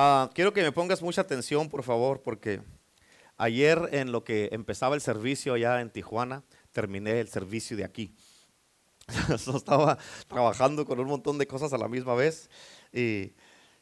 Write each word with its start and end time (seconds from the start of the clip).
Ah, 0.00 0.30
quiero 0.32 0.52
que 0.52 0.62
me 0.62 0.70
pongas 0.70 1.02
mucha 1.02 1.22
atención, 1.22 1.68
por 1.68 1.82
favor, 1.82 2.22
porque 2.22 2.62
ayer 3.36 3.88
en 3.90 4.12
lo 4.12 4.22
que 4.22 4.48
empezaba 4.52 4.94
el 4.94 5.00
servicio 5.00 5.54
allá 5.54 5.80
en 5.80 5.90
Tijuana, 5.90 6.44
terminé 6.70 7.18
el 7.18 7.26
servicio 7.26 7.76
de 7.76 7.82
aquí. 7.82 8.14
estaba 9.28 9.98
trabajando 10.28 10.86
con 10.86 11.00
un 11.00 11.08
montón 11.08 11.36
de 11.36 11.48
cosas 11.48 11.72
a 11.72 11.78
la 11.78 11.88
misma 11.88 12.14
vez 12.14 12.48
y 12.92 13.32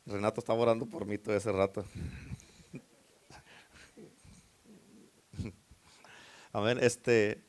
Renato 0.07 0.41
estaba 0.41 0.59
orando 0.59 0.87
por 0.87 1.05
mí 1.05 1.19
todo 1.19 1.37
ese 1.37 1.53
rato. 1.53 1.85
Amén. 6.51 6.79
Este, 6.81 7.45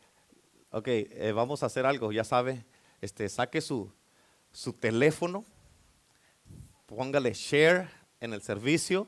ok, 0.71 0.87
eh, 0.89 1.31
vamos 1.33 1.63
a 1.63 1.67
hacer 1.67 1.85
algo, 1.85 2.11
ya 2.11 2.25
sabe. 2.25 2.65
Este, 2.99 3.29
saque 3.29 3.61
su, 3.61 3.93
su 4.51 4.73
teléfono, 4.73 5.45
póngale 6.85 7.33
share 7.33 7.95
en 8.19 8.33
el 8.33 8.41
servicio. 8.41 9.07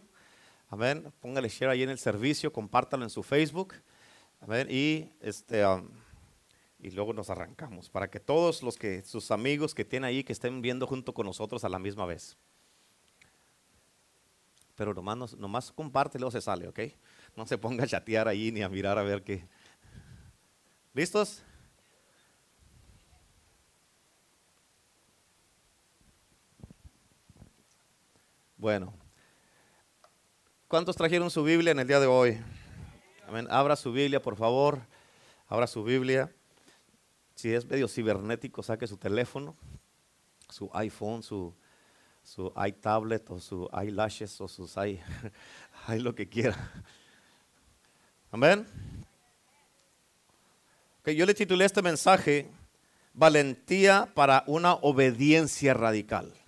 Amén. 0.69 1.11
Póngale 1.19 1.49
share 1.49 1.71
ahí 1.71 1.83
en 1.83 1.89
el 1.89 1.99
servicio, 1.99 2.53
compártalo 2.53 3.03
en 3.03 3.09
su 3.09 3.23
Facebook. 3.23 3.73
Amén. 4.41 4.67
Y 4.69 5.11
este. 5.21 5.65
Um, 5.65 5.89
y 6.81 6.91
luego 6.91 7.13
nos 7.13 7.29
arrancamos 7.29 7.89
para 7.89 8.09
que 8.09 8.19
todos 8.19 8.63
los 8.63 8.77
que 8.77 9.03
sus 9.03 9.31
amigos 9.31 9.75
que 9.75 9.83
tienen 9.83 10.07
ahí 10.07 10.23
que 10.23 10.31
estén 10.31 10.61
viendo 10.61 10.87
junto 10.87 11.13
con 11.13 11.25
nosotros 11.25 11.63
a 11.65 11.69
la 11.69 11.77
misma 11.77 12.05
vez. 12.05 12.37
Pero 14.75 14.93
nomás, 14.93 15.35
nomás 15.35 15.73
comparte 15.73 16.17
y 16.17 16.19
luego 16.19 16.31
se 16.31 16.39
sale, 16.39 16.69
¿ok? 16.69 16.79
No 17.35 17.45
se 17.45 17.57
ponga 17.57 17.83
a 17.83 17.87
chatear 17.87 18.29
ahí 18.29 18.51
ni 18.53 18.61
a 18.61 18.69
mirar 18.69 18.97
a 18.97 19.03
ver 19.03 19.23
qué. 19.23 19.45
¿Listos? 20.93 21.43
Bueno, 28.59 28.93
¿cuántos 30.67 30.97
trajeron 30.97 31.31
su 31.31 31.45
Biblia 31.45 31.71
en 31.71 31.79
el 31.79 31.87
día 31.87 32.01
de 32.01 32.07
hoy? 32.07 32.37
Amén. 33.25 33.47
Abra 33.49 33.77
su 33.77 33.93
Biblia, 33.93 34.21
por 34.21 34.35
favor. 34.35 34.81
Abra 35.47 35.65
su 35.65 35.81
Biblia. 35.81 36.29
Si 37.35 37.53
es 37.53 37.65
medio 37.65 37.87
cibernético, 37.87 38.61
saque 38.61 38.85
su 38.85 38.97
teléfono, 38.97 39.55
su 40.49 40.69
iPhone, 40.73 41.23
su, 41.23 41.55
su 42.21 42.51
iTablet 42.67 43.29
o 43.29 43.39
su 43.39 43.69
eyelashes 43.71 44.41
o 44.41 44.49
sus 44.49 44.75
i, 44.75 44.99
lo 45.97 46.13
que 46.13 46.27
quiera. 46.27 46.57
Amén. 48.29 48.67
Okay, 50.99 51.15
yo 51.15 51.25
le 51.25 51.33
titulé 51.33 51.63
este 51.63 51.81
mensaje 51.81 52.51
Valentía 53.13 54.11
para 54.13 54.43
una 54.47 54.73
obediencia 54.73 55.73
radical. 55.73 56.38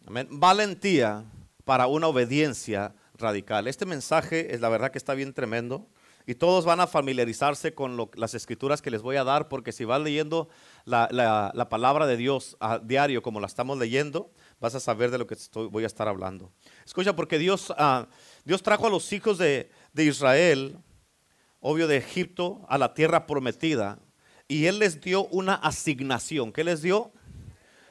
Valentía 0.00 1.24
para 1.64 1.86
una 1.86 2.06
obediencia 2.06 2.94
radical. 3.14 3.66
Este 3.66 3.84
mensaje 3.84 4.54
es 4.54 4.60
la 4.60 4.68
verdad 4.68 4.90
que 4.90 4.98
está 4.98 5.14
bien 5.14 5.34
tremendo. 5.34 5.88
Y 6.28 6.34
todos 6.34 6.66
van 6.66 6.78
a 6.78 6.86
familiarizarse 6.86 7.74
con 7.74 7.96
las 8.14 8.34
escrituras 8.34 8.82
que 8.82 8.90
les 8.90 9.00
voy 9.00 9.16
a 9.16 9.24
dar, 9.24 9.48
porque 9.48 9.72
si 9.72 9.86
vas 9.86 10.02
leyendo 10.02 10.50
la, 10.84 11.68
palabra 11.70 12.06
de 12.06 12.18
Dios 12.18 12.54
a 12.60 12.78
diario 12.80 13.22
como 13.22 13.40
la 13.40 13.46
estamos 13.46 13.78
leyendo, 13.78 14.30
vas 14.60 14.74
a 14.74 14.80
saber 14.80 15.10
de 15.10 15.16
lo 15.16 15.26
que 15.26 15.36
voy 15.70 15.84
a 15.84 15.86
estar 15.86 16.06
hablando. 16.06 16.52
Escucha, 16.84 17.16
porque 17.16 17.38
Dios, 17.38 17.72
ah, 17.78 18.08
Dios 18.44 18.62
trajo 18.62 18.86
a 18.86 18.90
los 18.90 19.10
hijos 19.14 19.38
de, 19.38 19.70
de 19.94 20.04
Israel, 20.04 20.76
obvio 21.60 21.88
de 21.88 21.96
Egipto, 21.96 22.60
a 22.68 22.76
la 22.76 22.92
tierra 22.92 23.26
prometida, 23.26 23.98
y 24.48 24.66
Él 24.66 24.80
les 24.80 25.00
dio 25.00 25.24
una 25.28 25.54
asignación. 25.54 26.52
¿Qué 26.52 26.62
les 26.62 26.82
dio? 26.82 27.10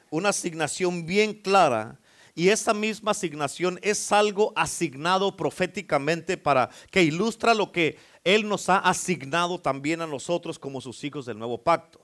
Una 0.10 0.30
asignación 0.30 1.06
bien 1.06 1.34
clara 1.34 2.00
y 2.38 2.50
esa 2.50 2.74
misma 2.74 3.12
asignación 3.12 3.80
es 3.82 4.12
algo 4.12 4.54
asignado 4.56 5.36
proféticamente 5.36 6.38
para 6.38 6.70
que 6.92 7.02
ilustra 7.02 7.56
lo 7.56 7.72
que 7.72 7.98
Él 8.24 8.48
nos 8.48 8.70
ha 8.70 8.78
asignado 8.78 9.60
también 9.60 10.02
a 10.02 10.08
nosotros 10.08 10.60
como 10.60 10.80
sus 10.80 11.04
hijos 11.04 11.26
del 11.26 11.40
nuevo 11.40 11.64
pacto. 11.64 12.00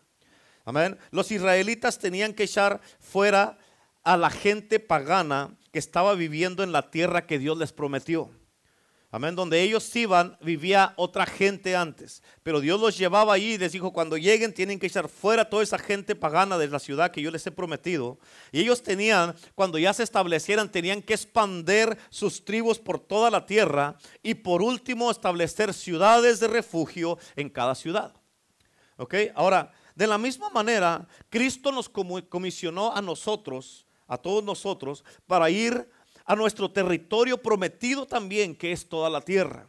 Amén. 0.66 0.98
Los 1.12 1.32
israelitas 1.32 2.00
tenían 2.00 2.34
que 2.34 2.44
echar 2.44 2.82
fuera 3.00 3.60
a 4.04 4.18
la 4.18 4.30
gente 4.30 4.80
pagana 4.80 5.56
que 5.72 5.80
estaba 5.80 6.16
viviendo 6.16 6.64
en 6.64 6.72
la 6.72 6.90
tierra 6.90 7.28
que 7.28 7.38
Dios 7.38 7.58
les 7.58 7.72
prometió. 7.72 8.32
Amén. 9.14 9.36
Donde 9.36 9.62
ellos 9.62 9.96
iban, 9.96 10.36
vivía 10.42 10.96
otra 10.98 11.28
gente 11.28 11.76
antes. 11.76 12.24
Pero 12.42 12.60
Dios 12.60 12.82
los 12.82 12.98
llevaba 12.98 13.36
allí 13.36 13.54
y 13.54 13.58
les 13.60 13.72
dijo, 13.72 13.94
cuando 13.94 14.18
lleguen 14.18 14.56
tienen 14.56 14.80
que 14.80 14.88
echar 14.88 15.08
fuera 15.08 15.48
toda 15.48 15.62
esa 15.62 15.78
gente 15.78 16.16
pagana 16.16 16.58
de 16.58 16.68
la 16.68 16.80
ciudad 16.80 17.12
que 17.12 17.22
yo 17.22 17.30
les 17.30 17.46
he 17.46 17.52
prometido. 17.52 18.18
Y 18.52 18.62
ellos 18.62 18.82
tenían, 18.82 19.36
cuando 19.54 19.78
ya 19.78 19.94
se 19.94 20.02
establecieran, 20.02 20.72
tenían 20.72 21.04
que 21.04 21.14
expander 21.14 21.96
sus 22.10 22.44
tribus 22.44 22.80
por 22.80 23.00
toda 23.00 23.30
la 23.30 23.46
tierra. 23.46 24.00
Y 24.24 24.34
por 24.34 24.64
último, 24.64 25.12
establecer 25.12 25.76
ciudades 25.76 26.40
de 26.40 26.48
refugio 26.48 27.20
en 27.36 27.52
cada 27.52 27.76
ciudad. 27.76 28.16
¿Ok? 28.98 29.14
Ahora, 29.36 29.72
de 29.94 30.08
la 30.08 30.18
misma 30.18 30.50
manera, 30.50 31.08
Cristo 31.30 31.72
nos 31.72 31.88
comisionó 31.88 32.92
a 32.96 33.00
nosotros, 33.00 33.86
a 34.08 34.18
todos 34.18 34.44
nosotros, 34.44 35.06
para 35.28 35.52
ir 35.52 35.88
a 36.26 36.36
nuestro 36.36 36.72
territorio 36.72 37.38
prometido 37.38 38.06
también, 38.06 38.56
que 38.56 38.72
es 38.72 38.88
toda 38.88 39.10
la 39.10 39.22
tierra. 39.22 39.68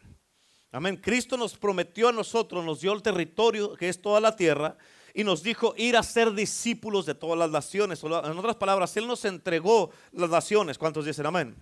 Amén. 0.72 0.96
Cristo 0.96 1.36
nos 1.36 1.56
prometió 1.56 2.08
a 2.08 2.12
nosotros, 2.12 2.64
nos 2.64 2.80
dio 2.80 2.92
el 2.92 3.02
territorio 3.02 3.74
que 3.74 3.88
es 3.88 4.00
toda 4.02 4.20
la 4.20 4.34
tierra 4.34 4.76
y 5.14 5.22
nos 5.22 5.42
dijo 5.42 5.72
ir 5.76 5.96
a 5.96 6.02
ser 6.02 6.32
discípulos 6.32 7.06
de 7.06 7.14
todas 7.14 7.38
las 7.38 7.50
naciones. 7.50 8.02
En 8.02 8.12
otras 8.12 8.56
palabras, 8.56 8.96
Él 8.96 9.06
nos 9.06 9.24
entregó 9.24 9.90
las 10.12 10.30
naciones. 10.30 10.76
¿Cuántos 10.76 11.04
dicen 11.04 11.26
amén? 11.26 11.54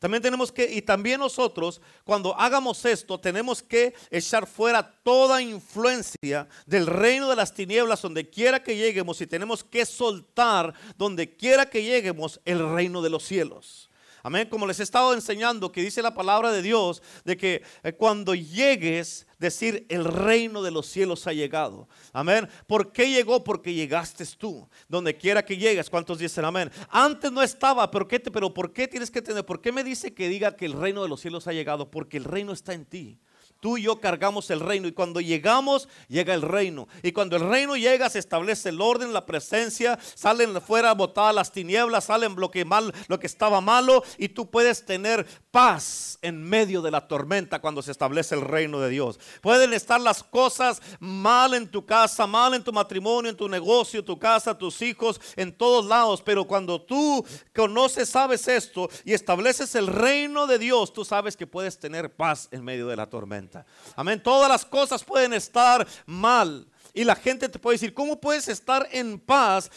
También 0.00 0.22
tenemos 0.22 0.50
que, 0.50 0.70
y 0.70 0.82
también 0.82 1.20
nosotros, 1.20 1.80
cuando 2.04 2.38
hagamos 2.38 2.84
esto, 2.84 3.18
tenemos 3.18 3.62
que 3.62 3.94
echar 4.10 4.46
fuera 4.46 4.82
toda 5.02 5.40
influencia 5.40 6.48
del 6.66 6.86
reino 6.86 7.30
de 7.30 7.36
las 7.36 7.54
tinieblas 7.54 8.02
donde 8.02 8.28
quiera 8.28 8.62
que 8.62 8.76
lleguemos 8.76 9.20
y 9.20 9.26
tenemos 9.26 9.62
que 9.62 9.86
soltar 9.86 10.74
donde 10.98 11.36
quiera 11.36 11.70
que 11.70 11.84
lleguemos 11.84 12.40
el 12.44 12.68
reino 12.74 13.00
de 13.00 13.10
los 13.10 13.22
cielos. 13.22 13.88
Amén. 14.24 14.48
Como 14.48 14.66
les 14.66 14.80
he 14.80 14.82
estado 14.82 15.12
enseñando 15.12 15.70
que 15.70 15.82
dice 15.82 16.00
la 16.00 16.14
palabra 16.14 16.50
de 16.50 16.62
Dios 16.62 17.02
de 17.26 17.36
que 17.36 17.62
eh, 17.82 17.92
cuando 17.92 18.34
llegues, 18.34 19.26
decir 19.38 19.84
el 19.90 20.06
reino 20.06 20.62
de 20.62 20.70
los 20.70 20.86
cielos 20.86 21.26
ha 21.26 21.34
llegado. 21.34 21.90
Amén. 22.10 22.48
¿Por 22.66 22.90
qué 22.90 23.10
llegó? 23.10 23.44
Porque 23.44 23.74
llegaste 23.74 24.24
tú. 24.38 24.66
Donde 24.88 25.14
quiera 25.14 25.44
que 25.44 25.58
llegues. 25.58 25.90
¿Cuántos 25.90 26.18
dicen 26.18 26.46
amén? 26.46 26.70
Antes 26.88 27.30
no 27.30 27.42
estaba, 27.42 27.90
pero 27.90 28.08
¿qué 28.08 28.18
te, 28.18 28.30
pero 28.30 28.54
¿por 28.54 28.72
qué 28.72 28.88
tienes 28.88 29.10
que 29.10 29.20
tener? 29.20 29.44
¿Por 29.44 29.60
qué 29.60 29.72
me 29.72 29.84
dice 29.84 30.14
que 30.14 30.26
diga 30.30 30.56
que 30.56 30.64
el 30.64 30.72
reino 30.72 31.02
de 31.02 31.10
los 31.10 31.20
cielos 31.20 31.46
ha 31.46 31.52
llegado? 31.52 31.90
Porque 31.90 32.16
el 32.16 32.24
reino 32.24 32.54
está 32.54 32.72
en 32.72 32.86
ti. 32.86 33.20
Tú 33.64 33.78
y 33.78 33.82
yo 33.84 33.98
cargamos 33.98 34.50
el 34.50 34.60
reino 34.60 34.86
y 34.88 34.92
cuando 34.92 35.22
llegamos, 35.22 35.88
llega 36.08 36.34
el 36.34 36.42
reino. 36.42 36.86
Y 37.02 37.12
cuando 37.12 37.36
el 37.36 37.48
reino 37.48 37.76
llega, 37.76 38.10
se 38.10 38.18
establece 38.18 38.68
el 38.68 38.82
orden, 38.82 39.14
la 39.14 39.24
presencia, 39.24 39.98
salen 40.14 40.60
fuera 40.60 40.92
botadas 40.92 41.34
las 41.34 41.50
tinieblas, 41.50 42.04
salen 42.04 42.36
lo 42.36 42.50
mal, 42.66 42.92
lo 43.08 43.18
que 43.18 43.26
estaba 43.26 43.62
malo 43.62 44.04
y 44.18 44.28
tú 44.28 44.50
puedes 44.50 44.84
tener 44.84 45.26
paz 45.50 46.18
en 46.20 46.42
medio 46.42 46.82
de 46.82 46.90
la 46.90 47.08
tormenta 47.08 47.62
cuando 47.62 47.80
se 47.80 47.92
establece 47.92 48.34
el 48.34 48.42
reino 48.42 48.80
de 48.80 48.90
Dios. 48.90 49.18
Pueden 49.40 49.72
estar 49.72 49.98
las 49.98 50.22
cosas 50.22 50.82
mal 51.00 51.54
en 51.54 51.66
tu 51.66 51.86
casa, 51.86 52.26
mal 52.26 52.52
en 52.52 52.64
tu 52.64 52.70
matrimonio, 52.70 53.30
en 53.30 53.36
tu 53.38 53.48
negocio, 53.48 54.04
tu 54.04 54.18
casa, 54.18 54.58
tus 54.58 54.82
hijos, 54.82 55.18
en 55.36 55.56
todos 55.56 55.86
lados, 55.86 56.20
pero 56.20 56.44
cuando 56.44 56.82
tú 56.82 57.24
conoces, 57.56 58.10
sabes 58.10 58.46
esto 58.46 58.90
y 59.06 59.14
estableces 59.14 59.74
el 59.74 59.86
reino 59.86 60.46
de 60.46 60.58
Dios, 60.58 60.92
tú 60.92 61.02
sabes 61.02 61.34
que 61.34 61.46
puedes 61.46 61.78
tener 61.78 62.14
paz 62.14 62.48
en 62.50 62.62
medio 62.62 62.88
de 62.88 62.96
la 62.96 63.08
tormenta. 63.08 63.53
Amén. 63.96 64.22
Todas 64.22 64.48
las 64.48 64.64
cosas 64.64 65.04
pueden 65.04 65.32
estar 65.32 65.86
mal. 66.06 66.66
Y 66.96 67.02
la 67.02 67.16
gente 67.16 67.48
te 67.48 67.58
puede 67.58 67.74
decir, 67.74 67.92
¿cómo 67.92 68.20
puedes 68.20 68.46
estar 68.46 68.88
en 68.92 69.18
paz 69.18 69.68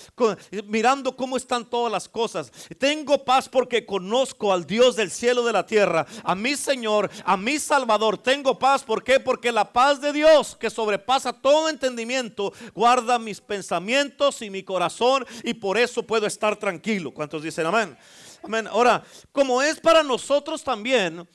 mirando 0.68 1.16
cómo 1.16 1.36
están 1.36 1.68
todas 1.68 1.92
las 1.92 2.08
cosas? 2.08 2.52
Tengo 2.78 3.26
paz 3.26 3.50
porque 3.50 3.88
conozco 3.88 4.54
al 4.54 4.68
Dios 4.68 4.96
del 4.96 5.10
cielo 5.10 5.44
de 5.44 5.52
la 5.52 5.66
tierra, 5.66 6.06
a 6.24 6.36
mi 6.36 6.56
Señor, 6.56 7.10
a 7.26 7.36
mi 7.36 7.58
Salvador. 7.58 8.20
Tengo 8.20 8.60
paz. 8.60 8.84
Porque 8.86 9.52
la 9.52 9.74
paz 9.74 10.00
de 10.00 10.14
Dios 10.14 10.56
que 10.56 10.70
sobrepasa 10.70 11.34
todo 11.34 11.70
entendimiento 11.70 12.54
guarda 12.76 13.18
mis 13.18 13.42
pensamientos 13.42 14.44
y 14.44 14.52
mi 14.52 14.62
corazón 14.62 15.26
y 15.44 15.56
por 15.56 15.80
eso 15.80 16.04
puedo 16.04 16.28
estar 16.28 16.56
tranquilo. 16.58 17.12
¿Cuántos 17.12 17.42
dicen 17.42 17.66
amén? 17.66 17.98
Amén. 18.44 18.68
Ahora, 18.68 19.04
como 19.32 19.62
es 19.64 19.80
para 19.80 20.04
nosotros 20.04 20.64
también, 20.64 21.28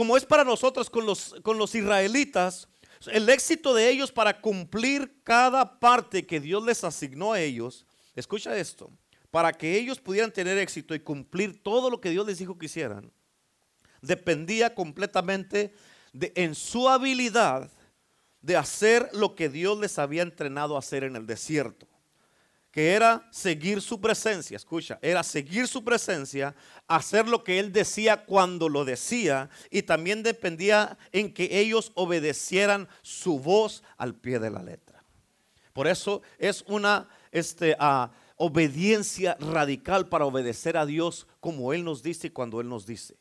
como 0.00 0.16
es 0.16 0.24
para 0.24 0.44
nosotros 0.44 0.88
con 0.88 1.04
los, 1.04 1.34
con 1.42 1.58
los 1.58 1.74
israelitas, 1.74 2.66
el 3.12 3.28
éxito 3.28 3.74
de 3.74 3.90
ellos 3.90 4.10
para 4.10 4.40
cumplir 4.40 5.20
cada 5.22 5.78
parte 5.78 6.26
que 6.26 6.40
Dios 6.40 6.64
les 6.64 6.82
asignó 6.84 7.34
a 7.34 7.40
ellos, 7.42 7.84
escucha 8.16 8.56
esto, 8.56 8.90
para 9.30 9.52
que 9.52 9.76
ellos 9.76 10.00
pudieran 10.00 10.32
tener 10.32 10.56
éxito 10.56 10.94
y 10.94 11.00
cumplir 11.00 11.62
todo 11.62 11.90
lo 11.90 12.00
que 12.00 12.08
Dios 12.08 12.26
les 12.26 12.38
dijo 12.38 12.56
que 12.56 12.64
hicieran, 12.64 13.12
dependía 14.00 14.74
completamente 14.74 15.74
de 16.14 16.32
en 16.34 16.54
su 16.54 16.88
habilidad 16.88 17.70
de 18.40 18.56
hacer 18.56 19.10
lo 19.12 19.34
que 19.34 19.50
Dios 19.50 19.78
les 19.78 19.98
había 19.98 20.22
entrenado 20.22 20.76
a 20.76 20.78
hacer 20.78 21.04
en 21.04 21.14
el 21.14 21.26
desierto. 21.26 21.86
Que 22.70 22.92
era 22.92 23.26
seguir 23.32 23.82
su 23.82 24.00
presencia, 24.00 24.56
escucha, 24.56 24.98
era 25.02 25.22
seguir 25.22 25.66
su 25.66 25.82
presencia, 25.82 26.54
hacer 26.86 27.28
lo 27.28 27.42
que 27.42 27.58
él 27.58 27.72
decía 27.72 28.24
cuando 28.24 28.68
lo 28.68 28.84
decía 28.84 29.50
y 29.70 29.82
también 29.82 30.22
dependía 30.22 30.96
en 31.10 31.32
que 31.34 31.58
ellos 31.58 31.90
obedecieran 31.94 32.88
su 33.02 33.40
voz 33.40 33.82
al 33.96 34.14
pie 34.14 34.38
de 34.38 34.50
la 34.50 34.62
letra. 34.62 35.02
Por 35.72 35.88
eso 35.88 36.22
es 36.38 36.62
una 36.68 37.08
este, 37.32 37.76
ah, 37.80 38.12
obediencia 38.36 39.36
radical 39.40 40.08
para 40.08 40.24
obedecer 40.24 40.76
a 40.76 40.86
Dios 40.86 41.26
como 41.40 41.72
Él 41.72 41.84
nos 41.84 42.02
dice 42.02 42.28
y 42.28 42.30
cuando 42.30 42.60
Él 42.60 42.68
nos 42.68 42.86
dice. 42.86 43.16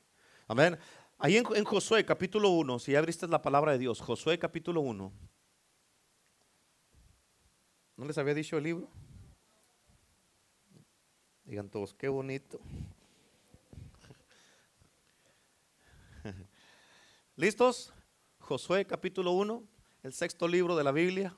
Amén. 0.48 0.78
Ahí 1.18 1.38
en, 1.38 1.46
en 1.56 1.64
Josué 1.64 2.06
capítulo 2.06 2.50
1, 2.50 2.80
si 2.80 2.92
ya 2.92 3.00
abriste 3.00 3.28
la 3.28 3.42
palabra 3.42 3.72
de 3.72 3.80
Dios, 3.80 4.00
Josué 4.00 4.38
capítulo 4.38 4.82
1. 4.82 5.12
¿No 7.98 8.06
les 8.06 8.18
había 8.18 8.34
dicho 8.34 8.58
el 8.58 8.64
libro? 8.64 8.90
Digan 11.50 11.68
todos, 11.68 11.96
qué 11.96 12.08
bonito. 12.08 12.60
¿Listos? 17.36 17.92
Josué 18.38 18.86
capítulo 18.86 19.32
1, 19.32 19.64
el 20.04 20.14
sexto 20.14 20.48
libro 20.48 20.76
de 20.76 20.84
la 20.84 20.92
Biblia. 20.92 21.36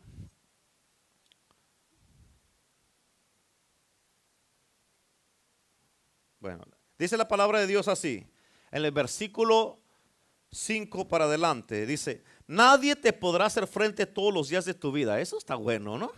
Bueno, 6.41 6.65
dice 6.99 7.15
la 7.15 7.29
palabra 7.29 7.61
de 7.61 7.67
Dios 7.67 7.87
así, 7.87 8.27
en 8.69 8.83
el 8.83 8.91
versículo 8.91 9.79
5 10.51 11.07
para 11.07 11.23
adelante, 11.23 11.85
dice, 11.85 12.21
nadie 12.47 12.97
te 12.97 13.13
podrá 13.13 13.45
hacer 13.45 13.65
frente 13.65 14.05
todos 14.05 14.33
los 14.33 14.49
días 14.49 14.65
de 14.65 14.73
tu 14.73 14.91
vida. 14.91 15.21
Eso 15.21 15.37
está 15.37 15.55
bueno, 15.55 15.97
¿no? 15.97 16.11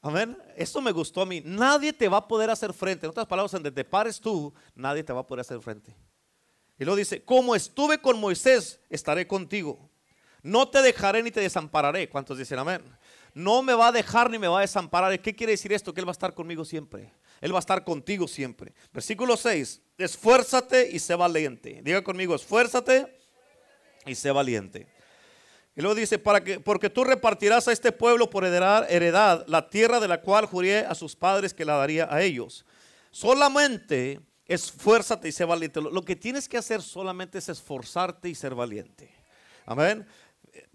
Amén. 0.00 0.38
Esto 0.56 0.80
me 0.80 0.92
gustó 0.92 1.22
a 1.22 1.26
mí. 1.26 1.42
Nadie 1.44 1.92
te 1.92 2.08
va 2.08 2.18
a 2.18 2.28
poder 2.28 2.50
hacer 2.50 2.72
frente. 2.72 3.06
En 3.06 3.10
otras 3.10 3.26
palabras, 3.26 3.52
donde 3.52 3.70
te 3.70 3.84
pares 3.84 4.20
tú, 4.20 4.54
nadie 4.74 5.02
te 5.02 5.12
va 5.12 5.20
a 5.20 5.26
poder 5.26 5.40
hacer 5.40 5.60
frente. 5.60 5.94
Y 6.78 6.84
luego 6.84 6.96
dice, 6.96 7.24
como 7.24 7.56
estuve 7.56 8.00
con 8.00 8.20
Moisés, 8.20 8.80
estaré 8.88 9.26
contigo. 9.26 9.90
No 10.42 10.68
te 10.68 10.80
dejaré 10.80 11.22
ni 11.22 11.30
te 11.30 11.40
desampararé. 11.40 12.08
¿Cuántos 12.08 12.38
dicen 12.38 12.58
amén? 12.60 12.82
No 13.34 13.62
me 13.62 13.74
va 13.74 13.88
a 13.88 13.92
dejar 13.92 14.30
ni 14.30 14.38
me 14.38 14.46
va 14.46 14.58
a 14.58 14.62
desamparar. 14.62 15.20
¿Qué 15.20 15.34
quiere 15.34 15.52
decir 15.52 15.72
esto? 15.72 15.92
Que 15.92 16.00
Él 16.00 16.06
va 16.06 16.10
a 16.10 16.12
estar 16.12 16.34
conmigo 16.34 16.64
siempre. 16.64 17.12
Él 17.40 17.52
va 17.52 17.58
a 17.58 17.60
estar 17.60 17.84
contigo 17.84 18.28
siempre. 18.28 18.72
Versículo 18.92 19.36
6. 19.36 19.82
Esfuérzate 19.98 20.88
y 20.90 20.98
sé 21.00 21.14
valiente. 21.16 21.80
Diga 21.82 22.02
conmigo, 22.02 22.34
esfuérzate 22.34 23.18
y 24.06 24.14
sé 24.14 24.30
valiente. 24.30 24.86
Y 25.78 25.80
luego 25.80 25.94
dice, 25.94 26.18
para 26.18 26.42
que, 26.42 26.58
porque 26.58 26.90
tú 26.90 27.04
repartirás 27.04 27.68
a 27.68 27.72
este 27.72 27.92
pueblo 27.92 28.28
por 28.28 28.44
heredad, 28.44 28.90
heredad 28.90 29.44
la 29.46 29.70
tierra 29.70 30.00
de 30.00 30.08
la 30.08 30.20
cual 30.20 30.46
juré 30.46 30.80
a 30.80 30.92
sus 30.96 31.14
padres 31.14 31.54
que 31.54 31.64
la 31.64 31.76
daría 31.76 32.12
a 32.12 32.20
ellos. 32.20 32.66
Solamente 33.12 34.18
esfuérzate 34.44 35.28
y 35.28 35.32
sé 35.32 35.44
valiente. 35.44 35.80
Lo, 35.80 36.02
que 36.02 36.16
tienes 36.16 36.48
que 36.48 36.58
hacer 36.58 36.82
solamente 36.82 37.38
es 37.38 37.48
esforzarte 37.48 38.28
y 38.28 38.34
ser 38.34 38.56
valiente. 38.56 39.08
Amén. 39.66 40.04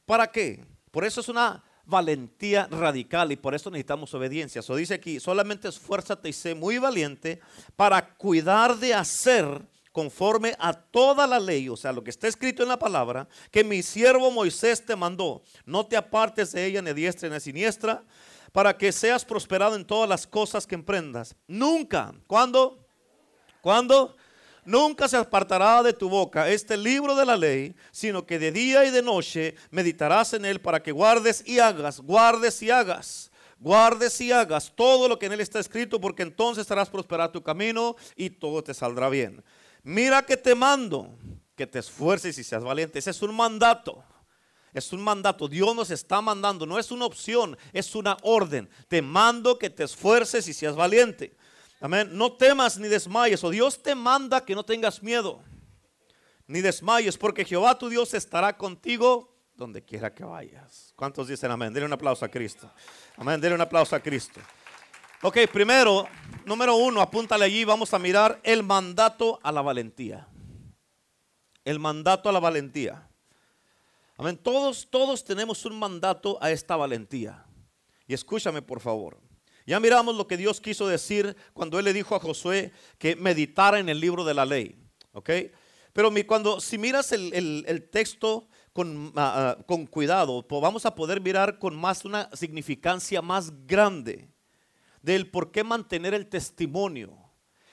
¿Para 0.06 0.32
qué? 0.32 0.64
Por 0.90 1.04
eso 1.04 1.20
es 1.20 1.28
una 1.28 1.62
valentía 1.84 2.70
radical 2.72 3.30
y 3.34 3.36
por 3.36 3.54
eso 3.54 3.70
necesitamos 3.70 4.14
obediencia. 4.14 4.60
Eso 4.60 4.74
dice 4.74 4.94
aquí, 4.94 5.20
solamente 5.20 5.68
esfuérzate 5.68 6.30
y 6.30 6.34
sé 6.34 6.56
muy 6.56 6.78
valiente 6.78 7.42
para 7.76 8.16
cuidar 8.16 8.78
de 8.78 8.94
hacer 8.94 9.64
conforme 9.94 10.56
a 10.60 10.74
toda 10.74 11.26
la 11.26 11.40
ley, 11.40 11.70
o 11.70 11.78
sea, 11.78 11.94
lo 11.94 12.04
que 12.04 12.10
está 12.10 12.28
escrito 12.28 12.64
en 12.64 12.70
la 12.70 12.80
palabra, 12.80 13.28
que 13.52 13.64
mi 13.64 13.82
siervo 13.82 14.32
Moisés 14.32 14.84
te 14.84 14.96
mandó. 14.96 15.44
No 15.66 15.86
te 15.86 15.96
apartes 15.96 16.52
de 16.52 16.66
ella 16.66 16.82
ni 16.82 16.92
diestra 16.92 17.30
ni 17.30 17.40
siniestra, 17.40 18.04
para 18.52 18.78
que 18.78 18.92
seas 18.92 19.24
prosperado 19.24 19.76
en 19.76 19.86
todas 19.86 20.10
las 20.10 20.28
cosas 20.28 20.68
que 20.68 20.76
emprendas. 20.76 21.36
Nunca, 21.48 22.14
¿cuándo? 22.28 22.86
¿Cuándo? 23.62 24.16
Nunca 24.66 25.08
se 25.08 25.18
apartará 25.18 25.84
de 25.84 25.94
tu 25.94 26.10
boca 26.10 26.50
este 26.50 26.76
libro 26.76 27.16
de 27.16 27.26
la 27.26 27.38
ley, 27.38 27.76
sino 27.92 28.26
que 28.26 28.40
de 28.40 28.52
día 28.52 28.86
y 28.86 28.92
de 28.92 29.02
noche 29.02 29.56
meditarás 29.72 30.34
en 30.34 30.46
él 30.46 30.60
para 30.60 30.82
que 30.82 30.92
guardes 30.92 31.44
y 31.48 31.60
hagas, 31.60 32.00
guardes 32.00 32.62
y 32.62 32.72
hagas 32.72 33.32
guardes 33.64 34.20
y 34.20 34.30
hagas 34.30 34.74
todo 34.76 35.08
lo 35.08 35.18
que 35.18 35.26
en 35.28 35.32
él 35.32 35.40
está 35.40 35.60
escrito, 35.60 36.00
porque 36.02 36.22
entonces 36.22 36.70
harás 36.70 36.90
prosperar 36.90 37.32
tu 37.32 37.42
camino 37.42 37.96
y 38.16 38.30
todo 38.30 38.62
te 38.62 38.74
saldrá 38.74 39.08
bien. 39.08 39.42
Mira 39.84 40.26
que 40.26 40.38
te 40.38 40.56
mando, 40.56 41.18
que 41.56 41.68
te 41.68 41.80
esfuerces 41.80 42.38
y 42.38 42.44
seas 42.44 42.64
valiente. 42.64 43.00
Ese 43.00 43.12
es 43.12 43.22
un 43.22 43.36
mandato. 43.36 44.04
Es 44.74 44.92
un 44.92 45.02
mandato. 45.02 45.48
Dios 45.48 45.76
nos 45.76 45.92
está 45.92 46.22
mandando. 46.22 46.66
No 46.66 46.80
es 46.80 46.90
una 46.90 47.06
opción, 47.06 47.58
es 47.74 47.94
una 47.94 48.18
orden. 48.24 48.70
Te 48.88 49.02
mando 49.02 49.60
que 49.60 49.70
te 49.70 49.84
esfuerces 49.84 50.48
y 50.48 50.54
seas 50.54 50.76
valiente. 50.76 51.36
Amén. 51.80 52.10
No 52.14 52.34
temas 52.34 52.78
ni 52.80 52.88
desmayes. 52.88 53.44
O 53.44 53.50
Dios 53.50 53.84
te 53.84 53.94
manda 53.94 54.44
que 54.44 54.56
no 54.56 54.64
tengas 54.64 55.04
miedo. 55.04 55.44
Ni 56.48 56.62
desmayes, 56.62 57.18
porque 57.18 57.46
Jehová 57.46 57.78
tu 57.78 57.90
Dios 57.90 58.14
estará 58.14 58.58
contigo 58.58 59.34
donde 59.56 59.84
quiera 59.84 60.14
que 60.14 60.24
vayas. 60.24 60.94
¿Cuántos 60.96 61.28
dicen 61.28 61.52
amén? 61.52 61.74
Denle 61.74 61.86
un 61.86 61.94
aplauso 61.94 62.26
a 62.26 62.30
Cristo. 62.30 62.72
Amén. 63.18 63.40
Denle 63.40 63.56
un 63.56 63.62
aplauso 63.62 63.96
a 63.96 64.00
Cristo. 64.00 64.40
Ok, 65.26 65.38
primero, 65.54 66.06
número 66.44 66.76
uno, 66.76 67.00
apúntale 67.00 67.46
allí, 67.46 67.64
vamos 67.64 67.94
a 67.94 67.98
mirar 67.98 68.42
el 68.44 68.62
mandato 68.62 69.40
a 69.42 69.54
la 69.54 69.62
valentía. 69.62 70.28
El 71.64 71.80
mandato 71.80 72.28
a 72.28 72.34
la 72.34 72.42
valentía. 72.42 73.08
Amén. 74.18 74.38
Todos, 74.38 74.86
todos 74.90 75.24
tenemos 75.24 75.64
un 75.64 75.80
mandato 75.80 76.38
a 76.42 76.52
esta 76.52 76.76
valentía. 76.76 77.46
Y 78.06 78.14
escúchame, 78.14 78.62
por 78.62 78.82
favor. 78.82 79.18
Ya 79.66 79.80
miramos 79.80 80.18
lo 80.18 80.28
que 80.28 80.36
Dios 80.36 80.60
quiso 80.60 80.88
decir 80.88 81.38
cuando 81.54 81.80
Él 81.80 81.86
le 81.86 81.94
dijo 81.94 82.16
a 82.16 82.20
Josué 82.20 82.74
que 82.98 83.16
meditara 83.16 83.80
en 83.80 83.88
el 83.88 84.02
libro 84.02 84.26
de 84.26 84.34
la 84.34 84.46
ley. 84.46 84.76
¿Ok? 85.14 85.30
Pero 85.94 86.12
cuando, 86.28 86.60
si 86.60 86.78
miras 86.78 87.14
el, 87.14 87.90
texto 87.94 88.50
con, 88.74 89.14
ah, 89.16 89.56
ah, 89.58 89.64
con 89.66 89.88
cuidado, 89.88 90.46
vamos 90.50 90.86
a 90.86 90.94
poder 90.94 91.22
mirar 91.22 91.60
con 91.60 91.78
más 91.78 92.04
una 92.04 92.30
significancia 92.34 93.22
más 93.22 93.66
grande 93.66 94.33
del 95.04 95.30
por 95.30 95.52
qué 95.52 95.64
mantener 95.64 96.16
el 96.16 96.28
testimonio. 96.28 97.16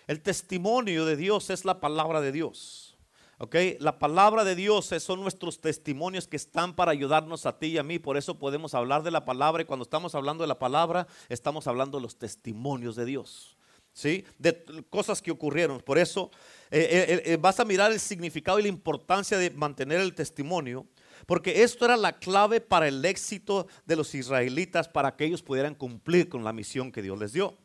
El 0.06 0.20
testimonio 0.20 1.06
de 1.06 1.16
Dios 1.16 1.48
es 1.48 1.64
la 1.64 1.80
palabra 1.80 2.20
de 2.20 2.32
Dios. 2.32 2.98
¿Ok? 3.38 3.56
La 3.78 3.98
palabra 3.98 4.44
de 4.44 4.54
Dios 4.54 4.92
son 4.98 5.22
nuestros 5.22 5.62
testimonios 5.62 6.26
que 6.28 6.36
están 6.36 6.74
para 6.74 6.90
ayudarnos 6.90 7.46
a 7.46 7.58
ti 7.58 7.68
y 7.68 7.78
a 7.78 7.82
mí. 7.82 7.98
Por 7.98 8.18
eso 8.18 8.38
podemos 8.38 8.74
hablar 8.74 9.02
de 9.02 9.10
la 9.10 9.24
palabra 9.24 9.62
y 9.62 9.64
cuando 9.64 9.84
estamos 9.84 10.14
hablando 10.14 10.44
de 10.44 10.48
la 10.48 10.58
palabra, 10.58 11.06
estamos 11.30 11.66
hablando 11.66 11.96
de 11.96 12.02
los 12.02 12.18
testimonios 12.18 12.96
de 12.96 13.06
Dios. 13.06 13.56
¿Sí? 13.92 14.24
De 14.38 14.62
cosas 14.90 15.22
que 15.22 15.30
ocurrieron. 15.30 15.80
Por 15.80 15.98
eso 15.98 16.30
eh, 16.70 17.06
eh, 17.08 17.22
eh, 17.32 17.36
vas 17.38 17.60
a 17.60 17.64
mirar 17.64 17.92
el 17.92 18.00
significado 18.00 18.58
y 18.58 18.62
la 18.62 18.68
importancia 18.68 19.38
de 19.38 19.50
mantener 19.50 20.00
el 20.00 20.14
testimonio. 20.14 20.86
Porque 21.26 21.62
esto 21.62 21.84
era 21.84 21.96
la 21.96 22.18
clave 22.18 22.60
para 22.60 22.88
el 22.88 23.04
éxito 23.04 23.66
de 23.86 23.96
los 23.96 24.14
israelitas, 24.14 24.88
para 24.88 25.16
que 25.16 25.24
ellos 25.24 25.42
pudieran 25.42 25.74
cumplir 25.74 26.28
con 26.28 26.44
la 26.44 26.52
misión 26.52 26.92
que 26.92 27.02
Dios 27.02 27.18
les 27.18 27.32
dio. 27.32 27.56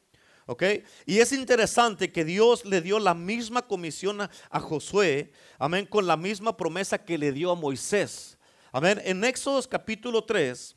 ¿Ok? 0.48 0.64
Y 1.06 1.20
es 1.20 1.32
interesante 1.32 2.12
que 2.12 2.24
Dios 2.24 2.66
le 2.66 2.82
dio 2.82 3.00
la 3.00 3.16
misma 3.16 3.64
comisión 3.64 4.22
a, 4.22 4.60
Josué, 4.60 5.32
amén, 5.58 5.88
con 5.88 6.06
la 6.06 6.18
misma 6.18 6.56
promesa 6.56 7.04
que 7.04 7.18
le 7.18 7.32
dio 7.32 7.52
a 7.52 7.56
Moisés. 7.56 8.38
Amén. 8.72 9.02
En 9.06 9.24
Éxodo 9.24 9.62
capítulo 9.68 10.24
3, 10.24 10.76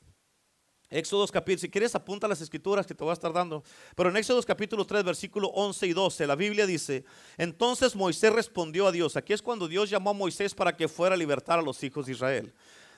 Éxodo 0.91 1.27
capítulo, 1.27 1.61
si 1.61 1.69
quieres 1.69 1.95
apunta 1.95 2.27
las 2.27 2.41
escrituras 2.41 2.87
que 2.87 2.95
te 2.95 3.05
voy 3.05 3.11
a 3.11 3.13
estar 3.13 3.33
dando. 3.33 3.63
Pero 3.95 4.09
en 4.09 4.17
Éxodo 4.17 4.43
capítulo 4.43 4.87
3, 4.87 5.05
versículo 5.05 5.49
11 5.49 5.87
y 5.87 5.93
12, 5.93 6.27
la 6.27 6.35
Biblia 6.35 6.67
dice, 6.67 7.05
entonces 7.37 7.95
Moisés 7.95 8.33
respondió 8.33 8.87
a 8.87 8.93
Dios. 8.93 9.17
Aquí 9.17 9.35
es 9.35 9.43
cuando 9.43 9.69
Dios 9.69 9.91
llamó 9.91 10.11
a 10.11 10.15
Moisés 10.15 10.55
para 10.55 10.75
que 10.75 10.89
fuera 10.89 11.15
a 11.15 11.19
libertar 11.19 11.59
a 11.59 11.63
los 11.63 11.83
hijos 11.85 12.07
de 12.07 12.13
Israel. 12.13 12.55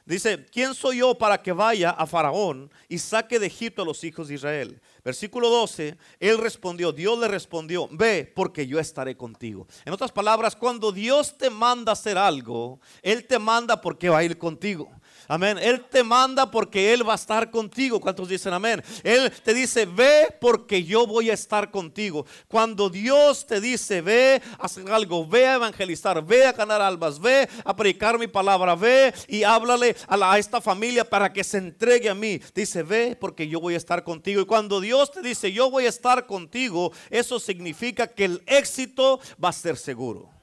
Dice, 0.07 0.47
¿quién 0.47 0.75
soy 0.75 0.99
yo 0.99 1.15
para 1.17 1.43
que 1.43 1.53
vaya 1.53 1.91
a 1.91 2.07
Faraón 2.07 2.71
y 2.89 2.99
saque 2.99 3.39
de 3.39 3.47
Egipto 3.47 3.83
a 3.83 3.85
los 3.85 4.03
hijos 4.03 4.29
de 4.29 4.35
Israel? 4.35 4.81
Versículo 5.05 5.49
12, 5.51 5.97
él 6.19 6.39
respondió, 6.39 6.93
Dios 6.93 7.19
le 7.19 7.29
respondió, 7.29 7.89
ve 7.93 8.31
porque 8.35 8.67
yo 8.67 8.79
estaré 8.79 9.17
contigo. 9.17 9.67
En 9.85 9.93
otras 9.93 10.11
palabras, 10.11 10.57
cuando 10.57 10.91
Dios 10.91 11.37
te 11.37 11.51
manda 11.51 11.93
hacer 11.93 12.17
algo, 12.19 12.81
Él 13.03 13.27
te 13.27 13.39
manda 13.39 13.81
porque 13.81 14.09
va 14.09 14.19
a 14.19 14.25
ir 14.25 14.39
contigo. 14.39 14.91
Amén. 15.31 15.59
Él 15.59 15.85
te 15.89 16.03
manda 16.03 16.51
porque 16.51 16.93
Él 16.93 17.09
va 17.09 17.13
a 17.13 17.15
estar 17.15 17.53
contigo. 17.53 18.01
¿Cuántos 18.01 18.29
dicen 18.29 18.53
amén? 18.53 18.83
Él 19.05 19.31
te 19.45 19.55
dice, 19.55 19.87
ve 19.87 20.27
porque 20.41 20.83
yo 20.83 21.07
voy 21.07 21.31
a 21.31 21.35
estar 21.35 21.71
contigo. 21.71 22.27
Cuando 22.49 22.91
Dios 22.91 23.47
te 23.47 23.61
dice, 23.61 24.01
ve 24.01 24.43
a 24.59 24.65
hacer 24.65 24.91
algo, 24.91 25.25
ve 25.25 25.47
a 25.47 25.55
evangelizar, 25.55 26.21
ve 26.27 26.47
a 26.47 26.53
ganar 26.53 26.83
almas, 26.83 27.21
ve 27.21 27.49
a 27.65 27.77
predicar 27.77 28.19
mi 28.19 28.27
palabra, 28.27 28.75
ve 28.75 29.15
y 29.29 29.45
háblale 29.45 29.95
a, 30.09 30.33
a 30.33 30.37
esta 30.37 30.61
familia 30.61 31.09
para 31.09 31.33
que 31.33 31.45
se 31.45 31.59
entregue 31.59 32.09
a 32.11 32.15
mí. 32.17 32.41
Dice, 32.53 32.83
ve 32.83 33.17
porque 33.21 33.47
yo 33.47 33.61
voy 33.61 33.75
a 33.75 33.77
estar 33.77 34.03
contigo. 34.03 34.43
Y 34.43 34.47
cuando 34.47 34.81
Dios 34.81 35.13
te 35.13 35.23
dice, 35.23 35.53
yo 35.53 35.71
voy 35.71 35.87
a 35.87 35.91
estar 35.91 36.27
contigo, 36.27 36.91
eso 37.09 37.39
significa 37.39 38.09
que 38.09 38.25
el 38.25 38.43
éxito 38.47 39.21
va 39.41 39.51
a 39.51 39.53
ser 39.53 39.77
seguro. 39.77 40.40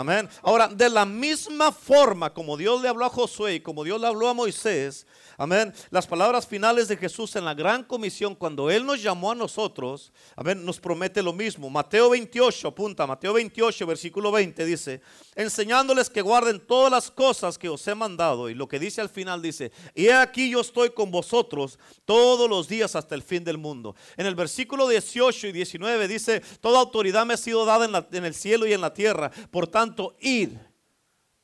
Amén. 0.00 0.30
Ahora, 0.42 0.66
de 0.66 0.88
la 0.88 1.04
misma 1.04 1.70
forma 1.72 2.32
como 2.32 2.56
Dios 2.56 2.80
le 2.80 2.88
habló 2.88 3.04
a 3.04 3.10
Josué 3.10 3.56
y 3.56 3.60
como 3.60 3.84
Dios 3.84 4.00
le 4.00 4.06
habló 4.06 4.28
a 4.28 4.32
Moisés, 4.32 5.06
amén, 5.36 5.74
las 5.90 6.06
palabras 6.06 6.46
finales 6.46 6.88
de 6.88 6.96
Jesús 6.96 7.36
en 7.36 7.44
la 7.44 7.52
gran 7.52 7.84
comisión, 7.84 8.34
cuando 8.34 8.70
Él 8.70 8.86
nos 8.86 9.02
llamó 9.02 9.30
a 9.30 9.34
nosotros, 9.34 10.10
amén, 10.36 10.64
nos 10.64 10.80
promete 10.80 11.22
lo 11.22 11.34
mismo. 11.34 11.68
Mateo 11.68 12.08
28, 12.08 12.68
apunta, 12.68 13.06
Mateo 13.06 13.34
28, 13.34 13.86
versículo 13.86 14.32
20, 14.32 14.64
dice, 14.64 15.02
enseñándoles 15.34 16.08
que 16.08 16.22
guarden 16.22 16.60
todas 16.60 16.90
las 16.90 17.10
cosas 17.10 17.58
que 17.58 17.68
os 17.68 17.86
he 17.86 17.94
mandado. 17.94 18.48
Y 18.48 18.54
lo 18.54 18.68
que 18.68 18.78
dice 18.78 19.02
al 19.02 19.10
final 19.10 19.42
dice, 19.42 19.70
y 19.94 20.08
aquí 20.08 20.48
yo 20.48 20.62
estoy 20.62 20.90
con 20.90 21.10
vosotros 21.10 21.78
todos 22.06 22.48
los 22.48 22.68
días 22.68 22.96
hasta 22.96 23.14
el 23.14 23.22
fin 23.22 23.44
del 23.44 23.58
mundo. 23.58 23.94
En 24.16 24.24
el 24.24 24.34
versículo 24.34 24.88
18 24.88 25.48
y 25.48 25.52
19 25.52 26.08
dice, 26.08 26.40
toda 26.62 26.80
autoridad 26.80 27.26
me 27.26 27.34
ha 27.34 27.36
sido 27.36 27.66
dada 27.66 27.84
en, 27.84 28.16
en 28.16 28.24
el 28.24 28.34
cielo 28.34 28.66
y 28.66 28.72
en 28.72 28.80
la 28.80 28.94
tierra. 28.94 29.30
Por 29.50 29.66
tanto, 29.66 29.89
tanto, 29.90 30.16
ir 30.20 30.58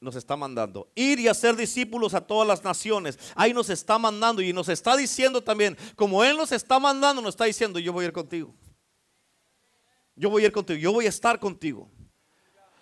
nos 0.00 0.14
está 0.14 0.36
mandando. 0.36 0.88
Ir 0.94 1.18
y 1.18 1.28
hacer 1.28 1.56
discípulos 1.56 2.14
a 2.14 2.20
todas 2.20 2.46
las 2.46 2.62
naciones. 2.62 3.18
Ahí 3.34 3.52
nos 3.52 3.70
está 3.70 3.98
mandando 3.98 4.42
y 4.42 4.52
nos 4.52 4.68
está 4.68 4.96
diciendo 4.96 5.42
también, 5.42 5.76
como 5.96 6.22
Él 6.22 6.36
nos 6.36 6.52
está 6.52 6.78
mandando, 6.78 7.20
nos 7.22 7.34
está 7.34 7.44
diciendo, 7.44 7.78
yo 7.78 7.92
voy 7.92 8.04
a 8.04 8.08
ir 8.08 8.12
contigo. 8.12 8.54
Yo 10.14 10.30
voy 10.30 10.44
a 10.44 10.46
ir 10.46 10.52
contigo, 10.52 10.78
yo 10.78 10.92
voy 10.92 11.06
a 11.06 11.10
estar 11.10 11.38
contigo. 11.38 11.90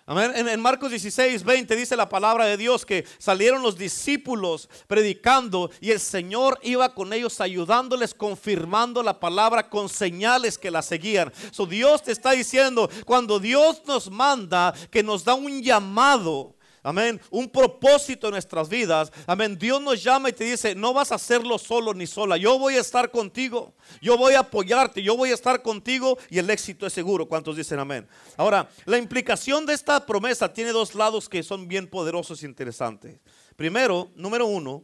En, 0.07 0.47
en, 0.47 0.61
Marcos 0.61 0.91
16, 0.91 1.43
20 1.43 1.75
dice 1.75 1.95
la 1.95 2.07
palabra 2.07 2.45
de 2.45 2.57
Dios 2.57 2.85
que 2.85 3.05
salieron 3.17 3.63
los 3.63 3.75
discípulos 3.75 4.69
predicando 4.85 5.71
y 5.81 5.89
el 5.89 5.99
Señor 5.99 6.59
iba 6.61 6.93
con 6.93 7.11
ellos 7.11 7.41
ayudándoles, 7.41 8.13
confirmando 8.13 9.01
la 9.01 9.19
palabra 9.19 9.67
con 9.67 9.89
señales 9.89 10.59
que 10.59 10.69
la 10.69 10.83
seguían. 10.83 11.33
So 11.49 11.65
Dios 11.65 12.03
te 12.03 12.11
está 12.11 12.31
diciendo, 12.31 12.87
cuando 13.03 13.39
Dios 13.39 13.81
nos 13.87 14.11
manda, 14.11 14.75
que 14.91 15.01
nos 15.01 15.23
da 15.23 15.33
un 15.33 15.63
llamado, 15.63 16.55
Amén. 16.85 17.19
Un 17.31 17.49
propósito 17.49 18.27
en 18.27 18.33
nuestras 18.33 18.69
vidas. 18.69 19.11
Amén. 19.25 19.57
Dios 19.57 19.81
nos 19.81 20.03
llama 20.03 20.29
y 20.29 20.33
te 20.33 20.43
dice, 20.43 20.75
no 20.75 20.93
vas 20.93 21.11
a 21.11 21.15
hacerlo 21.15 21.57
solo 21.57 21.95
ni 21.95 22.05
sola. 22.05 22.37
Yo 22.37 22.59
voy 22.59 22.75
a 22.75 22.81
estar 22.81 23.09
contigo. 23.09 23.73
Yo 24.03 24.19
voy 24.19 24.35
a 24.35 24.41
apoyarte. 24.41 25.01
Yo 25.01 25.17
voy 25.17 25.31
a 25.31 25.33
estar 25.33 25.63
contigo 25.63 26.15
y 26.29 26.37
el 26.37 26.47
éxito 26.47 26.85
es 26.85 26.93
seguro. 26.93 27.27
¿Cuántos 27.27 27.57
dicen 27.57 27.79
amén? 27.79 28.07
Ahora, 28.37 28.69
la 28.85 28.99
implicación 28.99 29.65
de 29.65 29.73
esta 29.73 30.05
promesa 30.05 30.53
tiene 30.53 30.71
dos 30.71 30.93
lados 30.93 31.27
que 31.27 31.41
son 31.41 31.67
bien 31.67 31.87
poderosos 31.87 32.43
e 32.43 32.45
interesantes. 32.45 33.19
Primero, 33.55 34.11
número 34.15 34.45
uno, 34.45 34.83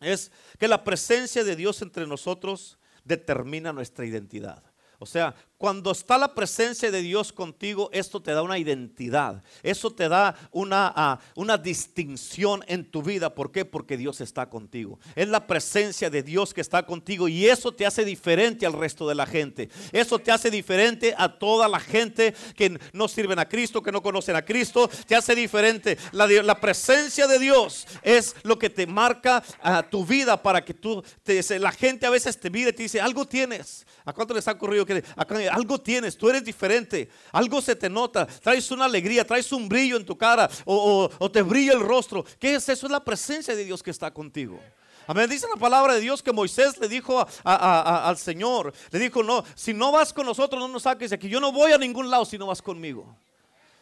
es 0.00 0.32
que 0.58 0.66
la 0.66 0.82
presencia 0.82 1.44
de 1.44 1.56
Dios 1.56 1.82
entre 1.82 2.06
nosotros 2.06 2.78
determina 3.04 3.70
nuestra 3.70 4.06
identidad. 4.06 4.64
O 4.98 5.04
sea, 5.04 5.34
cuando 5.56 5.92
está 5.92 6.18
la 6.18 6.34
presencia 6.34 6.90
de 6.90 7.00
Dios 7.00 7.32
contigo, 7.32 7.88
esto 7.92 8.20
te 8.20 8.32
da 8.32 8.42
una 8.42 8.58
identidad. 8.58 9.42
Eso 9.62 9.90
te 9.90 10.08
da 10.08 10.36
una, 10.50 10.92
ah, 10.94 11.20
una 11.36 11.56
distinción 11.56 12.64
en 12.66 12.90
tu 12.90 13.02
vida. 13.02 13.34
¿Por 13.34 13.52
qué? 13.52 13.64
Porque 13.64 13.96
Dios 13.96 14.20
está 14.20 14.50
contigo. 14.50 14.98
Es 15.14 15.28
la 15.28 15.46
presencia 15.46 16.10
de 16.10 16.22
Dios 16.22 16.52
que 16.52 16.60
está 16.60 16.84
contigo 16.84 17.28
y 17.28 17.46
eso 17.46 17.72
te 17.72 17.86
hace 17.86 18.04
diferente 18.04 18.66
al 18.66 18.72
resto 18.72 19.08
de 19.08 19.14
la 19.14 19.26
gente. 19.26 19.70
Eso 19.92 20.18
te 20.18 20.32
hace 20.32 20.50
diferente 20.50 21.14
a 21.16 21.38
toda 21.38 21.68
la 21.68 21.80
gente 21.80 22.34
que 22.56 22.78
no 22.92 23.06
sirven 23.06 23.38
a 23.38 23.48
Cristo, 23.48 23.82
que 23.82 23.92
no 23.92 24.02
conocen 24.02 24.36
a 24.36 24.44
Cristo. 24.44 24.90
Te 25.06 25.14
hace 25.14 25.34
diferente. 25.34 25.96
La, 26.12 26.60
presencia 26.60 27.26
de 27.26 27.38
Dios 27.38 27.86
es 28.02 28.34
lo 28.42 28.58
que 28.58 28.70
te 28.70 28.86
marca 28.86 29.42
a 29.62 29.82
tu 29.82 30.04
vida 30.04 30.42
para 30.42 30.64
que 30.64 30.74
tú, 30.74 31.02
te, 31.22 31.42
la 31.58 31.72
gente 31.72 32.06
a 32.06 32.10
veces 32.10 32.38
te 32.38 32.50
mire 32.50 32.70
y 32.70 32.72
te 32.72 32.82
dice, 32.82 33.00
algo 33.00 33.24
tienes. 33.24 33.86
¿A 34.04 34.12
cuánto 34.12 34.34
les 34.34 34.46
ha 34.48 34.52
ocurrido 34.52 34.84
que 34.84 35.02
algo 35.48 35.80
tienes, 35.80 36.16
tú 36.16 36.28
eres 36.28 36.44
diferente, 36.44 37.08
algo 37.32 37.60
se 37.60 37.76
te 37.76 37.88
nota, 37.88 38.26
traes 38.26 38.70
una 38.70 38.84
alegría, 38.84 39.26
traes 39.26 39.52
un 39.52 39.68
brillo 39.68 39.96
en 39.96 40.04
tu 40.04 40.16
cara 40.16 40.48
o, 40.64 41.30
te 41.32 41.42
brilla 41.42 41.72
el 41.72 41.80
rostro. 41.80 42.24
¿Qué 42.38 42.54
es 42.54 42.68
eso? 42.68 42.86
Es 42.86 42.92
la 42.92 43.04
presencia 43.04 43.54
de 43.54 43.64
Dios 43.64 43.82
que 43.82 43.90
está 43.90 44.12
contigo. 44.12 44.60
Amén. 45.06 45.28
Dice 45.28 45.46
la 45.52 45.60
palabra 45.60 45.94
de 45.94 46.00
Dios 46.00 46.22
que 46.22 46.32
Moisés 46.32 46.78
le 46.78 46.88
dijo 46.88 47.26
al 47.44 48.16
Señor, 48.16 48.72
le 48.90 48.98
dijo, 48.98 49.22
no, 49.22 49.44
si 49.54 49.74
no 49.74 49.92
vas 49.92 50.12
con 50.12 50.26
nosotros, 50.26 50.60
no 50.60 50.68
nos 50.68 50.84
saques 50.84 51.10
de 51.10 51.16
aquí. 51.16 51.28
Yo 51.28 51.40
no 51.40 51.52
voy 51.52 51.72
a 51.72 51.78
ningún 51.78 52.10
lado 52.10 52.24
si 52.24 52.38
no 52.38 52.46
vas 52.46 52.62
conmigo. 52.62 53.14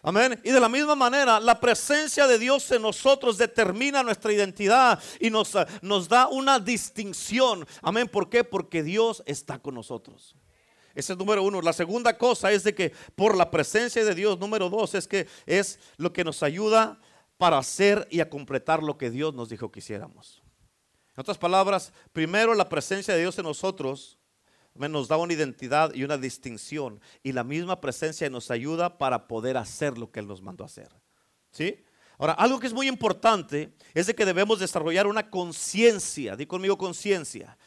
Amén. 0.04 0.40
Y 0.42 0.50
de 0.50 0.58
la 0.58 0.68
misma 0.68 0.96
manera, 0.96 1.38
la 1.38 1.60
presencia 1.60 2.26
de 2.26 2.36
Dios 2.36 2.68
en 2.72 2.82
nosotros 2.82 3.38
determina 3.38 4.02
nuestra 4.02 4.32
identidad 4.32 5.00
y 5.20 5.30
nos, 5.30 5.56
nos 5.80 6.08
da 6.08 6.26
una 6.26 6.58
distinción. 6.58 7.64
Amén. 7.80 8.08
¿Por 8.08 8.28
qué? 8.28 8.42
Porque 8.42 8.82
Dios 8.82 9.22
está 9.26 9.60
con 9.60 9.76
nosotros. 9.76 10.34
Ese 10.94 11.12
es 11.12 11.18
número 11.18 11.42
uno. 11.42 11.60
La 11.62 11.72
segunda 11.72 12.16
cosa 12.16 12.52
es 12.52 12.64
de 12.64 12.74
que 12.74 12.92
por 13.14 13.36
la 13.36 13.50
presencia 13.50 14.04
de 14.04 14.14
Dios, 14.14 14.38
número 14.38 14.68
dos, 14.70 14.94
es 14.94 15.06
que 15.06 15.26
es 15.46 15.78
lo 15.96 16.12
que 16.12 16.24
nos 16.24 16.42
ayuda 16.42 17.00
para 17.36 17.58
hacer 17.58 18.06
y 18.10 18.20
a 18.20 18.30
completar 18.30 18.82
lo 18.82 18.98
que 18.98 19.10
Dios 19.10 19.34
nos 19.34 19.48
dijo 19.48 19.70
que 19.72 19.80
hiciéramos. 19.80 20.42
En 21.14 21.20
otras 21.20 21.38
palabras, 21.38 21.92
primero 22.12 22.54
la 22.54 22.68
presencia 22.68 23.14
de 23.14 23.20
Dios 23.20 23.38
en 23.38 23.44
nosotros 23.44 24.18
nos 24.74 25.08
da 25.08 25.16
una 25.16 25.32
identidad 25.32 25.92
y 25.94 26.04
una 26.04 26.16
distinción. 26.16 27.00
Y 27.22 27.32
la 27.32 27.44
misma 27.44 27.80
presencia 27.80 28.28
nos 28.30 28.50
ayuda 28.50 28.98
para 28.98 29.28
poder 29.28 29.56
hacer 29.56 29.98
lo 29.98 30.10
que 30.10 30.20
Él 30.20 30.26
nos 30.26 30.40
mandó 30.40 30.64
a 30.64 30.66
hacer. 30.66 30.88
¿Sí? 31.50 31.84
Ahora, 32.18 32.34
algo 32.34 32.60
que 32.60 32.66
es 32.66 32.72
muy 32.72 32.88
importante 32.88 33.74
es 33.94 34.06
de 34.06 34.14
que 34.14 34.24
debemos 34.24 34.60
desarrollar 34.60 35.06
una 35.06 35.28
conciencia. 35.28 36.36
Di 36.36 36.46
conmigo 36.46 36.78
conciencia. 36.78 37.58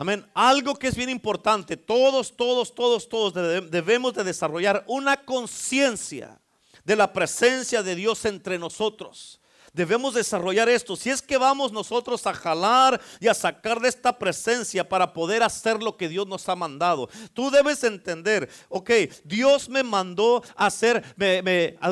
Amén. 0.00 0.26
Algo 0.32 0.76
que 0.76 0.86
es 0.88 0.96
bien 0.96 1.10
importante, 1.10 1.76
todos, 1.76 2.34
todos, 2.34 2.74
todos, 2.74 3.06
todos 3.06 3.34
debemos 3.70 4.14
de 4.14 4.24
desarrollar 4.24 4.82
una 4.86 5.18
conciencia 5.26 6.40
de 6.82 6.96
la 6.96 7.12
presencia 7.12 7.82
de 7.82 7.94
Dios 7.94 8.24
entre 8.24 8.58
nosotros. 8.58 9.42
Debemos 9.74 10.14
desarrollar 10.14 10.70
esto. 10.70 10.96
Si 10.96 11.10
es 11.10 11.20
que 11.20 11.36
vamos 11.36 11.70
nosotros 11.70 12.26
a 12.26 12.32
jalar 12.32 12.98
y 13.20 13.28
a 13.28 13.34
sacar 13.34 13.78
de 13.78 13.90
esta 13.90 14.18
presencia 14.18 14.88
para 14.88 15.12
poder 15.12 15.42
hacer 15.42 15.82
lo 15.82 15.94
que 15.98 16.08
Dios 16.08 16.26
nos 16.26 16.48
ha 16.48 16.56
mandado. 16.56 17.10
Tú 17.34 17.50
debes 17.50 17.84
entender, 17.84 18.48
ok, 18.70 18.90
Dios 19.24 19.68
me 19.68 19.82
mandó 19.82 20.42
a 20.56 20.70
ser, 20.70 21.04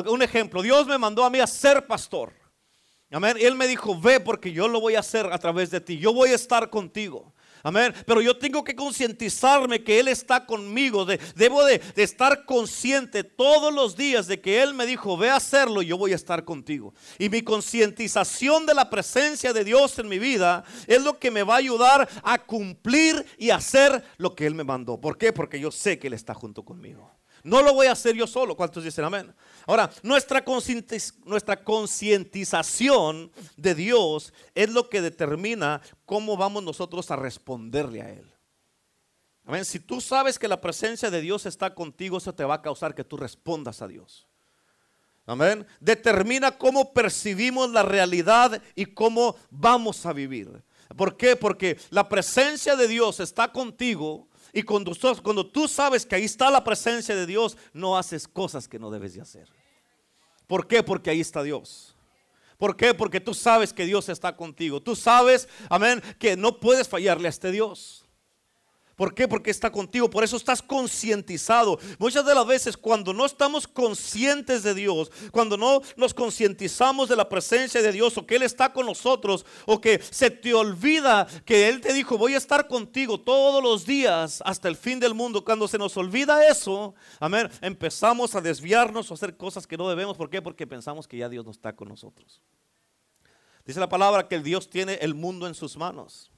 un 0.07 0.23
ejemplo, 0.23 0.63
Dios 0.63 0.87
me 0.87 0.97
mandó 0.97 1.23
a 1.23 1.29
mí 1.29 1.39
a 1.39 1.45
ser 1.45 1.85
pastor. 1.85 2.33
Amén. 3.11 3.37
Él 3.39 3.53
me 3.53 3.67
dijo, 3.67 4.01
ve 4.01 4.19
porque 4.19 4.51
yo 4.51 4.67
lo 4.67 4.81
voy 4.81 4.95
a 4.95 5.01
hacer 5.01 5.31
a 5.31 5.37
través 5.37 5.69
de 5.69 5.79
ti. 5.79 5.99
Yo 5.99 6.11
voy 6.11 6.31
a 6.31 6.35
estar 6.35 6.71
contigo. 6.71 7.35
Amén. 7.63 7.93
Pero 8.05 8.21
yo 8.21 8.37
tengo 8.37 8.63
que 8.63 8.75
concientizarme 8.75 9.83
que 9.83 9.99
Él 9.99 10.07
está 10.07 10.45
conmigo. 10.45 11.05
debo 11.05 11.63
de, 11.65 11.81
estar 11.95 12.45
consciente 12.45 13.23
todos 13.23 13.73
los 13.73 13.95
días 13.95 14.27
de 14.27 14.39
que 14.39 14.61
Él 14.61 14.73
me 14.73 14.85
dijo, 14.85 15.17
ve 15.17 15.29
a 15.29 15.35
hacerlo, 15.35 15.81
yo 15.81 15.97
voy 15.97 16.13
a 16.13 16.15
estar 16.15 16.45
contigo. 16.45 16.93
Y 17.17 17.29
mi 17.29 17.41
concientización 17.41 18.65
de 18.65 18.73
la 18.73 18.89
presencia 18.89 19.53
de 19.53 19.63
Dios 19.63 19.97
en 19.99 20.07
mi 20.07 20.19
vida 20.19 20.63
es 20.87 21.01
lo 21.01 21.19
que 21.19 21.31
me 21.31 21.43
va 21.43 21.55
a 21.55 21.57
ayudar 21.57 22.07
a 22.23 22.37
cumplir 22.39 23.25
y 23.37 23.49
hacer 23.49 24.03
lo 24.17 24.35
que 24.35 24.45
Él 24.45 24.55
me 24.55 24.63
mandó. 24.63 24.99
¿Por 24.99 25.17
qué? 25.17 25.33
Porque 25.33 25.59
yo 25.59 25.71
sé 25.71 25.99
que 25.99 26.07
Él 26.07 26.13
está 26.13 26.33
junto 26.33 26.63
conmigo. 26.63 27.18
No 27.43 27.61
lo 27.61 27.73
voy 27.73 27.87
a 27.87 27.93
hacer 27.93 28.15
yo 28.15 28.27
solo. 28.27 28.55
¿Cuántos 28.55 28.83
dicen 28.83 29.05
amén? 29.05 29.33
Ahora, 29.65 29.89
nuestra 30.03 30.43
concientización 30.43 33.31
de 33.57 33.73
Dios 33.75 34.33
es 34.55 34.69
lo 34.69 34.89
que 34.89 35.01
determina 35.01 35.81
cómo 36.05 36.37
vamos 36.37 36.63
nosotros 36.63 37.11
a 37.11 37.15
responderle 37.15 38.01
a 38.01 38.09
Él. 38.11 38.31
Amén. 39.45 39.63
Si 39.65 39.79
tú 39.79 39.99
sabes 39.99 40.37
que 40.37 40.47
la 40.47 40.61
presencia 40.61 41.09
de 41.09 41.21
Dios 41.21 41.47
está 41.47 41.73
contigo, 41.73 42.19
eso 42.19 42.33
te 42.33 42.43
va 42.43 42.53
a 42.55 42.61
causar 42.61 42.93
que 42.93 43.03
tú 43.03 43.17
respondas 43.17 43.81
a 43.81 43.87
Dios. 43.87 44.27
Amén. 45.25 45.65
Determina 45.79 46.51
cómo 46.51 46.93
percibimos 46.93 47.71
la 47.71 47.81
realidad 47.83 48.61
y 48.75 48.85
cómo 48.85 49.35
vamos 49.49 50.05
a 50.05 50.13
vivir. 50.13 50.63
¿Por 50.95 51.17
qué? 51.17 51.35
Porque 51.35 51.79
la 51.89 52.07
presencia 52.09 52.75
de 52.75 52.87
Dios 52.87 53.19
está 53.19 53.51
contigo 53.51 54.28
y 54.53 54.63
cuando, 54.63 55.45
tú 55.45 55.67
sabes 55.67 56.05
que 56.05 56.15
ahí 56.15 56.25
está 56.25 56.49
la 56.49 56.63
presencia 56.63 57.15
de 57.15 57.25
Dios, 57.25 57.57
no 57.73 57.97
haces 57.97 58.27
cosas 58.27 58.67
que 58.67 58.79
no 58.79 58.89
debes 58.89 59.13
de 59.13 59.21
hacer. 59.21 59.47
¿Por 60.47 60.67
qué? 60.67 60.81
Porque 60.81 61.09
ahí 61.09 61.19
está 61.19 61.43
Dios. 61.43 61.95
¿Por 62.57 62.75
qué? 62.75 62.93
Porque 62.93 63.19
tú 63.19 63.33
sabes 63.33 63.71
que 63.71 63.85
Dios 63.85 64.09
está 64.09 64.35
contigo. 64.35 64.81
Tú 64.81 64.95
sabes, 64.95 65.47
amén, 65.69 66.01
que 66.17 66.35
no 66.35 66.59
puedes 66.59 66.87
fallarle 66.87 67.27
a 67.27 67.29
este 67.29 67.51
Dios. 67.51 68.05
¿Por 68.99 69.13
qué? 69.13 69.29
Porque 69.29 69.49
está 69.49 69.71
contigo. 69.71 70.09
Por 70.09 70.25
eso 70.25 70.35
estás 70.35 70.61
concientizado. 70.61 71.79
Muchas 71.99 72.25
de 72.25 72.35
las 72.35 72.45
veces 72.45 72.75
cuando 72.75 73.13
no 73.13 73.25
estamos 73.25 73.65
conscientes 73.65 74.61
de 74.61 74.73
Dios, 74.73 75.09
cuando 75.31 75.55
no 75.55 75.79
nos 75.95 76.13
concientizamos 76.13 77.07
de 77.07 77.15
la 77.15 77.29
presencia 77.29 77.81
de 77.81 77.93
Dios 77.93 78.17
o 78.17 78.27
que 78.27 78.35
Él 78.35 78.43
está 78.43 78.73
con 78.73 78.85
nosotros 78.85 79.45
o 79.65 79.79
que 79.79 80.01
se 80.11 80.29
te 80.29 80.53
olvida 80.53 81.25
que 81.45 81.69
Él 81.69 81.79
te 81.79 81.93
dijo 81.93 82.17
voy 82.17 82.33
a 82.33 82.37
estar 82.37 82.67
contigo 82.67 83.21
todos 83.21 83.63
los 83.63 83.85
días 83.85 84.43
hasta 84.43 84.67
el 84.67 84.75
fin 84.75 84.99
del 84.99 85.13
mundo. 85.13 85.45
Cuando 85.45 85.69
se 85.69 85.77
nos 85.77 85.95
olvida 85.95 86.45
eso, 86.45 86.93
amén, 87.21 87.49
empezamos 87.61 88.35
a 88.35 88.41
desviarnos 88.41 89.09
o 89.09 89.13
hacer 89.13 89.37
cosas 89.37 89.65
que 89.65 89.77
no 89.77 89.87
debemos. 89.87 90.17
¿Por 90.17 90.29
qué? 90.29 90.41
Porque 90.41 90.67
pensamos 90.67 91.07
que 91.07 91.15
ya 91.15 91.29
Dios 91.29 91.45
no 91.45 91.51
está 91.51 91.73
con 91.73 91.87
nosotros. 91.87 92.41
Dice 93.65 93.79
la 93.79 93.87
palabra 93.87 94.27
que 94.27 94.35
el 94.35 94.43
Dios 94.43 94.69
tiene 94.69 94.95
el 94.95 95.15
mundo 95.15 95.47
en 95.47 95.55
sus 95.55 95.77
manos. 95.77 96.33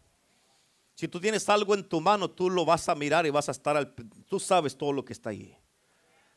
Si 1.01 1.07
tú 1.07 1.19
tienes 1.19 1.49
algo 1.49 1.73
en 1.73 1.83
tu 1.83 1.99
mano, 1.99 2.29
tú 2.29 2.47
lo 2.47 2.63
vas 2.63 2.87
a 2.87 2.93
mirar 2.93 3.25
y 3.25 3.31
vas 3.31 3.49
a 3.49 3.53
estar 3.53 3.75
al... 3.75 3.91
Tú 3.91 4.39
sabes 4.39 4.77
todo 4.77 4.93
lo 4.93 5.03
que 5.03 5.13
está 5.13 5.31
ahí. 5.31 5.57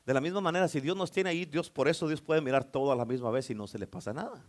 De 0.07 0.15
la 0.15 0.23
misma 0.23 0.41
manera, 0.41 0.69
si 0.69 0.81
Dios 0.81 0.97
nos 0.97 1.13
tiene 1.13 1.29
ahí, 1.29 1.45
Dios 1.45 1.69
por 1.69 1.87
eso 1.87 2.09
Dios 2.09 2.23
puede 2.23 2.41
mirar 2.41 2.65
todo 2.65 2.91
a 2.91 2.97
la 2.97 3.05
misma 3.05 3.31
vez 3.31 3.51
y 3.51 3.55
no 3.55 3.67
se 3.67 3.79
le 3.79 3.87
pasa 3.87 4.15
nada. 4.15 4.43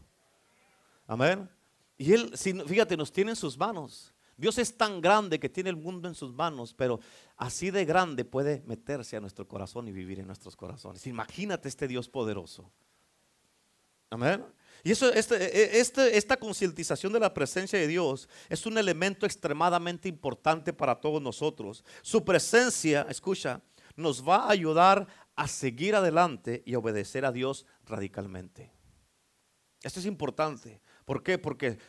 Amén. 1.06 1.50
Y 1.98 2.14
Él, 2.14 2.32
fíjate, 2.38 2.96
nos 2.96 3.12
tiene 3.12 3.32
en 3.32 3.36
sus 3.36 3.58
manos. 3.58 4.14
Dios 4.38 4.58
es 4.58 4.78
tan 4.78 5.02
grande 5.02 5.38
que 5.38 5.50
tiene 5.50 5.70
el 5.70 5.76
mundo 5.76 6.08
en 6.08 6.16
sus 6.16 6.32
manos, 6.32 6.74
pero 6.74 7.02
así 7.36 7.70
de 7.70 7.84
grande 7.84 8.24
puede 8.24 8.64
meterse 8.66 9.18
a 9.18 9.20
nuestro 9.20 9.46
corazón 9.50 9.90
y 9.90 9.92
vivir 9.92 10.22
en 10.22 10.28
nuestros 10.28 10.56
corazones. 10.56 11.06
Imagínate 11.08 11.68
este 11.68 11.90
Dios 11.90 12.08
poderoso. 12.08 12.72
Amén. 14.10 14.46
Y 14.86 14.92
eso, 14.92 15.12
este, 15.12 15.36
e, 15.36 15.80
este, 15.80 16.16
esta 16.16 16.38
concientización 16.38 17.12
de 17.12 17.20
la 17.20 17.34
presencia 17.34 17.80
de 17.80 17.88
Dios 17.88 18.30
es 18.48 18.68
un 18.68 18.78
elemento 18.78 19.26
extremadamente 19.26 20.08
importante 20.08 20.74
para 20.74 20.94
todos 21.02 21.20
nosotros. 21.20 21.84
Su 22.04 22.24
presencia, 22.24 23.08
escucha, 23.10 23.64
nos 23.96 24.24
va 24.24 24.44
a 24.44 24.52
ayudar 24.52 25.08
a 25.36 25.48
seguir 25.48 25.96
adelante 25.96 26.62
y 26.68 26.76
obedecer 26.76 27.26
a 27.26 27.32
Dios 27.32 27.66
radicalmente. 27.88 28.72
Esto 29.82 30.00
es 30.00 30.06
importante. 30.06 30.80
¿Por 31.04 31.24
qué? 31.24 31.40
Porque 31.40 31.80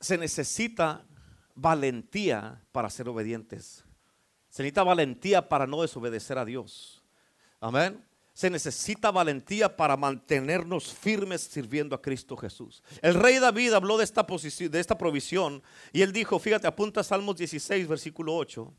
se 0.00 0.18
necesita 0.18 1.06
valentía 1.54 2.60
para 2.72 2.90
ser 2.90 3.08
obedientes. 3.08 3.84
Se 4.48 4.64
necesita 4.64 4.82
valentía 4.82 5.48
para 5.48 5.68
no 5.68 5.82
desobedecer 5.82 6.38
a 6.38 6.44
Dios. 6.44 7.04
Amén 7.60 8.04
se 8.34 8.50
necesita 8.50 9.12
valentía 9.12 9.76
para 9.76 9.96
mantenernos 9.96 10.92
firmes 10.92 11.40
sirviendo 11.40 11.94
a 11.94 12.02
Cristo 12.02 12.36
Jesús. 12.36 12.82
El 13.00 13.14
rey 13.14 13.38
David 13.38 13.72
habló 13.72 13.96
de 13.96 14.02
esta, 14.02 14.26
posición, 14.26 14.72
de 14.72 14.80
esta 14.80 14.98
provisión 14.98 15.62
y 15.92 16.02
él 16.02 16.12
dijo, 16.12 16.40
fíjate, 16.40 16.66
apunta 16.66 17.04
Salmos 17.04 17.36
16, 17.36 17.86
versículo 17.86 18.34
8. 18.34 18.74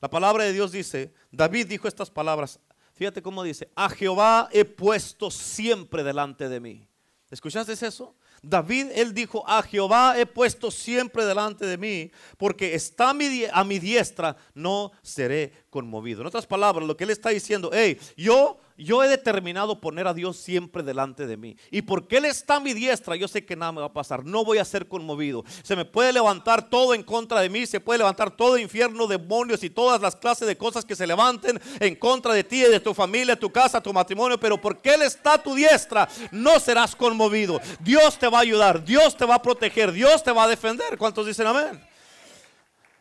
La 0.00 0.08
palabra 0.08 0.44
de 0.44 0.54
Dios 0.54 0.72
dice, 0.72 1.12
David 1.30 1.66
dijo 1.66 1.86
estas 1.86 2.10
palabras, 2.10 2.58
fíjate 2.94 3.20
cómo 3.20 3.42
dice, 3.42 3.70
a 3.76 3.90
Jehová 3.90 4.48
he 4.52 4.64
puesto 4.64 5.30
siempre 5.30 6.02
delante 6.02 6.48
de 6.48 6.60
mí. 6.60 6.88
¿Escuchaste 7.30 7.74
eso? 7.74 8.16
David, 8.42 8.88
él 8.94 9.12
dijo, 9.12 9.44
a 9.46 9.62
Jehová 9.62 10.18
he 10.18 10.24
puesto 10.24 10.70
siempre 10.70 11.24
delante 11.24 11.66
de 11.66 11.76
mí, 11.76 12.10
porque 12.38 12.74
está 12.74 13.10
a 13.10 13.64
mi, 13.64 13.78
diestra, 13.78 14.36
no 14.54 14.92
seré 15.02 15.52
conmovido. 15.68 16.22
En 16.22 16.26
otras 16.26 16.46
palabras, 16.46 16.86
lo 16.86 16.96
que 16.96 17.04
él 17.04 17.10
está 17.10 17.30
diciendo, 17.30 17.70
hey, 17.72 17.98
yo 18.16 18.58
yo 18.84 19.02
he 19.02 19.08
determinado 19.08 19.80
poner 19.80 20.06
a 20.06 20.14
Dios 20.14 20.36
siempre 20.36 20.82
delante 20.82 21.26
de 21.26 21.36
mí. 21.36 21.56
Y 21.70 21.82
porque 21.82 22.16
Él 22.16 22.24
está 22.24 22.56
a 22.56 22.60
mi 22.60 22.72
diestra, 22.72 23.16
yo 23.16 23.28
sé 23.28 23.44
que 23.44 23.56
nada 23.56 23.72
me 23.72 23.80
va 23.80 23.88
a 23.88 23.92
pasar. 23.92 24.24
No 24.24 24.44
voy 24.44 24.58
a 24.58 24.64
ser 24.64 24.88
conmovido. 24.88 25.44
Se 25.62 25.76
me 25.76 25.84
puede 25.84 26.12
levantar 26.12 26.68
todo 26.68 26.94
en 26.94 27.02
contra 27.02 27.40
de 27.40 27.48
mí. 27.48 27.66
Se 27.66 27.80
puede 27.80 27.98
levantar 27.98 28.30
todo 28.30 28.58
infierno, 28.58 29.06
demonios 29.06 29.62
y 29.62 29.70
todas 29.70 30.00
las 30.00 30.16
clases 30.16 30.48
de 30.48 30.56
cosas 30.56 30.84
que 30.84 30.96
se 30.96 31.06
levanten 31.06 31.60
en 31.78 31.94
contra 31.94 32.32
de 32.32 32.44
ti, 32.44 32.60
de 32.60 32.80
tu 32.80 32.94
familia, 32.94 33.38
tu 33.38 33.50
casa, 33.50 33.82
tu 33.82 33.92
matrimonio. 33.92 34.38
Pero 34.40 34.60
porque 34.60 34.94
Él 34.94 35.02
está 35.02 35.34
a 35.34 35.42
tu 35.42 35.54
diestra, 35.54 36.08
no 36.30 36.58
serás 36.58 36.96
conmovido. 36.96 37.60
Dios 37.80 38.18
te 38.18 38.28
va 38.28 38.38
a 38.38 38.42
ayudar. 38.42 38.84
Dios 38.84 39.16
te 39.16 39.24
va 39.24 39.36
a 39.36 39.42
proteger. 39.42 39.92
Dios 39.92 40.22
te 40.22 40.32
va 40.32 40.44
a 40.44 40.48
defender. 40.48 40.96
¿Cuántos 40.96 41.26
dicen 41.26 41.46
amén? 41.46 41.80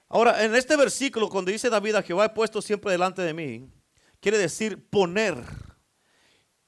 Ahora, 0.09 0.43
en 0.43 0.55
este 0.55 0.75
versículo, 0.75 1.29
cuando 1.29 1.51
dice 1.51 1.69
David, 1.69 1.95
a 1.95 2.01
Jehová 2.01 2.25
he 2.25 2.29
puesto 2.29 2.62
siempre 2.62 2.91
delante 2.91 3.21
de 3.21 3.33
mí, 3.33 3.69
quiere 4.19 4.39
decir 4.39 4.89
poner 4.89 5.38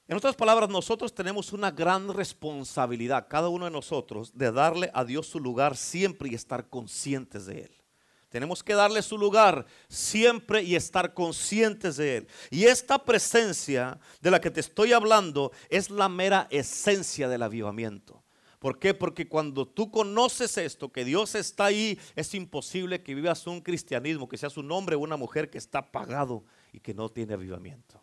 en 0.08 0.16
otras 0.16 0.34
palabras, 0.34 0.68
nosotros 0.68 1.14
tenemos 1.14 1.52
una 1.52 1.70
gran 1.70 2.12
responsabilidad, 2.12 3.28
cada 3.28 3.48
uno 3.48 3.66
de 3.66 3.70
nosotros, 3.70 4.36
de 4.36 4.50
darle 4.50 4.90
a 4.94 5.04
Dios 5.04 5.26
su 5.26 5.38
lugar 5.38 5.76
siempre 5.76 6.28
y 6.28 6.34
estar 6.34 6.68
conscientes 6.68 7.46
de 7.46 7.62
Él. 7.62 7.82
Tenemos 8.28 8.62
que 8.62 8.74
darle 8.74 9.02
su 9.02 9.18
lugar 9.18 9.66
siempre 9.88 10.62
y 10.62 10.74
estar 10.74 11.12
conscientes 11.12 11.98
de 11.98 12.16
Él. 12.16 12.28
Y 12.50 12.64
esta 12.64 13.04
presencia 13.04 13.98
de 14.20 14.30
la 14.30 14.40
que 14.40 14.50
te 14.50 14.60
estoy 14.60 14.92
hablando 14.92 15.52
es 15.68 15.90
la 15.90 16.08
mera 16.08 16.48
esencia 16.50 17.28
del 17.28 17.42
avivamiento. 17.42 18.24
¿Por 18.58 18.78
qué? 18.78 18.94
Porque 18.94 19.28
cuando 19.28 19.66
tú 19.66 19.90
conoces 19.90 20.56
esto, 20.56 20.90
que 20.90 21.04
Dios 21.04 21.34
está 21.34 21.66
ahí, 21.66 21.98
es 22.16 22.32
imposible 22.34 23.02
que 23.02 23.14
vivas 23.14 23.46
un 23.46 23.60
cristianismo, 23.60 24.28
que 24.28 24.38
seas 24.38 24.56
un 24.56 24.70
hombre 24.72 24.96
o 24.96 25.00
una 25.00 25.16
mujer 25.16 25.50
que 25.50 25.58
está 25.58 25.80
apagado 25.80 26.44
y 26.72 26.80
que 26.80 26.94
no 26.94 27.08
tiene 27.08 27.34
avivamiento. 27.34 28.02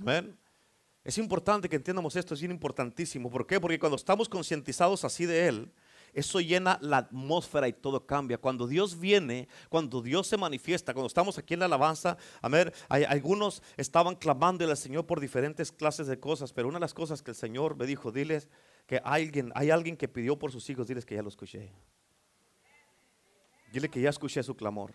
Amén. 0.00 0.38
Es 1.04 1.18
importante 1.18 1.68
que 1.68 1.76
entiendamos 1.76 2.16
esto, 2.16 2.32
es 2.32 2.40
bien 2.40 2.50
importantísimo. 2.50 3.30
¿Por 3.30 3.46
qué? 3.46 3.60
Porque 3.60 3.78
cuando 3.78 3.96
estamos 3.96 4.26
concientizados 4.26 5.04
así 5.04 5.26
de 5.26 5.48
Él, 5.48 5.70
eso 6.14 6.40
llena 6.40 6.78
la 6.80 6.98
atmósfera 6.98 7.68
y 7.68 7.74
todo 7.74 8.06
cambia. 8.06 8.38
Cuando 8.38 8.66
Dios 8.66 8.98
viene, 8.98 9.48
cuando 9.68 10.00
Dios 10.00 10.28
se 10.28 10.38
manifiesta, 10.38 10.94
cuando 10.94 11.08
estamos 11.08 11.36
aquí 11.36 11.54
en 11.54 11.60
la 11.60 11.66
alabanza, 11.66 12.16
a 12.40 12.48
ver, 12.48 12.72
hay, 12.88 13.04
algunos 13.04 13.62
estaban 13.76 14.14
clamando 14.14 14.64
al 14.64 14.76
Señor 14.76 15.06
por 15.06 15.20
diferentes 15.20 15.72
clases 15.72 16.06
de 16.06 16.18
cosas, 16.18 16.52
pero 16.52 16.68
una 16.68 16.78
de 16.78 16.82
las 16.82 16.94
cosas 16.94 17.20
que 17.20 17.32
el 17.32 17.36
Señor 17.36 17.76
me 17.76 17.84
dijo, 17.84 18.10
diles 18.10 18.48
que 18.86 19.00
alguien, 19.04 19.52
hay 19.54 19.70
alguien 19.70 19.96
que 19.96 20.08
pidió 20.08 20.38
por 20.38 20.52
sus 20.52 20.70
hijos, 20.70 20.86
diles 20.86 21.04
que 21.04 21.16
ya 21.16 21.22
lo 21.22 21.28
escuché. 21.28 21.70
Dile 23.72 23.90
que 23.90 24.00
ya 24.00 24.10
escuché 24.10 24.42
su 24.42 24.54
clamor. 24.56 24.92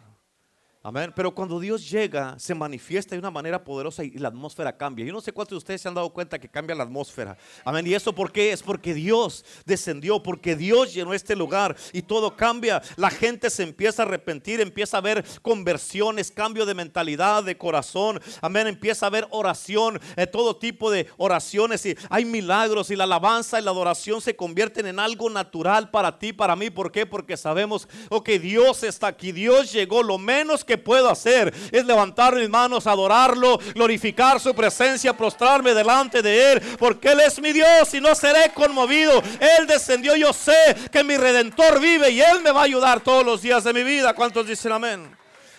Amén. 0.82 1.12
Pero 1.14 1.36
cuando 1.36 1.60
Dios 1.60 1.90
llega, 1.90 2.40
se 2.40 2.56
manifiesta 2.56 3.14
de 3.14 3.20
una 3.20 3.30
manera 3.30 3.62
poderosa 3.62 4.02
y 4.02 4.12
la 4.12 4.30
atmósfera 4.30 4.78
cambia. 4.78 5.06
Yo 5.06 5.12
no 5.12 5.20
sé 5.20 5.34
cuántos 5.34 5.56
de 5.56 5.58
ustedes 5.58 5.82
se 5.82 5.90
han 5.90 5.94
dado 5.94 6.10
cuenta 6.12 6.40
que 6.40 6.48
cambia 6.48 6.74
la 6.74 6.84
atmósfera. 6.84 7.38
Amén. 7.66 7.86
¿Y 7.86 7.94
eso 7.94 8.16
por 8.16 8.32
qué? 8.32 8.54
Es 8.54 8.64
porque 8.64 8.94
Dios 8.94 9.44
descendió, 9.66 10.24
porque 10.24 10.56
Dios 10.56 10.94
llenó 10.94 11.14
este 11.14 11.36
lugar 11.36 11.76
y 11.92 12.04
todo 12.04 12.38
cambia. 12.38 12.82
La 12.96 13.10
gente 13.10 13.50
se 13.50 13.64
empieza 13.64 14.04
a 14.04 14.06
arrepentir, 14.06 14.62
empieza 14.62 15.00
a 15.00 15.02
ver 15.02 15.26
conversiones, 15.42 16.32
cambio 16.32 16.66
de 16.66 16.74
mentalidad, 16.74 17.44
de 17.44 17.58
corazón. 17.58 18.22
Amén. 18.40 18.68
Empieza 18.68 19.08
a 19.08 19.10
ver 19.10 19.28
oración, 19.32 20.00
eh, 20.16 20.28
todo 20.28 20.56
tipo 20.56 20.90
de 20.90 21.08
oraciones 21.18 21.86
y 21.86 21.98
hay 22.10 22.24
milagros 22.24 22.90
y 22.90 22.96
la 22.96 23.04
alabanza 23.04 23.60
y 23.60 23.64
la 23.64 23.72
adoración 23.72 24.22
se 24.22 24.38
convierten 24.38 24.86
en 24.86 25.00
algo 25.00 25.30
natural 25.30 25.92
para 25.92 26.18
ti, 26.18 26.32
para 26.32 26.56
mí. 26.56 26.70
¿Por 26.70 26.90
qué? 26.90 27.06
Porque 27.06 27.36
sabemos, 27.36 27.90
ok, 28.08 28.30
Dios 28.30 28.84
está 28.84 29.08
aquí, 29.08 29.34
Dios 29.34 29.74
llegó, 29.74 30.04
lo 30.04 30.18
menos 30.18 30.64
que 30.70 30.78
puedo 30.78 31.10
hacer 31.10 31.52
es 31.72 31.84
levantar 31.84 32.36
mis 32.36 32.48
manos, 32.48 32.86
adorarlo, 32.86 33.58
glorificar 33.74 34.40
su 34.40 34.54
presencia, 34.54 35.18
prostrarme 35.18 35.74
delante 35.74 36.22
de 36.22 36.54
Él, 36.54 36.62
porque 36.78 37.10
Él 37.10 37.22
es 37.22 37.42
mi 37.42 37.52
Dios 37.52 37.92
y 37.96 38.00
no 38.00 38.14
seré 38.14 38.54
conmovido. 38.54 39.20
Él 39.40 39.66
descendió, 39.66 40.16
yo 40.16 40.32
sé 40.32 40.76
que 40.92 41.04
mi 41.04 41.18
redentor 41.18 41.80
vive 41.82 42.12
y 42.12 42.22
Él 42.22 42.42
me 42.44 42.52
va 42.52 42.62
a 42.62 42.66
ayudar 42.66 43.02
todos 43.02 43.26
los 43.26 43.42
días 43.42 43.64
de 43.64 43.74
mi 43.74 43.84
vida. 43.84 44.14
¿Cuántos 44.14 44.46
dicen 44.46 44.72
amén? 44.72 45.10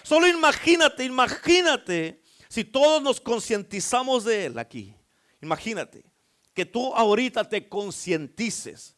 Solo 0.05 0.29
imagínate, 0.29 1.03
imagínate 1.03 2.23
si 2.49 2.63
todos 2.63 3.03
nos 3.03 3.21
concientizamos 3.21 4.25
de 4.25 4.47
Él 4.47 4.59
aquí. 4.61 4.95
Imagínate 5.43 6.05
que 6.55 6.65
tú 6.65 6.95
ahorita 6.95 7.49
te 7.49 7.69
concientices 7.69 8.97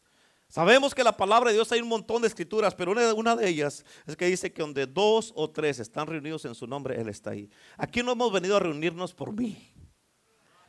Sabemos 0.53 0.93
que 0.93 1.03
la 1.03 1.17
palabra 1.17 1.49
de 1.49 1.55
Dios 1.55 1.71
hay 1.71 1.81
un 1.81 1.87
montón 1.87 2.21
de 2.21 2.27
escrituras, 2.27 2.75
pero 2.75 2.91
una, 2.91 3.11
una, 3.15 3.35
de 3.35 3.49
ellas 3.49 3.83
es 4.05 4.15
que 4.15 4.27
dice 4.27 4.53
que 4.53 4.61
donde 4.61 4.85
dos 4.85 5.33
o 5.35 5.49
tres 5.49 5.79
están 5.79 6.05
reunidos 6.05 6.45
en 6.45 6.53
su 6.53 6.67
nombre, 6.67 7.01
Él 7.01 7.09
está 7.09 7.31
ahí. 7.31 7.49
Aquí 7.75 8.03
no 8.03 8.11
hemos 8.11 8.31
venido 8.31 8.57
a 8.57 8.59
reunirnos 8.59 9.15
por 9.15 9.33
mí, 9.33 9.73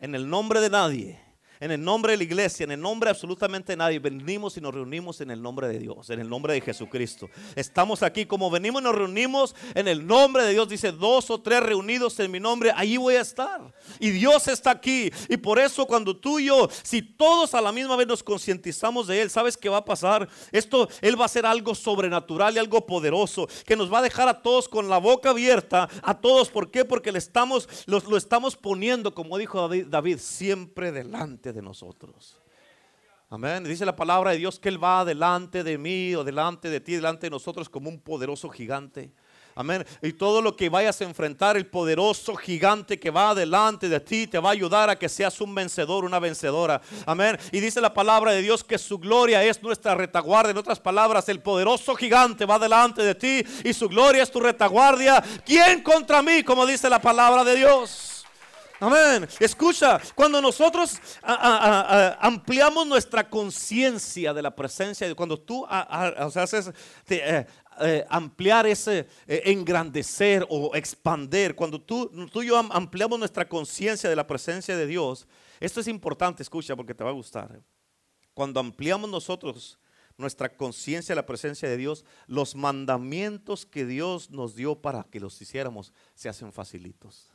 en 0.01 0.15
el 0.15 0.27
nombre 0.27 0.63
de 0.63 0.71
nadie 0.71 1.24
en 1.61 1.71
el 1.71 1.83
nombre 1.83 2.13
de 2.13 2.19
la 2.19 2.25
iglesia, 2.25 2.65
en 2.65 2.73
el 2.73 2.81
nombre 2.81 3.09
de 3.09 3.13
absolutamente 3.13 3.77
nadie. 3.77 3.99
Venimos 3.99 4.57
y 4.57 4.61
nos 4.61 4.75
reunimos 4.75 5.21
en 5.21 5.31
el 5.31 5.41
nombre 5.41 5.69
de 5.69 5.79
Dios, 5.79 6.11
en 6.11 6.21
el 6.21 6.29
nombre 6.29 6.55
de 6.55 6.61
Jesucristo. 6.61 7.29
Estamos 7.55 8.03
aquí 8.03 8.27
como 8.27 8.51
venimos 8.51 8.83
y 8.83 8.85
nos 8.85 8.95
reunimos 8.95 9.55
en 9.75 9.89
el 9.89 10.07
nombre 10.07 10.45
de 10.45 10.53
Dios. 10.53 10.69
Dice, 10.69 10.93
dos 10.93 11.31
o 11.31 11.41
tres 11.41 11.63
reunidos 11.63 12.19
en 12.21 12.31
mi 12.31 12.41
nombre, 12.41 12.73
ahí 12.75 12.97
voy 12.97 13.17
a 13.17 13.21
estar. 13.21 13.73
Y 13.99 14.11
Dios 14.11 14.49
está 14.49 14.71
aquí. 14.71 15.11
Y 15.29 15.37
por 15.37 15.59
eso 15.59 15.87
cuando 15.87 16.17
tú 16.17 16.39
y 16.39 16.47
yo, 16.47 16.69
si 16.83 17.03
todos 17.03 17.55
a 17.55 17.61
la 17.61 17.73
misma 17.73 17.97
vez 17.97 18.07
nos 18.07 18.23
concientizamos 18.23 19.07
de 19.07 19.23
Él, 19.23 19.31
¿sabes 19.31 19.57
qué 19.57 19.69
va 19.69 19.79
a 19.79 19.85
pasar? 19.85 20.29
Esto, 20.53 20.89
Él 21.01 21.19
va 21.19 21.25
a 21.25 21.27
hacer 21.27 21.47
algo 21.47 21.75
sobrenatural 21.75 22.55
y 22.55 22.59
algo 22.59 22.87
poderoso, 22.87 23.49
que 23.65 23.77
nos 23.77 23.93
va 23.93 23.99
a 23.99 24.03
dejar 24.03 24.29
a 24.29 24.43
todos 24.43 24.69
con 24.69 24.89
la 24.89 24.99
boca 24.99 25.31
abierta, 25.31 25.89
a 26.03 26.19
todos. 26.21 26.51
¿Por 26.51 26.71
qué? 26.71 26.85
Porque 26.85 27.13
le 27.13 27.19
estamos, 27.19 27.69
lo, 27.87 28.17
estamos 28.17 28.57
poniendo, 28.57 29.15
como 29.15 29.39
dijo 29.39 29.69
David 29.69 30.19
siempre 30.19 30.93
delante 30.93 31.44
de 31.53 31.63
nosotros. 31.63 32.41
Amén. 33.31 33.65
Dice 33.65 33.85
la 33.85 33.97
palabra 33.97 34.31
de 34.31 34.39
Dios 34.39 34.59
que 34.59 34.69
Él 34.69 34.83
va 34.83 35.05
delante 35.05 35.65
de 35.65 35.77
mí 35.77 36.15
o 36.15 36.23
delante 36.23 36.69
de 36.69 36.81
ti, 36.81 36.95
delante 36.95 37.27
de 37.27 37.31
nosotros 37.31 37.69
como 37.69 37.89
un 37.89 37.99
poderoso 37.99 38.49
gigante. 38.49 39.13
Amén. 39.57 39.87
Y 40.03 40.13
todo 40.13 40.43
lo 40.43 40.57
que 40.57 40.69
vayas 40.69 41.01
a 41.01 41.05
enfrentar, 41.05 41.57
el 41.57 41.67
poderoso 41.67 42.35
gigante 42.35 42.99
que 42.99 43.11
va 43.11 43.35
delante 43.35 43.89
de 43.89 44.01
ti, 44.01 44.27
te 44.27 44.39
va 44.39 44.49
a 44.49 44.53
ayudar 44.53 44.91
a 44.91 44.99
que 44.99 45.09
seas 45.09 45.41
un 45.41 45.55
vencedor, 45.55 46.05
una 46.05 46.19
vencedora. 46.19 46.81
Amén. 47.07 47.39
Y 47.53 47.61
dice 47.61 47.81
la 47.81 47.95
palabra 47.95 48.33
de 48.33 48.43
Dios 48.43 48.65
que 48.65 48.79
su 48.79 48.99
gloria 48.99 49.45
es 49.45 49.63
nuestra 49.63 49.95
retaguardia. 49.95 50.51
En 50.51 50.59
otras 50.59 50.81
palabras, 50.81 51.29
el 51.29 51.41
poderoso 51.41 51.95
gigante 51.95 52.47
va 52.47 52.59
delante 52.59 53.03
de 53.03 53.15
ti 53.15 53.45
y 53.65 53.73
su 53.73 53.89
gloria 53.89 54.25
es 54.25 54.31
tu 54.31 54.41
retaguardia. 54.41 55.23
¿Quién 55.45 55.83
contra 55.83 56.21
mí? 56.21 56.43
Como 56.43 56.67
dice 56.67 56.91
la 56.91 57.01
palabra 57.01 57.45
de 57.45 57.57
Dios. 57.57 58.14
Amén. 58.85 59.27
Escucha, 59.41 59.99
cuando 60.15 60.43
nosotros 60.43 61.01
ampliamos 61.23 62.87
nuestra 62.87 63.29
conciencia 63.29 64.35
de 64.35 64.43
la 64.43 64.55
presencia, 64.55 65.13
cuando 65.15 65.41
tú 65.41 65.65
haces, 65.67 66.71
eh, 67.09 67.47
eh, 67.81 68.05
ampliar 68.11 68.67
ese, 68.67 69.09
eh, 69.27 69.43
engrandecer 69.47 70.47
o 70.51 70.75
expander, 70.75 71.55
cuando 71.55 71.81
tú, 71.81 72.11
tú 72.31 72.43
y 72.43 72.49
yo 72.49 72.59
ampliamos 72.59 73.19
nuestra 73.19 73.49
conciencia 73.49 74.11
de 74.11 74.17
la 74.17 74.27
presencia 74.27 74.77
de 74.77 74.87
Dios, 74.87 75.27
esto 75.61 75.81
es 75.81 75.89
importante, 75.89 76.43
escucha, 76.43 76.77
porque 76.77 76.95
te 76.95 77.05
va 77.05 77.11
a 77.11 77.15
gustar. 77.15 77.63
Cuando 78.35 78.61
ampliamos 78.61 79.09
nosotros 79.09 79.79
nuestra 80.19 80.55
conciencia 80.55 81.15
de 81.15 81.23
la 81.23 81.27
presencia 81.27 81.71
de 81.71 81.79
Dios, 81.79 82.05
los 82.27 82.55
mandamientos 82.55 83.65
que 83.65 83.87
Dios 83.87 84.31
nos 84.31 84.55
dio 84.55 84.77
para 84.83 85.05
que 85.05 85.21
los 85.21 85.41
hiciéramos 85.41 85.95
se 86.15 86.29
hacen 86.29 86.53
facilitos. 86.53 87.34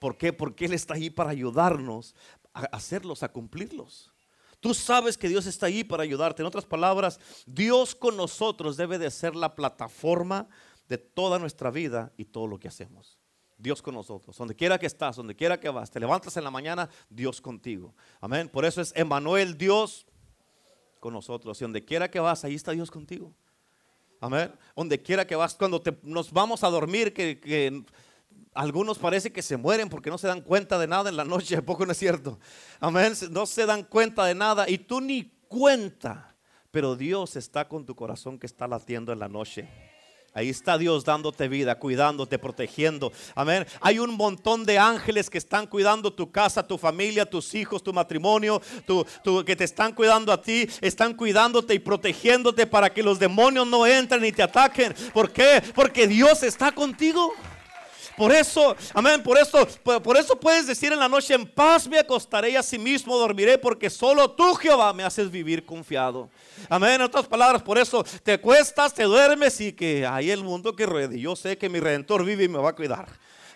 ¿Por 0.00 0.16
qué? 0.16 0.32
Porque 0.32 0.64
Él 0.64 0.72
está 0.72 0.94
ahí 0.94 1.10
para 1.10 1.30
ayudarnos 1.30 2.16
a 2.54 2.62
hacerlos, 2.76 3.22
a 3.22 3.30
cumplirlos. 3.30 4.10
Tú 4.58 4.74
sabes 4.74 5.16
que 5.16 5.28
Dios 5.28 5.46
está 5.46 5.66
ahí 5.66 5.84
para 5.84 6.02
ayudarte. 6.02 6.42
En 6.42 6.46
otras 6.46 6.64
palabras, 6.64 7.20
Dios 7.46 7.94
con 7.94 8.16
nosotros 8.16 8.76
debe 8.76 8.98
de 8.98 9.10
ser 9.10 9.36
la 9.36 9.54
plataforma 9.54 10.48
de 10.88 10.98
toda 10.98 11.38
nuestra 11.38 11.70
vida 11.70 12.12
y 12.16 12.24
todo 12.24 12.46
lo 12.46 12.58
que 12.58 12.68
hacemos. 12.68 13.18
Dios 13.58 13.82
con 13.82 13.94
nosotros. 13.94 14.36
Donde 14.38 14.56
quiera 14.56 14.78
que 14.78 14.86
estás, 14.86 15.16
donde 15.16 15.36
quiera 15.36 15.60
que 15.60 15.68
vas, 15.68 15.90
te 15.90 16.00
levantas 16.00 16.34
en 16.38 16.44
la 16.44 16.50
mañana, 16.50 16.88
Dios 17.10 17.40
contigo. 17.40 17.94
Amén. 18.22 18.48
Por 18.48 18.64
eso 18.64 18.80
es 18.80 18.92
Emmanuel, 18.96 19.56
Dios 19.56 20.06
con 20.98 21.12
nosotros. 21.12 21.60
Y 21.60 21.64
donde 21.64 21.84
quiera 21.84 22.10
que 22.10 22.20
vas, 22.20 22.42
ahí 22.42 22.54
está 22.54 22.72
Dios 22.72 22.90
contigo. 22.90 23.34
Amén. 24.18 24.50
Donde 24.74 25.00
quiera 25.00 25.26
que 25.26 25.36
vas, 25.36 25.54
cuando 25.54 25.82
nos 26.02 26.32
vamos 26.32 26.64
a 26.64 26.70
dormir, 26.70 27.12
que 27.12 27.84
algunos 28.54 28.98
parece 28.98 29.32
que 29.32 29.42
se 29.42 29.56
mueren 29.56 29.88
porque 29.88 30.10
no 30.10 30.18
se 30.18 30.26
dan 30.26 30.40
cuenta 30.40 30.78
de 30.78 30.86
nada 30.86 31.08
en 31.08 31.16
la 31.16 31.24
noche, 31.24 31.60
poco 31.62 31.86
no 31.86 31.92
es 31.92 31.98
cierto. 31.98 32.38
Amén, 32.80 33.14
no 33.30 33.46
se 33.46 33.66
dan 33.66 33.84
cuenta 33.84 34.24
de 34.24 34.34
nada 34.34 34.68
y 34.68 34.78
tú 34.78 35.00
ni 35.00 35.32
cuenta, 35.48 36.36
pero 36.70 36.96
Dios 36.96 37.36
está 37.36 37.68
con 37.68 37.84
tu 37.84 37.94
corazón 37.94 38.38
que 38.38 38.46
está 38.46 38.66
latiendo 38.66 39.12
en 39.12 39.18
la 39.18 39.28
noche. 39.28 39.68
Ahí 40.32 40.48
está 40.48 40.78
Dios 40.78 41.04
dándote 41.04 41.48
vida, 41.48 41.76
cuidándote, 41.76 42.38
protegiendo. 42.38 43.12
Amén. 43.34 43.66
Hay 43.80 43.98
un 43.98 44.14
montón 44.14 44.64
de 44.64 44.78
ángeles 44.78 45.28
que 45.28 45.38
están 45.38 45.66
cuidando 45.66 46.12
tu 46.12 46.30
casa, 46.30 46.64
tu 46.64 46.78
familia, 46.78 47.28
tus 47.28 47.52
hijos, 47.56 47.82
tu 47.82 47.92
matrimonio, 47.92 48.62
tu, 48.86 49.04
que 49.44 49.56
te 49.56 49.64
están 49.64 49.92
cuidando 49.92 50.32
a 50.32 50.40
ti, 50.40 50.68
están 50.80 51.14
cuidándote 51.14 51.74
y 51.74 51.80
protegiéndote 51.80 52.68
para 52.68 52.90
que 52.90 53.02
los 53.02 53.18
demonios 53.18 53.66
no 53.66 53.84
entren 53.84 54.24
y 54.24 54.30
te 54.30 54.44
ataquen. 54.44 54.94
¿Por 55.12 55.32
qué? 55.32 55.60
Porque 55.74 56.06
Dios 56.06 56.44
está 56.44 56.70
contigo. 56.70 57.34
Por 58.16 58.32
eso, 58.32 58.76
amén, 58.94 59.22
por 59.22 59.38
eso, 59.38 59.66
por 59.82 60.16
eso 60.16 60.38
puedes 60.38 60.66
decir 60.66 60.92
en 60.92 60.98
la 60.98 61.08
noche, 61.08 61.34
en 61.34 61.46
paz 61.46 61.88
me 61.88 61.98
acostaré 61.98 62.50
y 62.50 62.56
así 62.56 62.78
mismo 62.78 63.16
dormiré, 63.16 63.58
porque 63.58 63.88
solo 63.88 64.30
tú, 64.30 64.54
Jehová, 64.54 64.92
me 64.92 65.02
haces 65.02 65.30
vivir 65.30 65.64
confiado. 65.64 66.28
Amén, 66.68 66.92
en 66.92 67.02
otras 67.02 67.26
palabras, 67.26 67.62
por 67.62 67.78
eso 67.78 68.04
te 68.22 68.38
cuestas, 68.38 68.92
te 68.92 69.04
duermes 69.04 69.60
y 69.60 69.72
que 69.72 70.06
hay 70.06 70.30
el 70.30 70.44
mundo 70.44 70.76
que 70.76 70.86
ruede. 70.86 71.18
Yo 71.18 71.34
sé 71.36 71.56
que 71.56 71.68
mi 71.68 71.80
redentor 71.80 72.24
vive 72.24 72.44
y 72.44 72.48
me 72.48 72.58
va 72.58 72.70
a 72.70 72.74
cuidar. 72.74 73.08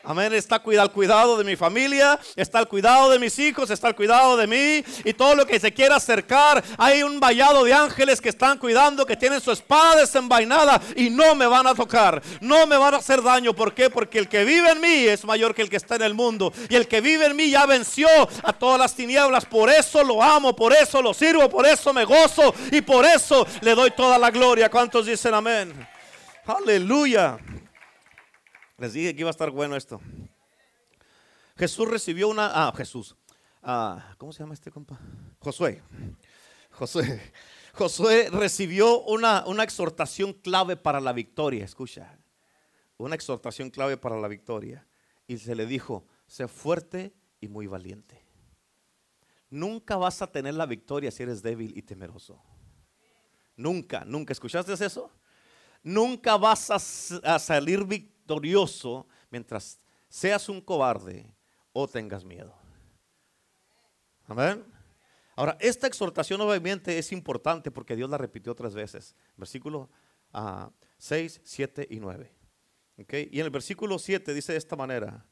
Amén. 0.07 0.35
Está 0.35 0.57
al 0.57 0.93
cuidado 0.93 1.39
de 1.39 1.45
mi 1.45 1.57
familia, 1.57 2.21
está 2.37 2.59
al 2.59 2.69
cuidado 2.69 3.11
de 3.11 3.19
mis 3.19 3.39
hijos, 3.39 3.71
está 3.71 3.89
al 3.89 3.97
cuidado 3.97 4.37
de 4.37 4.47
mí 4.47 4.85
y 5.03 5.15
todo 5.15 5.35
lo 5.35 5.47
que 5.47 5.59
se 5.59 5.73
quiera 5.73 5.97
acercar. 5.97 6.63
Hay 6.77 7.03
un 7.03 7.19
vallado 7.19 7.65
de 7.65 7.73
ángeles 7.73 8.21
que 8.21 8.29
están 8.29 8.59
cuidando, 8.59 9.07
que 9.07 9.17
tienen 9.17 9.41
su 9.41 9.51
espada 9.51 9.97
desenvainada 9.97 10.81
y 10.95 11.09
no 11.09 11.35
me 11.35 11.47
van 11.47 11.67
a 11.67 11.75
tocar, 11.75 12.23
no 12.43 12.67
me 12.67 12.77
van 12.77 12.93
a 12.93 12.99
hacer 12.99 13.23
daño. 13.23 13.55
¿Por 13.55 13.73
qué? 13.73 13.89
Porque 13.89 14.19
el 14.19 14.29
que 14.29 14.45
vive 14.45 14.73
en 14.73 14.81
mí 14.83 15.07
es 15.07 15.25
mayor 15.25 15.55
que 15.55 15.63
el 15.63 15.71
que 15.71 15.77
está 15.77 15.97
en 15.97 16.03
el 16.03 16.13
mundo 16.13 16.53
y 16.69 16.77
el 16.77 16.87
que 16.87 17.01
vive 17.01 17.25
en 17.25 17.37
mí 17.37 17.49
ya 17.49 17.65
venció 17.65 18.09
a 18.43 18.53
todas 18.53 18.79
las 18.79 18.95
tinieblas. 18.95 19.47
Por 19.47 19.71
eso 19.71 20.05
lo 20.05 20.23
amo, 20.23 20.55
por 20.55 20.75
eso 20.75 21.01
lo 21.01 21.15
sirvo, 21.15 21.49
por 21.49 21.65
eso 21.67 21.95
me 21.95 22.05
gozo 22.05 22.55
y 22.71 22.83
por 22.83 23.07
eso 23.07 23.47
le 23.63 23.75
doy 23.75 23.91
toda 23.93 24.19
la 24.19 24.31
gloria. 24.31 24.71
¿Cuántos 24.71 25.07
dicen 25.07 25.33
amén? 25.33 25.89
Aleluya. 26.45 27.39
Les 28.77 28.93
dije 28.93 29.15
que 29.15 29.21
iba 29.21 29.31
a 29.31 29.33
estar 29.33 29.51
bueno 29.51 29.77
esto. 29.77 30.01
Jesús 31.57 31.89
recibió 31.89 32.29
una. 32.29 32.51
Ah, 32.53 32.73
Jesús. 32.77 33.15
Ah, 33.63 34.15
¿Cómo 34.19 34.33
se 34.33 34.41
llama 34.41 34.55
este 34.55 34.71
compa? 34.71 34.99
Josué. 35.39 35.81
Josué. 36.73 37.33
Josué 37.73 38.29
recibió 38.31 39.03
una, 39.03 39.45
una 39.47 39.63
exhortación 39.63 40.33
clave 40.33 40.77
para 40.77 41.01
la 41.01 41.13
victoria. 41.13 41.65
Escucha. 41.65 42.19
Una 42.97 43.15
exhortación 43.15 43.71
clave 43.71 43.97
para 43.97 44.21
la 44.21 44.27
victoria. 44.27 44.85
Y 45.29 45.39
se 45.39 45.55
le 45.55 45.67
dijo: 45.67 46.07
sé 46.27 46.49
fuerte 46.49 47.15
y 47.41 47.47
muy 47.47 47.69
valiente. 47.69 48.25
Nunca 49.51 49.97
vas 49.97 50.21
a 50.21 50.33
tener 50.33 50.55
la 50.55 50.67
victoria 50.67 51.13
si 51.13 51.23
eres 51.23 51.43
débil 51.43 51.79
y 51.79 51.83
temeroso. 51.83 52.43
Nunca, 53.57 54.05
nunca. 54.05 54.33
¿Escuchaste 54.33 54.73
eso? 54.73 55.13
Nunca 55.85 56.37
vas 56.37 56.71
a, 56.73 57.35
a 57.35 57.39
salir 57.39 57.85
victorioso 57.85 58.14
victorioso 58.25 59.07
mientras 59.31 59.79
seas 60.09 60.49
un 60.49 60.61
cobarde 60.61 61.31
o 61.73 61.87
tengas 61.87 62.25
miedo. 62.25 62.55
Amén. 64.27 64.65
Ahora, 65.37 65.57
esta 65.61 65.87
exhortación 65.87 66.41
obviamente 66.41 66.97
es 66.97 67.13
importante 67.13 67.71
porque 67.71 67.97
Dios 67.97 68.09
la 68.09 68.17
repitió 68.17 68.55
tres 68.55 68.75
veces. 68.75 69.15
Versículo 69.37 69.91
6, 70.97 71.39
ah, 71.39 71.43
7 71.45 71.87
y 71.91 72.01
9. 72.01 72.33
Y 72.97 73.41
en 73.41 73.45
el 73.45 73.51
versículo 73.51 73.99
7 73.99 74.33
dice 74.33 74.53
de 74.53 74.59
esta 74.59 74.77
manera, 74.77 75.27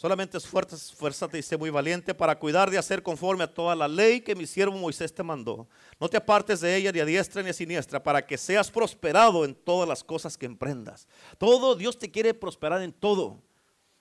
Solamente 0.00 0.38
esfuérzate 0.38 1.40
y 1.40 1.42
sé 1.42 1.56
muy 1.56 1.70
valiente 1.70 2.14
para 2.14 2.38
cuidar 2.38 2.70
de 2.70 2.78
hacer 2.78 3.02
conforme 3.02 3.42
a 3.42 3.52
toda 3.52 3.74
la 3.74 3.88
ley 3.88 4.20
que 4.20 4.36
mi 4.36 4.46
siervo 4.46 4.78
Moisés 4.78 5.12
te 5.12 5.24
mandó. 5.24 5.66
No 5.98 6.08
te 6.08 6.16
apartes 6.16 6.60
de 6.60 6.76
ella 6.76 6.92
ni 6.92 7.00
a 7.00 7.04
diestra 7.04 7.42
ni 7.42 7.50
a 7.50 7.52
siniestra 7.52 8.00
para 8.00 8.24
que 8.24 8.38
seas 8.38 8.70
prosperado 8.70 9.44
en 9.44 9.56
todas 9.56 9.88
las 9.88 10.04
cosas 10.04 10.38
que 10.38 10.46
emprendas. 10.46 11.08
Todo, 11.36 11.74
Dios 11.74 11.98
te 11.98 12.12
quiere 12.12 12.32
prosperar 12.32 12.80
en 12.82 12.92
todo. 12.92 13.42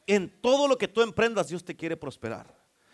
En 0.05 0.29
todo 0.39 0.67
lo 0.67 0.77
que 0.77 0.87
tú 0.87 1.01
emprendas, 1.01 1.47
Dios 1.47 1.65
te 1.65 1.75
quiere 1.75 1.97
prosperar. 1.97 2.45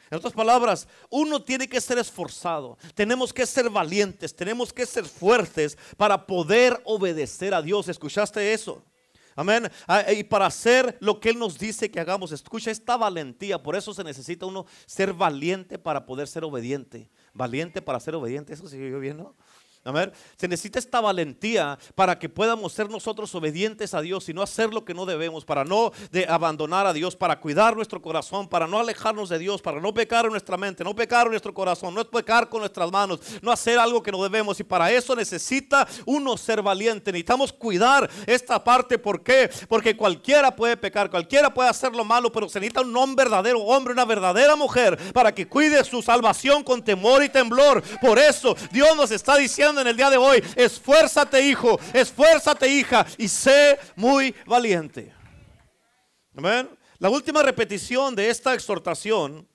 En 0.09 0.17
otras 0.17 0.31
palabras, 0.31 0.87
uno 1.09 1.43
tiene 1.43 1.67
que 1.67 1.81
ser 1.81 1.97
esforzado, 1.97 2.77
tenemos 2.95 3.33
que 3.33 3.45
ser 3.45 3.69
valientes, 3.69 4.33
tenemos 4.33 4.71
que 4.71 4.85
ser 4.85 5.03
fuertes 5.03 5.77
para 5.97 6.25
poder 6.25 6.81
obedecer 6.85 7.53
a 7.53 7.61
Dios. 7.61 7.89
¿Escuchaste 7.89 8.53
eso? 8.53 8.81
Amén. 9.35 9.69
Ah, 9.87 10.11
y 10.11 10.23
para 10.23 10.45
hacer 10.45 10.97
lo 10.99 11.19
que 11.19 11.29
Él 11.29 11.39
nos 11.39 11.57
dice 11.57 11.89
que 11.89 11.99
hagamos, 11.99 12.31
escucha 12.31 12.71
esta 12.71 12.97
valentía. 12.97 13.61
Por 13.61 13.75
eso 13.75 13.93
se 13.93 14.03
necesita 14.03 14.45
uno 14.45 14.65
ser 14.85 15.13
valiente 15.13 15.77
para 15.77 16.05
poder 16.05 16.27
ser 16.27 16.43
obediente. 16.43 17.09
Valiente 17.33 17.81
para 17.81 17.99
ser 17.99 18.15
obediente. 18.15 18.53
Eso 18.53 18.67
yo 18.69 18.99
bien, 18.99 19.17
¿no? 19.17 19.35
Ver, 19.91 20.13
Se 20.37 20.47
necesita 20.47 20.79
esta 20.79 21.01
valentía 21.01 21.79
para 21.95 22.19
que 22.19 22.29
podamos 22.29 22.73
ser 22.73 22.89
nosotros 22.89 23.33
obedientes 23.33 23.93
a 23.93 24.01
Dios 24.01 24.29
y 24.29 24.33
no 24.33 24.41
hacer 24.41 24.73
lo 24.73 24.85
que 24.85 24.93
no 24.93 25.05
debemos, 25.05 25.45
para 25.45 25.65
no 25.65 25.91
abandonar 26.27 26.85
a 26.85 26.93
Dios, 26.93 27.15
para 27.15 27.39
cuidar 27.39 27.75
nuestro 27.75 28.01
corazón, 28.01 28.47
para 28.47 28.67
no 28.67 28.79
alejarnos 28.79 29.29
de 29.29 29.39
Dios, 29.39 29.61
para 29.61 29.79
no 29.79 29.93
pecar 29.93 30.25
en 30.25 30.31
nuestra 30.31 30.57
mente, 30.57 30.83
no 30.83 30.95
pecar 30.95 31.25
en 31.25 31.31
nuestro 31.31 31.53
corazón, 31.53 31.93
no 31.95 32.05
pecar 32.05 32.49
con 32.49 32.59
nuestras 32.59 32.91
manos, 32.91 33.19
no 33.41 33.51
hacer 33.51 33.79
algo 33.79 34.03
que 34.03 34.11
no 34.11 34.21
debemos. 34.21 34.59
Y 34.59 34.63
para 34.63 34.91
eso 34.91 35.15
necesita 35.15 35.87
uno 36.05 36.37
ser 36.37 36.61
valiente. 36.61 37.11
Necesitamos 37.11 37.51
cuidar 37.51 38.09
esta 38.27 38.63
parte. 38.63 38.99
¿Por 38.99 39.23
qué? 39.23 39.49
Porque 39.67 39.97
cualquiera 39.97 40.55
puede 40.55 40.77
pecar, 40.77 41.09
cualquiera 41.09 41.53
puede 41.53 41.69
hacer 41.69 41.93
lo 41.93 42.05
malo, 42.05 42.31
pero 42.31 42.47
se 42.47 42.59
necesita 42.59 42.81
un 42.81 42.95
hombre 42.95 43.23
verdadero 43.23 43.59
hombre, 43.59 43.93
una 43.93 44.05
verdadera 44.05 44.55
mujer, 44.55 44.97
para 45.13 45.33
que 45.33 45.47
cuide 45.47 45.83
su 45.83 46.01
salvación 46.01 46.63
con 46.63 46.83
temor 46.83 47.23
y 47.23 47.29
temblor. 47.29 47.81
Por 48.01 48.19
eso 48.19 48.55
Dios 48.71 48.95
nos 48.95 49.11
está 49.11 49.37
diciendo 49.37 49.72
en 49.81 49.87
el 49.87 49.97
día 49.97 50.09
de 50.09 50.17
hoy, 50.17 50.43
esfuérzate 50.55 51.41
hijo, 51.41 51.79
esfuérzate 51.93 52.67
hija 52.67 53.05
y 53.17 53.27
sé 53.27 53.79
muy 53.95 54.33
valiente. 54.45 55.13
Amén. 56.35 56.69
La 56.99 57.09
última 57.09 57.43
repetición 57.43 58.15
de 58.15 58.29
esta 58.29 58.53
exhortación 58.53 59.47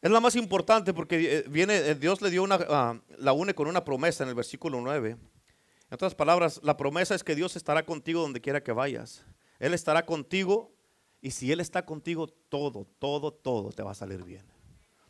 es 0.00 0.10
la 0.10 0.20
más 0.20 0.36
importante 0.36 0.94
porque 0.94 1.38
eh, 1.38 1.44
viene, 1.48 1.76
eh, 1.76 1.94
Dios 1.94 2.22
le 2.22 2.30
dio 2.30 2.42
una, 2.42 2.58
ah, 2.68 3.00
la 3.18 3.32
une 3.32 3.54
con 3.54 3.66
una 3.66 3.84
promesa 3.84 4.22
en 4.22 4.28
el 4.28 4.34
versículo 4.34 4.80
9. 4.80 5.10
En 5.10 5.94
otras 5.94 6.14
palabras, 6.14 6.60
la 6.62 6.76
promesa 6.76 7.14
es 7.14 7.24
que 7.24 7.34
Dios 7.34 7.56
estará 7.56 7.84
contigo 7.84 8.20
donde 8.20 8.40
quiera 8.40 8.62
que 8.62 8.72
vayas. 8.72 9.24
Él 9.58 9.74
estará 9.74 10.06
contigo 10.06 10.72
y 11.20 11.32
si 11.32 11.50
Él 11.50 11.60
está 11.60 11.84
contigo, 11.84 12.28
todo, 12.28 12.86
todo, 12.98 13.32
todo 13.32 13.72
te 13.72 13.82
va 13.82 13.90
a 13.90 13.94
salir 13.94 14.22
bien. 14.22 14.46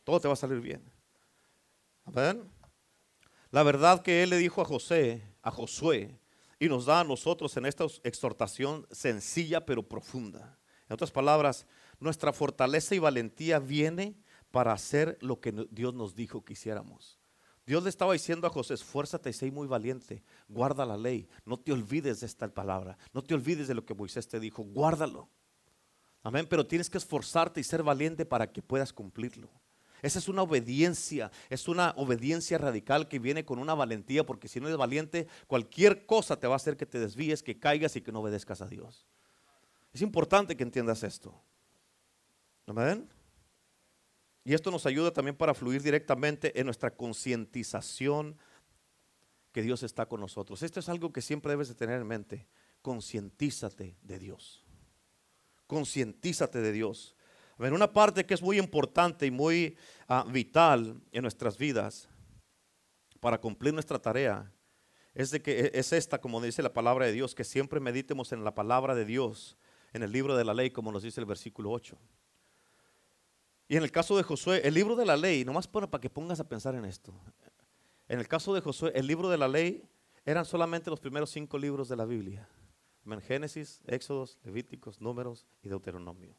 Todo 0.04 0.20
te 0.20 0.28
va 0.28 0.34
a 0.34 0.36
salir 0.36 0.60
bien. 0.60 0.82
Amén. 2.06 2.57
La 3.50 3.62
verdad 3.62 4.02
que 4.02 4.22
él 4.22 4.30
le 4.30 4.36
dijo 4.36 4.60
a 4.60 4.66
José, 4.66 5.22
a 5.42 5.50
Josué, 5.50 6.18
y 6.58 6.68
nos 6.68 6.86
da 6.86 7.00
a 7.00 7.04
nosotros 7.04 7.56
en 7.56 7.66
esta 7.66 7.86
exhortación 8.02 8.86
sencilla 8.90 9.64
pero 9.64 9.82
profunda. 9.82 10.58
En 10.88 10.94
otras 10.94 11.10
palabras, 11.10 11.66
nuestra 12.00 12.32
fortaleza 12.32 12.94
y 12.94 12.98
valentía 12.98 13.58
viene 13.58 14.16
para 14.50 14.72
hacer 14.72 15.18
lo 15.20 15.40
que 15.40 15.52
Dios 15.70 15.94
nos 15.94 16.14
dijo 16.14 16.44
que 16.44 16.54
hiciéramos. 16.54 17.18
Dios 17.66 17.82
le 17.82 17.90
estaba 17.90 18.14
diciendo 18.14 18.46
a 18.46 18.50
José, 18.50 18.74
esfuérzate 18.74 19.28
y 19.28 19.34
sé 19.34 19.50
muy 19.50 19.66
valiente, 19.66 20.24
guarda 20.48 20.86
la 20.86 20.96
ley, 20.96 21.28
no 21.44 21.58
te 21.58 21.70
olvides 21.70 22.20
de 22.20 22.26
esta 22.26 22.48
palabra, 22.48 22.96
no 23.12 23.22
te 23.22 23.34
olvides 23.34 23.68
de 23.68 23.74
lo 23.74 23.84
que 23.84 23.94
Moisés 23.94 24.26
te 24.26 24.40
dijo, 24.40 24.62
guárdalo. 24.62 25.28
Amén, 26.22 26.46
pero 26.48 26.66
tienes 26.66 26.88
que 26.88 26.98
esforzarte 26.98 27.60
y 27.60 27.64
ser 27.64 27.82
valiente 27.82 28.24
para 28.24 28.50
que 28.50 28.62
puedas 28.62 28.92
cumplirlo. 28.92 29.50
Esa 30.02 30.18
es 30.18 30.28
una 30.28 30.42
obediencia, 30.42 31.30
es 31.50 31.68
una 31.68 31.92
obediencia 31.96 32.58
radical 32.58 33.08
que 33.08 33.18
viene 33.18 33.44
con 33.44 33.58
una 33.58 33.74
valentía, 33.74 34.24
porque 34.24 34.48
si 34.48 34.60
no 34.60 34.68
eres 34.68 34.78
valiente, 34.78 35.26
cualquier 35.46 36.06
cosa 36.06 36.38
te 36.38 36.46
va 36.46 36.54
a 36.54 36.56
hacer 36.56 36.76
que 36.76 36.86
te 36.86 36.98
desvíes, 36.98 37.42
que 37.42 37.58
caigas 37.58 37.96
y 37.96 38.00
que 38.00 38.12
no 38.12 38.20
obedezcas 38.20 38.60
a 38.60 38.66
Dios. 38.66 39.06
Es 39.92 40.02
importante 40.02 40.56
que 40.56 40.62
entiendas 40.62 41.02
esto. 41.02 41.34
Y 44.44 44.54
esto 44.54 44.70
nos 44.70 44.86
ayuda 44.86 45.12
también 45.12 45.36
para 45.36 45.54
fluir 45.54 45.82
directamente 45.82 46.58
en 46.58 46.66
nuestra 46.66 46.90
concientización 46.90 48.36
que 49.52 49.62
Dios 49.62 49.82
está 49.82 50.06
con 50.06 50.20
nosotros. 50.20 50.62
Esto 50.62 50.80
es 50.80 50.88
algo 50.88 51.12
que 51.12 51.22
siempre 51.22 51.50
debes 51.50 51.68
de 51.68 51.74
tener 51.74 52.00
en 52.00 52.06
mente. 52.06 52.46
Concientízate 52.82 53.96
de 54.02 54.18
Dios. 54.18 54.64
Concientízate 55.66 56.60
de 56.60 56.72
Dios. 56.72 57.16
Ver, 57.58 57.72
una 57.72 57.92
parte 57.92 58.24
que 58.24 58.34
es 58.34 58.42
muy 58.42 58.58
importante 58.58 59.26
y 59.26 59.30
muy 59.30 59.76
ah, 60.06 60.24
vital 60.28 61.00
en 61.10 61.22
nuestras 61.22 61.58
vidas 61.58 62.08
para 63.18 63.40
cumplir 63.40 63.74
nuestra 63.74 63.98
tarea 63.98 64.52
es 65.12 65.32
de 65.32 65.42
que 65.42 65.60
e, 65.60 65.70
es 65.74 65.92
esta, 65.92 66.20
como 66.20 66.40
dice 66.40 66.62
la 66.62 66.72
palabra 66.72 67.06
de 67.06 67.12
Dios, 67.12 67.34
que 67.34 67.42
siempre 67.42 67.80
meditemos 67.80 68.32
en 68.32 68.44
la 68.44 68.54
palabra 68.54 68.94
de 68.94 69.04
Dios, 69.04 69.58
en 69.92 70.04
el 70.04 70.12
libro 70.12 70.36
de 70.36 70.44
la 70.44 70.54
ley, 70.54 70.70
como 70.70 70.92
nos 70.92 71.02
dice 71.02 71.20
el 71.20 71.26
versículo 71.26 71.72
8. 71.72 71.98
Y 73.66 73.76
en 73.76 73.82
el 73.82 73.90
caso 73.90 74.16
de 74.16 74.22
Josué, 74.22 74.62
el 74.64 74.74
libro 74.74 74.94
de 74.94 75.04
la 75.04 75.16
ley, 75.16 75.44
nomás 75.44 75.66
para 75.66 75.88
que 76.00 76.08
pongas 76.08 76.38
a 76.38 76.48
pensar 76.48 76.76
en 76.76 76.84
esto. 76.84 77.12
En 78.06 78.20
el 78.20 78.28
caso 78.28 78.54
de 78.54 78.60
Josué, 78.60 78.92
el 78.94 79.06
libro 79.06 79.28
de 79.28 79.36
la 79.36 79.48
ley 79.48 79.82
eran 80.24 80.44
solamente 80.44 80.90
los 80.90 81.00
primeros 81.00 81.30
cinco 81.30 81.58
libros 81.58 81.88
de 81.88 81.96
la 81.96 82.04
Biblia. 82.04 82.48
Génesis, 83.26 83.80
Éxodos, 83.86 84.38
Levíticos, 84.44 85.00
Números 85.00 85.46
y 85.62 85.68
Deuteronomio. 85.68 86.36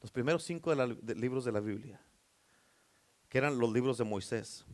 Los 0.00 0.10
primeros 0.10 0.44
cinco 0.44 0.74
libros 0.74 1.44
de 1.44 1.52
la 1.52 1.60
Biblia, 1.60 2.00
que 3.28 3.38
eran 3.38 3.58
los 3.58 3.72
libros 3.72 3.98
de 3.98 4.04
Moisés. 4.04 4.64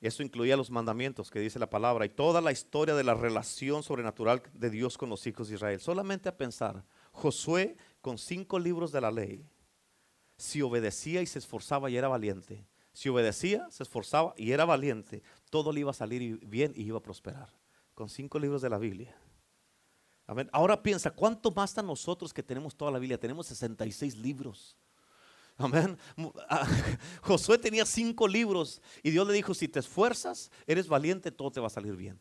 Eso 0.00 0.22
incluía 0.22 0.56
los 0.56 0.70
mandamientos 0.70 1.30
que 1.30 1.40
dice 1.40 1.58
la 1.58 1.70
palabra 1.70 2.06
y 2.06 2.08
toda 2.08 2.40
la 2.40 2.52
historia 2.52 2.94
de 2.94 3.02
la 3.02 3.14
relación 3.14 3.82
sobrenatural 3.82 4.42
de 4.52 4.70
Dios 4.70 4.96
con 4.96 5.10
los 5.10 5.26
hijos 5.26 5.48
de 5.48 5.56
Israel. 5.56 5.80
Solamente 5.80 6.28
a 6.28 6.36
pensar, 6.36 6.84
Josué 7.10 7.76
con 8.00 8.16
cinco 8.16 8.60
libros 8.60 8.92
de 8.92 9.00
la 9.00 9.10
ley, 9.10 9.44
si 10.36 10.62
obedecía 10.62 11.20
y 11.20 11.26
se 11.26 11.40
esforzaba 11.40 11.90
y 11.90 11.96
era 11.96 12.06
valiente, 12.06 12.64
si 12.92 13.08
obedecía, 13.08 13.68
se 13.70 13.82
esforzaba 13.82 14.34
y 14.36 14.52
era 14.52 14.64
valiente, 14.64 15.22
todo 15.50 15.72
le 15.72 15.80
iba 15.80 15.90
a 15.90 15.94
salir 15.94 16.38
bien 16.46 16.72
y 16.76 16.82
iba 16.82 16.98
a 16.98 17.02
prosperar. 17.02 17.48
Con 17.94 18.08
cinco 18.08 18.38
libros 18.38 18.62
de 18.62 18.70
la 18.70 18.78
Biblia. 18.78 19.16
Ahora 20.52 20.82
piensa, 20.82 21.10
¿cuánto 21.10 21.50
más 21.50 21.76
a 21.78 21.82
nosotros 21.82 22.34
que 22.34 22.42
tenemos 22.42 22.76
toda 22.76 22.90
la 22.90 22.98
Biblia? 22.98 23.18
Tenemos 23.18 23.46
66 23.46 24.16
libros. 24.16 24.76
Amén. 25.56 25.98
Ah, 26.48 26.66
Josué 27.22 27.58
tenía 27.58 27.84
cinco 27.86 28.28
libros 28.28 28.80
y 29.02 29.10
Dios 29.10 29.26
le 29.26 29.32
dijo, 29.32 29.54
si 29.54 29.66
te 29.68 29.80
esfuerzas, 29.80 30.50
eres 30.66 30.86
valiente, 30.86 31.32
todo 31.32 31.50
te 31.50 31.60
va 31.60 31.66
a 31.66 31.70
salir 31.70 31.96
bien. 31.96 32.20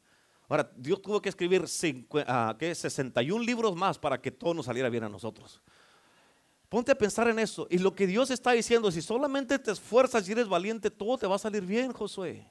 Ahora, 0.49 0.71
Dios 0.75 1.01
tuvo 1.01 1.21
que 1.21 1.29
escribir 1.29 1.67
61 1.67 2.25
ah, 2.25 3.45
libros 3.45 3.75
más 3.75 3.99
para 3.99 4.19
que 4.21 4.31
todo 4.31 4.53
nos 4.53 4.65
saliera 4.65 4.89
bien 4.89 5.03
a 5.03 5.09
nosotros. 5.09 5.61
Ponte 6.69 6.91
a 6.91 6.97
pensar 6.97 7.27
en 7.27 7.39
eso. 7.39 7.67
Y 7.69 7.77
lo 7.77 7.93
que 7.93 8.07
Dios 8.07 8.31
está 8.31 8.53
diciendo, 8.53 8.89
si 8.91 9.01
solamente 9.01 9.59
te 9.59 9.71
esfuerzas 9.71 10.27
y 10.27 10.31
eres 10.31 10.47
valiente, 10.47 10.89
todo 10.89 11.17
te 11.17 11.27
va 11.27 11.35
a 11.35 11.39
salir 11.39 11.65
bien, 11.65 11.91
Josué. 11.91 12.49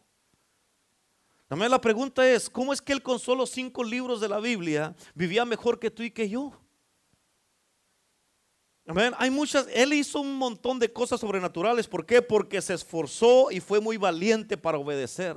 También 1.47 1.71
la 1.71 1.81
pregunta 1.81 2.29
es, 2.29 2.51
¿cómo 2.51 2.73
es 2.73 2.83
que 2.83 2.93
él 2.93 3.03
con 3.03 3.19
solo 3.19 3.47
cinco 3.47 3.85
libros 3.85 4.21
de 4.21 4.29
la 4.29 4.41
Biblia 4.41 4.95
vivía 5.15 5.45
mejor 5.45 5.79
que 5.79 5.91
tú 5.91 6.03
y 6.03 6.11
que 6.11 6.29
yo? 6.29 6.53
Amén. 8.89 9.15
Hay 9.19 9.31
muchas, 9.31 9.67
él 9.73 9.93
hizo 9.95 10.21
un 10.21 10.37
montón 10.37 10.79
de 10.79 10.93
cosas 10.93 11.21
sobrenaturales. 11.21 11.89
¿Por 11.89 12.07
qué? 12.07 12.23
Porque 12.23 12.63
se 12.63 12.75
esforzó 12.75 13.51
y 13.51 13.61
fue 13.61 13.81
muy 13.81 13.97
valiente 13.97 14.57
para 14.57 14.79
obedecer. 14.79 15.37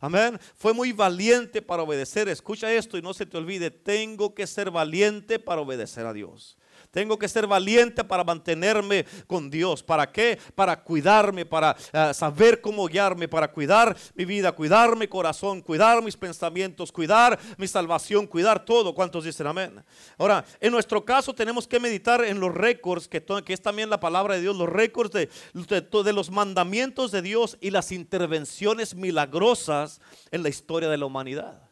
Amén. 0.00 0.38
Fue 0.54 0.72
muy 0.72 0.92
valiente 0.92 1.62
para 1.62 1.82
obedecer. 1.82 2.28
Escucha 2.28 2.72
esto 2.72 2.98
y 2.98 3.02
no 3.02 3.14
se 3.14 3.26
te 3.26 3.36
olvide. 3.36 3.70
Tengo 3.70 4.34
que 4.34 4.46
ser 4.46 4.70
valiente 4.70 5.38
para 5.38 5.62
obedecer 5.62 6.06
a 6.06 6.12
Dios. 6.12 6.56
Tengo 6.90 7.18
que 7.18 7.28
ser 7.28 7.46
valiente 7.46 8.02
para 8.02 8.24
mantenerme 8.24 9.06
con 9.28 9.48
Dios. 9.48 9.82
¿Para 9.82 10.10
qué? 10.10 10.38
Para 10.56 10.82
cuidarme, 10.82 11.46
para 11.46 11.76
eh, 11.92 12.12
saber 12.12 12.60
cómo 12.60 12.86
guiarme, 12.86 13.28
para 13.28 13.50
cuidar 13.52 13.96
mi 14.14 14.24
vida, 14.24 14.50
cuidar 14.50 14.96
mi 14.96 15.06
corazón, 15.06 15.62
cuidar 15.62 16.02
mis 16.02 16.16
pensamientos, 16.16 16.90
cuidar 16.90 17.38
mi 17.58 17.68
salvación, 17.68 18.26
cuidar 18.26 18.64
todo. 18.64 18.92
¿Cuántos 18.92 19.24
dicen 19.24 19.46
amén? 19.46 19.84
Ahora, 20.18 20.44
en 20.60 20.72
nuestro 20.72 21.04
caso 21.04 21.32
tenemos 21.32 21.68
que 21.68 21.78
meditar 21.78 22.24
en 22.24 22.40
los 22.40 22.52
récords, 22.52 23.06
que, 23.06 23.24
es 23.46 23.62
también 23.62 23.88
la 23.88 24.00
palabra 24.00 24.34
de 24.34 24.40
Dios, 24.40 24.56
los 24.56 24.68
récords 24.68 25.12
de, 25.12 25.28
de 25.54 26.12
los 26.12 26.30
mandamientos 26.30 27.12
de 27.12 27.22
Dios 27.22 27.56
y 27.60 27.70
las 27.70 27.92
intervenciones 27.92 28.96
milagrosas 28.96 30.00
en 30.32 30.42
la 30.42 30.48
historia 30.48 30.88
de 30.88 30.98
la 30.98 31.06
humanidad 31.06 31.69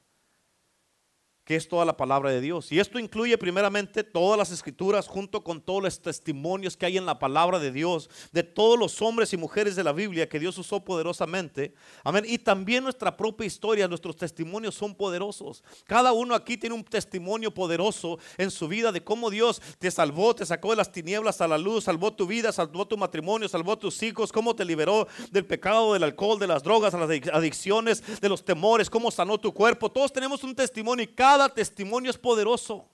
que 1.48 1.56
es 1.56 1.66
toda 1.66 1.86
la 1.86 1.96
palabra 1.96 2.30
de 2.30 2.42
Dios. 2.42 2.70
Y 2.72 2.78
esto 2.78 2.98
incluye 2.98 3.38
primeramente 3.38 4.04
todas 4.04 4.36
las 4.36 4.50
escrituras 4.50 5.08
junto 5.08 5.42
con 5.42 5.62
todos 5.62 5.82
los 5.82 5.98
testimonios 5.98 6.76
que 6.76 6.84
hay 6.84 6.98
en 6.98 7.06
la 7.06 7.18
palabra 7.18 7.58
de 7.58 7.72
Dios, 7.72 8.10
de 8.32 8.42
todos 8.42 8.78
los 8.78 9.00
hombres 9.00 9.32
y 9.32 9.38
mujeres 9.38 9.74
de 9.74 9.82
la 9.82 9.92
Biblia 9.92 10.28
que 10.28 10.38
Dios 10.38 10.58
usó 10.58 10.84
poderosamente. 10.84 11.72
Amén. 12.04 12.24
Y 12.28 12.36
también 12.36 12.84
nuestra 12.84 13.16
propia 13.16 13.46
historia, 13.46 13.88
nuestros 13.88 14.14
testimonios 14.14 14.74
son 14.74 14.94
poderosos. 14.94 15.64
Cada 15.86 16.12
uno 16.12 16.34
aquí 16.34 16.58
tiene 16.58 16.76
un 16.76 16.84
testimonio 16.84 17.50
poderoso 17.54 18.18
en 18.36 18.50
su 18.50 18.68
vida 18.68 18.92
de 18.92 19.02
cómo 19.02 19.30
Dios 19.30 19.62
te 19.78 19.90
salvó, 19.90 20.34
te 20.34 20.44
sacó 20.44 20.72
de 20.72 20.76
las 20.76 20.92
tinieblas 20.92 21.40
a 21.40 21.48
la 21.48 21.56
luz, 21.56 21.84
salvó 21.84 22.12
tu 22.12 22.26
vida, 22.26 22.52
salvó 22.52 22.86
tu 22.86 22.98
matrimonio, 22.98 23.48
salvó 23.48 23.78
tus 23.78 24.02
hijos, 24.02 24.32
cómo 24.32 24.54
te 24.54 24.66
liberó 24.66 25.08
del 25.30 25.46
pecado, 25.46 25.94
del 25.94 26.02
alcohol, 26.02 26.38
de 26.38 26.46
las 26.46 26.62
drogas, 26.62 26.92
de 26.92 26.98
las 26.98 27.34
adicciones, 27.34 28.20
de 28.20 28.28
los 28.28 28.44
temores, 28.44 28.90
cómo 28.90 29.10
sanó 29.10 29.38
tu 29.38 29.54
cuerpo. 29.54 29.90
Todos 29.90 30.12
tenemos 30.12 30.44
un 30.44 30.54
testimonio 30.54 31.04
y 31.04 31.06
cada 31.06 31.37
testimonio 31.46 32.10
es 32.10 32.16
poderoso. 32.16 32.88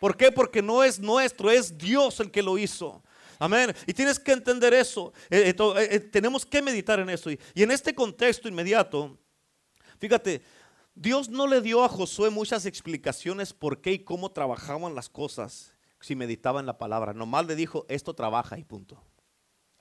¿Por 0.00 0.16
qué? 0.16 0.32
Porque 0.32 0.62
no 0.62 0.82
es 0.82 0.98
nuestro, 0.98 1.50
es 1.50 1.78
Dios 1.78 2.18
el 2.20 2.30
que 2.30 2.42
lo 2.42 2.58
hizo. 2.58 3.02
Amén. 3.38 3.74
Y 3.86 3.94
tienes 3.94 4.18
que 4.18 4.32
entender 4.32 4.74
eso. 4.74 5.12
Eh, 5.30 5.54
eh, 5.56 5.88
eh, 5.90 6.00
tenemos 6.00 6.44
que 6.44 6.60
meditar 6.60 6.98
en 7.00 7.08
eso. 7.10 7.30
Y, 7.30 7.38
en 7.54 7.70
este 7.70 7.94
contexto 7.94 8.48
inmediato, 8.48 9.18
fíjate, 9.98 10.42
Dios 10.94 11.28
no 11.28 11.46
le 11.46 11.62
dio 11.62 11.84
a 11.84 11.88
Josué 11.88 12.28
muchas 12.30 12.66
explicaciones 12.66 13.54
por 13.54 13.80
qué 13.80 13.92
y 13.92 13.98
cómo 14.00 14.30
trabajaban 14.30 14.94
las 14.94 15.08
cosas 15.08 15.74
si 16.00 16.16
meditaba 16.16 16.60
en 16.60 16.66
la 16.66 16.76
palabra. 16.76 17.14
Nomás 17.14 17.46
le 17.46 17.56
dijo, 17.56 17.86
esto 17.88 18.14
trabaja 18.14 18.58
y 18.58 18.64
punto. 18.64 19.02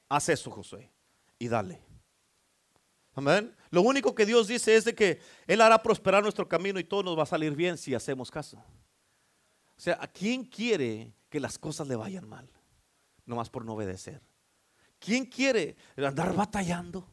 Haz 0.07 0.29
eso, 0.29 0.51
Josué, 0.51 0.89
y 1.37 1.47
dale. 1.47 1.81
Amén. 3.13 3.53
Lo 3.71 3.81
único 3.81 4.15
que 4.15 4.25
Dios 4.25 4.47
dice 4.47 4.75
es 4.75 4.85
de 4.85 4.95
que 4.95 5.19
Él 5.45 5.61
hará 5.61 5.81
prosperar 5.83 6.23
nuestro 6.23 6.47
camino 6.47 6.79
y 6.79 6.83
todo 6.83 7.03
nos 7.03 7.17
va 7.17 7.23
a 7.23 7.27
salir 7.27 7.55
bien 7.55 7.77
si 7.77 7.93
hacemos 7.93 8.31
caso. 8.31 8.57
O 8.57 9.81
sea, 9.81 9.97
¿a 10.01 10.07
quién 10.07 10.43
quiere 10.43 11.13
que 11.29 11.39
las 11.39 11.57
cosas 11.57 11.87
le 11.87 11.95
vayan 11.95 12.27
mal? 12.27 12.49
Nomás 13.25 13.49
por 13.49 13.63
no 13.63 13.73
obedecer. 13.73 14.21
¿Quién 14.99 15.25
quiere 15.25 15.77
andar 15.95 16.35
batallando? 16.35 17.07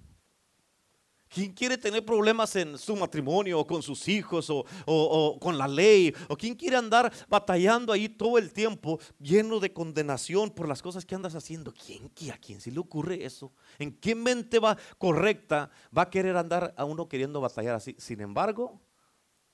¿Quién 1.29 1.53
quiere 1.53 1.77
tener 1.77 2.05
problemas 2.05 2.55
en 2.57 2.79
su 2.79 2.95
matrimonio 2.95 3.59
o 3.61 3.67
con 3.67 3.83
sus 3.83 4.09
hijos 4.09 4.49
o, 4.51 5.39
con 5.41 5.59
la 5.59 5.67
ley? 5.67 6.15
¿O 6.29 6.37
quién 6.37 6.55
quiere 6.55 6.77
andar 6.77 7.12
batallando 7.29 7.93
ahí 7.93 8.09
todo 8.09 8.39
el 8.39 8.53
tiempo 8.53 8.99
lleno 9.19 9.59
de 9.59 9.73
condenación 9.73 10.51
por 10.51 10.69
las 10.69 10.83
cosas 10.83 11.05
que 11.05 11.15
andas 11.15 11.35
haciendo? 11.35 11.75
¿Quién, 11.75 12.11
¿A 12.33 12.39
quién 12.39 12.61
si 12.61 12.71
le 12.71 12.79
ocurre 12.79 13.25
eso? 13.25 13.53
¿En 13.79 13.93
qué 13.93 14.15
mente 14.15 14.59
va 14.59 14.77
correcta 14.99 15.71
va 15.97 16.03
a 16.03 16.11
querer 16.11 16.37
andar 16.37 16.75
a 16.77 16.85
uno 16.85 17.09
queriendo 17.09 17.41
batallar 17.41 17.75
así? 17.75 17.97
Sin 17.99 18.21
embargo, 18.21 18.81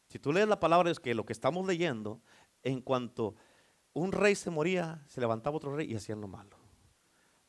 si 0.09 0.19
tú 0.19 0.33
lees 0.33 0.49
la 0.49 0.61
palabra 0.61 0.91
es 0.91 1.01
que 1.01 1.15
lo 1.15 1.25
que 1.25 1.33
estamos 1.33 1.67
leyendo, 1.67 2.21
en 2.63 2.83
cuanto 2.83 3.35
un 3.95 4.13
rey 4.13 4.35
se 4.35 4.51
moría, 4.51 5.03
se 5.09 5.21
levantaba 5.21 5.57
otro 5.57 5.75
rey 5.75 5.91
y 5.91 5.97
hacían 5.97 6.21
lo 6.21 6.29
malo. 6.29 6.59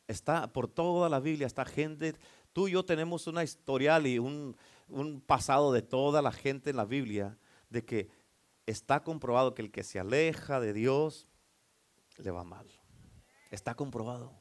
Está 0.08 0.52
por 0.52 0.68
toda 0.68 1.10
la 1.10 1.20
Biblia, 1.20 1.48
está 1.48 1.66
gente 1.66 2.16
Tú 2.54 2.68
y 2.68 2.72
yo 2.72 2.86
tenemos 2.86 3.26
una 3.28 3.44
historial 3.44 4.06
y 4.08 4.20
un, 4.20 4.56
pasado 5.26 5.74
de 5.74 5.82
toda 5.82 6.22
la 6.22 6.32
gente 6.32 6.70
en 6.70 6.78
la 6.78 6.86
Biblia 6.86 7.38
de 7.70 7.84
que 7.84 8.10
está 8.68 9.04
comprobado 9.04 9.56
que 9.56 9.64
el 9.64 9.72
que 9.72 9.84
se 9.84 10.00
aleja 10.00 10.60
de 10.60 10.72
Dios 10.72 11.28
le 12.18 12.30
va 12.30 12.44
mal. 12.44 12.68
Está 13.50 13.74
comprobado. 13.74 14.32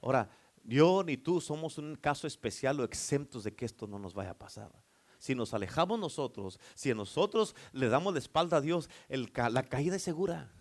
Ahora, 0.00 0.30
yo 0.62 1.02
ni 1.02 1.16
tú 1.16 1.40
somos 1.40 1.76
un 1.76 1.96
caso 1.96 2.28
especial 2.28 2.78
o 2.78 2.84
exentos 2.84 3.42
de 3.42 3.54
que 3.54 3.64
esto 3.64 3.88
no 3.88 3.98
nos 3.98 4.14
vaya 4.14 4.30
a 4.30 4.38
pasar. 4.38 4.70
Si 5.18 5.34
nos 5.34 5.52
alejamos 5.52 5.98
nosotros, 5.98 6.60
si 6.74 6.94
nosotros 6.94 7.56
le 7.72 7.88
damos 7.88 8.12
la 8.12 8.20
espalda 8.20 8.58
a 8.58 8.60
Dios, 8.60 8.88
la 9.08 9.62
caída 9.64 9.96
es 9.96 10.02
segura 10.02 10.52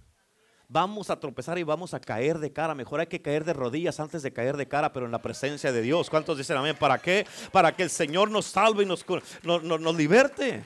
vamos 0.69 1.09
a 1.09 1.19
tropezar 1.19 1.57
y 1.57 1.63
vamos 1.63 1.93
a 1.93 1.99
caer 1.99 2.37
de 2.37 2.53
cara. 2.53 2.73
Mejor 2.75 3.01
hay 3.01 3.07
que 3.07 3.21
caer 3.21 3.43
de 3.43 3.53
rodillas 3.53 3.99
antes 3.99 4.21
de 4.21 4.31
caer 4.31 4.55
de 4.55 4.67
cara, 4.67 4.93
pero 4.93 5.07
en 5.07 5.11
la 5.11 5.21
presencia 5.21 5.73
de 5.73 5.81
Dios. 5.81 6.09
¿Cuántos 6.09 6.37
dicen 6.37 6.55
amén? 6.55 6.77
¿Para 6.79 6.99
qué? 6.99 7.27
Para 7.51 7.75
que 7.75 7.83
el 7.83 7.89
Señor 7.89 8.31
nos 8.31 8.45
salve 8.45 8.83
y 8.83 8.85
nos, 8.85 9.03
nos, 9.43 9.95
liberte. 9.95 10.63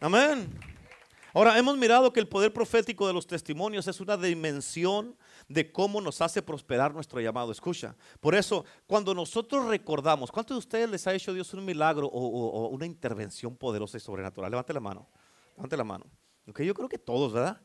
Amén. 0.00 0.48
Ahora, 1.34 1.58
hemos 1.58 1.76
mirado 1.76 2.10
que 2.12 2.20
el 2.20 2.26
poder 2.26 2.52
profético 2.52 3.06
de 3.06 3.12
los 3.12 3.26
testimonios 3.26 3.86
es 3.86 4.00
una 4.00 4.16
dimensión 4.16 5.14
de 5.46 5.70
cómo 5.70 6.00
nos 6.00 6.22
hace 6.22 6.40
prosperar 6.40 6.94
nuestro 6.94 7.20
llamado. 7.20 7.52
Escucha, 7.52 7.94
por 8.20 8.34
eso, 8.34 8.64
cuando 8.86 9.14
nosotros 9.14 9.66
recordamos, 9.66 10.32
¿cuántos 10.32 10.54
de 10.54 10.58
ustedes 10.58 10.90
les 10.90 11.06
ha 11.06 11.12
hecho 11.12 11.34
Dios 11.34 11.52
un 11.52 11.66
milagro 11.66 12.08
o, 12.08 12.68
una 12.68 12.86
intervención 12.86 13.56
poderosa 13.56 13.98
y 13.98 14.00
sobrenatural? 14.00 14.50
Levante 14.50 14.72
la 14.72 14.80
mano, 14.80 15.06
levante 15.54 15.76
la 15.76 15.84
mano. 15.84 16.06
Okay, 16.48 16.66
yo 16.66 16.72
creo 16.72 16.88
que 16.88 16.98
todos, 16.98 17.34
¿verdad? 17.34 17.60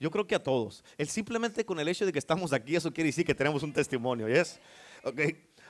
Yo 0.00 0.10
creo 0.10 0.26
que 0.26 0.34
a 0.34 0.42
todos. 0.42 0.84
El 0.98 1.08
simplemente 1.08 1.64
con 1.64 1.78
el 1.80 1.88
hecho 1.88 2.04
de 2.04 2.12
que 2.12 2.18
estamos 2.18 2.52
aquí, 2.52 2.76
eso 2.76 2.92
quiere 2.92 3.08
decir 3.08 3.24
que 3.24 3.34
tenemos 3.34 3.62
un 3.62 3.72
testimonio, 3.72 4.28
¿yes? 4.28 4.60
Ok. 5.04 5.20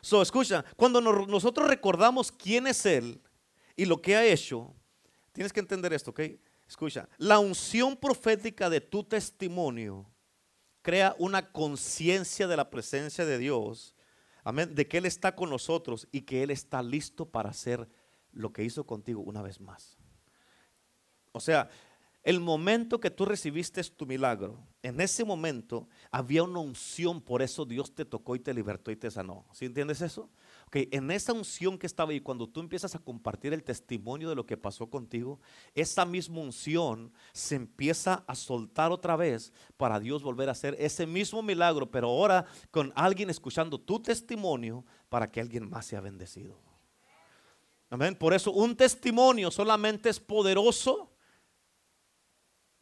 So, 0.00 0.20
escucha, 0.22 0.64
cuando 0.76 1.00
nosotros 1.00 1.68
recordamos 1.68 2.30
quién 2.30 2.66
es 2.66 2.84
Él 2.84 3.20
y 3.76 3.84
lo 3.84 4.00
que 4.02 4.16
ha 4.16 4.24
hecho, 4.24 4.74
tienes 5.32 5.52
que 5.52 5.60
entender 5.60 5.92
esto, 5.92 6.10
¿ok? 6.10 6.20
Escucha, 6.68 7.08
la 7.18 7.38
unción 7.38 7.96
profética 7.96 8.68
de 8.70 8.80
tu 8.80 9.04
testimonio 9.04 10.10
crea 10.82 11.14
una 11.18 11.50
conciencia 11.52 12.46
de 12.46 12.56
la 12.56 12.68
presencia 12.68 13.24
de 13.24 13.38
Dios, 13.38 13.94
amén, 14.42 14.74
de 14.74 14.87
que 14.87 14.98
Él 14.98 15.06
está 15.06 15.34
con 15.34 15.48
nosotros 15.50 16.06
y 16.12 16.22
que 16.22 16.42
Él 16.42 16.50
está 16.50 16.82
listo 16.82 17.26
para 17.26 17.50
hacer 17.50 17.88
lo 18.32 18.52
que 18.52 18.64
hizo 18.64 18.84
contigo 18.87 19.22
una 19.22 19.40
vez 19.40 19.60
más. 19.60 19.96
O 21.32 21.40
sea, 21.40 21.68
el 22.24 22.40
momento 22.40 23.00
que 23.00 23.10
tú 23.10 23.26
recibiste 23.26 23.84
tu 23.84 24.06
milagro, 24.06 24.58
en 24.82 24.98
ese 25.02 25.26
momento 25.26 25.88
había 26.10 26.42
una 26.42 26.58
unción, 26.58 27.20
por 27.20 27.42
eso 27.42 27.66
Dios 27.66 27.94
te 27.94 28.06
tocó 28.06 28.34
y 28.34 28.40
te 28.40 28.54
libertó 28.54 28.90
y 28.90 28.96
te 28.96 29.10
sanó. 29.10 29.44
¿Sí 29.52 29.66
entiendes 29.66 30.00
eso? 30.00 30.30
Ok, 30.66 30.76
en 30.90 31.10
esa 31.10 31.34
unción 31.34 31.76
que 31.78 31.87
estaba 31.87 32.12
ahí, 32.12 32.20
cuando 32.20 32.48
tú 32.48 32.60
empiezas 32.60 32.94
a 32.94 32.98
compartir 32.98 33.52
el 33.52 33.62
testimonio 33.62 34.30
de 34.30 34.34
lo 34.34 34.46
que 34.46 34.56
pasó 34.56 34.88
contigo, 34.88 35.38
esa 35.74 36.06
misma 36.06 36.40
unción 36.40 37.12
se 37.34 37.56
empieza 37.56 38.24
a 38.26 38.34
soltar 38.34 38.90
otra 38.90 39.16
vez 39.16 39.52
para 39.76 40.00
Dios 40.00 40.22
volver 40.22 40.48
a 40.48 40.52
hacer 40.52 40.74
ese 40.78 41.06
mismo 41.06 41.42
milagro, 41.42 41.90
pero 41.90 42.08
ahora 42.08 42.46
con 42.70 42.90
alguien 42.96 43.28
escuchando 43.28 43.78
tu 43.78 44.00
testimonio 44.00 44.82
para 45.10 45.30
que 45.30 45.42
alguien 45.42 45.68
más 45.68 45.84
sea 45.84 46.00
bendecido. 46.00 46.58
Amén. 47.90 48.16
Por 48.16 48.32
eso 48.32 48.50
un 48.50 48.74
testimonio 48.74 49.50
solamente 49.50 50.08
es 50.08 50.18
poderoso 50.18 51.13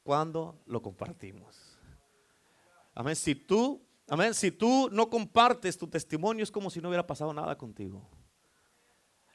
cuando 0.02 0.62
lo 0.66 0.82
compartimos. 0.82 1.78
Amén. 2.94 3.16
Si 3.16 3.34
tú, 3.34 3.86
amén, 4.08 4.34
si 4.34 4.50
tú 4.50 4.88
no 4.92 5.08
compartes 5.08 5.78
tu 5.78 5.88
testimonio 5.88 6.42
es 6.42 6.50
como 6.50 6.70
si 6.70 6.80
no 6.80 6.88
hubiera 6.88 7.06
pasado 7.06 7.32
nada 7.32 7.56
contigo. 7.56 8.08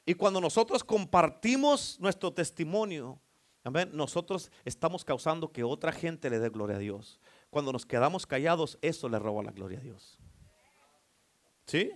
Y 0.06 0.14
cuando 0.14 0.40
nosotros 0.40 0.82
compartimos 0.82 1.98
nuestro 2.00 2.32
testimonio, 2.32 3.20
amén, 3.62 3.90
nosotros 3.92 4.50
estamos 4.64 5.04
causando 5.04 5.52
que 5.52 5.64
otra 5.64 5.92
gente 5.92 6.30
le 6.30 6.38
dé 6.38 6.48
gloria 6.48 6.76
a 6.76 6.80
Dios. 6.80 7.20
Cuando 7.50 7.72
nos 7.72 7.84
quedamos 7.84 8.26
callados, 8.26 8.78
eso 8.80 9.08
le 9.08 9.18
roba 9.18 9.42
la 9.42 9.52
gloria 9.52 9.78
a 9.78 9.82
Dios. 9.82 10.18
¿Sí? 11.66 11.90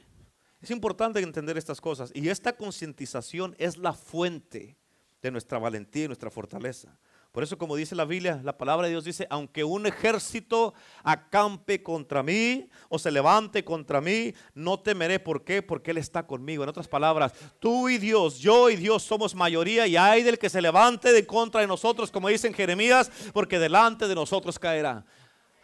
Es 0.61 0.71
importante 0.71 1.21
entender 1.21 1.57
estas 1.57 1.81
cosas. 1.81 2.13
Y 2.15 2.29
esta 2.29 2.57
concientización 2.57 3.57
es 3.59 3.79
la 3.79 3.95
fuente 3.95 4.77
de 5.23 5.31
nuestra 5.31 5.59
valentía 5.59 6.05
y 6.05 6.09
nuestra 6.09 6.31
fortaleza. 6.31 6.99
Por 7.33 7.43
eso, 7.43 7.57
como 7.57 7.77
dice 7.77 7.95
la 7.95 8.05
Biblia, 8.05 8.43
la 8.45 8.59
palabra 8.59 8.87
de 8.87 8.93
Dios 8.93 9.05
dice, 9.05 9.27
aunque 9.31 9.65
un 9.65 9.87
ejército 9.87 10.75
acampe 11.03 11.83
contra 11.83 12.23
mí 12.23 12.69
o 12.91 12.99
se 12.99 13.11
levante 13.11 13.65
contra 13.65 14.03
mí, 14.03 14.35
no 14.55 14.79
temeré. 14.79 15.19
¿Por 15.19 15.43
qué? 15.43 15.63
Porque 15.63 15.93
Él 15.93 15.97
está 15.97 16.27
conmigo. 16.27 16.63
En 16.63 16.69
otras 16.69 16.89
palabras, 16.89 17.33
tú 17.59 17.89
y 17.89 17.97
Dios, 17.97 18.39
yo 18.39 18.69
y 18.69 18.77
Dios 18.77 19.03
somos 19.03 19.35
mayoría 19.35 19.87
y 19.87 19.97
hay 19.97 20.23
del 20.23 20.39
que 20.39 20.51
se 20.51 20.61
levante 20.61 21.11
de 21.11 21.27
contra 21.27 21.63
de 21.63 21.67
nosotros, 21.67 22.11
como 22.11 22.29
dice 22.29 22.49
en 22.49 22.55
Jeremías, 22.55 23.11
porque 23.33 23.59
delante 23.59 24.09
de 24.09 24.15
nosotros 24.15 24.59
caerá. 24.59 25.03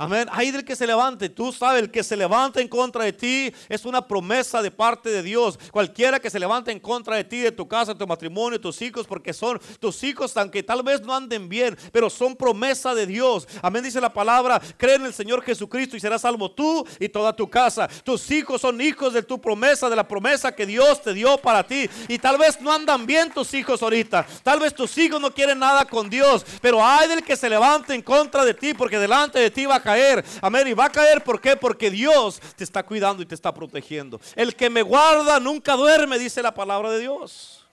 Amén. 0.00 0.28
Ahí 0.30 0.52
del 0.52 0.64
que 0.64 0.76
se 0.76 0.87
levante, 0.87 1.28
tú 1.28 1.52
sabes, 1.52 1.82
el 1.82 1.90
que 1.90 2.04
se 2.04 2.16
levanta 2.16 2.61
en 2.61 2.68
contra 2.68 3.02
de 3.02 3.12
ti 3.12 3.52
es 3.68 3.84
una 3.84 4.06
promesa 4.06 4.62
de 4.62 4.70
parte 4.70 5.11
de 5.11 5.24
Dios. 5.24 5.58
Cualquiera 5.72 6.20
que 6.20 6.30
se 6.30 6.38
levante 6.38 6.70
en 6.70 6.78
contra 6.78 7.16
de 7.16 7.24
ti, 7.24 7.40
de 7.40 7.50
tu 7.50 7.66
casa, 7.66 7.94
de 7.94 7.98
tu 7.98 8.06
matrimonio, 8.06 8.61
de 8.61 8.62
tus 8.62 8.80
hijos, 8.80 9.08
porque 9.08 9.32
son 9.32 9.61
tus 9.80 10.04
hijos, 10.04 10.37
aunque 10.37 10.62
tal 10.62 10.84
vez 10.84 11.00
no 11.00 11.12
anden 11.12 11.48
bien, 11.48 11.76
pero 11.90 12.08
son 12.11 12.37
promesa 12.37 12.94
de 12.94 13.08
Dios. 13.08 13.48
Amén. 13.61 13.82
Dice 13.82 14.00
la 14.00 14.12
palabra, 14.12 14.62
cree 14.76 14.94
en 14.94 15.04
el 15.04 15.12
Señor 15.12 15.42
Jesucristo 15.42 15.96
y 15.96 16.00
serás 16.00 16.22
salvo 16.22 16.48
tú 16.48 16.87
y 17.00 17.08
toda 17.08 17.34
tu 17.34 17.50
casa. 17.50 17.88
Tus 18.04 18.30
hijos 18.30 18.61
son 18.61 18.80
hijos 18.80 19.12
de 19.12 19.24
tu 19.24 19.40
promesa, 19.40 19.90
de 19.90 19.96
la 19.96 20.06
promesa 20.06 20.54
que 20.54 20.64
Dios 20.64 21.02
te 21.02 21.12
dio 21.12 21.38
para 21.38 21.66
ti. 21.66 21.90
Y 22.06 22.20
tal 22.20 22.38
vez 22.38 22.61
no 22.61 22.72
andan 22.72 23.04
bien 23.04 23.32
tus 23.32 23.52
hijos 23.52 23.82
ahorita. 23.82 24.24
Tal 24.44 24.61
vez 24.61 24.72
tus 24.72 24.96
hijos 24.96 25.20
no 25.20 25.34
quieren 25.34 25.58
nada 25.58 25.84
con 25.87 26.08
Dios, 26.08 26.46
pero 26.61 26.87
hay 26.87 27.08
del 27.08 27.24
que 27.24 27.37
se 27.37 27.50
levante 27.50 27.96
en 27.96 28.02
contra 28.02 28.44
de 28.44 28.54
ti, 28.54 28.74
porque 28.74 29.00
delante 29.00 29.40
de 29.40 29.50
ti 29.50 29.66
va 29.66 29.74
a 29.74 29.88
caer. 29.88 30.22
Amén. 30.42 30.68
Y 30.68 30.74
va 30.74 30.87
a 30.87 30.92
caer, 30.92 31.24
¿por 31.24 31.40
qué? 31.40 31.57
Porque 31.57 31.90
Dios 31.90 32.40
te 32.57 32.64
está 32.64 32.85
cuidando 32.85 33.22
y 33.22 33.27
te 33.27 33.35
está 33.35 33.55
protegiendo. 33.55 34.20
El 34.37 34.55
que 34.55 34.68
me 34.68 34.83
guarda 34.83 35.40
nunca 35.40 35.77
duerme, 35.77 36.18
dice 36.18 36.42
la 36.42 36.53
palabra 36.53 36.90
de 36.90 37.01
Dios. 37.01 37.66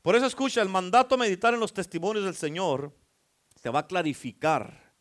Por 0.00 0.16
eso 0.16 0.24
escucha, 0.24 0.62
el 0.62 0.70
mandato 0.70 1.14
a 1.14 1.18
meditar 1.18 1.52
en 1.52 1.60
los 1.60 1.74
testimonios 1.74 2.24
del 2.24 2.34
Señor 2.34 2.92
te 3.60 3.68
va 3.68 3.80
a 3.80 3.86
clarificar. 3.86 4.94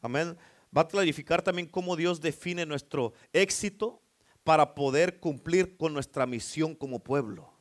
Amén. 0.00 0.38
Va 0.76 0.82
a 0.82 0.88
clarificar 0.88 1.42
también 1.42 1.66
cómo 1.66 1.96
Dios 1.96 2.20
define 2.20 2.64
nuestro 2.64 3.14
éxito 3.32 4.02
para 4.44 4.74
poder 4.74 5.18
cumplir 5.18 5.76
con 5.76 5.92
nuestra 5.92 6.26
misión 6.26 6.76
como 6.76 7.00
pueblo. 7.00 7.53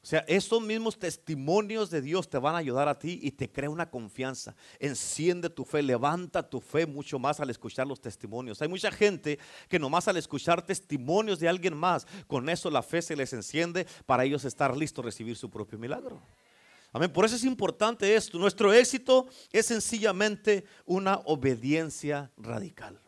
O 0.00 0.06
sea, 0.06 0.24
esos 0.28 0.62
mismos 0.62 0.98
testimonios 0.98 1.90
de 1.90 2.00
Dios 2.00 2.30
te 2.30 2.38
van 2.38 2.54
a 2.54 2.58
ayudar 2.58 2.88
a 2.88 2.98
ti 2.98 3.18
y 3.20 3.32
te 3.32 3.50
crea 3.50 3.68
una 3.68 3.90
confianza. 3.90 4.54
Enciende 4.78 5.50
tu 5.50 5.64
fe, 5.64 5.82
levanta 5.82 6.48
tu 6.48 6.60
fe 6.60 6.86
mucho 6.86 7.18
más 7.18 7.40
al 7.40 7.50
escuchar 7.50 7.86
los 7.86 8.00
testimonios. 8.00 8.62
Hay 8.62 8.68
mucha 8.68 8.92
gente 8.92 9.38
que 9.68 9.78
nomás 9.78 10.06
al 10.06 10.16
escuchar 10.16 10.64
testimonios 10.64 11.40
de 11.40 11.48
alguien 11.48 11.76
más, 11.76 12.06
con 12.26 12.48
eso 12.48 12.70
la 12.70 12.82
fe 12.82 13.02
se 13.02 13.16
les 13.16 13.32
enciende 13.32 13.86
para 14.06 14.24
ellos 14.24 14.44
estar 14.44 14.76
listos 14.76 15.02
a 15.02 15.06
recibir 15.06 15.36
su 15.36 15.50
propio 15.50 15.78
milagro. 15.78 16.22
Amén. 16.92 17.12
Por 17.12 17.24
eso 17.24 17.36
es 17.36 17.44
importante 17.44 18.14
esto. 18.14 18.38
Nuestro 18.38 18.72
éxito 18.72 19.26
es 19.52 19.66
sencillamente 19.66 20.64
una 20.86 21.16
obediencia 21.26 22.30
radical. 22.36 22.98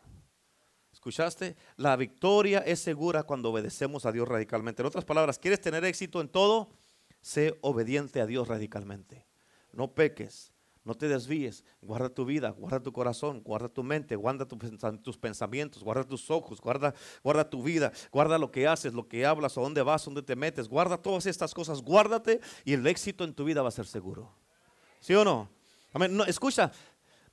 ¿Escuchaste? 0.93 1.55
La 1.77 1.95
victoria 1.95 2.59
es 2.59 2.79
segura 2.79 3.23
cuando 3.23 3.49
obedecemos 3.49 4.05
a 4.05 4.11
Dios 4.11 4.27
radicalmente. 4.27 4.83
En 4.83 4.85
otras 4.85 5.03
palabras, 5.03 5.39
¿quieres 5.39 5.59
tener 5.59 5.83
éxito 5.83 6.21
en 6.21 6.29
todo? 6.29 6.80
Sé 7.21 7.57
obediente 7.61 8.19
a 8.21 8.25
Dios 8.25 8.47
radicalmente. 8.47 9.27
No 9.71 9.93
peques, 9.93 10.51
no 10.83 10.95
te 10.95 11.07
desvíes. 11.07 11.63
Guarda 11.81 12.09
tu 12.09 12.25
vida, 12.25 12.49
guarda 12.49 12.81
tu 12.81 12.91
corazón, 12.91 13.41
guarda 13.43 13.69
tu 13.69 13.83
mente, 13.83 14.15
guarda 14.15 14.47
tus 14.47 15.17
pensamientos, 15.17 15.83
guarda 15.83 16.03
tus 16.03 16.31
ojos, 16.31 16.59
guarda, 16.59 16.93
guarda 17.23 17.49
tu 17.49 17.61
vida, 17.61 17.91
guarda 18.11 18.37
lo 18.37 18.51
que 18.51 18.67
haces, 18.67 18.93
lo 18.93 19.07
que 19.07 19.25
hablas, 19.25 19.57
a 19.57 19.61
dónde 19.61 19.81
vas, 19.83 20.03
dónde 20.03 20.23
te 20.23 20.35
metes. 20.35 20.67
Guarda 20.67 20.97
todas 20.97 21.25
estas 21.27 21.53
cosas, 21.53 21.81
guárdate 21.81 22.41
y 22.65 22.73
el 22.73 22.85
éxito 22.87 23.23
en 23.23 23.33
tu 23.33 23.45
vida 23.45 23.61
va 23.61 23.69
a 23.69 23.71
ser 23.71 23.85
seguro. 23.85 24.33
¿Sí 24.99 25.13
o 25.13 25.23
no? 25.23 25.49
Amén. 25.93 26.15
No, 26.15 26.23
escucha, 26.23 26.71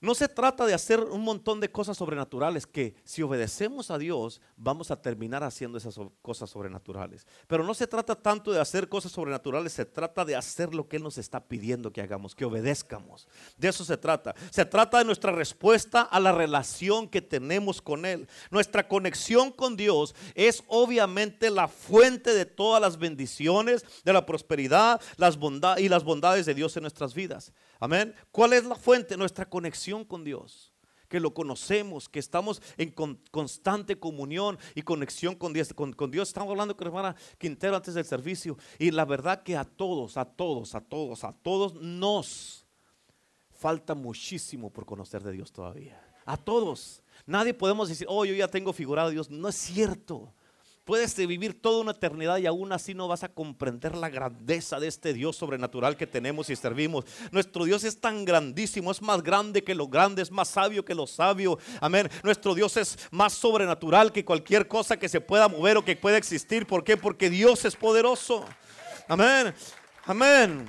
no 0.00 0.14
se 0.14 0.28
trata 0.28 0.66
de 0.66 0.74
hacer 0.74 1.00
un 1.00 1.22
montón 1.22 1.61
de 1.61 1.70
cosas 1.70 1.96
sobrenaturales 1.96 2.66
que 2.66 2.94
si 3.04 3.22
obedecemos 3.22 3.90
a 3.90 3.98
Dios 3.98 4.40
vamos 4.56 4.90
a 4.90 5.00
terminar 5.00 5.42
haciendo 5.42 5.78
esas 5.78 5.98
cosas 6.22 6.50
sobrenaturales. 6.50 7.26
Pero 7.46 7.64
no 7.64 7.74
se 7.74 7.87
trata 7.87 8.14
tanto 8.14 8.52
de 8.52 8.61
hacer 8.61 8.88
cosas 8.88 9.12
sobrenaturales, 9.12 9.72
se 9.72 9.84
trata 9.84 10.24
de 10.24 10.37
hacer 10.37 10.74
lo 10.74 10.88
que 10.88 10.96
Él 10.96 11.02
nos 11.02 11.18
está 11.18 11.40
pidiendo 11.40 11.92
que 11.92 12.00
hagamos, 12.00 12.34
que 12.34 12.44
obedezcamos. 12.44 13.28
De 13.56 13.68
eso 13.68 13.84
se 13.84 13.96
trata. 13.96 14.34
Se 14.50 14.64
trata 14.64 14.98
de 14.98 15.04
nuestra 15.04 15.32
respuesta 15.32 16.02
a 16.02 16.20
la 16.20 16.32
relación 16.32 17.08
que 17.08 17.22
tenemos 17.22 17.82
con 17.82 18.04
Él. 18.04 18.28
Nuestra 18.50 18.87
conexión 18.87 19.50
con 19.50 19.76
Dios 19.76 20.14
es 20.34 20.62
obviamente 20.68 21.50
la 21.50 21.68
fuente 21.68 22.34
de 22.34 22.46
todas 22.46 22.80
las 22.80 22.98
bendiciones, 22.98 23.84
de 24.04 24.12
la 24.12 24.26
prosperidad 24.26 24.68
las 25.16 25.37
bondades 25.37 25.84
y 25.84 25.88
las 25.88 26.04
bondades 26.04 26.46
de 26.46 26.54
Dios 26.54 26.76
en 26.76 26.82
nuestras 26.82 27.14
vidas. 27.14 27.52
Amén. 27.78 28.14
¿Cuál 28.32 28.52
es 28.52 28.64
la 28.64 28.74
fuente? 28.74 29.16
Nuestra 29.16 29.48
conexión 29.48 30.04
con 30.04 30.24
Dios. 30.24 30.72
Que 31.08 31.20
lo 31.20 31.32
conocemos, 31.32 32.08
que 32.08 32.18
estamos 32.18 32.60
en 32.76 32.94
constante 33.30 33.98
comunión 33.98 34.58
y 34.74 34.82
conexión 34.82 35.34
con 35.34 35.52
Dios. 35.52 35.72
Con, 35.72 36.10
Dios. 36.10 36.28
Estamos 36.28 36.50
hablando 36.50 36.76
con 36.76 36.84
la 36.84 36.88
hermana 36.88 37.16
Quintero 37.38 37.76
antes 37.76 37.94
del 37.94 38.04
servicio. 38.04 38.58
Y 38.78 38.90
la 38.90 39.04
verdad 39.04 39.42
que 39.42 39.56
a 39.56 39.64
todos, 39.64 40.16
a 40.16 40.24
todos, 40.24 40.74
a 40.74 40.80
todos, 40.80 41.24
a 41.24 41.32
todos 41.32 41.74
nos 41.74 42.66
falta 43.52 43.94
muchísimo 43.94 44.70
por 44.70 44.84
conocer 44.84 45.22
de 45.22 45.32
Dios 45.32 45.50
todavía. 45.50 46.00
A 46.26 46.36
todos. 46.36 47.02
Nadie 47.24 47.54
podemos 47.54 47.88
decir, 47.88 48.06
oh, 48.10 48.24
yo 48.24 48.34
ya 48.34 48.48
tengo 48.48 48.72
figurado 48.72 49.08
a 49.08 49.12
Dios. 49.12 49.30
No 49.30 49.48
es 49.48 49.56
cierto. 49.56 50.34
Puedes 50.88 51.14
vivir 51.16 51.61
toda 51.61 51.83
una 51.83 51.90
eternidad 51.90 52.38
y 52.38 52.46
aún 52.46 52.72
así 52.72 52.94
no 52.94 53.09
vas 53.09 53.22
a 53.22 53.29
comprender 53.29 53.94
la 53.94 54.09
grandeza 54.09 54.81
de 54.81 54.88
este 54.88 55.12
Dios 55.12 55.37
sobrenatural 55.37 55.98
que 55.98 56.07
tenemos 56.07 56.48
y 56.48 56.57
servimos. 56.57 57.05
Nuestro 57.31 57.66
Dios 57.66 57.85
es 57.85 58.01
tan 58.01 58.24
grandísimo, 58.24 58.90
es 58.90 59.03
más 59.03 59.22
grande 59.22 59.62
que 59.62 59.74
lo 59.74 59.88
grande, 59.88 60.22
es 60.22 60.31
más 60.31 60.48
sabio 60.48 60.87
que 60.87 60.94
lo 60.94 61.07
sabio. 61.07 61.59
Amén. 61.83 62.09
Nuestro 62.22 62.55
Dios 62.55 62.79
es 62.79 62.98
más 63.11 63.35
sobrenatural 63.35 64.12
que 64.12 64.25
cualquier 64.25 64.67
cosa 64.67 64.96
que 64.96 65.10
se 65.10 65.21
pueda 65.21 65.46
mover 65.46 65.77
o 65.77 65.85
que 65.85 65.94
pueda 65.94 66.17
existir. 66.17 66.67
¿Por 66.67 66.83
qué? 66.83 66.96
Porque 66.96 67.29
Dios 67.29 67.67
es 67.67 67.77
poderoso. 67.77 68.46
Amén. 69.08 69.52
Amén. 70.06 70.67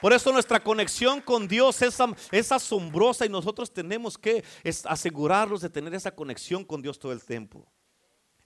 Por 0.00 0.12
eso 0.12 0.32
nuestra 0.32 0.58
conexión 0.58 1.20
con 1.20 1.46
Dios 1.46 1.82
es, 1.82 1.96
es 2.32 2.50
asombrosa 2.50 3.24
y 3.24 3.28
nosotros 3.28 3.72
tenemos 3.72 4.18
que 4.18 4.42
asegurarnos 4.86 5.60
de 5.60 5.70
tener 5.70 5.94
esa 5.94 6.10
conexión 6.10 6.64
con 6.64 6.82
Dios 6.82 6.98
todo 6.98 7.12
el 7.12 7.22
tiempo. 7.22 7.64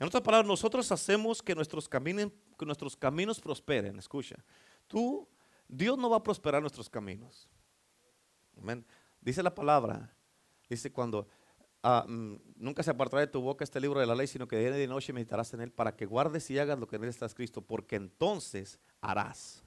En 0.00 0.06
otras 0.06 0.22
palabras, 0.22 0.48
nosotros 0.48 0.90
hacemos 0.90 1.42
que 1.42 1.54
nuestros 1.54 1.86
caminos, 1.86 2.32
que 2.58 2.64
nuestros 2.64 2.96
caminos 2.96 3.38
prosperen. 3.38 3.98
Escucha, 3.98 4.34
tú, 4.88 5.28
Dios 5.68 5.98
no 5.98 6.08
va 6.08 6.16
a 6.16 6.22
prosperar 6.22 6.62
nuestros 6.62 6.88
caminos. 6.88 7.46
Dice 9.20 9.42
la 9.42 9.54
palabra, 9.54 10.10
dice 10.70 10.90
cuando 10.90 11.28
ah, 11.82 12.06
mm, 12.08 12.34
nunca 12.56 12.82
se 12.82 12.90
apartará 12.90 13.20
de 13.20 13.26
tu 13.26 13.42
boca 13.42 13.62
este 13.62 13.78
libro 13.78 14.00
de 14.00 14.06
la 14.06 14.14
ley, 14.14 14.26
sino 14.26 14.48
que 14.48 14.56
de 14.56 14.62
día 14.62 14.76
y 14.78 14.80
de 14.80 14.86
noche 14.88 15.12
meditarás 15.12 15.52
en 15.52 15.60
él 15.60 15.70
para 15.70 15.94
que 15.94 16.06
guardes 16.06 16.50
y 16.50 16.58
hagas 16.58 16.78
lo 16.78 16.88
que 16.88 16.96
en 16.96 17.04
él 17.04 17.10
está 17.10 17.26
escrito, 17.26 17.60
porque 17.60 17.96
entonces 17.96 18.80
harás. 19.02 19.62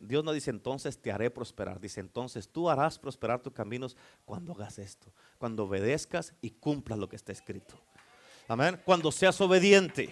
Dios 0.00 0.24
no 0.24 0.32
dice 0.32 0.48
entonces 0.48 0.98
te 0.98 1.12
haré 1.12 1.30
prosperar, 1.30 1.78
dice 1.80 2.00
entonces 2.00 2.48
tú 2.48 2.70
harás 2.70 2.98
prosperar 2.98 3.42
tus 3.42 3.52
caminos 3.52 3.94
cuando 4.24 4.54
hagas 4.54 4.78
esto, 4.78 5.12
cuando 5.36 5.64
obedezcas 5.64 6.32
y 6.40 6.52
cumplas 6.52 6.98
lo 6.98 7.10
que 7.10 7.16
está 7.16 7.32
escrito. 7.32 7.76
Amén. 8.48 8.80
Cuando 8.84 9.10
seas 9.10 9.40
obediente. 9.40 10.10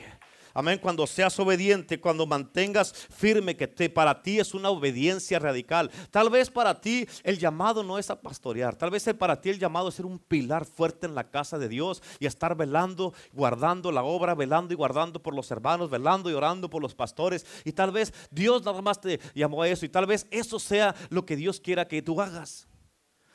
Amén. 0.57 0.79
Cuando 0.81 1.05
seas 1.07 1.39
obediente, 1.41 2.01
cuando 2.01 2.27
mantengas 2.27 2.93
firme 2.93 3.57
que 3.57 3.67
te, 3.67 3.91
para 3.91 4.23
ti 4.23 4.39
es 4.39 4.55
una 4.55 4.71
obediencia 4.71 5.41
radical. 5.41 5.91
Tal 6.13 6.31
vez 6.31 6.49
para 6.49 6.81
ti 6.81 7.09
el 7.25 7.41
llamado 7.41 7.83
no 7.83 7.99
es 7.99 8.09
a 8.09 8.21
pastorear. 8.21 8.77
Tal 8.77 8.91
vez 8.91 9.05
para 9.19 9.41
ti 9.41 9.51
el 9.51 9.59
llamado 9.59 9.89
es 9.89 9.97
ser 9.97 10.07
un 10.07 10.21
pilar 10.21 10.65
fuerte 10.65 11.07
en 11.07 11.17
la 11.17 11.29
casa 11.29 11.59
de 11.59 11.69
Dios 11.69 12.03
y 12.21 12.27
estar 12.27 12.57
velando, 12.57 13.15
guardando 13.33 13.91
la 13.91 14.05
obra, 14.05 14.37
velando 14.37 14.73
y 14.73 14.77
guardando 14.77 15.21
por 15.21 15.35
los 15.35 15.51
hermanos, 15.51 15.91
velando 15.91 16.31
y 16.31 16.35
orando 16.35 16.71
por 16.71 16.83
los 16.83 16.95
pastores. 16.95 17.45
Y 17.65 17.73
tal 17.73 17.91
vez 17.91 18.15
Dios 18.31 18.65
nada 18.65 18.81
más 18.81 19.01
te 19.01 19.19
llamó 19.35 19.63
a 19.63 19.69
eso 19.69 19.85
y 19.85 19.89
tal 19.89 20.07
vez 20.07 20.27
eso 20.31 20.61
sea 20.61 20.95
lo 21.11 21.27
que 21.27 21.35
Dios 21.35 21.59
quiera 21.59 21.89
que 21.89 22.01
tú 22.01 22.21
hagas. 22.21 22.69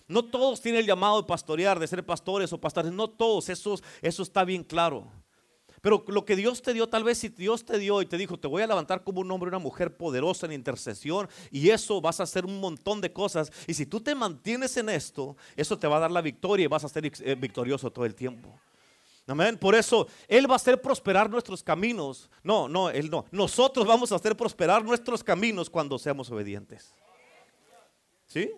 No 0.09 0.25
todos 0.25 0.59
tienen 0.59 0.81
el 0.81 0.87
llamado 0.87 1.21
de 1.21 1.27
pastorear, 1.27 1.79
de 1.79 1.87
ser 1.87 2.05
pastores 2.05 2.51
o 2.51 2.59
pastores. 2.59 2.91
No 2.91 3.07
todos, 3.07 3.47
eso, 3.47 3.79
eso 4.01 4.23
está 4.23 4.43
bien 4.43 4.63
claro. 4.63 5.07
Pero 5.81 6.03
lo 6.07 6.25
que 6.25 6.35
Dios 6.35 6.61
te 6.61 6.73
dio, 6.73 6.89
tal 6.89 7.03
vez 7.03 7.19
si 7.19 7.29
Dios 7.29 7.63
te 7.63 7.77
dio 7.77 8.01
y 8.01 8.05
te 8.05 8.17
dijo, 8.17 8.37
te 8.37 8.47
voy 8.47 8.61
a 8.63 8.67
levantar 8.67 9.03
como 9.03 9.21
un 9.21 9.31
hombre, 9.31 9.47
una 9.47 9.59
mujer 9.59 9.95
poderosa 9.95 10.45
en 10.45 10.53
intercesión, 10.53 11.29
y 11.51 11.69
eso 11.69 12.01
vas 12.01 12.19
a 12.19 12.23
hacer 12.23 12.45
un 12.45 12.59
montón 12.59 13.01
de 13.01 13.13
cosas. 13.13 13.51
Y 13.67 13.73
si 13.75 13.85
tú 13.85 14.01
te 14.01 14.15
mantienes 14.15 14.75
en 14.77 14.89
esto, 14.89 15.37
eso 15.55 15.77
te 15.77 15.87
va 15.87 15.97
a 15.97 16.01
dar 16.01 16.11
la 16.11 16.21
victoria 16.21 16.65
y 16.65 16.67
vas 16.67 16.83
a 16.83 16.89
ser 16.89 17.05
eh, 17.05 17.35
victorioso 17.35 17.91
todo 17.91 18.05
el 18.05 18.15
tiempo. 18.15 18.59
Amén. 19.27 19.59
Por 19.59 19.75
eso 19.75 20.07
Él 20.27 20.49
va 20.49 20.53
a 20.53 20.55
hacer 20.55 20.81
prosperar 20.81 21.29
nuestros 21.29 21.61
caminos. 21.61 22.29
No, 22.43 22.67
no, 22.67 22.89
Él 22.89 23.11
no. 23.11 23.25
Nosotros 23.29 23.85
vamos 23.85 24.11
a 24.11 24.15
hacer 24.15 24.35
prosperar 24.35 24.83
nuestros 24.83 25.23
caminos 25.23 25.69
cuando 25.69 25.99
seamos 25.99 26.31
obedientes. 26.31 26.95
¿Sí? 28.25 28.51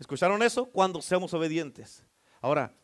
¿Escucharon 0.00 0.42
eso? 0.42 0.64
Cuando 0.64 1.02
seamos 1.02 1.34
obedientes. 1.34 2.02
Ahora, 2.40 2.74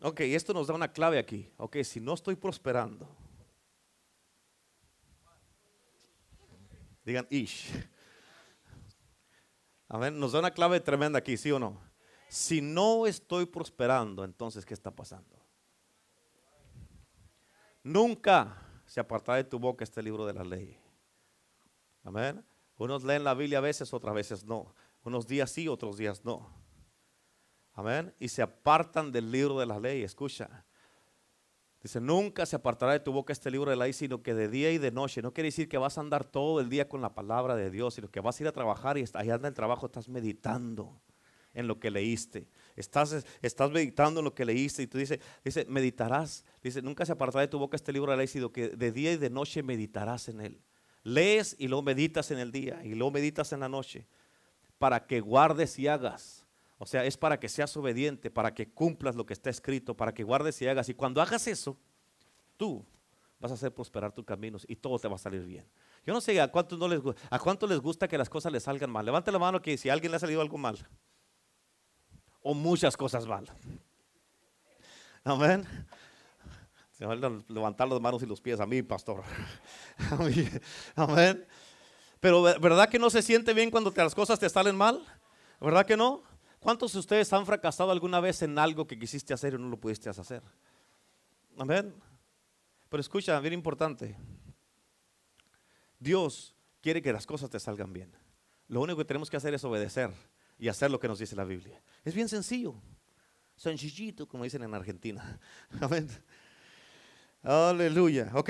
ok, 0.00 0.20
esto 0.20 0.54
nos 0.54 0.66
da 0.66 0.74
una 0.74 0.90
clave 0.90 1.18
aquí. 1.18 1.52
Ok, 1.58 1.76
si 1.84 2.00
no 2.00 2.14
estoy 2.14 2.36
prosperando, 2.36 3.14
digan 7.04 7.26
ish. 7.28 7.70
Amén. 9.88 10.18
Nos 10.18 10.32
da 10.32 10.38
una 10.38 10.50
clave 10.50 10.80
tremenda 10.80 11.18
aquí, 11.18 11.36
¿sí 11.36 11.52
o 11.52 11.58
no? 11.58 11.78
Si 12.28 12.62
no 12.62 13.06
estoy 13.06 13.44
prosperando, 13.44 14.24
entonces, 14.24 14.64
¿qué 14.64 14.72
está 14.72 14.90
pasando? 14.90 15.38
Nunca 17.82 18.56
se 18.86 19.00
apartará 19.00 19.36
de 19.36 19.44
tu 19.44 19.58
boca 19.58 19.84
este 19.84 20.02
libro 20.02 20.24
de 20.24 20.32
la 20.32 20.44
ley. 20.44 20.80
Amén. 22.02 22.42
Unos 22.78 23.04
leen 23.04 23.22
la 23.22 23.34
Biblia 23.34 23.58
a 23.58 23.60
veces, 23.60 23.92
otras 23.92 24.14
veces 24.14 24.44
no. 24.44 24.74
Unos 25.04 25.26
días 25.26 25.50
sí, 25.50 25.68
otros 25.68 25.98
días 25.98 26.24
no. 26.24 26.50
Amén. 27.74 28.14
Y 28.18 28.28
se 28.28 28.40
apartan 28.40 29.12
del 29.12 29.30
libro 29.30 29.58
de 29.58 29.66
la 29.66 29.78
ley. 29.78 30.02
Escucha. 30.02 30.64
Dice, 31.82 32.00
nunca 32.00 32.46
se 32.46 32.56
apartará 32.56 32.92
de 32.92 33.00
tu 33.00 33.12
boca 33.12 33.32
este 33.32 33.50
libro 33.50 33.70
de 33.70 33.76
la 33.76 33.84
ley, 33.84 33.92
sino 33.92 34.22
que 34.22 34.32
de 34.32 34.48
día 34.48 34.70
y 34.70 34.78
de 34.78 34.90
noche. 34.90 35.20
No 35.20 35.34
quiere 35.34 35.48
decir 35.48 35.68
que 35.68 35.76
vas 35.76 35.98
a 35.98 36.00
andar 36.00 36.24
todo 36.24 36.60
el 36.60 36.70
día 36.70 36.88
con 36.88 37.02
la 37.02 37.14
palabra 37.14 37.56
de 37.56 37.70
Dios, 37.70 37.94
sino 37.94 38.08
que 38.08 38.20
vas 38.20 38.40
a 38.40 38.44
ir 38.44 38.48
a 38.48 38.52
trabajar 38.52 38.96
y 38.96 39.04
allá 39.12 39.34
anda 39.34 39.48
el 39.48 39.54
trabajo, 39.54 39.84
estás 39.84 40.08
meditando 40.08 41.02
en 41.52 41.66
lo 41.66 41.78
que 41.78 41.90
leíste. 41.90 42.48
Estás, 42.74 43.26
estás 43.42 43.70
meditando 43.70 44.20
en 44.20 44.24
lo 44.24 44.34
que 44.34 44.46
leíste 44.46 44.82
y 44.82 44.86
tú 44.86 44.96
dices, 44.96 45.20
dice, 45.44 45.66
meditarás. 45.68 46.46
Dice, 46.62 46.80
nunca 46.80 47.04
se 47.04 47.12
apartará 47.12 47.42
de 47.42 47.48
tu 47.48 47.58
boca 47.58 47.76
este 47.76 47.92
libro 47.92 48.12
de 48.12 48.16
la 48.16 48.20
ley, 48.22 48.28
sino 48.28 48.50
que 48.50 48.70
de 48.70 48.90
día 48.90 49.12
y 49.12 49.18
de 49.18 49.28
noche 49.28 49.62
meditarás 49.62 50.28
en 50.28 50.40
él. 50.40 50.62
Lees 51.02 51.54
y 51.58 51.68
luego 51.68 51.82
meditas 51.82 52.30
en 52.30 52.38
el 52.38 52.50
día 52.50 52.82
y 52.82 52.94
luego 52.94 53.10
meditas 53.10 53.52
en 53.52 53.60
la 53.60 53.68
noche 53.68 54.06
para 54.84 55.06
que 55.06 55.22
guardes 55.22 55.78
y 55.78 55.88
hagas. 55.88 56.44
O 56.76 56.84
sea, 56.84 57.06
es 57.06 57.16
para 57.16 57.40
que 57.40 57.48
seas 57.48 57.74
obediente, 57.74 58.30
para 58.30 58.52
que 58.52 58.68
cumplas 58.68 59.16
lo 59.16 59.24
que 59.24 59.32
está 59.32 59.48
escrito, 59.48 59.96
para 59.96 60.12
que 60.12 60.22
guardes 60.22 60.60
y 60.60 60.68
hagas. 60.68 60.90
Y 60.90 60.94
cuando 60.94 61.22
hagas 61.22 61.46
eso, 61.46 61.78
tú 62.58 62.84
vas 63.40 63.50
a 63.50 63.54
hacer 63.54 63.72
prosperar 63.72 64.12
tus 64.12 64.26
caminos 64.26 64.66
y 64.68 64.76
todo 64.76 64.98
te 64.98 65.08
va 65.08 65.14
a 65.14 65.18
salir 65.18 65.42
bien. 65.46 65.66
Yo 66.04 66.12
no 66.12 66.20
sé 66.20 66.38
a 66.38 66.48
cuántos, 66.48 66.78
no 66.78 66.86
les, 66.86 67.00
a 67.30 67.38
cuánto 67.38 67.66
les 67.66 67.80
gusta 67.80 68.06
que 68.06 68.18
las 68.18 68.28
cosas 68.28 68.52
les 68.52 68.64
salgan 68.64 68.90
mal. 68.90 69.06
Levante 69.06 69.32
la 69.32 69.38
mano 69.38 69.62
que 69.62 69.78
si 69.78 69.88
a 69.88 69.94
alguien 69.94 70.10
le 70.12 70.16
ha 70.16 70.20
salido 70.20 70.42
algo 70.42 70.58
mal. 70.58 70.76
O 72.42 72.52
muchas 72.52 72.94
cosas 72.94 73.26
mal. 73.26 73.50
Amén. 75.24 75.66
Se 76.90 77.06
van 77.06 77.24
a 77.24 77.42
levantar 77.48 77.88
las 77.88 78.02
manos 78.02 78.22
y 78.22 78.26
los 78.26 78.38
pies 78.38 78.60
a 78.60 78.66
mí, 78.66 78.82
pastor. 78.82 79.22
Amén. 80.94 81.46
Pero 82.24 82.40
¿verdad 82.40 82.88
que 82.88 82.98
no 82.98 83.10
se 83.10 83.20
siente 83.20 83.52
bien 83.52 83.70
cuando 83.70 83.92
las 83.94 84.14
cosas 84.14 84.40
te 84.40 84.48
salen 84.48 84.74
mal? 84.74 85.04
¿Verdad 85.60 85.84
que 85.84 85.94
no? 85.94 86.22
¿Cuántos 86.58 86.94
de 86.94 87.00
ustedes 87.00 87.30
han 87.34 87.44
fracasado 87.44 87.90
alguna 87.90 88.18
vez 88.18 88.40
en 88.40 88.58
algo 88.58 88.86
que 88.86 88.98
quisiste 88.98 89.34
hacer 89.34 89.52
y 89.52 89.58
no 89.58 89.68
lo 89.68 89.78
pudiste 89.78 90.08
hacer? 90.08 90.42
Amén. 91.58 91.94
Pero 92.88 92.98
escucha, 93.02 93.38
bien 93.40 93.52
importante. 93.52 94.16
Dios 95.98 96.56
quiere 96.80 97.02
que 97.02 97.12
las 97.12 97.26
cosas 97.26 97.50
te 97.50 97.60
salgan 97.60 97.92
bien. 97.92 98.10
Lo 98.68 98.80
único 98.80 98.96
que 98.96 99.04
tenemos 99.04 99.28
que 99.28 99.36
hacer 99.36 99.52
es 99.52 99.62
obedecer 99.62 100.10
y 100.58 100.68
hacer 100.68 100.90
lo 100.90 100.98
que 100.98 101.08
nos 101.08 101.18
dice 101.18 101.36
la 101.36 101.44
Biblia. 101.44 101.82
Es 102.06 102.14
bien 102.14 102.30
sencillo. 102.30 102.74
Sencillito, 103.54 104.26
como 104.26 104.44
dicen 104.44 104.62
en 104.62 104.72
Argentina. 104.72 105.38
Amén. 105.78 106.08
Aleluya. 107.42 108.30
Ok. 108.32 108.48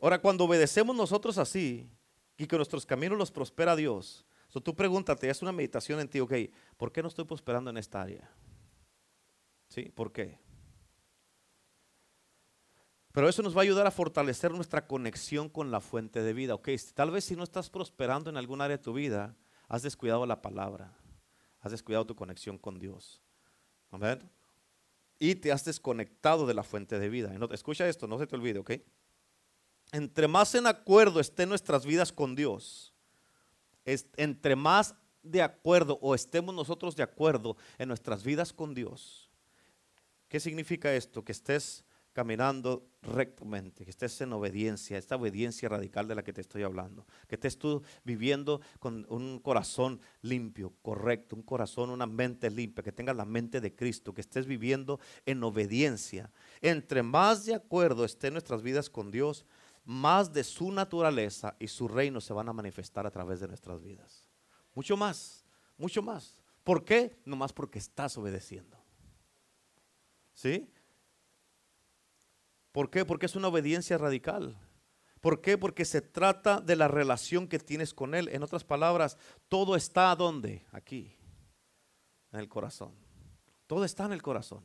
Ahora, 0.00 0.20
cuando 0.20 0.44
obedecemos 0.44 0.94
nosotros 0.94 1.36
así, 1.36 1.90
y 2.38 2.46
que 2.46 2.56
nuestros 2.56 2.86
caminos 2.86 3.18
los 3.18 3.32
prospera 3.32 3.76
Dios. 3.76 4.24
So, 4.48 4.62
tú 4.62 4.74
pregúntate, 4.74 5.28
es 5.28 5.42
una 5.42 5.52
meditación 5.52 6.00
en 6.00 6.08
ti, 6.08 6.20
ok, 6.20 6.32
¿por 6.78 6.90
qué 6.90 7.02
no 7.02 7.08
estoy 7.08 7.26
prosperando 7.26 7.68
en 7.68 7.76
esta 7.76 8.00
área? 8.00 8.30
¿Sí? 9.68 9.90
¿Por 9.94 10.12
qué? 10.12 10.38
Pero 13.12 13.28
eso 13.28 13.42
nos 13.42 13.54
va 13.54 13.60
a 13.60 13.64
ayudar 13.64 13.86
a 13.86 13.90
fortalecer 13.90 14.52
nuestra 14.52 14.86
conexión 14.86 15.48
con 15.48 15.70
la 15.70 15.80
fuente 15.80 16.22
de 16.22 16.32
vida. 16.32 16.54
Ok, 16.54 16.70
tal 16.94 17.10
vez 17.10 17.24
si 17.24 17.36
no 17.36 17.42
estás 17.42 17.68
prosperando 17.68 18.30
en 18.30 18.36
algún 18.36 18.60
área 18.60 18.76
de 18.76 18.82
tu 18.82 18.92
vida, 18.92 19.36
has 19.66 19.82
descuidado 19.82 20.24
la 20.24 20.40
palabra, 20.40 20.96
has 21.60 21.72
descuidado 21.72 22.06
tu 22.06 22.14
conexión 22.14 22.56
con 22.56 22.78
Dios. 22.78 23.20
Amén. 23.90 24.30
Y 25.18 25.34
te 25.34 25.50
has 25.50 25.64
desconectado 25.64 26.46
de 26.46 26.54
la 26.54 26.62
fuente 26.62 26.98
de 27.00 27.08
vida. 27.08 27.34
Escucha 27.50 27.88
esto, 27.88 28.06
no 28.06 28.18
se 28.18 28.28
te 28.28 28.36
olvide, 28.36 28.60
ok 28.60 28.70
entre 29.92 30.28
más 30.28 30.54
en 30.54 30.66
acuerdo 30.66 31.20
estén 31.20 31.48
nuestras 31.48 31.86
vidas 31.86 32.12
con 32.12 32.34
Dios, 32.34 32.94
entre 33.84 34.56
más 34.56 34.94
de 35.22 35.42
acuerdo 35.42 35.98
o 36.02 36.14
estemos 36.14 36.54
nosotros 36.54 36.94
de 36.96 37.02
acuerdo 37.02 37.56
en 37.78 37.88
nuestras 37.88 38.22
vidas 38.22 38.52
con 38.52 38.74
Dios, 38.74 39.30
¿qué 40.28 40.40
significa 40.40 40.94
esto? 40.94 41.24
Que 41.24 41.32
estés 41.32 41.84
caminando 42.12 42.90
rectamente, 43.00 43.84
que 43.84 43.90
estés 43.90 44.20
en 44.20 44.32
obediencia, 44.32 44.98
esta 44.98 45.14
obediencia 45.14 45.68
radical 45.68 46.08
de 46.08 46.16
la 46.16 46.24
que 46.24 46.32
te 46.32 46.40
estoy 46.40 46.64
hablando, 46.64 47.06
que 47.28 47.36
estés 47.36 47.56
tú 47.56 47.82
viviendo 48.02 48.60
con 48.80 49.06
un 49.08 49.38
corazón 49.38 50.00
limpio, 50.22 50.74
correcto, 50.82 51.36
un 51.36 51.42
corazón, 51.42 51.90
una 51.90 52.06
mente 52.06 52.50
limpia, 52.50 52.82
que 52.82 52.90
tengas 52.90 53.14
la 53.14 53.24
mente 53.24 53.60
de 53.60 53.72
Cristo, 53.72 54.12
que 54.12 54.20
estés 54.20 54.46
viviendo 54.46 54.98
en 55.26 55.44
obediencia. 55.44 56.32
Entre 56.60 57.04
más 57.04 57.44
de 57.44 57.54
acuerdo 57.54 58.04
estén 58.04 58.32
nuestras 58.32 58.62
vidas 58.62 58.90
con 58.90 59.12
Dios, 59.12 59.46
más 59.88 60.34
de 60.34 60.44
su 60.44 60.70
naturaleza 60.70 61.56
y 61.58 61.66
su 61.66 61.88
reino 61.88 62.20
se 62.20 62.34
van 62.34 62.46
a 62.46 62.52
manifestar 62.52 63.06
a 63.06 63.10
través 63.10 63.40
de 63.40 63.48
nuestras 63.48 63.82
vidas. 63.82 64.28
Mucho 64.74 64.98
más, 64.98 65.46
mucho 65.78 66.02
más. 66.02 66.42
¿Por 66.62 66.84
qué? 66.84 67.18
No 67.24 67.36
más 67.36 67.54
porque 67.54 67.78
estás 67.78 68.18
obedeciendo. 68.18 68.76
¿Sí? 70.34 70.70
¿Por 72.70 72.90
qué? 72.90 73.06
Porque 73.06 73.24
es 73.24 73.34
una 73.34 73.48
obediencia 73.48 73.96
radical. 73.96 74.58
¿Por 75.22 75.40
qué? 75.40 75.56
Porque 75.56 75.86
se 75.86 76.02
trata 76.02 76.60
de 76.60 76.76
la 76.76 76.88
relación 76.88 77.48
que 77.48 77.58
tienes 77.58 77.94
con 77.94 78.14
Él. 78.14 78.28
En 78.28 78.42
otras 78.42 78.64
palabras, 78.64 79.16
todo 79.48 79.74
está 79.74 80.14
¿dónde? 80.14 80.66
Aquí, 80.70 81.16
en 82.30 82.40
el 82.40 82.48
corazón. 82.50 82.92
Todo 83.66 83.86
está 83.86 84.04
en 84.04 84.12
el 84.12 84.20
corazón. 84.20 84.62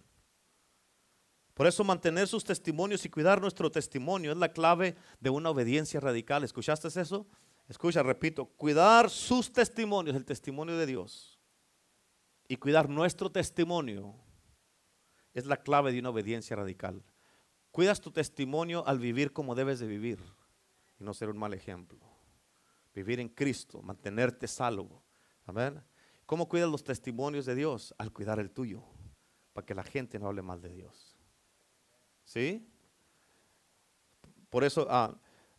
Por 1.54 1.68
eso 1.68 1.84
mantener 1.84 2.28
sus 2.28 2.44
testimonios 2.44 3.06
y 3.06 3.10
cuidar 3.10 3.40
nuestro 3.40 3.70
testimonio 3.70 4.32
es 4.32 4.38
la 4.38 4.52
clave 4.52 4.96
de 5.20 5.30
una 5.30 5.52
obediencia 5.52 6.00
radical. 6.00 6.44
¿Escuchaste 6.44 6.88
eso? 6.88 7.28
escucha, 7.68 8.04
repito, 8.04 8.46
cuidar 8.46 9.10
sus 9.10 9.52
testimonios, 9.52 10.16
el 10.16 10.26
testimonio 10.26 10.78
de 10.78 10.86
Dios, 10.86 11.40
y 12.48 12.58
cuidar 12.58 12.90
nuestro 12.90 13.32
testimonio 13.32 14.16
es 15.34 15.46
la 15.46 15.58
clave 15.58 15.92
de 15.92 16.00
una 16.00 16.10
obediencia 16.10 16.56
radical. 16.56 17.04
Cuidas 17.72 18.02
tu 18.02 18.12
testimonio 18.12 18.86
al 18.86 19.00
vivir 19.00 19.34
como 19.34 19.56
debes 19.56 19.80
de 19.80 19.88
vivir 19.88 20.20
y 21.00 21.04
no 21.04 21.14
ser 21.14 21.30
un 21.30 21.38
mal 21.38 21.54
ejemplo. 21.54 22.00
Vivir 22.94 23.20
en 23.20 23.30
Cristo, 23.30 23.82
mantenerte 23.82 24.48
salvo. 24.48 25.04
Amén. 25.46 25.82
¿Cómo 26.28 26.48
cuidas 26.48 26.70
los 26.70 26.84
testimonios 26.84 27.46
de 27.46 27.56
Dios? 27.56 27.96
Al 27.98 28.12
cuidar 28.14 28.40
el 28.40 28.52
tuyo, 28.52 28.84
para 29.54 29.66
que 29.66 29.74
la 29.74 29.84
gente 29.84 30.20
no 30.20 30.28
hable 30.28 30.44
mal 30.44 30.62
de 30.62 30.70
Dios. 30.70 31.13
¿Sí? 32.24 32.68
Por 34.50 34.64
eso, 34.64 34.88
ah, 34.90 35.16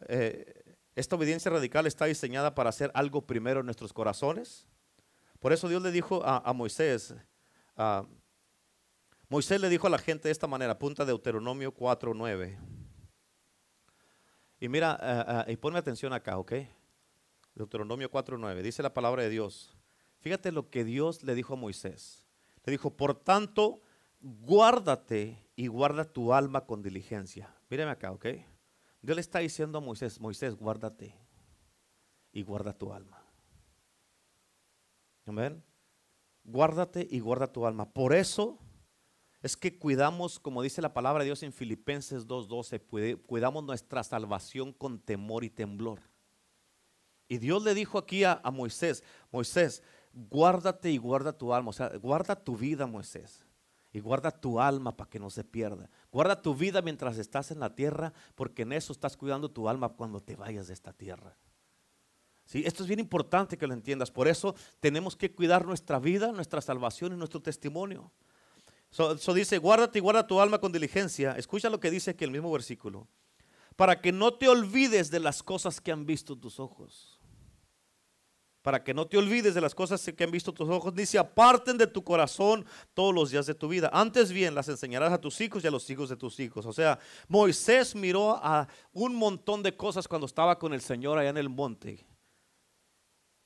eh, 0.09 0.65
esta 0.95 1.17
obediencia 1.17 1.51
radical 1.51 1.87
está 1.87 2.05
diseñada 2.07 2.55
para 2.55 2.71
hacer 2.71 2.91
algo 2.95 3.27
primero 3.27 3.61
en 3.61 3.67
nuestros 3.67 3.93
corazones. 3.93 4.67
Por 5.41 5.53
eso 5.53 5.69
Dios 5.69 5.83
le 5.83 5.91
dijo 5.91 6.23
a, 6.25 6.53
Moisés, 6.53 7.15
Moisés 9.29 9.61
le 9.61 9.69
dijo 9.69 9.89
a 9.89 9.91
la 9.91 9.99
gente 9.99 10.29
de 10.29 10.33
esta 10.33 10.47
manera, 10.47 10.79
punta 10.79 11.05
Deuteronomio 11.05 11.75
4.9. 11.75 12.57
Y 14.61 14.69
mira, 14.69 14.99
eh, 15.03 15.45
eh, 15.49 15.53
y 15.53 15.57
ponme 15.57 15.79
atención 15.79 16.13
acá, 16.13 16.39
¿ok? 16.39 16.53
Deuteronomio 17.55 18.11
4.9, 18.11 18.63
dice 18.63 18.83
la 18.83 18.95
palabra 18.95 19.23
de 19.23 19.29
Dios. 19.29 19.77
Fíjate 20.21 20.53
lo 20.53 20.71
que 20.71 20.85
Dios 20.85 21.23
le 21.23 21.35
dijo 21.35 21.55
a 21.55 21.57
Moisés. 21.57 22.25
Le 22.65 22.71
dijo, 22.71 22.97
por 22.97 23.15
tanto, 23.15 23.83
guárdate 24.21 25.44
y 25.57 25.69
guarda 25.69 26.05
tu 26.05 26.33
alma 26.33 26.67
con 26.67 26.83
diligencia. 26.83 27.55
Míreme 27.71 27.91
acá, 27.91 28.13
¿ok? 28.13 28.27
Dios 29.01 29.17
le 29.17 29.21
está 29.21 29.39
diciendo 29.39 29.79
a 29.79 29.81
Moisés, 29.81 30.21
Moisés, 30.21 30.55
guárdate 30.57 31.15
y 32.33 32.43
guarda 32.43 32.73
tu 32.73 32.93
alma. 32.93 33.23
Amén. 35.27 35.63
Guárdate 36.43 37.07
y 37.11 37.21
guarda 37.21 37.53
tu 37.53 37.67
alma. 37.67 37.91
Por 37.91 38.15
eso 38.15 38.59
es 39.43 39.57
que 39.57 39.79
cuidamos, 39.79 40.41
como 40.41 40.63
dice 40.63 40.83
la 40.83 40.93
palabra 40.93 41.23
de 41.23 41.27
Dios 41.27 41.43
en 41.43 41.53
Filipenses 41.53 42.27
2.12, 42.27 43.23
cuidamos 43.27 43.65
nuestra 43.65 44.03
salvación 44.03 44.73
con 44.73 44.99
temor 44.99 45.45
y 45.45 45.51
temblor. 45.51 46.01
Y 47.29 47.39
Dios 47.39 47.63
le 47.63 47.75
dijo 47.75 47.99
aquí 47.99 48.25
a, 48.25 48.41
a 48.43 48.51
Moisés, 48.51 49.03
Moisés, 49.31 49.83
guárdate 50.13 50.91
y 50.91 50.99
guarda 50.99 51.37
tu 51.37 51.55
alma, 51.55 51.71
o 51.71 51.73
sea, 51.73 51.89
guarda 51.97 52.37
tu 52.37 52.57
vida, 52.57 52.87
Moisés 52.87 53.43
y 53.95 54.01
guarda 54.01 54.33
tu 54.33 54.61
alma 54.61 54.97
para 54.97 55.09
que 55.09 55.21
no 55.21 55.31
se 55.31 55.45
pierda. 55.45 55.89
Guarda 56.11 56.43
tu 56.43 56.53
vida 56.53 56.83
mientras 56.83 57.17
estás 57.17 57.53
en 57.53 57.61
la 57.61 57.77
tierra, 57.77 58.13
porque 58.35 58.63
en 58.63 58.73
eso 58.73 58.93
estás 58.93 59.17
cuidando 59.17 59.49
tu 59.49 59.69
alma 59.69 59.89
cuando 59.89 60.21
te 60.21 60.35
vayas 60.35 60.67
de 60.67 60.75
esta 60.75 60.93
tierra. 60.93 61.39
¿Sí? 62.45 62.65
Esto 62.67 62.83
es 62.83 62.89
bien 62.89 62.99
importante 62.99 63.57
que 63.57 63.69
lo 63.69 63.73
entiendas. 63.73 64.11
Por 64.11 64.27
eso 64.27 64.57
tenemos 64.81 65.15
que 65.15 65.33
cuidar 65.33 65.65
nuestra 65.65 66.01
vida, 66.01 66.33
nuestra 66.33 66.61
salvación 66.61 67.13
y 67.13 67.17
nuestro 67.17 67.41
testimonio. 67.41 68.11
Eso 68.91 69.33
dice, 69.33 69.59
guárdate 69.59 70.01
y 70.01 70.03
guarda 70.03 70.27
tu 70.27 70.41
alma 70.41 70.59
con 70.59 70.73
diligencia. 70.73 71.37
Escucha 71.39 71.71
lo 71.71 71.79
que 71.79 71.93
dice 71.93 72.11
aquí 72.11 72.25
el 72.25 72.33
mismo 72.33 72.51
versículo. 72.51 73.07
Para 73.77 74.01
que 74.01 74.11
no 74.11 74.35
te 74.35 74.49
olvides 74.49 75.13
de 75.13 75.21
las 75.21 75.41
cosas 75.45 75.81
que 75.81 75.93
han 75.93 76.05
visto 76.05 76.37
tus 76.37 76.59
ojos 76.59 77.14
para 78.65 78.83
que 78.83 78.95
no 78.95 79.07
te 79.07 79.19
olvides 79.19 79.53
de 79.53 79.61
las 79.61 79.75
cosas 79.75 80.03
que 80.17 80.25
han 80.25 80.31
visto 80.31 80.51
tus 80.51 80.71
ojos, 80.71 80.95
ni 80.95 81.05
se 81.05 81.19
aparten 81.19 81.77
de 81.77 81.87
tu 81.87 82.03
corazón 82.03 82.65
todos 82.95 83.15
los 83.15 83.31
días 83.31 83.45
de 83.45 83.55
tu 83.55 83.69
vida. 83.69 83.91
Antes 83.93 84.33
bien, 84.33 84.55
las 84.55 84.71
enseñarás 84.71 85.13
a 85.13 85.21
tus 85.21 85.39
hijos 85.43 85.63
y 85.63 85.67
a 85.67 85.71
los 85.71 85.89
hijos 85.91 86.09
de 86.09 86.17
tus 86.17 86.41
hijos. 86.41 86.65
O 86.65 86.73
sea, 86.73 86.99
Moisés 87.29 87.95
miró 87.95 88.31
a 88.43 88.67
un 88.95 89.15
montón 89.17 89.63
de 89.63 89.77
cosas 89.77 90.09
cuando 90.09 90.27
estaba 90.27 90.59
con 90.59 90.73
el 90.73 90.81
Señor 90.81 91.19
allá 91.19 91.29
en 91.29 91.37
el 91.37 91.51
monte. 91.51 92.07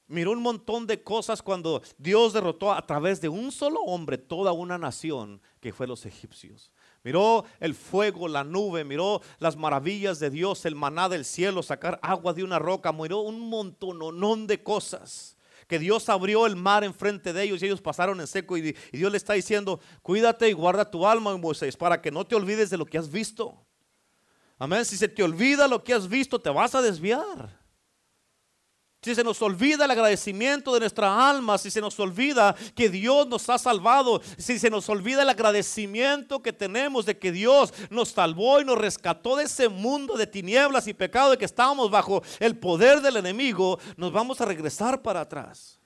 Miró 0.06 0.30
un 0.30 0.40
montón 0.40 0.86
de 0.86 1.02
cosas 1.02 1.42
cuando 1.42 1.82
Dios 1.98 2.32
derrotó 2.32 2.72
a 2.72 2.86
través 2.86 3.20
de 3.20 3.28
un 3.28 3.50
solo 3.50 3.80
hombre 3.80 4.18
toda 4.18 4.52
una 4.52 4.78
nación 4.78 5.42
que 5.58 5.72
fue 5.72 5.88
los 5.88 6.06
egipcios 6.06 6.70
miró 7.04 7.44
el 7.60 7.74
fuego, 7.74 8.28
la 8.28 8.44
nube, 8.44 8.84
miró 8.84 9.20
las 9.38 9.56
maravillas 9.56 10.18
de 10.18 10.30
Dios, 10.30 10.64
el 10.64 10.74
maná 10.74 11.08
del 11.08 11.24
cielo, 11.24 11.62
sacar 11.62 11.98
agua 12.02 12.32
de 12.32 12.44
una 12.44 12.58
roca, 12.58 12.92
miró 12.92 13.20
un 13.20 13.48
montononón 13.48 14.46
de 14.46 14.62
cosas. 14.62 15.36
Que 15.66 15.78
Dios 15.78 16.08
abrió 16.08 16.46
el 16.46 16.56
mar 16.56 16.82
enfrente 16.82 17.34
de 17.34 17.42
ellos 17.42 17.62
y 17.62 17.66
ellos 17.66 17.82
pasaron 17.82 18.20
en 18.20 18.26
seco. 18.26 18.56
Y, 18.56 18.74
Dios 18.90 19.12
le 19.12 19.18
está 19.18 19.34
diciendo: 19.34 19.80
Cuídate 20.00 20.48
y 20.48 20.52
guarda 20.52 20.90
tu 20.90 21.06
alma, 21.06 21.36
Moisés, 21.36 21.76
para 21.76 22.00
que 22.00 22.10
no 22.10 22.26
te 22.26 22.34
olvides 22.34 22.70
de 22.70 22.78
lo 22.78 22.86
que 22.86 22.96
has 22.96 23.10
visto. 23.10 23.54
Amén. 24.58 24.84
Si 24.86 24.96
se 24.96 25.08
te 25.08 25.22
olvida 25.22 25.68
lo 25.68 25.84
que 25.84 25.92
has 25.92 26.08
visto, 26.08 26.38
te 26.38 26.48
vas 26.48 26.74
a 26.74 26.80
desviar. 26.80 27.58
Si 29.08 29.14
se 29.14 29.24
nos 29.24 29.40
olvida 29.40 29.86
el 29.86 29.90
agradecimiento 29.90 30.74
de 30.74 30.80
nuestra 30.80 31.30
alma, 31.30 31.56
si 31.56 31.70
se 31.70 31.80
nos 31.80 31.98
olvida 31.98 32.54
que 32.74 32.90
Dios 32.90 33.26
nos 33.26 33.48
ha 33.48 33.56
salvado, 33.56 34.20
si 34.36 34.58
se 34.58 34.68
nos 34.68 34.86
olvida 34.90 35.22
el 35.22 35.30
agradecimiento 35.30 36.42
que 36.42 36.52
tenemos 36.52 37.06
de 37.06 37.18
que 37.18 37.32
Dios 37.32 37.72
nos 37.88 38.10
salvó 38.10 38.60
y 38.60 38.66
nos 38.66 38.76
rescató 38.76 39.36
de 39.36 39.44
ese 39.44 39.70
mundo 39.70 40.18
de 40.18 40.26
tinieblas 40.26 40.88
y 40.88 40.92
pecado 40.92 41.30
de 41.30 41.38
que 41.38 41.46
estábamos 41.46 41.90
bajo 41.90 42.22
el 42.38 42.58
poder 42.58 43.00
del 43.00 43.16
enemigo, 43.16 43.78
nos 43.96 44.12
vamos 44.12 44.42
a 44.42 44.44
regresar 44.44 45.00
para 45.00 45.22
atrás. 45.22 45.80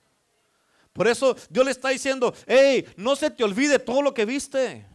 Por 0.91 1.07
eso 1.07 1.33
Dios 1.49 1.63
le 1.63 1.71
está 1.71 1.87
diciendo, 1.87 2.33
hey, 2.45 2.85
no 2.97 3.15
se 3.15 3.29
te 3.29 3.45
olvide 3.45 3.79
todo 3.79 4.01
lo 4.01 4.13
que 4.13 4.25
viste. 4.25 4.85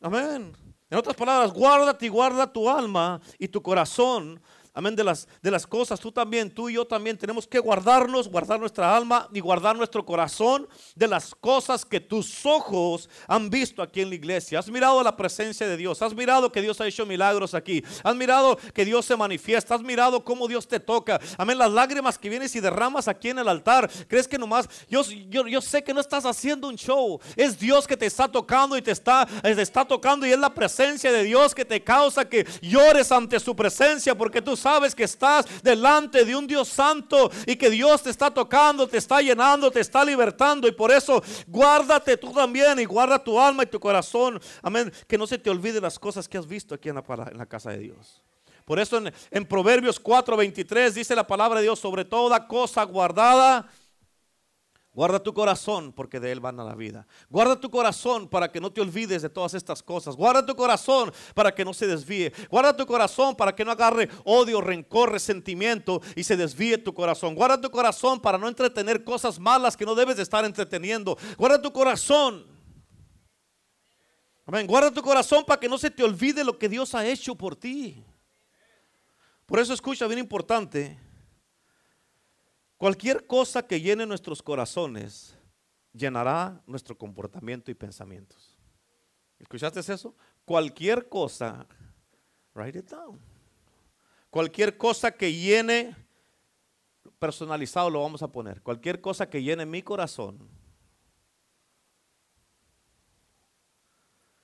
Amén. 0.00 0.56
En 0.90 0.98
otras 0.98 1.16
palabras, 1.16 1.52
guárdate 1.52 2.06
y 2.06 2.08
guarda 2.08 2.52
tu 2.52 2.70
alma 2.70 3.20
y 3.36 3.48
tu 3.48 3.60
corazón 3.60 4.40
amén, 4.74 4.94
de 4.96 5.04
las, 5.04 5.26
de 5.42 5.50
las 5.50 5.66
cosas, 5.66 6.00
tú 6.00 6.12
también, 6.12 6.50
tú 6.50 6.68
y 6.68 6.74
yo 6.74 6.86
también 6.86 7.18
tenemos 7.18 7.46
que 7.46 7.58
guardarnos, 7.58 8.28
guardar 8.28 8.60
nuestra 8.60 8.96
alma 8.96 9.28
y 9.32 9.40
guardar 9.40 9.76
nuestro 9.76 10.04
corazón 10.04 10.68
de 10.94 11.08
las 11.08 11.34
cosas 11.34 11.84
que 11.84 12.00
tus 12.00 12.44
ojos 12.46 13.08
han 13.26 13.50
visto 13.50 13.82
aquí 13.82 14.00
en 14.00 14.10
la 14.10 14.14
iglesia. 14.14 14.58
Has 14.58 14.70
mirado 14.70 15.02
la 15.02 15.16
presencia 15.16 15.66
de 15.66 15.76
Dios, 15.76 16.02
has 16.02 16.14
mirado 16.14 16.52
que 16.52 16.62
Dios 16.62 16.80
ha 16.80 16.86
hecho 16.86 17.06
milagros 17.06 17.54
aquí, 17.54 17.82
has 18.02 18.16
mirado 18.16 18.56
que 18.74 18.84
Dios 18.84 19.06
se 19.06 19.16
manifiesta, 19.16 19.74
has 19.74 19.82
mirado 19.82 20.24
cómo 20.24 20.48
Dios 20.48 20.66
te 20.68 20.80
toca, 20.80 21.20
amén, 21.36 21.58
las 21.58 21.70
lágrimas 21.70 22.18
que 22.18 22.28
vienes 22.28 22.54
y 22.54 22.60
derramas 22.60 23.08
aquí 23.08 23.30
en 23.30 23.38
el 23.38 23.48
altar. 23.48 23.90
¿Crees 24.08 24.28
que 24.28 24.38
nomás, 24.38 24.68
yo, 24.88 25.02
yo, 25.28 25.46
yo 25.46 25.60
sé 25.60 25.82
que 25.82 25.94
no 25.94 26.00
estás 26.00 26.24
haciendo 26.24 26.68
un 26.68 26.76
show, 26.76 27.20
es 27.36 27.58
Dios 27.58 27.86
que 27.86 27.96
te 27.96 28.06
está 28.06 28.28
tocando 28.28 28.76
y 28.76 28.82
te 28.82 28.92
está, 28.92 29.26
te 29.42 29.62
está 29.62 29.84
tocando 29.84 30.26
y 30.26 30.32
es 30.32 30.38
la 30.38 30.52
presencia 30.52 31.12
de 31.12 31.24
Dios 31.24 31.54
que 31.54 31.64
te 31.64 31.82
causa 31.82 32.28
que 32.28 32.46
llores 32.62 33.10
ante 33.12 33.40
su 33.40 33.54
presencia 33.54 34.14
porque 34.16 34.42
tú 34.42 34.56
sabes 34.60 34.94
que 34.94 35.04
estás 35.04 35.46
delante 35.62 36.24
de 36.24 36.36
un 36.36 36.46
Dios 36.46 36.68
santo 36.68 37.30
y 37.46 37.56
que 37.56 37.70
Dios 37.70 38.02
te 38.02 38.10
está 38.10 38.30
tocando, 38.30 38.86
te 38.86 38.98
está 38.98 39.20
llenando, 39.20 39.70
te 39.70 39.80
está 39.80 40.04
libertando. 40.04 40.68
Y 40.68 40.72
por 40.72 40.90
eso 40.90 41.22
guárdate 41.46 42.16
tú 42.16 42.32
también 42.32 42.78
y 42.78 42.84
guarda 42.84 43.22
tu 43.22 43.40
alma 43.40 43.64
y 43.64 43.66
tu 43.66 43.80
corazón. 43.80 44.40
Amén. 44.62 44.92
Que 45.06 45.18
no 45.18 45.26
se 45.26 45.38
te 45.38 45.50
olvide 45.50 45.80
las 45.80 45.98
cosas 45.98 46.28
que 46.28 46.38
has 46.38 46.46
visto 46.46 46.74
aquí 46.74 46.88
en 46.88 46.96
la, 46.96 47.04
en 47.30 47.38
la 47.38 47.46
casa 47.46 47.70
de 47.70 47.78
Dios. 47.78 48.22
Por 48.64 48.78
eso 48.78 48.98
en, 48.98 49.12
en 49.30 49.46
Proverbios 49.46 50.02
4:23 50.02 50.92
dice 50.92 51.16
la 51.16 51.26
palabra 51.26 51.58
de 51.58 51.64
Dios 51.64 51.78
sobre 51.78 52.04
toda 52.04 52.46
cosa 52.46 52.84
guardada 52.84 53.68
Guarda 54.92 55.22
tu 55.22 55.32
corazón 55.32 55.92
porque 55.92 56.18
de 56.18 56.32
él 56.32 56.40
van 56.40 56.58
a 56.58 56.64
la 56.64 56.74
vida. 56.74 57.06
Guarda 57.28 57.60
tu 57.60 57.70
corazón 57.70 58.28
para 58.28 58.50
que 58.50 58.60
no 58.60 58.72
te 58.72 58.80
olvides 58.80 59.22
de 59.22 59.28
todas 59.28 59.54
estas 59.54 59.84
cosas. 59.84 60.16
Guarda 60.16 60.44
tu 60.44 60.56
corazón 60.56 61.12
para 61.32 61.54
que 61.54 61.64
no 61.64 61.72
se 61.72 61.86
desvíe. 61.86 62.32
Guarda 62.50 62.76
tu 62.76 62.84
corazón 62.86 63.36
para 63.36 63.54
que 63.54 63.64
no 63.64 63.70
agarre 63.70 64.08
odio, 64.24 64.60
rencor, 64.60 65.12
resentimiento 65.12 66.02
y 66.16 66.24
se 66.24 66.36
desvíe 66.36 66.76
tu 66.76 66.92
corazón. 66.92 67.36
Guarda 67.36 67.60
tu 67.60 67.70
corazón 67.70 68.18
para 68.18 68.36
no 68.36 68.48
entretener 68.48 69.04
cosas 69.04 69.38
malas 69.38 69.76
que 69.76 69.86
no 69.86 69.94
debes 69.94 70.16
de 70.16 70.24
estar 70.24 70.44
entreteniendo. 70.44 71.16
Guarda 71.38 71.62
tu 71.62 71.72
corazón. 71.72 72.44
Amén. 74.44 74.66
Guarda 74.66 74.90
tu 74.90 75.02
corazón 75.02 75.44
para 75.44 75.60
que 75.60 75.68
no 75.68 75.78
se 75.78 75.92
te 75.92 76.02
olvide 76.02 76.42
lo 76.42 76.58
que 76.58 76.68
Dios 76.68 76.96
ha 76.96 77.06
hecho 77.06 77.36
por 77.36 77.54
ti. 77.54 78.04
Por 79.46 79.60
eso 79.60 79.72
escucha, 79.72 80.08
bien 80.08 80.18
importante. 80.18 80.98
Cualquier 82.80 83.26
cosa 83.26 83.62
que 83.66 83.78
llene 83.78 84.06
nuestros 84.06 84.42
corazones 84.42 85.36
llenará 85.92 86.62
nuestro 86.66 86.96
comportamiento 86.96 87.70
y 87.70 87.74
pensamientos. 87.74 88.56
¿Escuchaste 89.38 89.80
eso? 89.80 90.16
Cualquier 90.46 91.06
cosa, 91.06 91.66
write 92.54 92.78
it 92.78 92.88
down. 92.88 93.20
Cualquier 94.30 94.78
cosa 94.78 95.12
que 95.12 95.30
llene, 95.30 95.94
personalizado 97.18 97.90
lo 97.90 98.00
vamos 98.00 98.22
a 98.22 98.32
poner, 98.32 98.62
cualquier 98.62 99.02
cosa 99.02 99.28
que 99.28 99.42
llene 99.42 99.66
mi 99.66 99.82
corazón, 99.82 100.48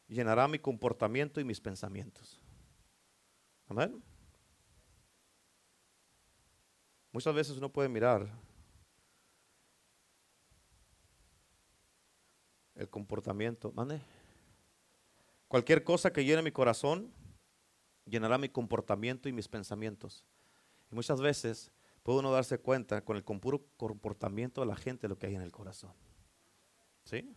llenará 0.09 0.47
mi 0.47 0.59
comportamiento 0.59 1.41
y 1.41 1.45
mis 1.45 1.59
pensamientos. 1.59 2.39
Amén. 3.66 4.03
Muchas 7.17 7.35
veces 7.35 7.57
uno 7.57 7.73
puede 7.73 7.89
mirar 7.89 8.29
el 12.75 12.91
comportamiento. 12.91 13.73
Mande. 13.73 14.03
Cualquier 15.49 15.83
cosa 15.83 16.12
que 16.12 16.27
llene 16.27 16.43
mi 16.43 16.53
corazón 16.53 17.11
llenará 18.05 18.37
mi 18.37 18.51
comportamiento 18.51 19.31
y 19.31 19.33
mis 19.33 19.49
pensamientos. 19.49 20.27
Y 20.93 20.95
muchas 20.95 21.19
veces 21.23 21.73
puede 22.03 22.19
uno 22.19 22.31
darse 22.33 22.59
cuenta 22.59 23.03
con 23.03 23.17
el 23.17 23.25
puro 23.25 23.64
comportamiento 23.79 24.61
de 24.61 24.67
la 24.67 24.77
gente 24.77 25.09
lo 25.09 25.19
que 25.19 25.29
hay 25.29 25.37
en 25.37 25.41
el 25.41 25.53
corazón. 25.53 25.95
¿Sí? 27.05 27.35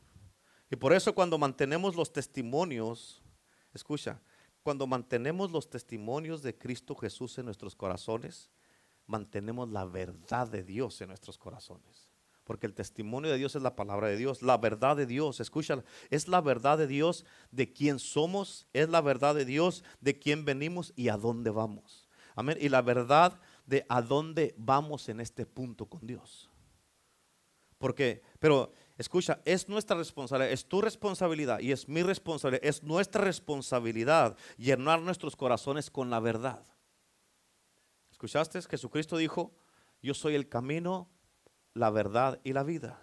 Y 0.69 0.75
por 0.75 0.91
eso 0.91 1.15
cuando 1.15 1.37
mantenemos 1.37 1.95
los 1.95 2.11
testimonios, 2.11 3.23
escucha, 3.73 4.19
cuando 4.61 4.85
mantenemos 4.85 5.51
los 5.51 5.69
testimonios 5.69 6.43
de 6.43 6.57
Cristo 6.57 6.95
Jesús 6.95 7.37
en 7.37 7.45
nuestros 7.45 7.77
corazones, 7.77 8.51
mantenemos 9.09 9.69
la 9.69 9.85
verdad 9.85 10.47
de 10.47 10.63
Dios 10.63 11.01
en 11.01 11.07
nuestros 11.07 11.37
corazones. 11.37 12.09
Porque 12.43 12.67
el 12.67 12.73
testimonio 12.73 13.31
de 13.31 13.37
Dios 13.37 13.55
es 13.55 13.61
la 13.61 13.75
palabra 13.75 14.07
de 14.07 14.17
Dios, 14.17 14.41
la 14.41 14.57
verdad 14.57 14.95
de 14.95 15.05
Dios, 15.05 15.39
escucha, 15.39 15.83
es 16.09 16.27
la 16.27 16.41
verdad 16.41 16.77
de 16.77 16.87
Dios 16.87 17.25
de 17.51 17.73
quién 17.73 17.99
somos, 17.99 18.67
es 18.71 18.89
la 18.89 19.01
verdad 19.01 19.35
de 19.35 19.45
Dios 19.45 19.83
de 19.99 20.17
quién 20.17 20.45
venimos 20.45 20.93
y 20.95 21.09
a 21.09 21.17
dónde 21.17 21.49
vamos. 21.49 22.07
Amén. 22.35 22.57
Y 22.61 22.69
la 22.69 22.81
verdad 22.81 23.39
de 23.65 23.85
a 23.89 24.01
dónde 24.01 24.55
vamos 24.57 25.09
en 25.09 25.19
este 25.19 25.45
punto 25.45 25.87
con 25.87 26.05
Dios. 26.05 26.49
Porque, 27.77 28.21
pero 28.39 28.73
escucha, 28.97 29.41
es 29.45 29.69
nuestra 29.69 29.97
responsabilidad, 29.97 30.51
es 30.51 30.65
tu 30.65 30.81
responsabilidad 30.81 31.59
y 31.59 31.71
es 31.71 31.87
mi 31.87 32.03
responsabilidad, 32.03 32.65
es 32.65 32.83
nuestra 32.83 33.23
responsabilidad 33.23 34.37
llenar 34.57 35.01
nuestros 35.01 35.35
corazones 35.35 35.89
con 35.89 36.09
la 36.09 36.19
verdad. 36.19 36.63
¿Escuchaste? 38.19 38.61
Jesucristo 38.63 39.15
dijo, 39.15 39.53
yo 40.03 40.13
soy 40.13 40.35
el 40.35 40.49
camino, 40.49 41.07
la 41.73 41.89
verdad 41.89 42.37
y 42.43 42.51
la 42.51 42.63
vida. 42.63 42.99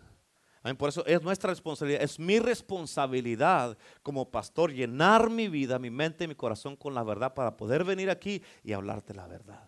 Por 0.77 0.91
eso 0.91 1.07
es 1.07 1.23
nuestra 1.23 1.49
responsabilidad, 1.49 2.03
es 2.03 2.19
mi 2.19 2.39
responsabilidad 2.39 3.79
como 4.03 4.31
pastor 4.31 4.75
llenar 4.75 5.31
mi 5.31 5.49
vida, 5.49 5.79
mi 5.79 5.89
mente 5.89 6.25
y 6.25 6.29
mi 6.29 6.35
corazón 6.35 6.77
con 6.77 6.93
la 6.93 7.03
verdad 7.03 7.33
para 7.33 7.57
poder 7.57 7.83
venir 7.83 8.11
aquí 8.11 8.43
y 8.63 8.75
hablarte 8.75 9.15
la 9.15 9.27
verdad. 9.27 9.67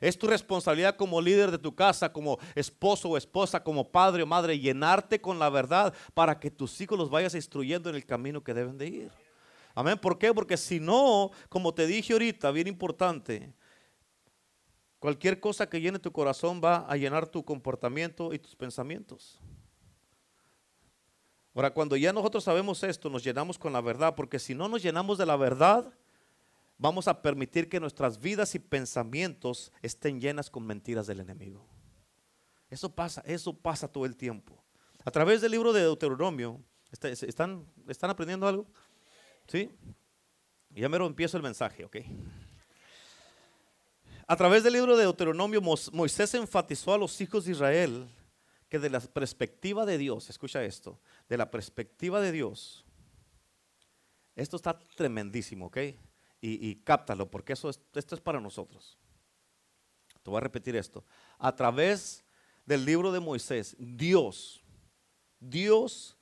Es 0.00 0.16
tu 0.16 0.28
responsabilidad 0.28 0.94
como 0.94 1.20
líder 1.20 1.50
de 1.50 1.58
tu 1.58 1.74
casa, 1.74 2.12
como 2.12 2.38
esposo 2.54 3.08
o 3.08 3.16
esposa, 3.16 3.64
como 3.64 3.90
padre 3.90 4.22
o 4.22 4.26
madre, 4.26 4.56
llenarte 4.56 5.20
con 5.20 5.40
la 5.40 5.50
verdad 5.50 5.92
para 6.14 6.38
que 6.38 6.52
tus 6.52 6.80
hijos 6.80 6.96
los 6.96 7.10
vayas 7.10 7.34
instruyendo 7.34 7.90
en 7.90 7.96
el 7.96 8.06
camino 8.06 8.44
que 8.44 8.54
deben 8.54 8.78
de 8.78 8.86
ir. 8.86 9.10
Amén. 9.74 9.98
¿Por 9.98 10.16
qué? 10.16 10.32
Porque 10.32 10.56
si 10.56 10.78
no, 10.78 11.32
como 11.48 11.74
te 11.74 11.88
dije 11.88 12.12
ahorita, 12.12 12.52
bien 12.52 12.68
importante, 12.68 13.52
cualquier 15.06 15.38
cosa 15.38 15.68
que 15.68 15.80
llene 15.80 16.00
tu 16.00 16.10
corazón 16.10 16.60
va 16.60 16.78
a 16.78 16.96
llenar 16.96 17.28
tu 17.28 17.44
comportamiento 17.44 18.34
y 18.34 18.40
tus 18.40 18.56
pensamientos. 18.56 19.38
Ahora, 21.54 21.72
cuando 21.72 21.94
ya 21.94 22.12
nosotros 22.12 22.42
sabemos 22.42 22.82
esto, 22.82 23.08
nos 23.08 23.22
llenamos 23.22 23.56
con 23.56 23.72
la 23.72 23.80
verdad, 23.80 24.16
porque 24.16 24.40
si 24.40 24.52
no 24.52 24.66
nos 24.66 24.82
llenamos 24.82 25.16
de 25.16 25.24
la 25.24 25.36
verdad, 25.36 25.92
vamos 26.76 27.06
a 27.06 27.22
permitir 27.22 27.68
que 27.68 27.78
nuestras 27.78 28.18
vidas 28.18 28.56
y 28.56 28.58
pensamientos 28.58 29.70
estén 29.80 30.20
llenas 30.20 30.50
con 30.50 30.66
mentiras 30.66 31.06
del 31.06 31.20
enemigo. 31.20 31.64
Eso 32.68 32.92
pasa, 32.92 33.22
eso 33.26 33.56
pasa 33.56 33.86
todo 33.86 34.06
el 34.06 34.16
tiempo. 34.16 34.60
A 35.04 35.12
través 35.12 35.40
del 35.40 35.52
libro 35.52 35.72
de 35.72 35.82
Deuteronomio, 35.82 36.60
¿están, 36.90 37.64
¿están 37.86 38.10
aprendiendo 38.10 38.48
algo? 38.48 38.66
¿Sí? 39.46 39.70
Ya 40.70 40.88
mero 40.88 41.06
empiezo 41.06 41.36
el 41.36 41.44
mensaje, 41.44 41.84
¿ok? 41.84 41.98
A 44.26 44.36
través 44.36 44.64
del 44.64 44.72
libro 44.72 44.96
de 44.96 45.04
Deuteronomio, 45.04 45.60
Moisés 45.60 46.34
enfatizó 46.34 46.92
a 46.92 46.98
los 46.98 47.20
hijos 47.20 47.44
de 47.44 47.52
Israel 47.52 48.08
que 48.68 48.78
de 48.78 48.90
la 48.90 49.00
perspectiva 49.00 49.86
de 49.86 49.98
Dios, 49.98 50.28
escucha 50.28 50.64
esto, 50.64 50.98
de 51.28 51.36
la 51.36 51.50
perspectiva 51.50 52.20
de 52.20 52.32
Dios, 52.32 52.84
esto 54.34 54.56
está 54.56 54.78
tremendísimo, 54.78 55.66
¿ok? 55.66 55.78
y, 56.40 56.76
cáptalo, 56.76 57.30
porque 57.30 57.54
eso 57.54 57.70
esto 57.70 58.14
es 58.14 58.20
para 58.20 58.40
nosotros. 58.40 58.98
Te 60.22 60.30
voy 60.30 60.38
a 60.38 60.42
repetir 60.42 60.76
esto. 60.76 61.04
A 61.38 61.54
través 61.54 62.24
del 62.64 62.84
libro 62.84 63.12
de 63.12 63.20
Moisés, 63.20 63.74
Dios, 63.78 64.62
Dios 65.40 66.16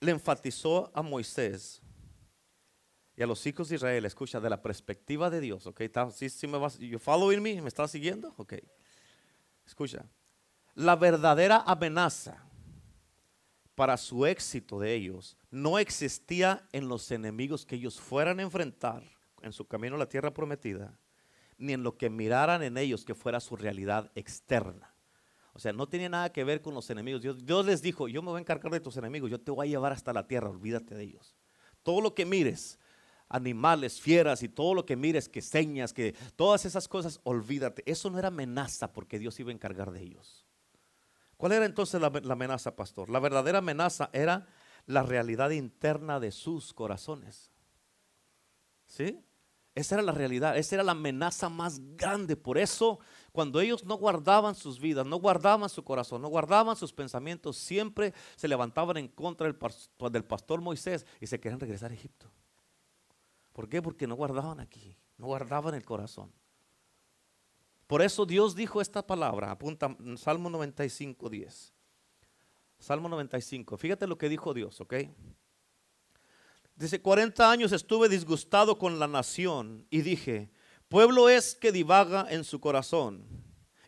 le 0.00 0.12
enfatizó 0.12 0.90
a 0.94 1.02
Moisés 1.02 1.82
y 3.16 3.22
a 3.22 3.26
los 3.26 3.46
hijos 3.46 3.68
de 3.68 3.76
Israel, 3.76 4.04
escucha, 4.04 4.40
de 4.40 4.50
la 4.50 4.60
perspectiva 4.62 5.30
de 5.30 5.40
Dios, 5.40 5.66
¿ok? 5.66 5.82
¿Sí, 6.12 6.46
me 6.46 6.58
vas, 6.58 6.78
you 6.78 6.98
following 6.98 7.42
me? 7.42 7.62
¿Me 7.62 7.68
estás 7.68 7.90
siguiendo? 7.90 8.34
Ok. 8.36 8.54
Escucha, 9.66 10.04
la 10.74 10.96
verdadera 10.96 11.62
amenaza 11.66 12.44
para 13.74 13.96
su 13.96 14.26
éxito 14.26 14.78
de 14.78 14.94
ellos 14.94 15.36
no 15.50 15.78
existía 15.78 16.66
en 16.72 16.88
los 16.88 17.10
enemigos 17.10 17.66
que 17.66 17.76
ellos 17.76 18.00
fueran 18.00 18.38
a 18.38 18.42
enfrentar 18.42 19.02
en 19.42 19.52
su 19.52 19.66
camino 19.66 19.96
a 19.96 19.98
la 19.98 20.08
tierra 20.08 20.32
prometida, 20.32 20.98
ni 21.58 21.72
en 21.72 21.82
lo 21.82 21.96
que 21.96 22.10
miraran 22.10 22.62
en 22.62 22.76
ellos 22.78 23.04
que 23.04 23.14
fuera 23.14 23.40
su 23.40 23.56
realidad 23.56 24.10
externa. 24.14 24.94
O 25.52 25.60
sea, 25.60 25.72
no 25.72 25.88
tenía 25.88 26.08
nada 26.08 26.32
que 26.32 26.42
ver 26.42 26.60
con 26.60 26.74
los 26.74 26.90
enemigos. 26.90 27.22
Dios, 27.22 27.66
les 27.66 27.80
dijo, 27.80 28.08
yo 28.08 28.22
me 28.22 28.30
voy 28.30 28.38
a 28.38 28.40
encargar 28.40 28.72
de 28.72 28.80
tus 28.80 28.96
enemigos, 28.96 29.30
yo 29.30 29.40
te 29.40 29.52
voy 29.52 29.68
a 29.68 29.70
llevar 29.70 29.92
hasta 29.92 30.12
la 30.12 30.26
tierra, 30.26 30.50
olvídate 30.50 30.96
de 30.96 31.04
ellos. 31.04 31.36
Todo 31.84 32.00
lo 32.00 32.14
que 32.14 32.24
mires, 32.24 32.78
animales, 33.34 34.00
fieras 34.00 34.44
y 34.44 34.48
todo 34.48 34.74
lo 34.74 34.86
que 34.86 34.94
mires, 34.94 35.28
que 35.28 35.42
señas, 35.42 35.92
que 35.92 36.14
todas 36.36 36.64
esas 36.64 36.86
cosas, 36.86 37.20
olvídate. 37.24 37.82
Eso 37.84 38.08
no 38.08 38.18
era 38.18 38.28
amenaza 38.28 38.92
porque 38.92 39.18
Dios 39.18 39.38
iba 39.40 39.50
a 39.50 39.54
encargar 39.54 39.90
de 39.90 40.00
ellos. 40.02 40.46
¿Cuál 41.36 41.52
era 41.52 41.66
entonces 41.66 42.00
la, 42.00 42.06
amenaza, 42.06 42.76
pastor? 42.76 43.10
La 43.10 43.18
verdadera 43.18 43.58
amenaza 43.58 44.08
era 44.12 44.46
la 44.86 45.02
realidad 45.02 45.50
interna 45.50 46.20
de 46.20 46.30
sus 46.30 46.72
corazones. 46.72 47.50
¿Sí? 48.86 49.20
Esa 49.74 49.96
era 49.96 50.02
la 50.04 50.12
realidad, 50.12 50.56
esa 50.56 50.76
era 50.76 50.84
la 50.84 50.92
amenaza 50.92 51.48
más 51.48 51.80
grande. 51.96 52.36
Por 52.36 52.56
eso, 52.56 53.00
cuando 53.32 53.60
ellos 53.60 53.84
no 53.84 53.96
guardaban 53.96 54.54
sus 54.54 54.78
vidas, 54.78 55.04
no 55.04 55.16
guardaban 55.16 55.68
su 55.68 55.82
corazón, 55.82 56.22
no 56.22 56.28
guardaban 56.28 56.76
sus 56.76 56.92
pensamientos, 56.92 57.56
siempre 57.56 58.14
se 58.36 58.46
levantaban 58.46 58.96
en 58.96 59.08
contra 59.08 59.48
del 59.48 59.56
pastor, 59.56 60.12
del 60.12 60.24
pastor 60.24 60.60
Moisés 60.60 61.04
y 61.20 61.26
se 61.26 61.40
querían 61.40 61.58
regresar 61.58 61.90
a 61.90 61.94
Egipto. 61.94 62.30
¿Por 63.54 63.68
qué? 63.68 63.80
Porque 63.80 64.08
no 64.08 64.16
guardaban 64.16 64.58
aquí, 64.58 64.98
no 65.16 65.26
guardaban 65.26 65.74
el 65.76 65.84
corazón. 65.84 66.32
Por 67.86 68.02
eso 68.02 68.26
Dios 68.26 68.56
dijo 68.56 68.80
esta 68.80 69.06
palabra, 69.06 69.52
apunta 69.52 69.96
Salmo 70.16 70.50
95, 70.50 71.30
10. 71.30 71.72
Salmo 72.80 73.08
95, 73.08 73.76
fíjate 73.76 74.08
lo 74.08 74.18
que 74.18 74.28
dijo 74.28 74.52
Dios, 74.52 74.80
¿ok? 74.80 74.94
Dice, 76.74 77.00
40 77.00 77.48
años 77.48 77.70
estuve 77.70 78.08
disgustado 78.08 78.76
con 78.76 78.98
la 78.98 79.06
nación 79.06 79.86
y 79.88 80.02
dije, 80.02 80.50
pueblo 80.88 81.28
es 81.28 81.54
que 81.54 81.70
divaga 81.70 82.26
en 82.30 82.42
su 82.42 82.58
corazón 82.58 83.24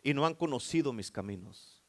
y 0.01 0.13
no 0.13 0.25
han 0.25 0.35
conocido 0.35 0.93
mis 0.93 1.11
caminos. 1.11 1.83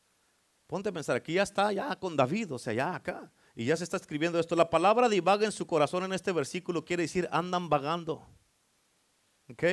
Ponte 0.67 0.89
a 0.89 0.93
pensar, 0.93 1.15
aquí 1.15 1.35
ya 1.35 1.45
está, 1.45 1.73
ya 1.73 1.95
con 1.95 2.17
David, 2.17 2.55
o 2.55 2.59
sea, 2.59 2.73
ya 2.73 2.97
acá. 2.97 3.33
Y 3.59 3.65
ya 3.65 3.77
se 3.77 3.83
está 3.83 3.97
escribiendo 3.97 4.39
esto. 4.39 4.55
La 4.55 4.71
palabra 4.71 5.09
divaga 5.09 5.45
en 5.45 5.51
su 5.51 5.67
corazón 5.67 6.05
en 6.05 6.13
este 6.13 6.31
versículo 6.31 6.85
quiere 6.85 7.03
decir 7.03 7.29
andan 7.33 7.69
vagando. 7.69 8.25
¿Ok? 9.51 9.65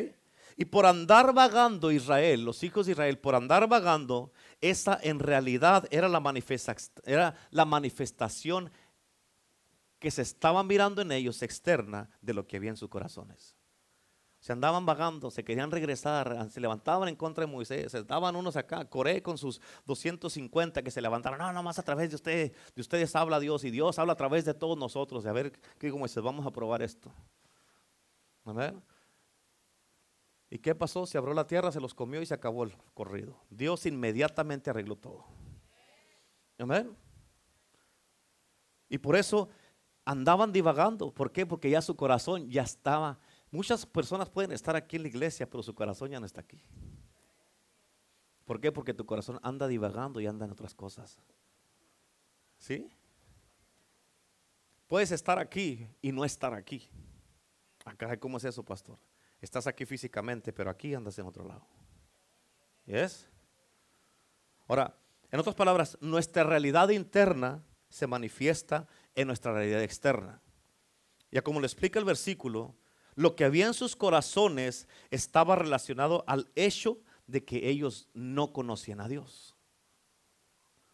Y 0.58 0.66
por 0.66 0.88
andar 0.88 1.36
vagando 1.36 1.92
Israel, 1.92 2.46
los 2.46 2.64
hijos 2.64 2.88
de 2.88 2.94
Israel, 2.94 3.20
por 3.20 3.36
andar 3.36 3.70
vagando, 3.70 4.32
esa 4.60 5.00
en 5.04 5.20
realidad 5.20 5.88
era 5.92 6.10
la, 6.10 6.20
manifestación 7.66 8.72
que 10.00 10.10
se 10.10 10.24
estaba 10.24 10.64
mirando 10.64 11.04
en 11.04 11.12
ellos 11.12 11.44
externa 11.44 12.10
de 12.22 12.34
lo 12.34 12.48
que 12.48 12.58
había 12.58 12.72
en 12.72 12.78
sus 12.78 12.90
corazones. 12.90 13.56
Se 14.46 14.54
andaban 14.54 14.86
vagando, 14.86 15.32
se 15.32 15.44
querían 15.44 15.72
regresar, 15.72 16.52
se 16.52 16.62
levantaban 16.62 17.10
en 17.10 17.16
contra 17.16 17.44
de 17.44 17.52
Moisés, 17.52 17.92
se 17.92 18.04
daban 18.04 18.36
unos 18.36 18.56
acá, 18.56 18.86
Coré 18.86 19.24
con 19.24 19.40
sus 19.40 19.60
250 19.88 20.84
que 20.84 20.92
se 20.92 21.02
levantaron, 21.02 21.40
no, 21.40 21.52
no 21.52 21.64
más 21.64 21.80
a 21.80 21.82
través 21.82 22.12
de 22.12 22.16
ustedes, 22.16 22.52
de 22.76 22.80
ustedes 22.80 23.16
habla 23.16 23.40
Dios 23.40 23.64
y 23.64 23.72
Dios 23.72 23.98
habla 23.98 24.14
a 24.14 24.16
través 24.16 24.46
de 24.46 24.54
todos 24.54 24.78
nosotros. 24.78 25.26
A 25.26 25.32
ver, 25.32 25.52
¿qué 25.80 25.88
dijo 25.88 25.98
Moisés? 25.98 26.22
Vamos 26.22 26.46
a 26.46 26.52
probar 26.52 26.84
esto. 26.84 27.12
A 28.44 28.54
ver. 28.54 28.76
¿Y 30.52 30.60
qué 30.60 30.76
pasó? 30.76 31.08
Se 31.08 31.18
abrió 31.18 31.34
la 31.34 31.48
tierra, 31.48 31.72
se 31.72 31.80
los 31.80 31.96
comió 31.96 32.22
y 32.22 32.28
se 32.28 32.36
acabó 32.36 32.66
el 32.66 32.78
corrido. 32.94 33.36
Dios 33.50 33.88
inmediatamente 33.88 34.70
arregló 34.70 34.96
todo. 34.96 35.26
Amén. 36.60 36.96
Y 38.90 39.00
por 39.00 39.16
eso 39.16 39.50
andaban 40.06 40.52
divagando. 40.52 41.12
¿Por 41.12 41.32
qué? 41.32 41.48
Porque 41.48 41.72
ya 41.72 41.82
su 41.82 41.96
corazón 41.96 42.48
ya 42.48 42.62
estaba. 42.62 43.18
Muchas 43.52 43.86
personas 43.86 44.30
pueden 44.30 44.52
estar 44.52 44.76
aquí 44.76 44.96
en 44.96 45.04
la 45.04 45.08
iglesia, 45.08 45.50
pero 45.50 45.64
su 45.64 45.74
corazón 45.74 46.12
ya 46.12 46.20
no 46.20 46.26
está 46.26 46.42
aquí. 46.42 46.62
¿Por 48.46 48.60
qué? 48.60 48.72
Porque 48.72 48.94
tu 48.94 49.06
corazón 49.06 49.40
anda 49.42 49.68
divagando 49.68 50.20
y 50.20 50.28
anda 50.28 50.46
en 50.46 50.52
otras 50.52 50.74
cosas. 50.76 51.20
¿Sí? 52.58 52.90
Puedes 54.88 55.12
estar 55.12 55.40
aquí 55.40 55.88
y 56.02 56.12
no 56.12 56.26
estar 56.26 56.54
aquí. 56.54 56.88
Acá, 57.86 58.18
¿cómo 58.20 58.38
es 58.38 58.44
eso, 58.44 58.64
pastor? 58.64 59.00
Estás 59.42 59.68
aquí 59.68 59.86
físicamente, 59.86 60.54
pero 60.54 60.70
aquí 60.70 60.94
andas 60.94 61.18
en 61.20 61.26
otro 61.26 61.46
lado. 61.48 61.66
¿Yes? 62.86 63.28
Ahora, 64.68 64.96
en 65.32 65.40
otras 65.40 65.56
palabras, 65.56 65.98
nuestra 66.02 66.44
realidad 66.44 66.90
interna 66.90 67.64
se 67.90 68.08
manifiesta 68.08 68.88
en 69.16 69.28
nuestra 69.28 69.54
realidad 69.54 69.82
externa. 69.82 70.42
Ya 71.32 71.42
como 71.42 71.60
le 71.60 71.68
explica 71.68 72.00
el 72.00 72.06
versículo, 72.06 72.76
lo 73.16 73.36
que 73.36 73.46
había 73.46 73.68
en 73.68 73.74
sus 73.74 73.96
corazones 73.96 74.88
estaba 75.10 75.56
relacionado 75.56 76.24
al 76.28 76.50
hecho 76.56 77.00
de 77.28 77.44
que 77.44 77.70
ellos 77.70 78.10
no 78.14 78.54
conocían 78.54 79.02
a 79.02 79.08
Dios. 79.08 79.56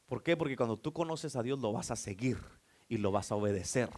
¿Por 0.05 0.23
qué? 0.23 0.37
Porque 0.37 0.55
cuando 0.55 0.77
tú 0.77 0.93
conoces 0.93 1.35
a 1.35 1.43
Dios 1.43 1.59
lo 1.59 1.71
vas 1.71 1.89
a 1.91 1.95
seguir 1.95 2.37
y 2.87 2.97
lo 2.97 3.11
vas 3.11 3.31
a 3.31 3.35
obedecer. 3.35 3.89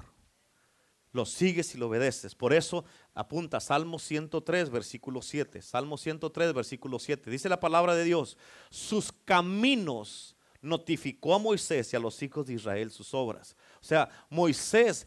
Lo 1.11 1.25
sigues 1.25 1.75
y 1.75 1.77
lo 1.77 1.87
obedeces. 1.87 2.33
Por 2.33 2.53
eso 2.53 2.85
apunta 3.13 3.59
Salmo 3.59 3.99
103, 3.99 4.69
versículo 4.69 5.21
7. 5.21 5.61
Salmo 5.61 5.97
103, 5.97 6.53
versículo 6.53 6.97
7. 6.97 7.29
Dice 7.29 7.49
la 7.49 7.59
palabra 7.59 7.93
de 7.93 8.03
Dios, 8.03 8.37
sus 8.69 9.11
caminos 9.11 10.35
notificó 10.61 11.35
a 11.35 11.39
Moisés 11.39 11.91
y 11.93 11.95
a 11.95 11.99
los 11.99 12.21
hijos 12.23 12.47
de 12.47 12.53
Israel 12.53 12.89
sus 12.89 13.13
obras. 13.13 13.55
O 13.83 13.85
sea, 13.85 14.07
Moisés, 14.29 15.05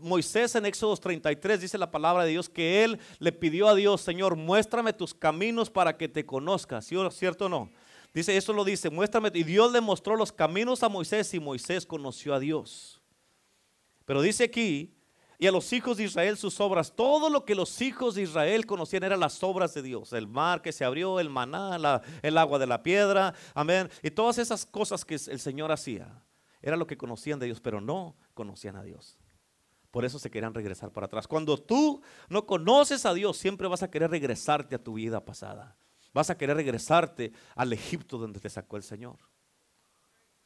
Moisés 0.00 0.52
en 0.56 0.66
Éxodo 0.66 0.96
33 0.96 1.60
dice 1.60 1.78
la 1.78 1.88
palabra 1.88 2.24
de 2.24 2.30
Dios 2.30 2.48
que 2.48 2.82
él 2.82 2.98
le 3.20 3.30
pidió 3.30 3.68
a 3.68 3.76
Dios, 3.76 4.00
Señor, 4.00 4.34
muéstrame 4.34 4.92
tus 4.92 5.14
caminos 5.14 5.70
para 5.70 5.96
que 5.96 6.08
te 6.08 6.26
conozcas. 6.26 6.84
¿Cierto 6.84 7.46
o 7.46 7.48
no? 7.48 7.70
Dice, 8.12 8.36
eso 8.36 8.52
lo 8.52 8.64
dice, 8.64 8.90
muéstrame. 8.90 9.30
Y 9.34 9.44
Dios 9.44 9.70
le 9.70 9.80
mostró 9.80 10.16
los 10.16 10.32
caminos 10.32 10.82
a 10.82 10.88
Moisés 10.88 11.32
y 11.32 11.38
Moisés 11.38 11.86
conoció 11.86 12.34
a 12.34 12.40
Dios. 12.40 13.00
Pero 14.04 14.20
dice 14.20 14.42
aquí, 14.42 14.96
y 15.38 15.46
a 15.46 15.52
los 15.52 15.72
hijos 15.72 15.98
de 15.98 16.02
Israel 16.02 16.36
sus 16.36 16.58
obras. 16.58 16.92
Todo 16.96 17.30
lo 17.30 17.44
que 17.44 17.54
los 17.54 17.80
hijos 17.80 18.16
de 18.16 18.22
Israel 18.22 18.66
conocían 18.66 19.04
eran 19.04 19.20
las 19.20 19.44
obras 19.44 19.74
de 19.74 19.82
Dios. 19.82 20.12
El 20.12 20.26
mar 20.26 20.60
que 20.60 20.72
se 20.72 20.84
abrió, 20.84 21.20
el 21.20 21.30
maná, 21.30 22.02
el 22.22 22.36
agua 22.36 22.58
de 22.58 22.66
la 22.66 22.82
piedra, 22.82 23.32
amén. 23.54 23.88
Y 24.02 24.10
todas 24.10 24.38
esas 24.38 24.66
cosas 24.66 25.04
que 25.04 25.14
el 25.14 25.38
Señor 25.38 25.70
hacía, 25.70 26.20
era 26.62 26.76
lo 26.76 26.86
que 26.86 26.96
conocían 26.96 27.38
de 27.38 27.46
Dios, 27.46 27.60
pero 27.60 27.80
no 27.80 28.16
conocían 28.34 28.76
a 28.76 28.82
Dios. 28.82 29.18
Por 29.90 30.04
eso 30.04 30.18
se 30.18 30.30
querían 30.30 30.54
regresar 30.54 30.92
para 30.92 31.06
atrás. 31.06 31.26
Cuando 31.26 31.56
tú 31.56 32.02
no 32.28 32.46
conoces 32.46 33.06
a 33.06 33.14
Dios, 33.14 33.36
siempre 33.36 33.68
vas 33.68 33.82
a 33.82 33.90
querer 33.90 34.10
regresarte 34.10 34.74
a 34.74 34.82
tu 34.82 34.94
vida 34.94 35.24
pasada. 35.24 35.76
Vas 36.12 36.30
a 36.30 36.36
querer 36.36 36.56
regresarte 36.56 37.32
al 37.54 37.72
Egipto 37.72 38.18
donde 38.18 38.40
te 38.40 38.50
sacó 38.50 38.76
el 38.76 38.82
Señor. 38.82 39.16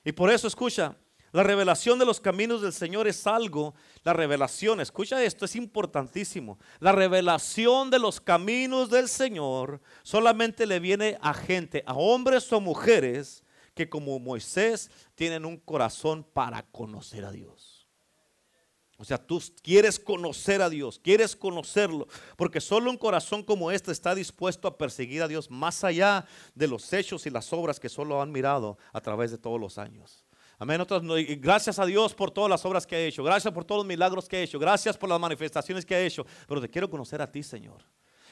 Y 0.05 0.13
por 0.13 0.31
eso, 0.31 0.47
escucha, 0.47 0.97
la 1.33 1.43
revelación 1.43 1.99
de 1.99 2.05
los 2.05 2.21
caminos 2.21 2.61
del 2.61 2.75
Señor 2.75 3.09
es 3.09 3.27
algo, 3.27 3.75
la 4.05 4.13
revelación, 4.13 4.81
escucha 4.81 5.23
esto, 5.25 5.47
es 5.47 5.57
importantísimo. 5.57 6.59
La 6.79 6.93
revelación 6.93 7.91
de 7.91 7.99
los 7.99 8.21
caminos 8.21 8.91
del 8.91 9.09
Señor 9.09 9.81
solamente 10.03 10.67
le 10.67 10.79
viene 10.79 11.17
a 11.23 11.33
gente, 11.33 11.83
a 11.87 11.95
hombres 11.95 12.53
o 12.53 12.61
mujeres 12.61 13.45
que 13.75 13.89
como 13.89 14.19
Moisés 14.19 14.91
tienen 15.15 15.45
un 15.45 15.59
corazón 15.59 16.25
para 16.25 16.63
conocer 16.63 17.25
a 17.25 17.33
Dios. 17.33 17.83
O 18.99 19.05
sea, 19.05 19.19
tú 19.19 19.43
quieres 19.63 19.99
conocer 19.99 20.63
a 20.63 20.71
Dios, 20.71 21.01
quieres 21.03 21.35
conocerlo, 21.35 22.07
porque 22.37 22.61
solo 22.61 22.89
un 22.89 22.97
corazón 22.97 23.43
como 23.43 23.73
este 23.73 23.91
está 23.91 24.15
dispuesto 24.15 24.69
a 24.69 24.79
perseguir 24.79 25.23
a 25.23 25.29
Dios 25.29 25.51
más 25.51 25.83
allá 25.83 26.25
de 26.55 26.69
los 26.69 26.93
hechos 26.93 27.27
y 27.27 27.31
las 27.31 27.53
obras 27.53 27.81
que 27.81 27.89
solo 27.89 28.23
han 28.23 28.31
mirado 28.31 28.79
a 28.93 29.01
través 29.01 29.33
de 29.33 29.39
todos 29.39 29.61
los 29.61 29.77
años. 29.77 30.25
Amén. 30.57 30.81
gracias 31.41 31.81
a 31.81 31.87
Dios 31.87 32.15
por 32.15 32.31
todas 32.31 32.49
las 32.49 32.65
obras 32.65 32.87
que 32.87 32.95
ha 32.95 33.01
hecho. 33.01 33.25
Gracias 33.25 33.53
por 33.53 33.65
todos 33.65 33.81
los 33.81 33.87
milagros 33.87 34.29
que 34.29 34.37
ha 34.37 34.43
hecho. 34.43 34.61
Gracias 34.61 34.97
por 34.97 35.09
las 35.09 35.19
manifestaciones 35.19 35.85
que 35.85 35.97
ha 35.97 36.01
hecho. 36.01 36.25
Pero 36.47 36.61
te 36.61 36.71
quiero 36.71 36.89
conocer 36.89 37.21
a 37.21 37.33
ti, 37.33 37.43
Señor. 37.43 37.85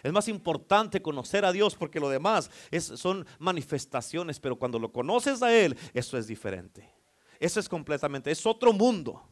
Es 0.02 0.12
más 0.12 0.28
importante 0.28 1.02
conocer 1.02 1.44
a 1.44 1.52
Dios 1.52 1.74
porque 1.74 2.00
lo 2.00 2.08
demás 2.08 2.50
son 2.78 3.26
manifestaciones. 3.38 4.40
Pero 4.40 4.56
cuando 4.56 4.78
lo 4.78 4.92
conoces 4.92 5.42
a 5.42 5.54
Él, 5.54 5.76
eso 5.94 6.16
es 6.16 6.26
diferente. 6.26 6.90
Eso 7.38 7.58
es 7.58 7.68
completamente, 7.68 8.30
es 8.30 8.44
otro 8.44 8.72
mundo. 8.72 9.22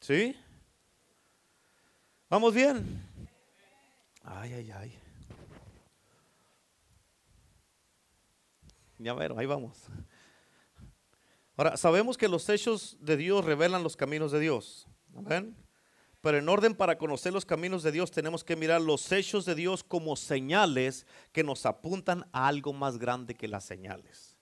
¿Sí? 0.00 0.36
¿Vamos 2.28 2.54
bien? 2.54 3.02
Ay, 4.22 4.52
ay, 4.52 4.70
ay. 4.70 4.98
Ya 8.98 9.14
ver, 9.14 9.32
ahí 9.36 9.46
vamos. 9.46 9.78
Ahora, 11.56 11.76
sabemos 11.76 12.16
que 12.16 12.28
los 12.28 12.48
hechos 12.48 12.96
de 13.00 13.16
Dios 13.16 13.44
revelan 13.44 13.82
los 13.82 13.96
caminos 13.96 14.30
de 14.30 14.40
Dios. 14.40 14.86
Amén. 15.16 15.56
Pero 16.20 16.38
en 16.38 16.48
orden 16.48 16.74
para 16.74 16.98
conocer 16.98 17.32
los 17.32 17.46
caminos 17.46 17.82
de 17.82 17.92
Dios 17.92 18.10
tenemos 18.10 18.44
que 18.44 18.56
mirar 18.56 18.80
los 18.82 19.10
hechos 19.10 19.46
de 19.46 19.54
Dios 19.54 19.82
como 19.82 20.16
señales 20.16 21.06
que 21.32 21.42
nos 21.42 21.64
apuntan 21.64 22.28
a 22.32 22.46
algo 22.46 22.72
más 22.72 22.98
grande 22.98 23.34
que 23.34 23.48
las 23.48 23.64
señales. 23.64 24.36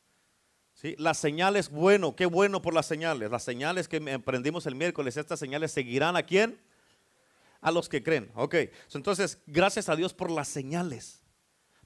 ¿Sí? 0.72 0.94
Las 0.98 1.18
señales, 1.18 1.70
bueno, 1.70 2.14
qué 2.16 2.26
bueno 2.26 2.62
por 2.62 2.74
las 2.74 2.86
señales. 2.86 3.30
Las 3.30 3.44
señales 3.44 3.88
que 3.88 3.96
aprendimos 4.12 4.66
el 4.66 4.74
miércoles, 4.74 5.16
estas 5.16 5.38
señales 5.38 5.72
seguirán 5.72 6.16
a 6.16 6.24
quién? 6.24 6.60
A 7.60 7.70
los 7.70 7.88
que 7.88 8.02
creen. 8.02 8.30
Ok, 8.34 8.54
entonces 8.94 9.38
gracias 9.46 9.88
a 9.88 9.96
Dios 9.96 10.14
por 10.14 10.30
las 10.30 10.48
señales. 10.48 11.22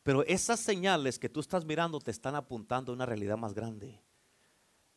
Pero 0.03 0.25
esas 0.25 0.59
señales 0.59 1.19
que 1.19 1.29
tú 1.29 1.41
estás 1.41 1.65
mirando 1.65 2.01
te 2.01 2.11
están 2.11 2.35
apuntando 2.35 2.93
a 2.93 2.95
una 2.95 3.07
realidad 3.07 3.37
más 3.37 3.55
grande 3.55 4.03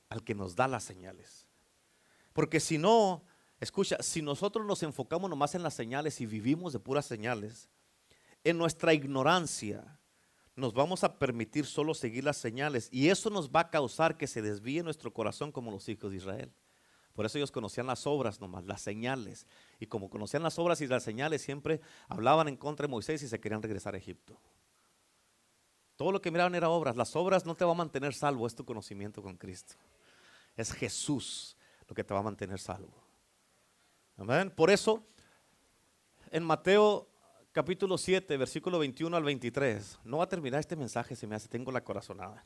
al 0.09 0.23
que 0.23 0.35
nos 0.35 0.55
da 0.55 0.67
las 0.67 0.83
señales. 0.83 1.45
Porque 2.33 2.59
si 2.59 2.77
no, 2.77 3.23
escucha, 3.65 3.97
si 4.01 4.21
nosotros 4.21 4.65
nos 4.65 4.81
enfocamos 4.83 5.29
nomás 5.29 5.55
en 5.55 5.63
las 5.63 5.73
señales 5.73 6.21
y 6.21 6.25
vivimos 6.25 6.71
de 6.71 6.79
puras 6.79 7.05
señales, 7.05 7.69
en 8.43 8.57
nuestra 8.57 8.93
ignorancia 8.93 9.99
nos 10.55 10.73
vamos 10.73 11.03
a 11.03 11.19
permitir 11.19 11.65
solo 11.65 11.93
seguir 11.93 12.23
las 12.23 12.37
señales 12.37 12.87
y 12.91 13.09
eso 13.09 13.29
nos 13.29 13.49
va 13.49 13.61
a 13.61 13.69
causar 13.69 14.17
que 14.17 14.27
se 14.27 14.41
desvíe 14.41 14.83
nuestro 14.83 15.11
corazón 15.13 15.51
como 15.51 15.71
los 15.71 15.89
hijos 15.89 16.11
de 16.11 16.17
Israel. 16.17 16.53
Por 17.13 17.25
eso 17.25 17.37
ellos 17.37 17.51
conocían 17.51 17.87
las 17.87 18.05
obras 18.07 18.41
nomás, 18.41 18.65
las 18.65 18.81
señales. 18.81 19.47
Y 19.79 19.87
como 19.87 20.09
conocían 20.09 20.43
las 20.43 20.59
obras 20.59 20.81
y 20.81 20.87
las 20.87 21.03
señales, 21.03 21.41
siempre 21.41 21.79
hablaban 22.09 22.49
en 22.49 22.57
contra 22.57 22.83
de 22.83 22.89
Moisés 22.91 23.23
y 23.23 23.29
se 23.29 23.39
querían 23.39 23.61
regresar 23.63 23.95
a 23.95 23.97
Egipto. 23.97 24.37
Todo 25.95 26.11
lo 26.11 26.21
que 26.21 26.29
miraban 26.29 26.55
era 26.55 26.69
obras. 26.69 26.97
Las 26.97 27.15
obras 27.15 27.45
no 27.45 27.55
te 27.55 27.63
van 27.63 27.75
a 27.75 27.77
mantener 27.77 28.13
salvo, 28.13 28.45
es 28.45 28.53
tu 28.53 28.65
conocimiento 28.65 29.23
con 29.23 29.37
Cristo. 29.37 29.75
Es 30.57 30.73
Jesús 30.73 31.55
lo 31.87 31.95
que 31.95 32.03
te 32.03 32.13
va 32.13 32.19
a 32.19 32.23
mantener 32.23 32.59
salvo. 32.59 33.04
Amén. 34.17 34.49
Por 34.49 34.69
eso, 34.69 35.05
en 36.31 36.43
Mateo 36.43 37.09
capítulo 37.51 37.97
7, 37.97 38.37
versículo 38.37 38.79
21 38.79 39.15
al 39.15 39.23
23, 39.23 39.99
no 40.05 40.17
va 40.17 40.23
a 40.23 40.29
terminar 40.29 40.61
este 40.61 40.77
mensaje, 40.77 41.17
se 41.17 41.27
me 41.27 41.35
hace, 41.35 41.49
tengo 41.49 41.69
la 41.69 41.83
corazonada. 41.83 42.45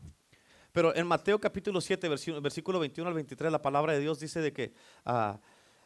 Pero 0.72 0.95
en 0.95 1.05
Mateo 1.05 1.39
capítulo 1.39 1.80
7, 1.80 2.09
versículo 2.41 2.80
21 2.80 3.07
al 3.07 3.13
23, 3.13 3.51
la 3.51 3.61
palabra 3.61 3.93
de 3.93 3.99
Dios 3.99 4.20
dice 4.20 4.41
de 4.41 4.51
que 4.51 4.74
ah, 5.05 5.39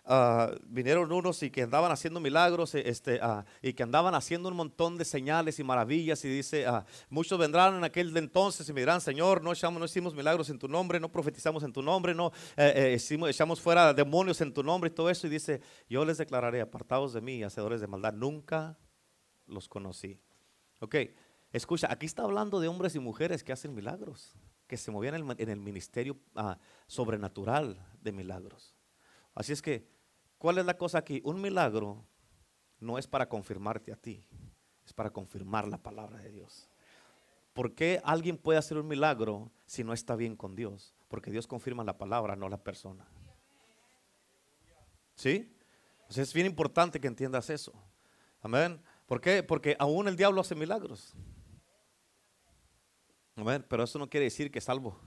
Ah, 0.05 0.51
vinieron 0.65 1.09
unos 1.13 1.41
y 1.43 1.49
que 1.49 1.61
andaban 1.61 1.89
haciendo 1.89 2.19
milagros 2.19 2.75
eh, 2.75 2.83
este, 2.87 3.19
ah, 3.21 3.45
y 3.61 3.71
que 3.71 3.83
andaban 3.83 4.13
haciendo 4.15 4.49
un 4.49 4.55
montón 4.57 4.97
de 4.97 5.05
señales 5.05 5.59
y 5.59 5.63
maravillas 5.63 6.25
y 6.25 6.29
dice, 6.29 6.69
uh, 6.69 6.83
muchos 7.09 7.39
vendrán 7.39 7.75
en 7.75 7.85
aquel 7.85 8.15
entonces 8.17 8.67
y 8.67 8.73
me 8.73 8.81
dirán, 8.81 8.99
Señor, 8.99 9.41
no, 9.41 9.53
echamos, 9.53 9.79
no 9.79 9.85
hicimos 9.85 10.13
milagros 10.13 10.49
en 10.49 10.59
tu 10.59 10.67
nombre, 10.67 10.99
no 10.99 11.09
profetizamos 11.09 11.63
en 11.63 11.71
tu 11.71 11.81
nombre, 11.81 12.13
no 12.13 12.33
eh, 12.57 12.99
eh, 12.99 13.29
echamos 13.29 13.61
fuera 13.61 13.93
demonios 13.93 14.41
en 14.41 14.53
tu 14.53 14.61
nombre 14.61 14.89
y 14.89 14.93
todo 14.93 15.09
eso 15.09 15.25
y 15.25 15.29
dice, 15.29 15.61
yo 15.87 16.03
les 16.03 16.17
declararé, 16.17 16.59
apartados 16.59 17.13
de 17.13 17.21
mí, 17.21 17.41
hacedores 17.41 17.79
de 17.79 17.87
maldad, 17.87 18.11
nunca 18.11 18.77
los 19.45 19.69
conocí. 19.69 20.19
Ok, 20.79 20.95
escucha, 21.53 21.87
aquí 21.89 22.07
está 22.07 22.23
hablando 22.23 22.59
de 22.59 22.67
hombres 22.67 22.93
y 22.95 22.99
mujeres 22.99 23.41
que 23.41 23.53
hacen 23.53 23.73
milagros, 23.73 24.35
que 24.67 24.75
se 24.75 24.91
movían 24.91 25.15
en 25.37 25.49
el 25.49 25.61
ministerio 25.61 26.17
sobrenatural 26.87 27.87
de 28.01 28.11
milagros. 28.11 28.75
Así 29.35 29.53
es 29.53 29.61
que 29.61 29.92
¿Cuál 30.43 30.57
es 30.57 30.65
la 30.65 30.77
cosa 30.77 30.97
aquí? 30.97 31.21
Un 31.23 31.39
milagro 31.39 32.03
no 32.81 32.97
es 32.97 33.07
para 33.07 33.29
confirmarte 33.29 33.93
a 33.93 33.95
ti, 33.95 34.25
es 34.85 34.91
para 34.91 35.09
confirmar 35.09 35.69
la 35.69 35.77
palabra 35.77 36.19
de 36.19 36.31
Dios. 36.31 36.67
¿Por 37.53 37.73
qué 37.73 38.01
alguien 38.03 38.37
puede 38.37 38.59
hacer 38.59 38.77
un 38.77 38.85
milagro 38.85 39.53
si 39.65 39.85
no 39.85 39.93
está 39.93 40.17
bien 40.17 40.35
con 40.35 40.53
Dios? 40.53 40.93
Porque 41.07 41.31
Dios 41.31 41.47
confirma 41.47 41.85
la 41.85 41.97
palabra, 41.97 42.35
no 42.35 42.49
la 42.49 42.61
persona. 42.61 43.07
¿Sí? 45.15 45.49
es 46.09 46.33
bien 46.33 46.47
importante 46.47 46.99
que 46.99 47.07
entiendas 47.07 47.49
eso. 47.49 47.71
Amén. 48.41 48.81
¿Por 49.05 49.21
qué? 49.21 49.43
Porque 49.43 49.77
aún 49.79 50.09
el 50.09 50.17
diablo 50.17 50.41
hace 50.41 50.55
milagros. 50.55 51.13
Amén. 53.37 53.65
Pero 53.69 53.83
eso 53.85 53.97
no 53.97 54.09
quiere 54.09 54.25
decir 54.25 54.51
que 54.51 54.59
salvo. 54.59 54.99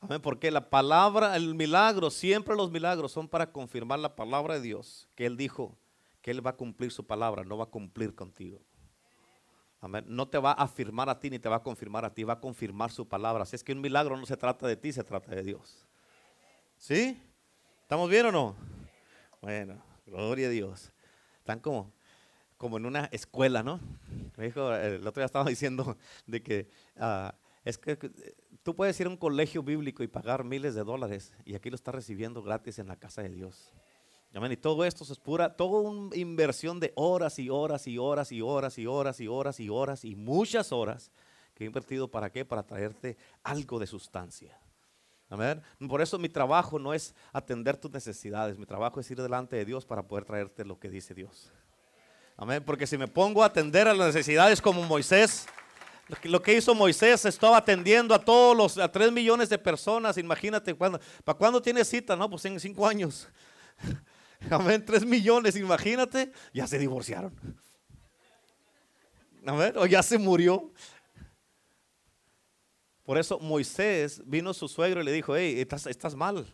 Amén, 0.00 0.20
porque 0.22 0.50
la 0.50 0.70
palabra, 0.70 1.34
el 1.36 1.54
milagro, 1.54 2.10
siempre 2.10 2.54
los 2.54 2.70
milagros 2.70 3.10
son 3.10 3.28
para 3.28 3.50
confirmar 3.50 3.98
la 3.98 4.14
palabra 4.14 4.54
de 4.54 4.60
Dios, 4.60 5.08
que 5.16 5.26
Él 5.26 5.36
dijo 5.36 5.76
que 6.22 6.30
Él 6.30 6.44
va 6.44 6.50
a 6.50 6.56
cumplir 6.56 6.92
su 6.92 7.06
palabra, 7.06 7.42
no 7.44 7.58
va 7.58 7.64
a 7.64 7.68
cumplir 7.68 8.14
contigo. 8.14 8.60
Amén. 9.80 10.04
No 10.08 10.28
te 10.28 10.38
va 10.38 10.50
a 10.52 10.64
afirmar 10.64 11.08
a 11.08 11.18
ti 11.18 11.30
ni 11.30 11.38
te 11.38 11.48
va 11.48 11.56
a 11.56 11.62
confirmar 11.62 12.04
a 12.04 12.12
ti, 12.12 12.24
va 12.24 12.34
a 12.34 12.40
confirmar 12.40 12.90
su 12.90 13.06
palabra. 13.06 13.44
Así 13.44 13.54
es 13.56 13.62
que 13.62 13.72
un 13.72 13.80
milagro 13.80 14.16
no 14.16 14.26
se 14.26 14.36
trata 14.36 14.66
de 14.66 14.76
ti, 14.76 14.92
se 14.92 15.04
trata 15.04 15.30
de 15.34 15.42
Dios. 15.42 15.86
¿Sí? 16.76 17.20
¿Estamos 17.82 18.10
bien 18.10 18.26
o 18.26 18.32
no? 18.32 18.56
Bueno, 19.40 19.80
gloria 20.06 20.48
a 20.48 20.50
Dios. 20.50 20.92
Están 21.38 21.60
como, 21.60 21.92
como 22.56 22.76
en 22.76 22.86
una 22.86 23.04
escuela, 23.06 23.62
¿no? 23.62 23.80
Me 24.36 24.46
dijo, 24.46 24.74
el 24.74 25.06
otro 25.06 25.20
día 25.20 25.26
estaba 25.26 25.48
diciendo 25.48 25.96
de 26.26 26.42
que 26.42 26.68
ah, 26.96 27.34
es 27.64 27.78
que 27.78 27.98
Tú 28.62 28.74
puedes 28.74 28.98
ir 29.00 29.06
a 29.06 29.10
un 29.10 29.16
colegio 29.16 29.62
bíblico 29.62 30.02
y 30.02 30.08
pagar 30.08 30.44
miles 30.44 30.74
de 30.74 30.84
dólares 30.84 31.32
y 31.44 31.54
aquí 31.54 31.70
lo 31.70 31.76
estás 31.76 31.94
recibiendo 31.94 32.42
gratis 32.42 32.78
en 32.78 32.88
la 32.88 32.96
casa 32.96 33.22
de 33.22 33.30
Dios. 33.30 33.72
Amén. 34.34 34.52
Y 34.52 34.56
todo 34.56 34.84
esto 34.84 35.04
es 35.04 35.18
pura, 35.18 35.56
toda 35.56 35.80
una 35.80 36.14
inversión 36.14 36.78
de 36.78 36.92
horas 36.96 37.38
y 37.38 37.48
horas 37.48 37.86
y 37.86 37.98
horas 37.98 38.30
y 38.32 38.42
horas 38.42 38.78
y 38.78 38.86
horas 38.86 39.20
y 39.20 39.28
horas 39.28 39.60
y 39.60 39.68
horas 39.68 40.04
y 40.04 40.16
muchas 40.16 40.70
horas 40.70 41.10
que 41.54 41.64
he 41.64 41.66
invertido 41.66 42.08
para 42.08 42.30
qué? 42.30 42.44
Para 42.44 42.62
traerte 42.62 43.16
algo 43.42 43.78
de 43.78 43.86
sustancia. 43.86 44.58
Amén. 45.30 45.62
Por 45.88 46.00
eso 46.00 46.18
mi 46.18 46.28
trabajo 46.28 46.78
no 46.78 46.94
es 46.94 47.14
atender 47.32 47.76
tus 47.76 47.90
necesidades, 47.90 48.58
mi 48.58 48.64
trabajo 48.66 49.00
es 49.00 49.10
ir 49.10 49.20
delante 49.20 49.56
de 49.56 49.64
Dios 49.64 49.84
para 49.84 50.02
poder 50.02 50.24
traerte 50.24 50.64
lo 50.64 50.78
que 50.78 50.88
dice 50.88 51.14
Dios. 51.14 51.52
Amén. 52.36 52.62
Porque 52.64 52.86
si 52.86 52.96
me 52.96 53.08
pongo 53.08 53.42
a 53.42 53.46
atender 53.46 53.88
a 53.88 53.94
las 53.94 54.14
necesidades 54.14 54.62
como 54.62 54.82
Moisés, 54.84 55.46
lo 56.22 56.40
que 56.40 56.54
hizo 56.54 56.74
Moisés, 56.74 57.24
estaba 57.26 57.58
atendiendo 57.58 58.14
a 58.14 58.24
todos 58.24 58.56
los, 58.56 58.78
a 58.78 58.90
tres 58.90 59.12
millones 59.12 59.48
de 59.48 59.58
personas. 59.58 60.16
Imagínate, 60.16 60.74
¿cuándo, 60.74 60.98
¿para 61.24 61.36
cuándo 61.36 61.60
tiene 61.60 61.84
cita? 61.84 62.16
No, 62.16 62.30
pues 62.30 62.44
en 62.46 62.58
cinco 62.58 62.86
años. 62.86 63.28
Amén, 64.50 64.84
tres 64.84 65.04
millones, 65.04 65.56
imagínate, 65.56 66.32
ya 66.54 66.66
se 66.66 66.78
divorciaron. 66.78 67.34
Amén, 69.44 69.72
o 69.76 69.86
ya 69.86 70.02
se 70.02 70.16
murió. 70.16 70.72
Por 73.04 73.18
eso 73.18 73.38
Moisés 73.38 74.22
vino 74.24 74.50
a 74.50 74.54
su 74.54 74.68
suegro 74.68 75.00
y 75.00 75.04
le 75.04 75.12
dijo, 75.12 75.36
hey, 75.36 75.60
estás, 75.60 75.86
estás 75.86 76.14
mal. 76.14 76.46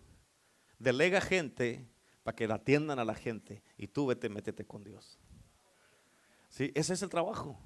Delega 0.79 1.21
gente 1.21 1.87
para 2.23 2.35
que 2.35 2.49
la 2.49 2.55
atiendan 2.55 2.99
a 2.99 3.05
la 3.05 3.15
gente 3.15 3.63
y 3.77 3.87
tú 3.87 4.07
vete, 4.07 4.29
métete 4.29 4.65
con 4.65 4.83
Dios. 4.83 5.19
Sí, 6.49 6.73
ese 6.75 6.95
es 6.95 7.03
el 7.03 7.09
trabajo 7.09 7.59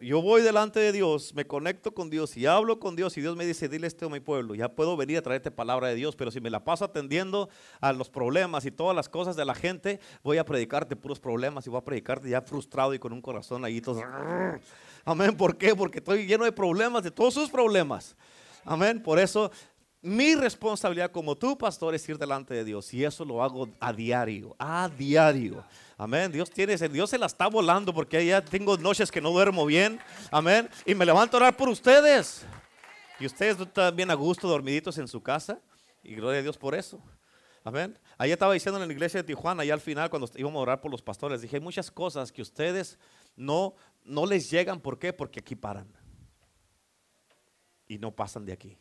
yo 0.00 0.22
voy 0.22 0.42
delante 0.42 0.80
de 0.80 0.92
Dios, 0.92 1.34
me 1.34 1.46
conecto 1.46 1.94
con 1.94 2.10
Dios 2.10 2.36
y 2.36 2.46
hablo 2.46 2.80
con 2.80 2.96
Dios 2.96 3.16
y 3.16 3.20
Dios 3.20 3.36
me 3.36 3.46
dice, 3.46 3.68
dile 3.68 3.86
esto 3.86 4.06
a 4.06 4.10
mi 4.10 4.20
pueblo, 4.20 4.54
ya 4.54 4.68
puedo 4.68 4.96
venir 4.96 5.18
a 5.18 5.22
traerte 5.22 5.50
palabra 5.50 5.88
de 5.88 5.94
Dios, 5.94 6.16
pero 6.16 6.30
si 6.30 6.40
me 6.40 6.50
la 6.50 6.64
paso 6.64 6.84
atendiendo 6.84 7.48
a 7.80 7.92
los 7.92 8.10
problemas 8.10 8.64
y 8.64 8.70
todas 8.70 8.96
las 8.96 9.08
cosas 9.08 9.36
de 9.36 9.44
la 9.44 9.54
gente, 9.54 10.00
voy 10.22 10.38
a 10.38 10.44
predicarte 10.44 10.96
puros 10.96 11.20
problemas 11.20 11.66
y 11.66 11.70
voy 11.70 11.78
a 11.78 11.84
predicarte 11.84 12.28
ya 12.28 12.42
frustrado 12.42 12.94
y 12.94 12.98
con 12.98 13.12
un 13.12 13.22
corazón 13.22 13.64
ahí 13.64 13.80
todo. 13.80 14.02
Amén, 15.04 15.36
¿por 15.36 15.56
qué? 15.56 15.74
Porque 15.74 15.98
estoy 15.98 16.26
lleno 16.26 16.44
de 16.44 16.52
problemas, 16.52 17.02
de 17.02 17.10
todos 17.10 17.34
sus 17.34 17.50
problemas. 17.50 18.16
Amén, 18.64 19.02
por 19.02 19.18
eso 19.18 19.50
mi 20.00 20.34
responsabilidad 20.34 21.10
como 21.10 21.36
tu 21.36 21.58
pastor 21.58 21.94
es 21.94 22.08
ir 22.08 22.18
delante 22.18 22.54
de 22.54 22.64
Dios 22.64 22.92
y 22.94 23.04
eso 23.04 23.24
lo 23.24 23.42
hago 23.42 23.68
a 23.80 23.92
diario, 23.92 24.54
a 24.58 24.88
diario. 24.88 25.64
Amén. 26.00 26.30
Dios 26.30 26.48
tiene, 26.48 26.76
Dios 26.76 27.10
se 27.10 27.18
la 27.18 27.26
está 27.26 27.48
volando 27.48 27.92
porque 27.92 28.24
ya 28.24 28.40
tengo 28.40 28.76
noches 28.76 29.10
que 29.10 29.20
no 29.20 29.30
duermo 29.30 29.66
bien. 29.66 29.98
Amén. 30.30 30.70
Y 30.86 30.94
me 30.94 31.04
levanto 31.04 31.36
a 31.36 31.40
orar 31.40 31.56
por 31.56 31.68
ustedes. 31.68 32.46
Y 33.18 33.26
ustedes 33.26 33.58
están 33.58 33.96
bien 33.96 34.08
a 34.08 34.14
gusto, 34.14 34.46
dormiditos 34.46 34.96
en 34.98 35.08
su 35.08 35.20
casa. 35.20 35.58
Y 36.04 36.14
gloria 36.14 36.38
a 36.38 36.42
Dios 36.42 36.56
por 36.56 36.76
eso. 36.76 37.02
Amén. 37.64 37.98
Ayer 38.16 38.34
estaba 38.34 38.52
diciendo 38.54 38.80
en 38.80 38.86
la 38.86 38.92
iglesia 38.92 39.20
de 39.20 39.26
Tijuana, 39.26 39.64
y 39.64 39.72
al 39.72 39.80
final 39.80 40.08
cuando 40.08 40.30
íbamos 40.36 40.60
a 40.60 40.62
orar 40.62 40.80
por 40.80 40.92
los 40.92 41.02
pastores, 41.02 41.42
dije, 41.42 41.56
hay 41.56 41.62
muchas 41.62 41.90
cosas 41.90 42.30
que 42.30 42.42
ustedes 42.42 42.96
no, 43.34 43.74
no 44.04 44.24
les 44.24 44.48
llegan. 44.48 44.80
¿Por 44.80 45.00
qué? 45.00 45.12
Porque 45.12 45.40
aquí 45.40 45.56
paran. 45.56 45.92
Y 47.88 47.98
no 47.98 48.12
pasan 48.12 48.44
de 48.44 48.52
aquí. 48.52 48.78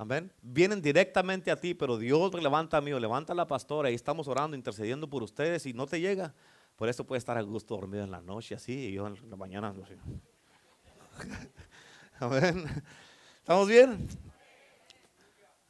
Amén. 0.00 0.32
Vienen 0.40 0.80
directamente 0.80 1.50
a 1.50 1.56
ti, 1.56 1.74
pero 1.74 1.98
Dios 1.98 2.32
levanta 2.40 2.76
a 2.76 2.80
mí 2.80 2.92
o 2.92 3.00
levanta 3.00 3.32
a 3.32 3.36
la 3.36 3.48
pastora 3.48 3.90
y 3.90 3.94
estamos 3.94 4.28
orando, 4.28 4.56
intercediendo 4.56 5.10
por 5.10 5.24
ustedes 5.24 5.66
y 5.66 5.72
no 5.72 5.88
te 5.88 6.00
llega. 6.00 6.32
Por 6.76 6.88
eso 6.88 7.04
puede 7.04 7.18
estar 7.18 7.36
a 7.36 7.42
gusto 7.42 7.74
dormido 7.74 8.04
en 8.04 8.12
la 8.12 8.20
noche 8.20 8.54
así 8.54 8.72
y 8.72 8.92
yo 8.92 9.08
en 9.08 9.28
la 9.28 9.34
mañana. 9.34 9.74
Amén. 12.20 12.64
¿Estamos 13.38 13.66
bien? 13.66 14.06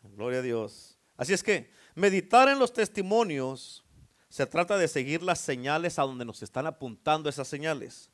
Gloria 0.03 0.41
a 0.41 0.43
Dios. 0.43 0.99
Así 1.16 1.33
es 1.33 1.43
que 1.43 1.70
meditar 1.95 2.51
en 2.51 2.59
los 2.59 2.74
testimonios 2.74 3.83
se 4.29 4.45
trata 4.45 4.76
de 4.76 4.89
seguir 4.89 5.22
las 5.22 5.41
señales 5.41 5.99
a 5.99 6.03
donde 6.03 6.26
nos 6.26 6.43
están 6.43 6.66
apuntando 6.66 7.31
esas 7.31 7.49
señales. 7.49 8.11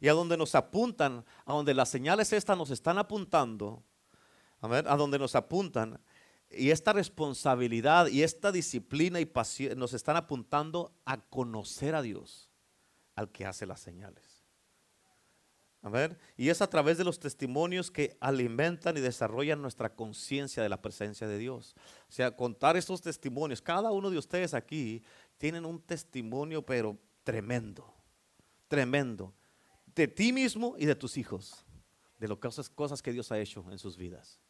Y 0.00 0.08
a 0.08 0.14
donde 0.14 0.38
nos 0.38 0.54
apuntan, 0.54 1.22
a 1.44 1.52
donde 1.52 1.74
las 1.74 1.90
señales 1.90 2.32
estas 2.32 2.56
nos 2.56 2.70
están 2.70 2.96
apuntando, 2.96 3.82
a 4.64 4.96
donde 4.96 5.18
nos 5.18 5.34
apuntan. 5.34 6.00
Y 6.50 6.70
esta 6.70 6.92
responsabilidad 6.92 8.06
y 8.06 8.22
esta 8.22 8.52
disciplina 8.52 9.20
y 9.20 9.24
pasión 9.24 9.78
nos 9.78 9.92
están 9.92 10.16
apuntando 10.16 10.92
a 11.04 11.20
conocer 11.20 11.94
a 11.94 12.02
Dios, 12.02 12.50
al 13.14 13.30
que 13.30 13.46
hace 13.46 13.66
las 13.66 13.80
señales. 13.80 14.44
A 15.84 15.90
ver, 15.90 16.18
y 16.38 16.48
es 16.48 16.62
a 16.62 16.70
través 16.70 16.96
de 16.96 17.04
los 17.04 17.18
testimonios 17.18 17.90
que 17.90 18.16
alimentan 18.18 18.96
y 18.96 19.00
desarrollan 19.00 19.60
nuestra 19.60 19.94
conciencia 19.94 20.62
de 20.62 20.70
la 20.70 20.80
presencia 20.80 21.28
de 21.28 21.36
Dios. 21.36 21.74
O 22.08 22.12
sea, 22.12 22.34
contar 22.34 22.78
estos 22.78 23.02
testimonios, 23.02 23.60
cada 23.60 23.92
uno 23.92 24.08
de 24.08 24.16
ustedes 24.16 24.54
aquí 24.54 25.02
tienen 25.36 25.66
un 25.66 25.82
testimonio, 25.82 26.64
pero 26.64 26.98
tremendo, 27.22 27.92
tremendo, 28.66 29.34
de 29.94 30.08
ti 30.08 30.32
mismo 30.32 30.74
y 30.78 30.86
de 30.86 30.94
tus 30.94 31.18
hijos, 31.18 31.66
de 32.18 32.28
que 32.28 32.48
cosas 32.74 33.02
que 33.02 33.12
Dios 33.12 33.30
ha 33.30 33.38
hecho 33.38 33.62
en 33.70 33.78
sus 33.78 33.98
vidas. 33.98 34.40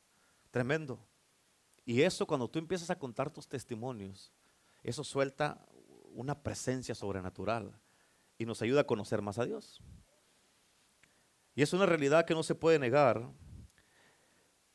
Tremendo. 0.54 1.04
Y 1.84 2.02
eso 2.02 2.28
cuando 2.28 2.46
tú 2.46 2.60
empiezas 2.60 2.88
a 2.88 2.96
contar 2.96 3.28
tus 3.28 3.48
testimonios, 3.48 4.32
eso 4.84 5.02
suelta 5.02 5.66
una 6.12 6.40
presencia 6.44 6.94
sobrenatural 6.94 7.76
y 8.38 8.46
nos 8.46 8.62
ayuda 8.62 8.82
a 8.82 8.86
conocer 8.86 9.20
más 9.20 9.36
a 9.40 9.46
Dios. 9.46 9.82
Y 11.56 11.62
es 11.62 11.72
una 11.72 11.86
realidad 11.86 12.24
que 12.24 12.34
no 12.34 12.44
se 12.44 12.54
puede 12.54 12.78
negar, 12.78 13.28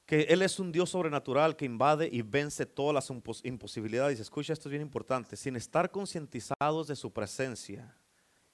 que 0.05 0.23
Él 0.23 0.41
es 0.41 0.59
un 0.59 0.73
Dios 0.73 0.89
sobrenatural 0.89 1.55
que 1.55 1.63
invade 1.63 2.09
y 2.11 2.23
vence 2.23 2.65
todas 2.65 2.93
las 2.93 3.45
imposibilidades. 3.45 4.19
Escucha, 4.19 4.51
esto 4.51 4.67
es 4.67 4.71
bien 4.71 4.81
importante, 4.81 5.37
sin 5.37 5.55
estar 5.55 5.91
concientizados 5.91 6.87
de 6.87 6.97
su 6.97 7.13
presencia 7.13 7.95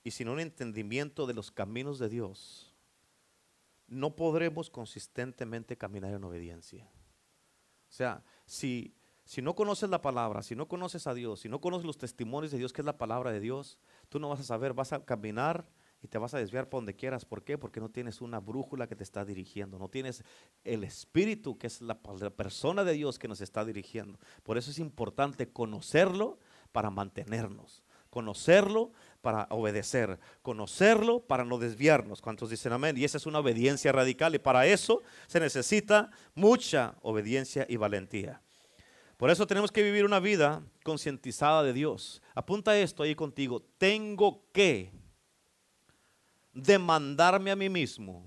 y 0.03 0.11
sin 0.11 0.29
un 0.29 0.39
entendimiento 0.39 1.25
de 1.25 1.33
los 1.33 1.49
caminos 1.49 1.97
de 1.97 2.07
Dios, 2.07 2.71
no 3.87 4.15
podremos 4.15 4.69
consistentemente 4.69 5.75
caminar 5.75 6.13
en 6.13 6.23
obediencia. 6.23 6.87
O 7.95 7.97
sea, 7.97 8.21
si, 8.45 8.93
si 9.23 9.41
no 9.41 9.55
conoces 9.55 9.89
la 9.89 10.01
palabra, 10.01 10.43
si 10.43 10.53
no 10.53 10.67
conoces 10.67 11.07
a 11.07 11.13
Dios, 11.13 11.39
si 11.39 11.47
no 11.47 11.61
conoces 11.61 11.85
los 11.85 11.97
testimonios 11.97 12.51
de 12.51 12.57
Dios, 12.57 12.73
que 12.73 12.81
es 12.81 12.85
la 12.85 12.97
palabra 12.97 13.31
de 13.31 13.39
Dios, 13.39 13.79
tú 14.09 14.19
no 14.19 14.27
vas 14.27 14.41
a 14.41 14.43
saber, 14.43 14.73
vas 14.73 14.91
a 14.91 15.05
caminar 15.05 15.65
y 16.01 16.09
te 16.09 16.17
vas 16.17 16.33
a 16.33 16.37
desviar 16.37 16.67
por 16.67 16.79
donde 16.79 16.97
quieras. 16.97 17.23
¿Por 17.23 17.45
qué? 17.45 17.57
Porque 17.57 17.79
no 17.79 17.87
tienes 17.87 18.19
una 18.19 18.41
brújula 18.41 18.87
que 18.87 18.97
te 18.97 19.03
está 19.05 19.23
dirigiendo, 19.23 19.79
no 19.79 19.87
tienes 19.87 20.25
el 20.65 20.83
Espíritu, 20.83 21.57
que 21.57 21.67
es 21.67 21.79
la, 21.79 21.97
la 22.19 22.31
persona 22.31 22.83
de 22.83 22.91
Dios 22.91 23.17
que 23.17 23.29
nos 23.29 23.39
está 23.39 23.63
dirigiendo. 23.63 24.19
Por 24.43 24.57
eso 24.57 24.71
es 24.71 24.79
importante 24.79 25.53
conocerlo 25.53 26.37
para 26.73 26.89
mantenernos 26.89 27.84
conocerlo 28.15 28.93
para 29.19 29.45
obedecer, 29.49 30.17
conocerlo 30.41 31.19
para 31.19 31.43
no 31.43 31.57
desviarnos. 31.57 32.21
¿Cuántos 32.21 32.49
dicen 32.49 32.71
amén? 32.71 32.97
Y 32.97 33.03
esa 33.03 33.17
es 33.17 33.25
una 33.25 33.39
obediencia 33.39 33.91
radical 33.91 34.33
y 34.33 34.39
para 34.39 34.65
eso 34.65 35.01
se 35.27 35.41
necesita 35.41 36.09
mucha 36.33 36.95
obediencia 37.01 37.65
y 37.67 37.75
valentía. 37.75 38.41
Por 39.17 39.31
eso 39.31 39.45
tenemos 39.45 39.69
que 39.69 39.83
vivir 39.83 40.05
una 40.05 40.21
vida 40.21 40.63
concientizada 40.85 41.61
de 41.61 41.73
Dios. 41.73 42.21
Apunta 42.33 42.77
esto 42.77 43.03
ahí 43.03 43.15
contigo. 43.15 43.61
Tengo 43.77 44.45
que 44.53 44.93
demandarme 46.53 47.51
a 47.51 47.57
mí 47.57 47.67
mismo. 47.67 48.25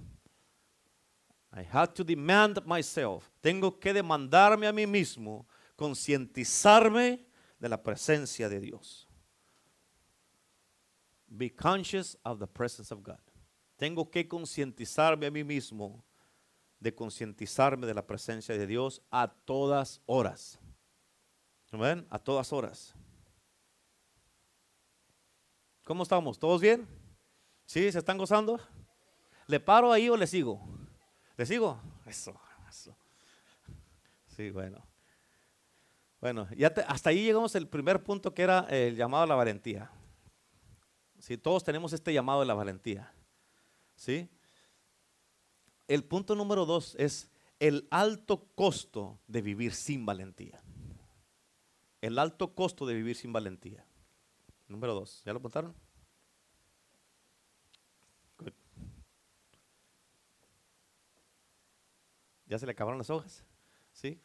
I 1.57 1.66
have 1.72 1.95
to 1.95 2.05
demand 2.05 2.62
myself. 2.66 3.30
Tengo 3.41 3.80
que 3.80 3.95
demandarme 3.95 4.66
a 4.66 4.72
mí 4.72 4.86
mismo, 4.86 5.49
concientizarme 5.76 7.24
de 7.59 7.68
la 7.70 7.82
presencia 7.82 8.51
de 8.51 8.61
Dios. 8.61 9.07
Be 11.29 11.51
conscious 11.51 12.16
of 12.24 12.39
the 12.39 12.47
presence 12.47 12.93
of 12.93 13.03
God. 13.03 13.20
Tengo 13.76 14.11
que 14.11 14.26
concientizarme 14.26 15.26
a 15.26 15.31
mí 15.31 15.45
mismo 15.45 16.05
de 16.81 16.95
concientizarme 16.95 17.87
de 17.87 17.95
la 17.95 18.07
presencia 18.07 18.57
de 18.57 18.66
Dios 18.66 19.03
a 19.11 19.29
todas 19.29 20.01
horas. 20.07 20.59
¿Ven? 21.72 22.07
A 22.11 22.18
todas 22.18 22.53
horas. 22.53 22.95
¿Cómo 25.85 26.03
estamos? 26.03 26.39
¿Todos 26.39 26.61
bien? 26.61 26.87
¿Sí? 27.66 27.93
¿Se 27.93 27.99
están 27.99 28.18
gozando? 28.18 28.59
¿Le 29.47 29.61
paro 29.61 29.93
ahí 29.93 30.09
o 30.09 30.16
le 30.16 30.26
sigo? 30.26 30.61
¿Le 31.37 31.47
sigo? 31.47 31.81
Eso, 32.07 32.39
eso. 32.68 32.97
Sí, 34.26 34.51
bueno. 34.51 34.87
Bueno, 36.20 36.49
ya 36.57 36.72
hasta 36.89 37.11
ahí 37.11 37.22
llegamos 37.22 37.55
al 37.55 37.68
primer 37.68 38.03
punto 38.03 38.35
que 38.35 38.43
era 38.43 38.66
el 38.70 38.97
llamado 38.97 39.24
a 39.24 39.26
la 39.26 39.35
valentía. 39.35 39.91
¿Sí? 41.29 41.37
Todos 41.37 41.62
tenemos 41.62 41.93
este 41.93 42.14
llamado 42.14 42.41
de 42.41 42.47
la 42.47 42.55
valentía. 42.55 43.12
¿sí? 43.95 44.31
El 45.87 46.03
punto 46.03 46.35
número 46.35 46.64
dos 46.64 46.95
es 46.99 47.31
el 47.61 47.87
alto 47.91 48.47
costo 48.55 49.20
de 49.26 49.43
vivir 49.43 49.74
sin 49.74 50.07
valentía. 50.07 50.62
El 52.01 52.18
alto 52.18 52.55
costo 52.55 52.87
de 52.87 52.95
vivir 52.95 53.14
sin 53.14 53.31
valentía. 53.31 53.85
Número 54.68 54.95
dos, 54.95 55.22
¿ya 55.26 55.35
lo 55.35 55.41
apuntaron? 55.41 55.74
¿Ya 62.47 62.59
se 62.59 62.64
le 62.64 62.72
acabaron 62.72 62.97
las 62.97 63.11
hojas? 63.11 63.45
¿Sí? 63.93 64.18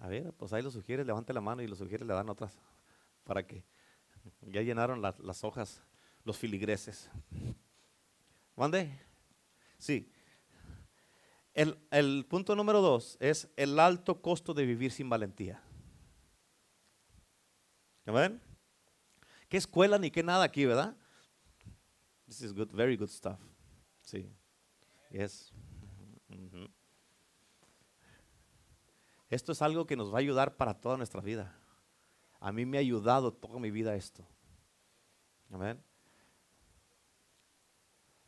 A 0.00 0.08
ver, 0.08 0.34
pues 0.34 0.52
ahí 0.52 0.62
lo 0.62 0.70
sugiere, 0.70 1.02
levante 1.02 1.32
la 1.32 1.40
mano 1.40 1.62
y 1.62 1.66
lo 1.66 1.76
sugiere, 1.76 2.04
le 2.04 2.12
dan 2.12 2.28
otras. 2.28 2.58
para 3.24 3.46
que 3.46 3.64
ya 4.42 4.60
llenaron 4.60 5.00
las, 5.00 5.18
las 5.20 5.44
hojas, 5.44 5.82
los 6.24 6.36
filigreses. 6.36 7.10
¿Mande? 8.56 8.98
Sí. 9.78 10.10
El, 11.54 11.78
el 11.90 12.24
punto 12.28 12.54
número 12.56 12.80
dos 12.80 13.16
es 13.20 13.48
el 13.56 13.78
alto 13.78 14.22
costo 14.22 14.54
de 14.54 14.64
vivir 14.64 14.92
sin 14.92 15.08
valentía. 15.08 15.62
¿Ven? 18.06 18.40
¿Qué 19.48 19.56
escuela 19.56 19.98
ni 19.98 20.10
qué 20.10 20.22
nada 20.22 20.44
aquí, 20.44 20.64
verdad? 20.64 20.96
This 22.26 22.42
is 22.42 22.52
good, 22.52 22.70
very 22.72 22.96
good 22.96 23.10
stuff. 23.10 23.38
Sí. 24.00 24.32
Yes. 25.10 25.52
Esto 29.28 29.52
es 29.52 29.62
algo 29.62 29.86
que 29.86 29.96
nos 29.96 30.12
va 30.12 30.16
a 30.16 30.20
ayudar 30.20 30.56
para 30.56 30.74
toda 30.74 30.96
nuestra 30.96 31.20
vida. 31.20 31.58
A 32.40 32.52
mí 32.52 32.66
me 32.66 32.78
ha 32.78 32.80
ayudado 32.80 33.32
toda 33.32 33.58
mi 33.58 33.70
vida 33.70 33.94
esto. 33.94 34.26
Amén. 35.50 35.82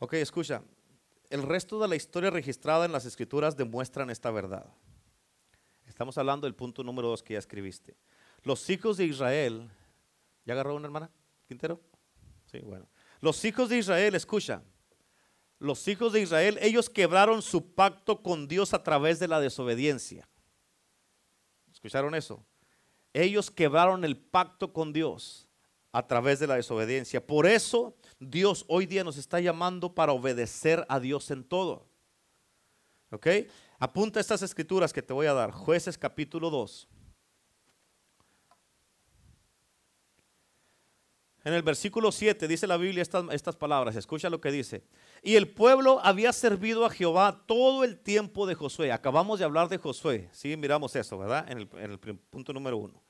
Ok, 0.05 0.13
escucha. 0.13 0.63
El 1.31 1.43
resto 1.43 1.81
de 1.81 1.89
la 1.89 1.97
historia 1.97 2.29
registrada 2.29 2.85
en 2.85 2.93
las 2.93 3.07
escrituras 3.07 3.57
demuestran 3.57 4.11
esta 4.11 4.31
verdad. 4.31 4.67
Estamos 5.87 6.19
hablando 6.19 6.47
del 6.47 6.55
punto 6.55 6.85
número 6.85 7.09
dos 7.09 7.23
que 7.23 7.33
ya 7.33 7.39
escribiste. 7.39 7.97
Los 8.43 8.69
hijos 8.69 8.99
de 8.99 9.07
Israel, 9.07 9.67
¿ya 10.45 10.53
agarró 10.53 10.75
una 10.75 10.85
hermana? 10.89 11.11
Quintero? 11.49 11.81
Sí, 12.53 12.59
bueno. 12.59 12.87
Los 13.23 13.43
hijos 13.47 13.71
de 13.71 13.79
Israel, 13.79 14.15
escucha. 14.15 14.63
Los 15.59 15.89
hijos 15.89 16.13
de 16.13 16.21
Israel, 16.21 16.59
ellos 16.61 16.91
quebraron 16.91 17.41
su 17.41 17.73
pacto 17.73 18.23
con 18.23 18.47
Dios 18.47 18.75
a 18.75 18.83
través 18.83 19.19
de 19.21 19.29
la 19.29 19.41
desobediencia. 19.41 20.29
¿Escucharon 21.73 22.15
eso? 22.15 22.45
Ellos 23.15 23.51
quebraron 23.51 24.05
el 24.05 24.19
pacto 24.19 24.71
con 24.71 24.93
Dios 24.93 25.49
a 25.93 26.07
través 26.07 26.41
de 26.41 26.47
la 26.47 26.57
desobediencia. 26.57 27.27
Por 27.27 27.47
eso 27.47 27.97
Dios 28.19 28.65
hoy 28.69 28.87
día 28.87 29.05
nos 29.05 29.17
está 29.17 29.41
llamando 29.41 29.95
para 29.95 30.13
obedecer 30.13 30.85
a 30.89 31.01
Dios 31.01 31.31
en 31.31 31.45
todo. 31.45 31.87
¿Ok? 33.11 33.27
Apunta 33.79 34.21
estas 34.21 34.43
escrituras 34.43 34.93
que 34.93 35.03
te 35.03 35.13
voy 35.13 35.27
a 35.27 35.33
dar. 35.33 35.51
Jueces 35.51 35.99
capítulo 35.99 36.51
2. 36.51 36.89
En 41.45 41.53
el 41.53 41.63
versículo 41.63 42.11
7 42.11 42.49
dice 42.49 42.67
la 42.67 42.79
Biblia 42.79 43.03
estas, 43.03 43.27
estas, 43.31 43.55
palabras, 43.55 43.95
escucha 43.97 44.31
lo 44.31 44.41
que 44.41 44.51
dice. 44.51 44.83
Y 45.23 45.37
el 45.37 45.47
pueblo 45.47 46.01
había 46.03 46.33
servido 46.33 46.87
a 46.87 46.91
Jehová 46.91 47.45
todo 47.47 47.85
el 47.85 47.99
tiempo 47.99 48.47
de 48.47 48.55
Josué. 48.55 48.91
Acabamos 48.93 49.39
de 49.39 49.45
hablar 49.45 49.69
de 49.69 49.77
Josué, 49.77 50.31
sí, 50.33 50.57
miramos 50.57 50.97
eso, 50.97 51.19
¿verdad? 51.19 51.47
En 51.51 51.59
el, 51.59 51.99
punto 51.99 52.55
número 52.55 52.79
uno. 52.79 53.03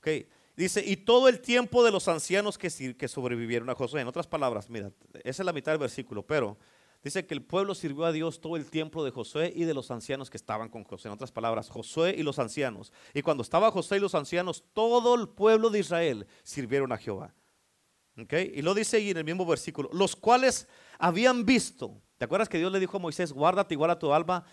Okay. 0.00 0.28
Dice, 0.58 0.82
y 0.84 0.96
todo 0.96 1.28
el 1.28 1.40
tiempo 1.40 1.84
de 1.84 1.92
los 1.92 2.08
ancianos 2.08 2.58
que, 2.58 2.68
que 2.96 3.06
sobrevivieron 3.06 3.70
a 3.70 3.76
Josué. 3.76 4.00
En 4.00 4.08
otras 4.08 4.26
palabras, 4.26 4.68
mira, 4.68 4.90
esa 5.22 5.42
es 5.42 5.46
la 5.46 5.52
mitad 5.52 5.70
del 5.70 5.78
versículo, 5.78 6.26
pero 6.26 6.58
dice 7.00 7.24
que 7.24 7.34
el 7.34 7.42
pueblo 7.42 7.76
sirvió 7.76 8.04
a 8.06 8.10
Dios 8.10 8.40
todo 8.40 8.56
el 8.56 8.68
tiempo 8.68 9.04
de 9.04 9.12
Josué 9.12 9.52
y 9.54 9.62
de 9.66 9.72
los 9.72 9.92
ancianos 9.92 10.30
que 10.30 10.36
estaban 10.36 10.68
con 10.68 10.82
Josué. 10.82 11.10
En 11.10 11.14
otras 11.14 11.30
palabras, 11.30 11.70
Josué 11.70 12.16
y 12.18 12.24
los 12.24 12.40
ancianos. 12.40 12.92
Y 13.14 13.22
cuando 13.22 13.44
estaba 13.44 13.70
Josué 13.70 13.98
y 13.98 14.00
los 14.00 14.16
ancianos, 14.16 14.64
todo 14.72 15.14
el 15.14 15.28
pueblo 15.28 15.70
de 15.70 15.78
Israel 15.78 16.26
sirvieron 16.42 16.90
a 16.90 16.98
Jehová. 16.98 17.32
Okay. 18.20 18.50
Y 18.52 18.62
lo 18.62 18.74
dice 18.74 18.96
ahí 18.96 19.10
en 19.10 19.18
el 19.18 19.24
mismo 19.24 19.46
versículo, 19.46 19.88
los 19.92 20.16
cuales 20.16 20.66
habían 20.98 21.46
visto, 21.46 22.02
¿te 22.16 22.24
acuerdas 22.24 22.48
que 22.48 22.58
Dios 22.58 22.72
le 22.72 22.80
dijo 22.80 22.96
a 22.96 23.00
Moisés, 23.00 23.32
guárdate 23.32 23.74
igual 23.74 23.92
a 23.92 23.98
tu 24.00 24.12
alma 24.12 24.44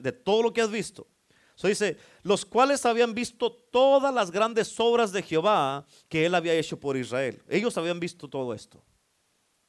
de 0.00 0.10
todo 0.10 0.42
lo 0.42 0.52
que 0.52 0.62
has 0.62 0.70
visto? 0.72 1.06
So 1.54 1.68
dice, 1.68 1.96
los 2.22 2.44
cuales 2.44 2.84
habían 2.84 3.14
visto 3.14 3.52
todas 3.52 4.12
las 4.12 4.30
grandes 4.30 4.78
obras 4.80 5.12
de 5.12 5.22
Jehová 5.22 5.86
que 6.08 6.26
él 6.26 6.34
había 6.34 6.54
hecho 6.54 6.78
por 6.78 6.96
Israel. 6.96 7.42
Ellos 7.48 7.76
habían 7.78 8.00
visto 8.00 8.28
todo 8.28 8.52
esto. 8.52 8.82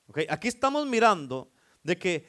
Okay. 0.07 0.25
Aquí 0.29 0.47
estamos 0.47 0.85
mirando 0.87 1.51
de 1.83 1.97
que 1.97 2.27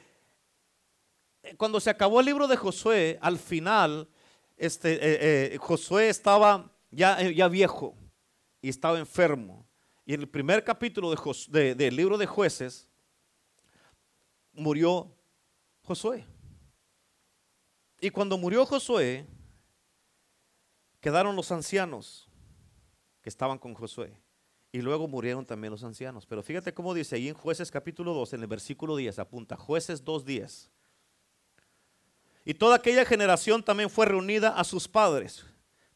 eh, 1.43 1.55
cuando 1.55 1.79
se 1.79 1.89
acabó 1.89 2.19
el 2.19 2.25
libro 2.27 2.47
de 2.47 2.55
Josué, 2.55 3.17
al 3.21 3.39
final, 3.39 4.07
este, 4.55 4.93
eh, 4.93 5.53
eh, 5.53 5.57
Josué 5.59 6.09
estaba 6.09 6.71
ya, 6.91 7.21
ya 7.31 7.47
viejo 7.47 7.95
y 8.61 8.69
estaba 8.69 8.99
enfermo. 8.99 9.67
Y 10.05 10.13
en 10.13 10.21
el 10.21 10.29
primer 10.29 10.63
capítulo 10.63 11.11
de 11.11 11.17
de, 11.49 11.75
del 11.75 11.95
libro 11.95 12.17
de 12.17 12.27
jueces 12.27 12.87
murió 14.53 15.11
Josué. 15.83 16.25
Y 17.99 18.09
cuando 18.11 18.37
murió 18.37 18.65
Josué, 18.65 19.25
quedaron 20.99 21.35
los 21.35 21.51
ancianos 21.51 22.27
que 23.21 23.29
estaban 23.29 23.57
con 23.57 23.73
Josué. 23.73 24.17
Y 24.71 24.81
luego 24.81 25.07
murieron 25.07 25.45
también 25.45 25.71
los 25.71 25.83
ancianos. 25.83 26.25
Pero 26.25 26.43
fíjate 26.43 26.73
cómo 26.73 26.93
dice 26.93 27.15
ahí 27.15 27.29
en 27.29 27.35
jueces 27.35 27.71
capítulo 27.71 28.13
2, 28.13 28.33
en 28.33 28.41
el 28.41 28.47
versículo 28.47 28.95
10, 28.95 29.19
apunta, 29.19 29.55
jueces 29.55 30.03
2.10. 30.03 30.69
Y 32.45 32.53
toda 32.53 32.75
aquella 32.75 33.05
generación 33.05 33.63
también 33.63 33.89
fue 33.89 34.05
reunida 34.05 34.49
a 34.49 34.63
sus 34.63 34.87
padres. 34.87 35.45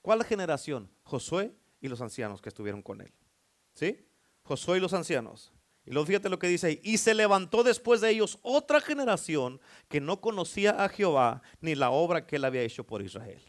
¿Cuál 0.02 0.24
generación? 0.24 0.90
Josué 1.04 1.54
y 1.80 1.88
los 1.88 2.02
ancianos 2.02 2.42
que 2.42 2.50
estuvieron 2.50 2.82
con 2.82 3.02
él. 3.02 3.14
¿Sí? 3.74 4.06
Josué 4.44 4.78
y 4.78 4.82
los 4.82 4.94
ancianos. 4.94 5.52
Y 5.86 5.92
luego 5.92 6.08
fíjate 6.08 6.30
lo 6.30 6.40
que 6.40 6.48
dice 6.48 6.68
ahí. 6.68 6.80
Y 6.84 6.98
se 6.98 7.14
levantó 7.14 7.64
después 7.64 8.02
de 8.02 8.10
ellos 8.10 8.40
otra 8.42 8.82
generación 8.82 9.60
que 9.88 10.02
no 10.02 10.22
conocía 10.22 10.84
a 10.84 10.90
Jehová 10.90 11.42
ni 11.60 11.76
la 11.76 11.90
obra 11.90 12.26
que 12.26 12.36
él 12.36 12.46
había 12.46 12.62
hecho 12.62 12.86
por 12.86 13.02
Israel. 13.02 13.42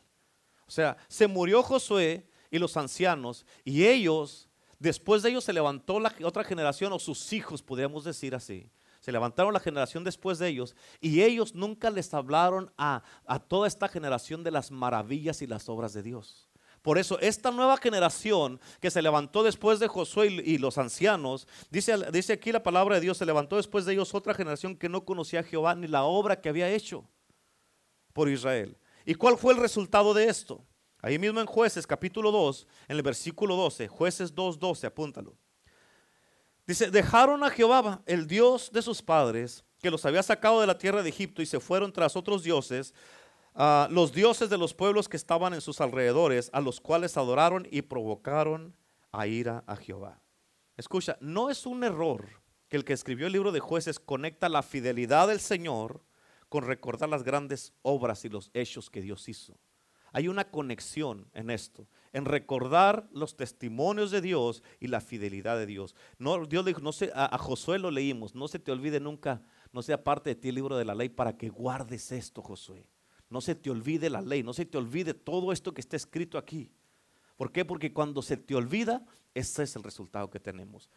O 0.72 0.74
sea, 0.74 0.96
se 1.06 1.26
murió 1.26 1.62
Josué 1.62 2.26
y 2.50 2.58
los 2.58 2.78
ancianos 2.78 3.44
y 3.62 3.84
ellos, 3.84 4.48
después 4.78 5.22
de 5.22 5.28
ellos 5.28 5.44
se 5.44 5.52
levantó 5.52 6.00
la 6.00 6.14
otra 6.24 6.44
generación 6.44 6.94
o 6.94 6.98
sus 6.98 7.30
hijos, 7.34 7.60
podríamos 7.60 8.04
decir 8.04 8.34
así. 8.34 8.70
Se 8.98 9.12
levantaron 9.12 9.52
la 9.52 9.60
generación 9.60 10.02
después 10.02 10.38
de 10.38 10.48
ellos 10.48 10.74
y 10.98 11.20
ellos 11.20 11.54
nunca 11.54 11.90
les 11.90 12.14
hablaron 12.14 12.72
a, 12.78 13.02
a 13.26 13.38
toda 13.38 13.68
esta 13.68 13.86
generación 13.86 14.42
de 14.42 14.50
las 14.50 14.70
maravillas 14.70 15.42
y 15.42 15.46
las 15.46 15.68
obras 15.68 15.92
de 15.92 16.02
Dios. 16.02 16.48
Por 16.80 16.96
eso 16.96 17.20
esta 17.20 17.50
nueva 17.50 17.76
generación 17.76 18.58
que 18.80 18.90
se 18.90 19.02
levantó 19.02 19.42
después 19.42 19.78
de 19.78 19.88
Josué 19.88 20.28
y, 20.28 20.56
los 20.56 20.78
ancianos, 20.78 21.46
dice, 21.70 21.98
dice 22.10 22.32
aquí 22.32 22.50
la 22.50 22.62
palabra 22.62 22.94
de 22.94 23.02
Dios, 23.02 23.18
se 23.18 23.26
levantó 23.26 23.56
después 23.56 23.84
de 23.84 23.92
ellos 23.92 24.14
otra 24.14 24.32
generación 24.32 24.74
que 24.74 24.88
no 24.88 25.04
conocía 25.04 25.40
a 25.40 25.44
Jehová 25.44 25.74
ni 25.74 25.86
la 25.86 26.04
obra 26.04 26.40
que 26.40 26.48
había 26.48 26.70
hecho 26.70 27.04
por 28.14 28.30
Israel. 28.30 28.78
¿Y 29.04 29.14
cuál 29.14 29.36
fue 29.36 29.52
el 29.52 29.60
resultado 29.60 30.14
de 30.14 30.26
esto? 30.26 30.64
Ahí 31.00 31.18
mismo 31.18 31.40
en 31.40 31.46
jueces 31.46 31.86
capítulo 31.86 32.30
2, 32.30 32.66
en 32.88 32.96
el 32.96 33.02
versículo 33.02 33.56
12, 33.56 33.88
jueces 33.88 34.34
2, 34.34 34.58
12, 34.58 34.86
apúntalo. 34.86 35.36
Dice, 36.64 36.90
dejaron 36.90 37.42
a 37.42 37.50
Jehová, 37.50 38.02
el 38.06 38.28
Dios 38.28 38.70
de 38.72 38.82
sus 38.82 39.02
padres, 39.02 39.64
que 39.80 39.90
los 39.90 40.06
había 40.06 40.22
sacado 40.22 40.60
de 40.60 40.68
la 40.68 40.78
tierra 40.78 41.02
de 41.02 41.08
Egipto 41.08 41.42
y 41.42 41.46
se 41.46 41.58
fueron 41.58 41.92
tras 41.92 42.14
otros 42.14 42.44
dioses, 42.44 42.94
los 43.90 44.12
dioses 44.12 44.48
de 44.48 44.58
los 44.58 44.72
pueblos 44.72 45.08
que 45.08 45.16
estaban 45.16 45.54
en 45.54 45.60
sus 45.60 45.80
alrededores, 45.80 46.50
a 46.52 46.60
los 46.60 46.80
cuales 46.80 47.16
adoraron 47.16 47.66
y 47.68 47.82
provocaron 47.82 48.76
a 49.10 49.26
ira 49.26 49.64
a 49.66 49.74
Jehová. 49.74 50.22
Escucha, 50.76 51.18
no 51.20 51.50
es 51.50 51.66
un 51.66 51.82
error 51.82 52.28
que 52.68 52.76
el 52.76 52.84
que 52.84 52.92
escribió 52.92 53.26
el 53.26 53.32
libro 53.32 53.50
de 53.50 53.60
jueces 53.60 53.98
conecta 53.98 54.48
la 54.48 54.62
fidelidad 54.62 55.28
del 55.28 55.40
Señor 55.40 56.04
con 56.52 56.66
recordar 56.66 57.08
las 57.08 57.22
grandes 57.22 57.72
obras 57.80 58.26
y 58.26 58.28
los 58.28 58.50
hechos 58.52 58.90
que 58.90 59.00
Dios 59.00 59.26
hizo. 59.30 59.56
Hay 60.12 60.28
una 60.28 60.50
conexión 60.50 61.26
en 61.32 61.48
esto, 61.48 61.88
en 62.12 62.26
recordar 62.26 63.08
los 63.10 63.38
testimonios 63.38 64.10
de 64.10 64.20
Dios 64.20 64.62
y 64.78 64.88
la 64.88 65.00
fidelidad 65.00 65.56
de 65.56 65.64
Dios. 65.64 65.96
No, 66.18 66.44
Dios 66.44 66.66
dijo, 66.66 66.82
a 67.14 67.38
Josué 67.38 67.78
lo 67.78 67.90
leímos, 67.90 68.34
no 68.34 68.48
se 68.48 68.58
te 68.58 68.70
olvide 68.70 69.00
nunca, 69.00 69.40
no 69.72 69.80
sea 69.80 70.04
parte 70.04 70.28
de 70.28 70.34
ti 70.34 70.50
el 70.50 70.56
libro 70.56 70.76
de 70.76 70.84
la 70.84 70.94
ley 70.94 71.08
para 71.08 71.38
que 71.38 71.48
guardes 71.48 72.12
esto, 72.12 72.42
Josué. 72.42 72.86
No 73.30 73.40
se 73.40 73.54
te 73.54 73.70
olvide 73.70 74.10
la 74.10 74.20
ley, 74.20 74.42
no 74.42 74.52
se 74.52 74.66
te 74.66 74.76
olvide 74.76 75.14
todo 75.14 75.52
esto 75.52 75.72
que 75.72 75.80
está 75.80 75.96
escrito 75.96 76.36
aquí. 76.36 76.70
¿Por 77.38 77.50
qué? 77.50 77.64
Porque 77.64 77.94
cuando 77.94 78.20
se 78.20 78.36
te 78.36 78.54
olvida, 78.54 79.06
ese 79.32 79.62
es 79.62 79.74
el 79.74 79.84
resultado 79.84 80.28
que 80.28 80.38
tenemos. 80.38 80.90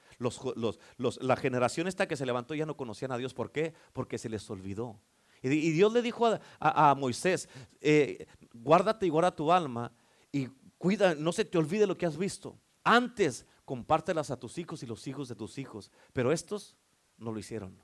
la 0.98 1.36
generación 1.38 1.88
esta 1.88 2.10
que 2.10 2.18
se 2.18 2.26
levantó 2.26 2.56
ya 2.56 2.66
no 2.66 2.76
conocían 2.76 3.14
a 3.14 3.18
Dios. 3.18 3.34
¿Por 3.34 3.54
qué? 3.54 3.74
Porque 3.94 4.18
se 4.18 4.28
les 4.28 4.50
olvidó. 4.50 5.00
Y, 5.46 5.72
Dios 5.72 5.94
le 5.94 6.02
dijo 6.02 6.40
a, 6.60 6.96
Moisés, 6.96 7.50
eh, 7.82 8.28
guárdate 8.54 9.06
y 9.06 9.10
guarda 9.10 9.36
tu 9.36 9.52
alma 9.52 9.92
y 10.32 10.48
cuida, 10.78 11.16
no 11.16 11.32
se 11.32 11.46
te 11.46 11.58
olvide 11.58 11.88
lo 11.88 11.98
que 11.98 12.06
has 12.06 12.18
visto. 12.18 12.58
Antes 12.84 13.46
compártelas 13.64 14.32
a 14.32 14.40
tus 14.40 14.58
hijos 14.58 14.84
y 14.84 14.86
los 14.86 15.08
hijos 15.08 15.28
de 15.28 15.36
tus 15.36 15.58
hijos. 15.58 15.92
Pero 16.14 16.32
estos 16.32 16.76
no 17.18 17.32
lo 17.32 17.40
hicieron. 17.40 17.78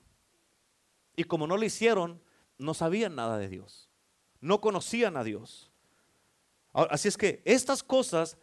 Y 1.16 1.24
como 1.24 1.48
no 1.48 1.58
lo 1.58 1.66
hicieron, 1.66 2.22
no 2.58 2.74
sabían 2.74 3.16
nada 3.16 3.38
de 3.38 3.48
Dios 3.48 3.92
no 4.42 4.60
conocían 4.60 5.16
a 5.16 5.24
Dios. 5.24 5.72
Así 6.74 7.08
es 7.08 7.18
que 7.18 7.42
estas 7.46 7.84
cosas 7.84 8.38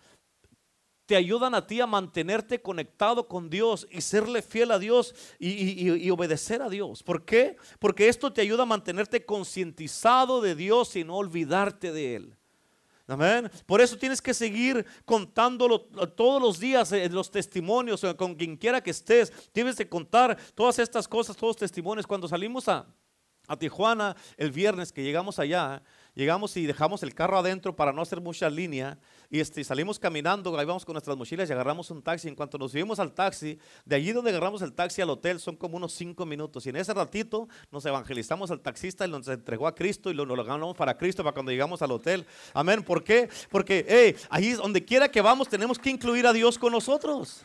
te 1.09 1.16
ayudan 1.16 1.54
a 1.54 1.66
ti 1.66 1.80
a 1.80 1.86
mantenerte 1.86 2.61
conectado 2.61 3.26
con 3.28 3.48
Dios 3.48 3.88
y 3.90 4.02
serle 4.02 4.42
fiel 4.42 4.70
a 4.70 4.78
Dios 4.78 5.14
y, 5.38 6.11
obedecer 6.11 6.61
a 6.61 6.68
Dios. 6.68 7.02
¿Por 7.02 7.24
qué? 7.24 7.56
Porque 7.78 8.09
esto 8.11 8.30
te 8.30 8.42
ayuda 8.42 8.64
a 8.64 8.66
mantenerte 8.66 9.24
concientizado 9.24 10.42
de 10.42 10.54
Dios 10.54 10.94
y 10.96 11.04
no 11.04 11.16
olvidarte 11.16 11.92
de 11.92 12.16
Él. 12.16 12.36
Amén. 13.06 13.50
Por 13.64 13.80
eso 13.80 13.96
tienes 13.96 14.20
que 14.20 14.34
seguir 14.34 14.84
contándolo 15.06 15.80
todos 15.80 16.42
los 16.42 16.61
días, 16.61 16.92
en 16.92 17.14
los 17.14 17.30
testimonios, 17.30 18.04
con 18.18 18.34
quien 18.34 18.59
quiera 18.59 18.82
que 18.82 18.90
estés. 18.90 19.32
Tienes 19.52 19.76
que 19.76 19.88
contar 19.88 20.36
todas 20.54 20.78
estas 20.78 21.09
cosas, 21.09 21.34
todos 21.34 21.52
los 21.52 21.56
testimonios. 21.56 22.06
Cuando 22.06 22.28
salimos 22.28 22.68
a, 22.68 22.86
a 23.46 23.56
Tijuana 23.56 24.14
el 24.36 24.50
viernes 24.52 24.92
que 24.92 25.02
llegamos 25.02 25.38
allá, 25.38 25.82
llegamos 26.19 26.57
y 26.57 26.66
dejamos 26.66 27.05
el 27.05 27.14
carro 27.14 27.39
adentro 27.39 27.77
para 27.77 27.93
no 27.93 28.03
hacer 28.03 28.21
mucha 28.21 28.51
línea 28.51 28.99
y 29.31 29.39
este, 29.39 29.62
salimos 29.62 30.01
caminando, 30.01 30.59
ahí 30.59 30.66
vamos 30.66 30.85
con 30.85 30.95
nuestras 30.95 31.16
mochilas 31.16 31.49
y 31.49 31.53
agarramos 31.53 31.93
un 31.93 32.03
taxi. 32.03 32.27
En 32.27 32.35
cuanto 32.35 32.59
nos 32.59 32.73
subimos 32.73 32.99
al 32.99 33.12
taxi, 33.12 33.57
de 33.85 33.95
allí 33.95 34.11
donde 34.11 34.31
agarramos 34.31 34.61
el 34.62 34.73
taxi 34.73 35.01
al 35.01 35.11
hotel 35.11 35.39
son 35.39 35.55
como 35.55 35.77
unos 35.77 35.93
cinco 35.93 36.27
minutos 36.27 36.66
y 36.66 36.71
en 36.71 36.77
ese 36.77 36.93
ratito 36.93 37.49
nos 37.71 37.87
evangelizamos 37.87 38.51
al 38.51 38.61
taxista 38.61 39.07
y 39.07 39.11
nos 39.11 39.29
entregó 39.29 39.69
a 39.69 39.77
Cristo 39.77 40.11
y 40.11 40.14
lo, 40.14 40.27
lo 40.27 40.43
ganamos 40.43 40.77
para 40.77 40.99
Cristo 40.99 41.23
para 41.23 41.35
cuando 41.35 41.53
llegamos 41.53 41.83
al 41.83 41.93
hotel. 41.93 42.27
Amén. 42.53 42.83
¿Por 42.83 43.05
qué? 43.05 43.29
Porque 43.49 43.87
hey, 43.89 44.16
ahí 44.29 44.55
donde 44.55 44.85
quiera 44.85 45.09
que 45.09 45.21
vamos 45.21 45.49
tenemos 45.49 45.79
que 45.79 45.91
incluir 45.91 46.27
a 46.27 46.33
Dios 46.33 46.59
con 46.59 46.73
nosotros. 46.73 47.45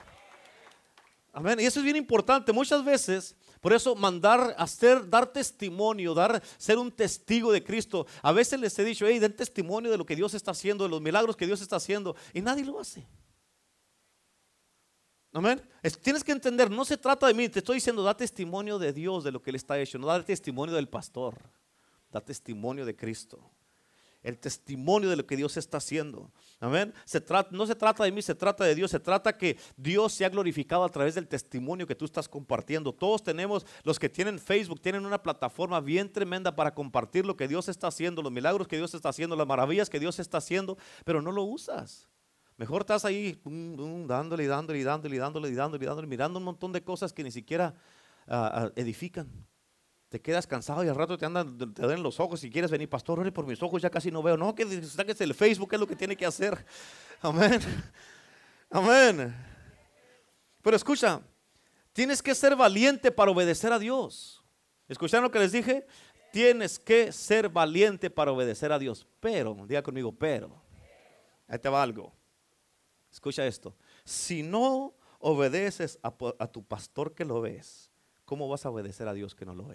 Amén. 1.32 1.60
Y 1.60 1.66
eso 1.66 1.80
es 1.80 1.84
bien 1.84 1.96
importante. 1.96 2.52
Muchas 2.52 2.84
veces 2.84 3.36
por 3.64 3.72
eso 3.72 3.96
mandar, 3.96 4.54
hacer, 4.58 5.10
dar 5.10 5.26
testimonio, 5.26 6.14
dar, 6.14 6.44
ser 6.58 6.78
un 6.78 6.92
testigo 6.92 7.50
de 7.50 7.64
Cristo. 7.64 8.06
A 8.22 8.34
veces 8.34 8.60
les 8.60 8.78
he 8.78 8.84
dicho, 8.84 9.08
hey, 9.08 9.20
den 9.20 9.34
testimonio 9.34 9.90
de 9.90 9.98
lo 9.98 10.06
que 10.06 10.18
Dios 10.18 10.34
está 10.34 10.52
haciendo, 10.52 10.84
de 10.84 10.90
los 10.90 11.00
milagros 11.00 11.38
que 11.38 11.46
Dios 11.46 11.62
está 11.62 11.78
haciendo. 11.78 12.14
Y 12.34 12.42
nadie 12.42 12.66
lo 12.66 12.78
hace. 12.78 13.08
Amén. 15.32 15.62
tienes 16.02 16.26
que 16.26 16.34
entender, 16.34 16.70
no 16.70 16.84
se 16.84 16.98
trata 16.98 17.26
de 17.26 17.34
mí, 17.34 17.48
te 17.48 17.60
estoy 17.60 17.76
diciendo, 17.76 18.04
da 18.04 18.18
testimonio 18.18 18.78
de 18.78 18.92
Dios, 18.92 19.24
de 19.24 19.32
lo 19.32 19.42
que 19.42 19.52
Él 19.52 19.56
está 19.56 19.80
hecho. 19.80 19.98
No 19.98 20.08
da 20.08 20.22
testimonio 20.22 20.76
del 20.76 20.90
pastor, 20.90 21.40
da 22.12 22.20
testimonio 22.20 22.86
de 22.86 22.98
Cristo 22.98 23.50
el 24.24 24.40
testimonio 24.40 25.10
de 25.10 25.18
lo 25.18 25.26
que 25.26 25.36
Dios 25.36 25.58
está 25.58 25.78
haciendo. 25.78 26.32
Amén. 26.60 26.94
No 27.52 27.66
se 27.66 27.76
trata 27.76 28.04
de 28.04 28.12
mí, 28.12 28.22
se 28.22 28.34
trata 28.34 28.64
de 28.64 28.74
Dios. 28.74 28.90
Se 28.90 29.00
trata 29.00 29.38
que 29.38 29.58
Dios 29.76 30.14
se 30.14 30.24
ha 30.24 30.30
glorificado 30.30 30.86
a 30.86 30.90
través 30.90 31.16
del 31.16 31.28
testimonio 31.28 31.86
que 31.86 31.96
tú 31.96 32.06
estás 32.06 32.30
compartiendo. 32.30 32.94
Todos 32.94 33.22
tenemos, 33.22 33.66
los 33.84 34.00
que 34.00 34.08
tienen 34.10 34.40
Facebook, 34.40 34.82
tienen 34.82 35.06
una 35.06 35.22
plataforma 35.22 35.82
bien 35.82 36.12
tremenda 36.12 36.56
para 36.56 36.74
compartir 36.74 37.26
lo 37.26 37.36
que 37.36 37.50
Dios 37.50 37.68
está 37.68 37.88
haciendo, 37.88 38.22
los 38.22 38.32
milagros 38.32 38.68
que 38.68 38.78
Dios 38.78 38.94
está 38.94 39.10
haciendo, 39.10 39.36
las 39.36 39.48
maravillas 39.48 39.90
que 39.90 40.00
Dios 40.00 40.18
está 40.20 40.38
haciendo, 40.38 40.78
pero 41.04 41.22
no 41.22 41.32
lo 41.32 41.44
usas. 41.44 42.08
Mejor 42.56 42.84
estás 42.84 43.04
ahí 43.04 43.42
dándole 43.44 44.44
y 44.46 44.48
dándole 44.48 44.80
y 44.80 44.84
dándole 44.84 45.16
y 45.16 45.20
dándole 45.20 45.50
y 45.50 45.56
dándole 45.56 45.84
y 45.84 45.88
dándole, 45.88 46.08
mirando 46.08 46.40
un 46.40 46.46
montón 46.46 46.72
de 46.72 46.84
cosas 46.84 47.12
que 47.12 47.24
ni 47.24 47.32
siquiera 47.32 47.74
ah, 48.28 48.52
ah, 48.54 48.72
edifican 48.76 49.28
te 50.14 50.22
quedas 50.22 50.46
cansado 50.46 50.86
y 50.86 50.88
al 50.88 50.94
rato 50.94 51.18
te 51.18 51.26
andan, 51.26 51.74
te 51.74 51.88
dan 51.88 52.04
los 52.04 52.20
ojos 52.20 52.40
si 52.40 52.52
quieres 52.52 52.70
venir, 52.70 52.88
pastor, 52.88 53.20
ore 53.20 53.32
por 53.32 53.48
mis 53.48 53.64
ojos, 53.64 53.82
ya 53.82 53.90
casi 53.90 54.12
no 54.12 54.22
veo. 54.22 54.38
No, 54.38 54.54
que 54.54 54.84
saques 54.84 55.20
el 55.22 55.34
Facebook, 55.34 55.74
es 55.74 55.80
lo 55.80 55.88
que 55.88 55.96
tiene 55.96 56.16
que 56.16 56.24
hacer. 56.24 56.64
Amén. 57.22 57.60
Amén. 58.70 59.36
Pero 60.62 60.76
escucha, 60.76 61.20
tienes 61.94 62.22
que 62.22 62.36
ser 62.36 62.56
valiente 62.56 63.12
para 63.12 63.32
obedecer 63.32 63.74
a 63.74 63.80
Dios. 63.80 64.44
¿Escucharon 64.88 65.24
lo 65.24 65.32
que 65.32 65.40
les 65.40 65.52
dije? 65.52 65.88
Tienes 66.32 66.78
que 66.78 67.12
ser 67.12 67.50
valiente 67.50 68.12
para 68.12 68.32
obedecer 68.32 68.72
a 68.72 68.78
Dios. 68.78 69.08
Pero, 69.20 69.66
diga 69.68 69.82
conmigo, 69.82 70.12
pero. 70.12 70.62
Ahí 71.48 71.58
te 71.58 71.70
va 71.70 71.82
algo. 71.82 72.14
Escucha 73.12 73.48
esto. 73.48 73.76
Si 74.06 74.44
no 74.44 74.94
obedeces 75.18 75.98
a, 76.04 76.14
a 76.38 76.48
tu 76.52 76.64
pastor 76.64 77.16
que 77.16 77.26
lo 77.26 77.42
ves, 77.42 77.90
¿cómo 78.26 78.48
vas 78.48 78.64
a 78.68 78.70
obedecer 78.70 79.08
a 79.08 79.14
Dios 79.14 79.34
que 79.34 79.46
no 79.46 79.56
lo 79.56 79.66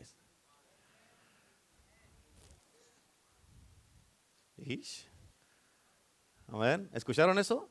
Amén. 6.46 6.88
¿Escucharon 6.92 7.38
eso? 7.38 7.68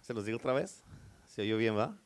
Se 0.00 0.14
los 0.14 0.24
digo 0.24 0.38
otra 0.38 0.52
vez. 0.52 0.82
¿Se 1.26 1.42
oyó 1.42 1.56
bien, 1.56 1.76
va? 1.76 1.98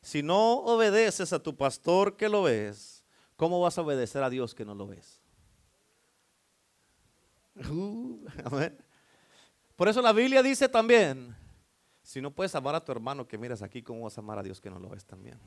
Si 0.00 0.22
no 0.22 0.54
obedeces 0.58 1.32
a 1.32 1.42
tu 1.42 1.56
pastor 1.56 2.16
que 2.16 2.28
lo 2.28 2.42
ves, 2.42 3.04
¿cómo 3.36 3.60
vas 3.60 3.78
a 3.78 3.82
obedecer 3.82 4.22
a 4.22 4.30
Dios 4.30 4.54
que 4.54 4.64
no 4.64 4.74
lo 4.74 4.88
ves? 4.88 5.20
Uh, 7.68 8.26
amén. 8.44 8.76
Por 9.76 9.88
eso 9.88 10.02
la 10.02 10.12
Biblia 10.12 10.42
dice 10.42 10.68
también, 10.68 11.36
si 12.02 12.20
no 12.20 12.30
puedes 12.30 12.54
amar 12.54 12.74
a 12.74 12.84
tu 12.84 12.92
hermano 12.92 13.28
que 13.28 13.38
miras 13.38 13.62
aquí, 13.62 13.82
¿cómo 13.82 14.02
vas 14.02 14.18
a 14.18 14.20
amar 14.20 14.38
a 14.38 14.42
Dios 14.42 14.60
que 14.60 14.70
no 14.70 14.78
lo 14.78 14.88
ves 14.88 15.04
también? 15.04 15.38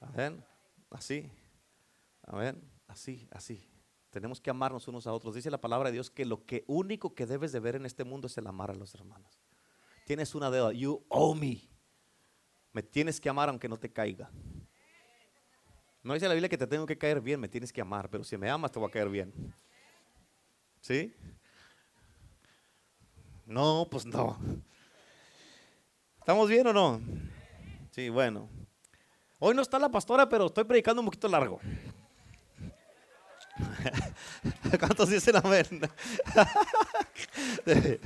Amén. 0.00 0.44
Así. 0.90 1.30
Amén. 2.22 2.62
Así, 2.86 3.28
así. 3.30 3.68
Tenemos 4.10 4.40
que 4.40 4.50
amarnos 4.50 4.88
unos 4.88 5.06
a 5.06 5.12
otros. 5.12 5.34
Dice 5.34 5.50
la 5.50 5.60
palabra 5.60 5.90
de 5.90 5.94
Dios 5.94 6.10
que 6.10 6.24
lo 6.24 6.44
que 6.44 6.64
único 6.66 7.14
que 7.14 7.26
debes 7.26 7.52
de 7.52 7.60
ver 7.60 7.76
en 7.76 7.86
este 7.86 8.04
mundo 8.04 8.26
es 8.26 8.38
el 8.38 8.46
amar 8.46 8.70
a 8.70 8.74
los 8.74 8.94
hermanos. 8.94 9.38
Tienes 10.06 10.34
una 10.34 10.50
deuda. 10.50 10.72
You 10.72 11.04
owe 11.08 11.38
me. 11.38 11.60
Me 12.72 12.82
tienes 12.82 13.20
que 13.20 13.28
amar 13.28 13.48
aunque 13.48 13.68
no 13.68 13.78
te 13.78 13.92
caiga. 13.92 14.30
No 16.02 16.14
dice 16.14 16.28
la 16.28 16.34
Biblia 16.34 16.48
que 16.48 16.56
te 16.56 16.66
tengo 16.66 16.86
que 16.86 16.96
caer 16.96 17.20
bien, 17.20 17.38
me 17.40 17.48
tienes 17.48 17.72
que 17.72 17.80
amar, 17.80 18.08
pero 18.08 18.24
si 18.24 18.36
me 18.38 18.48
amas 18.48 18.72
te 18.72 18.78
voy 18.78 18.88
a 18.88 18.92
caer 18.92 19.08
bien. 19.08 19.32
¿Sí? 20.80 21.14
No, 23.44 23.86
pues 23.90 24.06
no. 24.06 24.38
¿Estamos 26.18 26.48
bien 26.48 26.66
o 26.66 26.72
no? 26.72 27.00
Sí, 27.90 28.08
bueno. 28.08 28.48
Hoy 29.38 29.54
no 29.54 29.62
está 29.62 29.78
la 29.78 29.90
pastora, 29.90 30.28
pero 30.28 30.46
estoy 30.46 30.64
predicando 30.64 31.02
un 31.02 31.06
poquito 31.06 31.28
largo. 31.28 31.60
¿Cuántos 34.78 35.08
dicen 35.08 35.36
amén? 35.36 35.66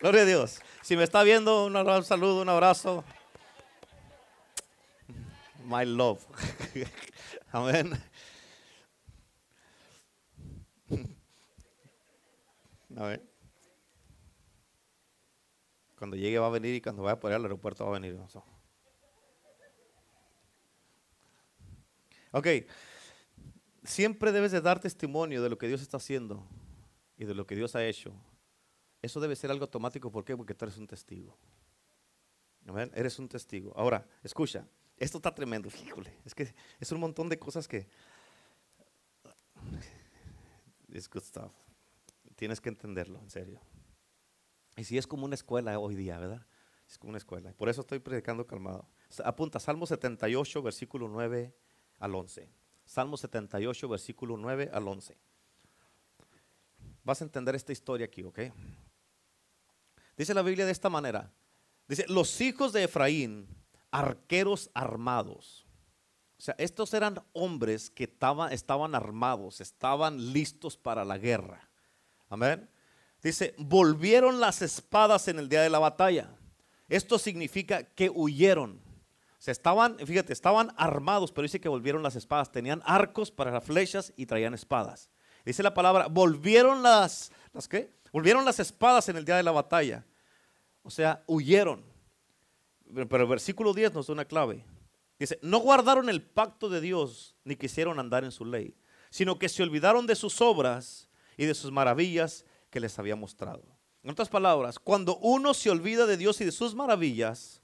Gloria 0.00 0.22
a 0.22 0.24
Dios. 0.24 0.60
Si 0.82 0.96
me 0.96 1.04
está 1.04 1.22
viendo, 1.22 1.66
un 1.66 2.04
saludo, 2.04 2.42
un 2.42 2.48
abrazo. 2.48 3.04
My 5.64 5.84
love. 5.84 6.24
Amén. 7.52 7.92
A 12.96 13.18
Cuando 15.98 16.16
llegue 16.16 16.38
va 16.38 16.46
a 16.46 16.50
venir 16.50 16.74
y 16.74 16.80
cuando 16.80 17.02
vaya 17.02 17.18
por 17.18 17.32
al 17.32 17.42
aeropuerto 17.42 17.84
va 17.84 17.96
a 17.96 17.98
venir. 17.98 18.18
Ok 22.32 22.46
siempre 23.84 24.32
debes 24.32 24.52
de 24.52 24.60
dar 24.60 24.80
testimonio 24.80 25.42
de 25.42 25.50
lo 25.50 25.58
que 25.58 25.68
Dios 25.68 25.82
está 25.82 25.98
haciendo 25.98 26.46
y 27.16 27.24
de 27.24 27.34
lo 27.34 27.46
que 27.46 27.54
Dios 27.54 27.76
ha 27.76 27.84
hecho. 27.84 28.12
Eso 29.02 29.20
debe 29.20 29.36
ser 29.36 29.50
algo 29.50 29.64
automático. 29.64 30.10
¿Por 30.10 30.24
qué? 30.24 30.36
Porque 30.36 30.54
tú 30.54 30.64
eres 30.64 30.78
un 30.78 30.86
testigo. 30.86 31.38
Eres 32.94 33.18
un 33.18 33.28
testigo. 33.28 33.72
Ahora, 33.76 34.08
escucha, 34.22 34.66
esto 34.96 35.18
está 35.18 35.34
tremendo. 35.34 35.68
Híjole, 35.84 36.18
es 36.24 36.34
que 36.34 36.54
es 36.80 36.92
un 36.92 37.00
montón 37.00 37.28
de 37.28 37.38
cosas 37.38 37.68
que... 37.68 37.86
Es 40.90 41.08
good 41.08 41.22
stuff. 41.22 41.52
Tienes 42.36 42.60
que 42.60 42.70
entenderlo, 42.70 43.20
en 43.20 43.30
serio. 43.30 43.60
Y 44.76 44.84
si 44.84 44.96
es 44.96 45.06
como 45.06 45.24
una 45.24 45.34
escuela 45.34 45.78
hoy 45.78 45.94
día, 45.94 46.18
¿verdad? 46.18 46.46
Es 46.88 46.98
como 46.98 47.10
una 47.10 47.18
escuela. 47.18 47.52
Por 47.52 47.68
eso 47.68 47.82
estoy 47.82 47.98
predicando 47.98 48.46
calmado. 48.46 48.88
Apunta 49.24 49.60
Salmo 49.60 49.86
78, 49.86 50.62
versículo 50.62 51.08
9 51.08 51.54
al 51.98 52.14
11. 52.14 52.48
Salmo 52.84 53.16
78, 53.16 53.88
versículo 53.88 54.36
9 54.36 54.70
al 54.72 54.86
11. 54.86 55.16
Vas 57.02 57.20
a 57.20 57.24
entender 57.24 57.54
esta 57.54 57.72
historia 57.72 58.06
aquí, 58.06 58.22
¿ok? 58.22 58.40
Dice 60.16 60.34
la 60.34 60.42
Biblia 60.42 60.64
de 60.64 60.72
esta 60.72 60.88
manera. 60.88 61.32
Dice, 61.88 62.06
los 62.08 62.40
hijos 62.40 62.72
de 62.72 62.84
Efraín, 62.84 63.46
arqueros 63.90 64.70
armados. 64.74 65.66
O 66.38 66.42
sea, 66.42 66.54
estos 66.58 66.94
eran 66.94 67.22
hombres 67.32 67.90
que 67.90 68.04
estaban, 68.04 68.52
estaban 68.52 68.94
armados, 68.94 69.60
estaban 69.60 70.32
listos 70.32 70.76
para 70.76 71.04
la 71.04 71.18
guerra. 71.18 71.68
Amén. 72.28 72.68
Dice, 73.22 73.54
volvieron 73.58 74.40
las 74.40 74.60
espadas 74.62 75.28
en 75.28 75.38
el 75.38 75.48
día 75.48 75.62
de 75.62 75.70
la 75.70 75.78
batalla. 75.78 76.36
Esto 76.88 77.18
significa 77.18 77.84
que 77.84 78.10
huyeron 78.10 78.83
estaban, 79.52 79.98
fíjate, 79.98 80.32
estaban 80.32 80.72
armados, 80.76 81.32
pero 81.32 81.42
dice 81.44 81.60
que 81.60 81.68
volvieron 81.68 82.02
las 82.02 82.16
espadas. 82.16 82.50
Tenían 82.50 82.82
arcos 82.84 83.30
para 83.30 83.50
las 83.50 83.64
flechas 83.64 84.12
y 84.16 84.26
traían 84.26 84.54
espadas. 84.54 85.10
Dice 85.44 85.62
la 85.62 85.74
palabra, 85.74 86.06
volvieron 86.06 86.82
las, 86.82 87.30
¿las 87.52 87.68
qué? 87.68 87.90
Volvieron 88.12 88.44
las 88.44 88.60
espadas 88.60 89.08
en 89.08 89.16
el 89.16 89.24
día 89.24 89.36
de 89.36 89.42
la 89.42 89.52
batalla. 89.52 90.06
O 90.82 90.90
sea, 90.90 91.22
huyeron. 91.26 91.84
Pero 92.94 93.24
el 93.24 93.28
versículo 93.28 93.74
10 93.74 93.94
nos 93.94 94.06
da 94.06 94.12
una 94.12 94.24
clave. 94.24 94.64
Dice, 95.18 95.38
no 95.42 95.58
guardaron 95.58 96.08
el 96.08 96.22
pacto 96.22 96.68
de 96.68 96.80
Dios 96.80 97.34
ni 97.44 97.56
quisieron 97.56 97.98
andar 97.98 98.24
en 98.24 98.32
su 98.32 98.44
ley, 98.44 98.76
sino 99.10 99.38
que 99.38 99.48
se 99.48 99.62
olvidaron 99.62 100.06
de 100.06 100.16
sus 100.16 100.40
obras 100.40 101.08
y 101.36 101.46
de 101.46 101.54
sus 101.54 101.70
maravillas 101.70 102.44
que 102.70 102.80
les 102.80 102.98
había 102.98 103.16
mostrado. 103.16 103.64
En 104.02 104.10
otras 104.10 104.28
palabras, 104.28 104.78
cuando 104.78 105.16
uno 105.18 105.54
se 105.54 105.70
olvida 105.70 106.06
de 106.06 106.16
Dios 106.16 106.40
y 106.40 106.44
de 106.44 106.52
sus 106.52 106.74
maravillas, 106.74 107.62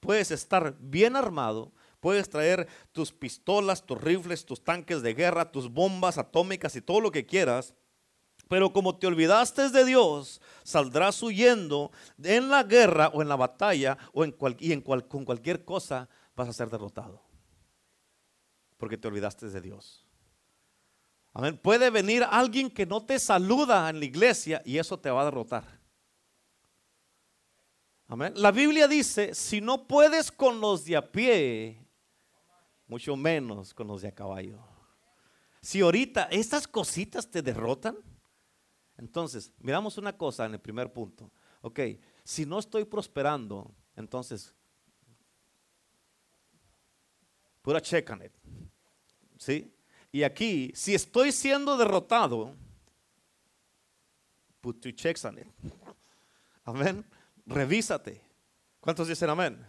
puedes 0.00 0.30
estar 0.30 0.76
bien 0.78 1.16
armado, 1.16 1.72
puedes 2.00 2.28
traer 2.28 2.68
tus 2.92 3.12
pistolas, 3.12 3.84
tus 3.84 4.00
rifles, 4.00 4.44
tus 4.44 4.62
tanques 4.62 5.02
de 5.02 5.14
guerra, 5.14 5.50
tus 5.50 5.70
bombas 5.70 6.18
atómicas 6.18 6.76
y 6.76 6.80
todo 6.80 7.00
lo 7.00 7.10
que 7.10 7.26
quieras, 7.26 7.74
Pero 8.48 8.72
como 8.72 8.96
te 8.96 9.08
olvidaste 9.08 9.70
de 9.70 9.84
Dios, 9.84 10.40
saldrás 10.62 11.20
huyendo 11.20 11.90
en 12.22 12.48
la 12.48 12.62
guerra 12.62 13.08
o 13.08 13.20
en 13.20 13.28
la 13.28 13.34
batalla 13.34 13.98
o 14.12 14.24
en 14.24 14.36
y 14.60 14.80
con 14.82 15.24
cualquier 15.24 15.64
cosa 15.64 16.08
vas 16.36 16.48
a 16.48 16.52
ser 16.52 16.70
derrotado. 16.70 17.22
Porque 18.76 18.96
te 18.96 19.08
olvidaste 19.08 19.48
de 19.48 19.60
Dios. 19.60 20.06
Puede 21.60 21.90
venir 21.90 22.24
alguien 22.30 22.70
que 22.70 22.86
no 22.86 23.04
te 23.04 23.18
saluda 23.18 23.90
en 23.90 23.98
la 23.98 24.04
iglesia 24.04 24.62
y 24.64 24.78
eso 24.78 24.98
te 24.98 25.10
va 25.10 25.22
a 25.22 25.24
derrotar. 25.26 25.75
Amén. 28.08 28.32
La 28.36 28.52
Biblia 28.52 28.86
dice, 28.86 29.34
si 29.34 29.60
no 29.60 29.86
puedes 29.86 30.30
con 30.30 30.60
los 30.60 30.84
de 30.84 30.96
a 30.96 31.10
pie, 31.10 31.84
mucho 32.86 33.16
menos 33.16 33.74
con 33.74 33.88
los 33.88 34.02
de 34.02 34.08
a 34.08 34.14
caballo. 34.14 34.60
Si 35.60 35.80
ahorita 35.80 36.28
estas 36.30 36.68
cositas 36.68 37.28
te 37.28 37.42
derrotan, 37.42 37.96
entonces, 38.96 39.52
miramos 39.58 39.98
una 39.98 40.16
cosa 40.16 40.46
en 40.46 40.54
el 40.54 40.60
primer 40.60 40.92
punto. 40.92 41.30
Ok, 41.60 41.80
si 42.24 42.46
no 42.46 42.58
estoy 42.58 42.84
prosperando, 42.84 43.74
entonces, 43.94 44.54
pura 47.60 47.80
check 47.80 48.08
on 48.10 48.22
it. 48.22 48.32
¿Sí? 49.36 49.74
Y 50.12 50.22
aquí, 50.22 50.72
si 50.74 50.94
estoy 50.94 51.32
siendo 51.32 51.76
derrotado, 51.76 52.54
put 54.60 54.80
two 54.80 54.92
checks 54.92 55.24
on 55.24 55.38
it. 55.38 55.48
Amén. 56.64 57.04
Revísate. 57.46 58.20
¿Cuántos 58.80 59.08
dicen 59.08 59.30
amén? 59.30 59.66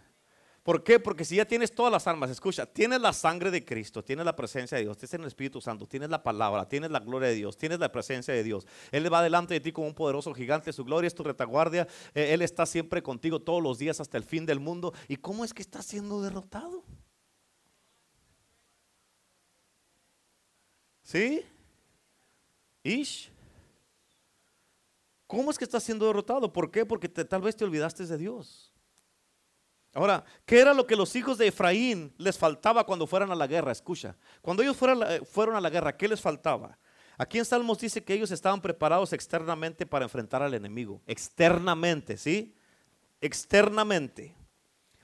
¿Por 0.68 0.84
qué? 0.84 1.00
Porque 1.00 1.24
si 1.24 1.36
ya 1.36 1.46
tienes 1.46 1.74
todas 1.74 1.90
las 1.90 2.06
armas, 2.06 2.28
escucha, 2.28 2.66
tienes 2.66 3.00
la 3.00 3.14
sangre 3.14 3.50
de 3.50 3.64
Cristo, 3.64 4.04
tienes 4.04 4.26
la 4.26 4.36
presencia 4.36 4.76
de 4.76 4.84
Dios, 4.84 4.98
tienes 4.98 5.14
el 5.14 5.24
Espíritu 5.24 5.62
Santo, 5.62 5.86
tienes 5.86 6.10
la 6.10 6.22
palabra, 6.22 6.68
tienes 6.68 6.90
la 6.90 7.00
gloria 7.00 7.28
de 7.30 7.36
Dios, 7.36 7.56
tienes 7.56 7.78
la 7.78 7.90
presencia 7.90 8.34
de 8.34 8.42
Dios. 8.42 8.66
Él 8.90 9.10
va 9.10 9.22
delante 9.22 9.54
de 9.54 9.60
ti 9.60 9.72
como 9.72 9.86
un 9.86 9.94
poderoso 9.94 10.34
gigante, 10.34 10.70
su 10.74 10.84
gloria 10.84 11.08
es 11.08 11.14
tu 11.14 11.22
retaguardia, 11.22 11.88
eh, 12.14 12.34
Él 12.34 12.42
está 12.42 12.66
siempre 12.66 13.02
contigo 13.02 13.40
todos 13.40 13.62
los 13.62 13.78
días 13.78 13.98
hasta 13.98 14.18
el 14.18 14.24
fin 14.24 14.44
del 14.44 14.60
mundo. 14.60 14.92
¿Y 15.08 15.16
cómo 15.16 15.42
es 15.42 15.54
que 15.54 15.62
está 15.62 15.80
siendo 15.80 16.20
derrotado? 16.20 16.84
¿Sí? 21.02 21.42
Ish. 22.82 23.30
¿Cómo 25.28 25.50
es 25.50 25.58
que 25.58 25.64
está 25.64 25.78
siendo 25.78 26.06
derrotado? 26.06 26.52
¿Por 26.52 26.70
qué? 26.70 26.84
Porque 26.84 27.08
tal 27.08 27.42
vez 27.42 27.54
te 27.54 27.64
olvidaste 27.64 28.06
de 28.06 28.16
Dios. 28.16 28.72
Ahora, 29.92 30.24
¿qué 30.46 30.58
era 30.58 30.72
lo 30.72 30.86
que 30.86 30.96
los 30.96 31.14
hijos 31.16 31.38
de 31.38 31.48
Efraín 31.48 32.14
les 32.18 32.36
faltaba 32.36 32.84
cuando 32.84 33.06
fueran 33.06 33.30
a 33.30 33.34
la 33.34 33.46
guerra? 33.46 33.70
Escucha, 33.70 34.16
cuando 34.40 34.62
ellos 34.62 34.76
fueron, 34.76 35.04
fueron 35.26 35.54
a 35.54 35.60
la 35.60 35.70
guerra, 35.70 35.96
¿qué 35.96 36.08
les 36.08 36.20
faltaba? 36.20 36.78
Aquí 37.18 37.38
en 37.38 37.44
Salmos 37.44 37.78
dice 37.78 38.02
que 38.02 38.14
ellos 38.14 38.30
estaban 38.30 38.62
preparados 38.62 39.12
externamente 39.12 39.84
para 39.84 40.06
enfrentar 40.06 40.42
al 40.42 40.54
enemigo. 40.54 41.02
Externamente, 41.06 42.16
¿sí? 42.16 42.54
Externamente. 43.20 44.34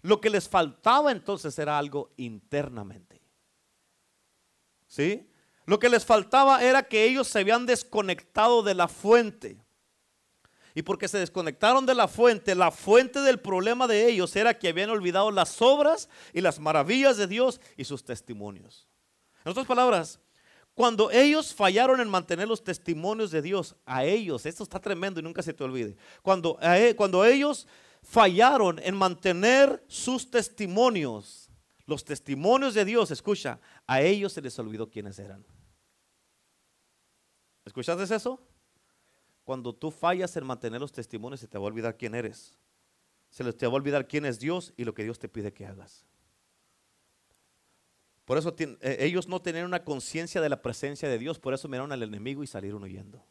Lo 0.01 0.21
que 0.21 0.31
les 0.31 0.49
faltaba 0.49 1.13
entonces 1.13 1.59
era 1.59 1.77
algo 1.77 2.13
internamente. 2.17 3.21
¿Sí? 4.87 5.29
Lo 5.67 5.79
que 5.79 5.89
les 5.89 6.07
faltaba 6.07 6.63
era 6.63 6.85
que 6.85 7.05
ellos 7.05 7.29
se 7.29 7.41
habían 7.41 7.67
desconectado 7.67 8.63
de 8.63 8.75
la 8.75 8.89
fuente. 8.89 9.64
Y 10.75 10.83
porque 10.83 11.07
se 11.07 11.19
desconectaron 11.19 11.87
de 11.87 11.95
la 11.95 12.09
fuente, 12.09 12.55
la 12.55 12.73
fuente 12.73 13.21
del 13.21 13.39
problema 13.39 13.87
de 13.87 14.09
ellos 14.09 14.35
era 14.35 14.59
que 14.59 14.69
habían 14.69 14.91
olvidado 14.91 15.31
las 15.31 15.63
obras 15.63 16.09
y 16.33 16.41
las 16.41 16.59
maravillas 16.59 17.17
de 17.17 17.29
Dios 17.29 17.61
y 17.77 17.85
sus 17.85 18.05
testimonios. 18.05 18.89
En 19.45 19.53
otras 19.53 19.67
palabras, 19.67 20.19
cuando 20.75 21.13
ellos 21.13 21.55
fallaron 21.55 22.01
en 22.01 22.09
mantener 22.09 22.49
los 22.49 22.65
testimonios 22.65 23.31
de 23.31 23.41
Dios, 23.41 23.77
a 23.87 24.05
ellos, 24.05 24.45
esto 24.47 24.65
está 24.65 24.81
tremendo 24.81 25.21
y 25.21 25.23
nunca 25.23 25.43
se 25.43 25.55
te 25.55 25.63
olvide, 25.63 25.97
cuando, 26.23 26.59
e, 26.61 26.97
cuando 26.97 27.25
ellos 27.25 27.69
fallaron 28.03 28.81
en 28.81 28.97
mantener 28.97 29.85
sus 29.87 30.29
testimonios, 30.29 31.49
los 31.87 32.05
testimonios 32.05 32.75
de 32.75 32.85
Dios, 32.85 33.13
escucha, 33.13 33.61
a 33.87 34.03
ellos 34.03 34.33
se 34.33 34.43
les 34.43 34.59
olvidó 34.59 34.91
quiénes 34.91 35.21
eran. 35.21 35.47
¿Escuchaste 37.65 38.13
eso? 38.13 38.41
Cuando 39.45 39.75
tú 39.75 39.91
fallas 39.91 40.37
en 40.37 40.47
mantener 40.47 40.81
los 40.81 40.93
testimonios, 40.93 41.41
se 41.41 41.49
te 41.49 41.59
va 41.59 41.65
a 41.65 41.69
olvidar 41.69 41.97
quién 41.97 42.15
eres. 42.15 42.59
Se 43.29 43.53
te 43.53 43.67
va 43.67 43.73
a 43.73 43.77
olvidar 43.77 44.09
quién 44.09 44.25
es 44.25 44.39
Dios 44.39 44.73
y 44.77 44.85
lo 44.85 44.95
que 44.95 45.05
Dios 45.05 45.19
te 45.19 45.29
pide 45.29 45.53
que 45.53 45.67
hagas. 45.67 46.07
Por 48.25 48.39
eso 48.39 48.55
eh, 48.59 48.97
ellos 49.01 49.29
no 49.29 49.43
tenían 49.43 49.67
una 49.67 49.85
conciencia 49.85 50.41
de 50.41 50.49
la 50.49 50.63
presencia 50.63 51.09
de 51.09 51.19
Dios, 51.19 51.39
por 51.39 51.53
eso 51.53 51.69
miraron 51.69 51.93
al 51.93 52.03
enemigo 52.03 52.43
y 52.43 52.47
salieron 52.47 52.83
huyendo. 52.83 53.23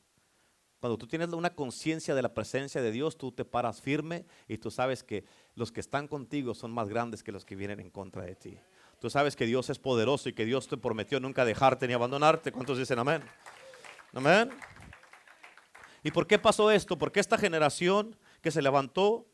Cuando 0.80 0.98
tú 0.98 1.08
tienes 1.08 1.30
una 1.30 1.56
conciencia 1.56 2.14
de 2.14 2.22
la 2.22 2.34
presencia 2.34 2.82
de 2.82 2.92
Dios, 2.92 3.18
tú 3.18 3.32
te 3.32 3.46
paras 3.46 3.82
firme 3.82 4.26
y 4.48 4.58
tú 4.58 4.70
sabes 4.70 5.02
que 5.02 5.24
los 5.56 5.72
que 5.72 5.80
están 5.80 6.08
contigo 6.08 6.54
son 6.54 6.72
más 6.72 6.90
grandes 6.90 7.24
que 7.24 7.32
los 7.32 7.46
que 7.46 7.56
vienen 7.56 7.80
en 7.80 7.90
contra 7.90 8.24
de 8.24 8.36
ti. 8.36 8.60
Tú 9.00 9.10
sabes 9.10 9.36
que 9.36 9.46
Dios 9.46 9.70
es 9.70 9.80
poderoso 9.80 10.30
y 10.30 10.34
que 10.34 10.46
Dios 10.46 10.68
te 10.68 10.78
prometió 10.78 11.20
nunca 11.22 11.46
dejarte 11.46 11.88
ni 11.88 11.94
abandonarte. 11.94 12.52
¿Cuántos 12.52 12.78
dicen 12.78 13.00
amén? 13.00 13.24
Amén. 14.14 14.50
¿Y 16.04 16.12
por 16.12 16.28
qué 16.28 16.38
pasó 16.38 16.70
esto? 16.70 16.98
Porque 16.98 17.20
esta 17.20 17.38
generación 17.38 18.16
que 18.42 18.52
se 18.52 18.62
levantó 18.62 19.26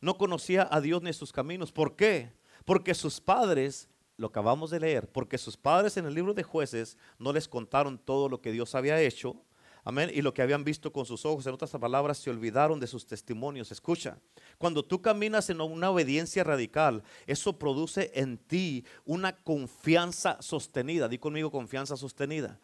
no 0.00 0.18
conocía 0.18 0.68
a 0.70 0.80
Dios 0.80 1.02
ni 1.02 1.12
sus 1.12 1.32
caminos. 1.32 1.72
¿Por 1.72 1.96
qué? 1.96 2.32
Porque 2.64 2.94
sus 2.94 3.20
padres, 3.20 3.88
lo 4.16 4.28
acabamos 4.28 4.70
de 4.70 4.80
leer, 4.80 5.08
porque 5.10 5.38
sus 5.38 5.56
padres 5.56 5.96
en 5.96 6.06
el 6.06 6.14
libro 6.14 6.34
de 6.34 6.42
jueces 6.42 6.98
no 7.18 7.32
les 7.32 7.48
contaron 7.48 7.98
todo 7.98 8.28
lo 8.28 8.40
que 8.40 8.52
Dios 8.52 8.74
había 8.74 9.00
hecho. 9.00 9.42
Amén. 9.84 10.10
Y 10.12 10.20
lo 10.20 10.34
que 10.34 10.42
habían 10.42 10.64
visto 10.64 10.92
con 10.92 11.06
sus 11.06 11.24
ojos, 11.24 11.46
en 11.46 11.54
otras 11.54 11.70
palabras, 11.70 12.18
se 12.18 12.28
olvidaron 12.28 12.78
de 12.78 12.86
sus 12.86 13.06
testimonios. 13.06 13.72
Escucha, 13.72 14.18
cuando 14.58 14.84
tú 14.84 15.00
caminas 15.00 15.48
en 15.48 15.62
una 15.62 15.88
obediencia 15.88 16.44
radical, 16.44 17.02
eso 17.26 17.58
produce 17.58 18.10
en 18.14 18.36
ti 18.36 18.84
una 19.06 19.34
confianza 19.34 20.36
sostenida. 20.42 21.08
Di 21.08 21.16
conmigo 21.16 21.50
confianza 21.50 21.96
sostenida. 21.96 22.60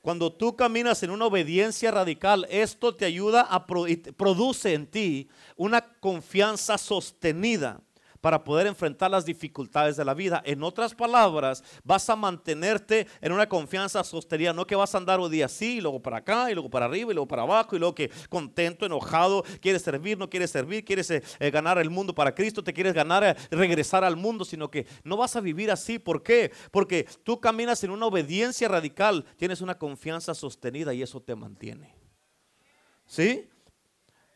Cuando 0.00 0.32
tú 0.32 0.56
caminas 0.56 1.02
en 1.02 1.10
una 1.10 1.26
obediencia 1.26 1.90
radical, 1.90 2.46
esto 2.50 2.94
te 2.94 3.04
ayuda 3.04 3.42
a 3.42 3.66
produce 3.66 4.74
en 4.74 4.86
ti 4.86 5.28
una 5.56 5.82
confianza 6.00 6.78
sostenida 6.78 7.80
para 8.20 8.42
poder 8.42 8.66
enfrentar 8.66 9.10
las 9.10 9.24
dificultades 9.24 9.96
de 9.96 10.04
la 10.04 10.14
vida. 10.14 10.42
En 10.44 10.62
otras 10.62 10.94
palabras, 10.94 11.62
vas 11.84 12.08
a 12.10 12.16
mantenerte 12.16 13.06
en 13.20 13.32
una 13.32 13.48
confianza 13.48 14.02
sostenida, 14.04 14.52
no 14.52 14.66
que 14.66 14.76
vas 14.76 14.94
a 14.94 14.98
andar 14.98 15.20
un 15.20 15.30
día 15.30 15.46
así, 15.46 15.78
y 15.78 15.80
luego 15.80 16.00
para 16.00 16.18
acá, 16.18 16.50
y 16.50 16.54
luego 16.54 16.70
para 16.70 16.86
arriba, 16.86 17.12
y 17.12 17.14
luego 17.14 17.28
para 17.28 17.42
abajo, 17.42 17.76
y 17.76 17.78
luego 17.78 17.94
que 17.94 18.10
contento, 18.28 18.86
enojado, 18.86 19.44
quieres 19.60 19.82
servir, 19.82 20.18
no 20.18 20.28
quieres 20.28 20.50
servir, 20.50 20.84
quieres 20.84 21.10
eh, 21.10 21.22
eh, 21.38 21.50
ganar 21.50 21.78
el 21.78 21.90
mundo 21.90 22.14
para 22.14 22.34
Cristo, 22.34 22.62
te 22.62 22.72
quieres 22.72 22.94
ganar, 22.94 23.24
eh, 23.24 23.36
regresar 23.50 24.04
al 24.04 24.16
mundo, 24.16 24.44
sino 24.44 24.70
que 24.70 24.86
no 25.04 25.16
vas 25.16 25.36
a 25.36 25.40
vivir 25.40 25.70
así. 25.70 25.98
¿Por 25.98 26.22
qué? 26.22 26.52
Porque 26.70 27.06
tú 27.24 27.40
caminas 27.40 27.82
en 27.84 27.90
una 27.90 28.06
obediencia 28.06 28.68
radical, 28.68 29.24
tienes 29.36 29.60
una 29.60 29.78
confianza 29.78 30.34
sostenida 30.34 30.94
y 30.94 31.02
eso 31.02 31.20
te 31.20 31.34
mantiene. 31.34 31.94
¿Sí? 33.06 33.48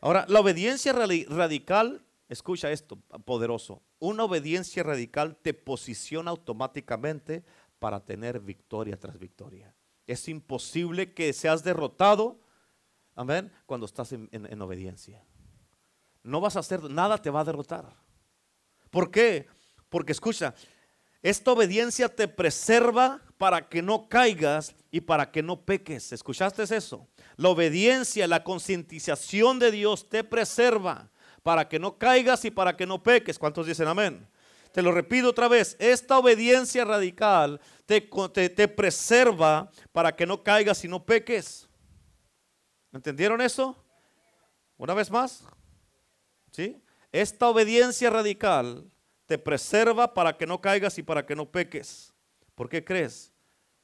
Ahora, 0.01 0.25
la 0.27 0.39
obediencia 0.39 0.91
radical 0.91 2.03
Escucha 2.33 2.71
esto, 2.71 2.95
poderoso. 3.25 3.83
Una 3.99 4.23
obediencia 4.23 4.81
radical 4.81 5.35
te 5.35 5.53
posiciona 5.53 6.31
automáticamente 6.31 7.43
para 7.77 8.03
tener 8.03 8.39
victoria 8.39 8.99
tras 8.99 9.19
victoria. 9.19 9.75
Es 10.07 10.27
imposible 10.27 11.13
que 11.13 11.31
seas 11.31 11.63
derrotado, 11.63 12.39
amén, 13.13 13.51
cuando 13.67 13.85
estás 13.85 14.13
en, 14.13 14.61
obediencia. 14.63 15.23
No 16.23 16.41
vas 16.41 16.55
a 16.55 16.61
hacer, 16.61 16.89
nada 16.89 17.19
te 17.19 17.29
va 17.29 17.41
a 17.41 17.45
derrotar. 17.45 17.85
¿Por 18.89 19.11
qué? 19.11 19.45
Porque 19.87 20.13
escucha, 20.13 20.55
esta 21.21 21.51
obediencia 21.51 22.09
te 22.09 22.27
preserva 22.27 23.21
para 23.37 23.69
que 23.69 23.83
no 23.83 24.09
caigas 24.09 24.75
y 24.89 25.01
para 25.01 25.29
que 25.29 25.43
no 25.43 25.63
peques. 25.65 26.11
¿Escuchaste 26.11 26.63
eso? 26.63 27.07
La 27.35 27.49
obediencia, 27.49 28.27
la 28.27 28.43
concientización 28.43 29.59
de 29.59 29.69
Dios 29.69 30.09
te 30.09 30.23
preserva 30.23 31.11
para 31.43 31.67
que 31.67 31.77
no 31.77 31.97
caigas 31.97 32.45
y 32.45 32.51
para 32.51 32.75
que 32.75 32.87
no 32.87 33.03
peques. 33.03 33.37
¿Cuántos 33.37 33.67
dicen 33.67 33.87
amén? 33.87 34.27
Te 34.71 34.81
lo 34.81 34.91
repito 34.91 35.29
otra 35.29 35.47
vez, 35.47 35.75
esta 35.77 36.17
obediencia 36.17 36.83
radical 36.83 37.61
te, 37.85 38.01
te, 38.01 38.67
preserva 38.67 39.69
para 39.91 40.15
que 40.15 40.25
no 40.25 40.41
caigas 40.41 40.83
y 40.83 40.87
no 40.87 41.05
peques. 41.05 41.69
¿Entendieron 42.91 43.39
eso? 43.39 43.77
Una 44.77 44.95
vez 44.95 45.11
más. 45.11 45.43
¿Sí? 46.51 46.81
Esta 47.11 47.49
obediencia 47.49 48.09
radical 48.09 48.89
te 49.27 49.37
preserva 49.37 50.15
para 50.15 50.37
que 50.37 50.47
no 50.47 50.59
caigas 50.59 50.97
y 50.97 51.03
para 51.03 51.23
que 51.23 51.35
no 51.35 51.51
peques. 51.51 52.11
¿Por 52.55 52.67
qué 52.67 52.83
crees? 52.83 53.31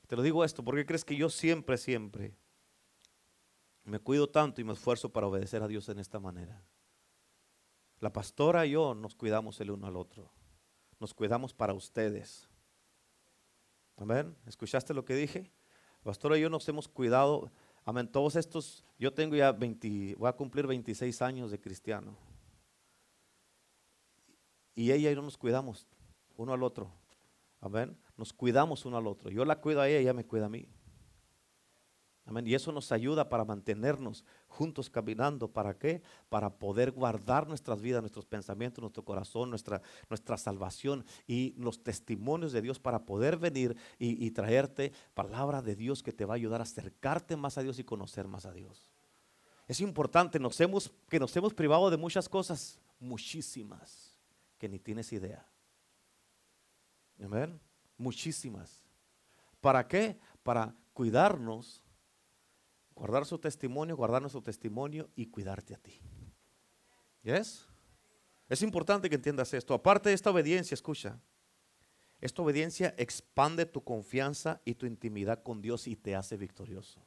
Te 0.08 0.16
lo 0.16 0.24
digo 0.24 0.44
esto, 0.44 0.64
porque 0.64 0.88
crees 0.88 1.06
que 1.06 1.16
yo 1.16 1.30
siempre, 1.30 1.78
siempre 1.78 2.34
me 3.84 4.00
cuido 4.00 4.30
tanto 4.30 4.62
y 4.62 4.64
me 4.64 4.74
esfuerzo 4.74 5.10
para 5.12 5.28
obedecer 5.28 5.62
a 5.62 5.68
Dios 5.68 5.90
en 5.90 6.00
esta 6.00 6.20
manera? 6.20 6.64
La 8.00 8.12
pastora 8.14 8.66
y 8.66 8.72
yo 8.72 8.96
nos 8.96 9.16
cuidamos 9.16 9.60
el 9.60 9.72
uno 9.72 9.88
al 9.88 9.98
otro. 9.98 10.32
Nos 11.00 11.14
cuidamos 11.14 11.54
para 11.54 11.74
ustedes. 11.74 12.50
Amén. 13.98 14.36
¿Escuchaste 14.46 14.94
lo 14.94 15.06
que 15.06 15.16
dije? 15.16 15.52
La 16.00 16.04
pastora 16.06 16.38
y 16.38 16.42
yo 16.42 16.50
nos 16.50 16.68
hemos 16.70 16.88
cuidado 16.88 17.52
Amén. 17.90 18.08
Todos 18.08 18.36
estos, 18.36 18.84
yo 19.00 19.12
tengo 19.12 19.36
ya 19.36 19.52
20, 19.52 20.14
voy 20.16 20.30
a 20.30 20.34
cumplir 20.34 20.68
26 20.68 21.24
años 21.24 21.50
de 21.50 21.60
cristiano. 21.60 22.16
Y 24.76 24.92
ella 24.92 25.12
y 25.12 25.16
yo 25.16 25.24
nos 25.24 25.38
cuidamos 25.38 25.88
uno 26.36 26.54
al 26.54 26.62
otro. 26.62 26.92
Amén. 27.60 27.98
Nos 28.16 28.32
cuidamos 28.32 28.86
uno 28.86 28.98
al 28.98 29.08
otro. 29.08 29.32
Yo 29.32 29.44
la 29.44 29.60
cuido 29.60 29.82
a 29.82 29.90
ella 29.90 29.98
y 29.98 30.02
ella 30.04 30.14
me 30.14 30.24
cuida 30.24 30.46
a 30.46 30.50
mí. 30.50 30.70
Amén. 32.30 32.46
Y 32.46 32.54
eso 32.54 32.72
nos 32.72 32.92
ayuda 32.92 33.28
para 33.28 33.44
mantenernos 33.44 34.24
juntos 34.48 34.88
caminando. 34.88 35.48
¿Para 35.48 35.80
qué? 35.80 36.04
Para 36.30 36.60
poder 36.60 36.92
guardar 36.92 37.48
nuestras 37.48 37.82
vidas, 37.82 38.04
nuestros 38.04 38.28
pensamientos, 38.28 38.84
nuestro 38.84 39.04
corazón, 39.04 39.50
nuestra, 39.50 39.82
nuestra 40.12 40.38
salvación 40.38 41.04
y 41.26 41.56
los 41.58 41.82
testimonios 41.82 42.52
de 42.52 42.62
Dios 42.62 42.80
para 42.80 43.04
poder 43.04 43.38
venir 43.38 43.76
y, 43.98 44.30
traerte 44.30 44.94
palabra 45.16 45.64
de 45.64 45.76
Dios 45.76 46.04
que 46.04 46.14
te 46.14 46.24
va 46.24 46.36
a 46.36 46.36
ayudar 46.36 46.62
a 46.62 46.66
acercarte 46.66 47.36
más 47.36 47.58
a 47.58 47.64
Dios 47.64 47.80
y 47.80 47.84
conocer 47.84 48.28
más 48.28 48.46
a 48.46 48.54
Dios. 48.54 48.92
Es 49.68 49.82
importante 49.82 50.40
nos 50.40 50.60
hemos, 50.62 50.92
que 51.10 51.20
nos 51.20 51.36
hemos 51.36 51.56
privado 51.56 51.90
de 51.90 51.98
muchas 51.98 52.30
cosas, 52.30 52.80
muchísimas, 53.00 54.16
que 54.60 54.70
ni 54.70 54.78
tienes 54.78 55.12
idea. 55.14 55.44
Amén. 57.24 57.60
Muchísimas. 57.98 58.84
¿Para 59.60 59.88
qué? 59.88 60.20
Para 60.44 60.76
cuidarnos 60.94 61.89
guardar 63.00 63.26
su 63.26 63.40
testimonio, 63.40 63.96
guardar 63.96 64.22
nuestro 64.22 64.44
testimonio 64.44 65.10
y 65.16 65.28
cuidarte 65.28 65.74
a 65.74 65.78
ti. 65.78 66.02
¿Yes? 67.24 67.66
Es 68.50 68.62
importante 68.62 69.10
que 69.10 69.16
entiendas 69.16 69.54
esto. 69.54 69.74
Aparte 69.74 70.10
de 70.10 70.16
esta 70.16 70.32
obediencia, 70.32 70.76
escucha, 70.76 71.18
esta 72.20 72.42
obediencia 72.42 72.94
expande 72.98 73.66
tu 73.66 73.82
confianza 73.82 74.62
y 74.66 74.74
tu 74.74 74.86
intimidad 74.86 75.42
con 75.42 75.62
Dios 75.62 75.88
y 75.88 75.96
te 75.96 76.14
hace 76.14 76.36
victorioso. 76.36 77.02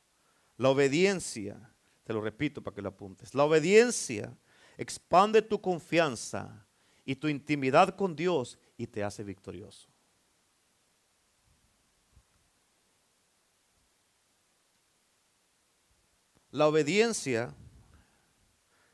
La 0.57 0.71
obediencia, 0.71 1.75
te 2.05 2.15
lo 2.15 2.23
repito 2.23 2.63
para 2.63 2.75
que 2.75 2.81
lo 2.81 2.89
apuntes, 2.89 3.35
la 3.35 3.45
obediencia 3.45 4.35
expande 4.79 5.43
tu 5.43 5.61
confianza 5.61 6.67
y 7.05 7.17
tu 7.17 7.29
intimidad 7.29 7.97
con 7.97 8.17
Dios 8.17 8.59
y 8.79 8.87
te 8.87 9.05
hace 9.05 9.25
victorioso. 9.25 9.92
La 16.53 16.69
obediencia 16.69 17.55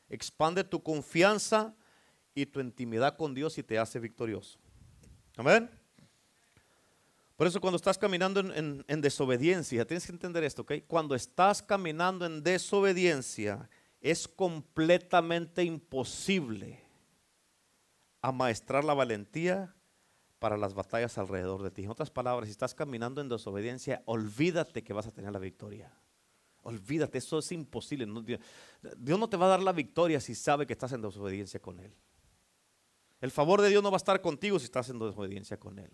expande 0.09 0.63
tu 0.63 0.81
confianza 0.81 1.75
y 2.33 2.45
tu 2.45 2.61
intimidad 2.61 3.17
con 3.17 3.35
Dios 3.35 3.57
y 3.57 3.63
te 3.63 3.77
hace 3.77 3.99
victorioso. 3.99 4.57
Amén. 5.35 5.69
Por 7.35 7.47
eso 7.47 7.61
cuando 7.61 7.75
estás 7.75 7.97
caminando 7.97 8.39
en, 8.39 9.01
desobediencia, 9.01 9.85
tienes 9.85 10.05
que 10.05 10.11
entender 10.11 10.43
esto, 10.43 10.63
¿ok? 10.63 10.73
Cuando 10.87 11.15
estás 11.15 11.61
caminando 11.61 12.25
en 12.25 12.43
desobediencia, 12.43 13.69
es 14.01 14.27
completamente 14.27 15.63
imposible 15.63 16.81
amaestrar 18.21 18.83
la 18.83 18.93
valentía 18.93 19.73
para 20.39 20.57
las 20.57 20.73
batallas 20.73 21.17
alrededor 21.17 21.61
de 21.61 21.71
ti. 21.71 21.83
En 21.83 21.91
otras 21.91 22.09
palabras, 22.09 22.47
si 22.47 22.51
estás 22.51 22.73
caminando 22.73 23.21
en 23.21 23.29
desobediencia, 23.29 24.01
olvídate 24.05 24.83
que 24.83 24.93
vas 24.93 25.07
a 25.07 25.11
tener 25.11 25.31
la 25.31 25.39
victoria. 25.39 25.93
Olvídate, 26.63 27.17
eso 27.17 27.39
es 27.39 27.51
imposible. 27.51 28.07
Dios 28.97 29.19
no 29.19 29.29
te 29.29 29.37
va 29.37 29.45
a 29.45 29.49
dar 29.49 29.61
la 29.61 29.71
victoria 29.71 30.19
si 30.19 30.35
sabe 30.35 30.67
que 30.67 30.73
estás 30.73 30.91
en 30.91 31.01
desobediencia 31.01 31.59
con 31.59 31.79
Él. 31.79 31.93
El 33.21 33.31
favor 33.31 33.61
de 33.61 33.69
Dios 33.69 33.83
no 33.83 33.91
va 33.91 33.95
a 33.95 33.97
estar 33.97 34.21
contigo 34.21 34.59
si 34.59 34.65
estás 34.65 34.89
en 34.89 34.99
desobediencia 34.99 35.57
con 35.57 35.79
Él. 35.79 35.91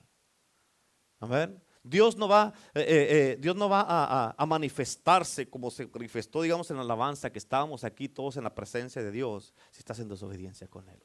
Amén. 1.19 1.61
Dios 1.83 2.17
no 2.17 2.27
va, 2.27 2.51
eh, 2.73 2.81
eh, 2.81 2.85
eh, 2.87 3.37
Dios 3.39 3.55
no 3.55 3.69
va 3.69 3.81
a, 3.81 4.35
a, 4.35 4.45
manifestarse 4.47 5.47
como 5.47 5.69
se 5.69 5.85
manifestó, 5.85 6.41
digamos, 6.41 6.71
en 6.71 6.77
la 6.77 6.81
alabanza, 6.81 7.31
que 7.31 7.37
estábamos 7.37 7.83
aquí 7.83 8.09
todos 8.09 8.37
en 8.37 8.43
la 8.43 8.55
presencia 8.55 9.03
de 9.03 9.11
Dios, 9.11 9.53
si 9.69 9.79
estás 9.79 9.99
en 9.99 10.09
desobediencia 10.09 10.67
con 10.67 10.89
Él. 10.89 11.01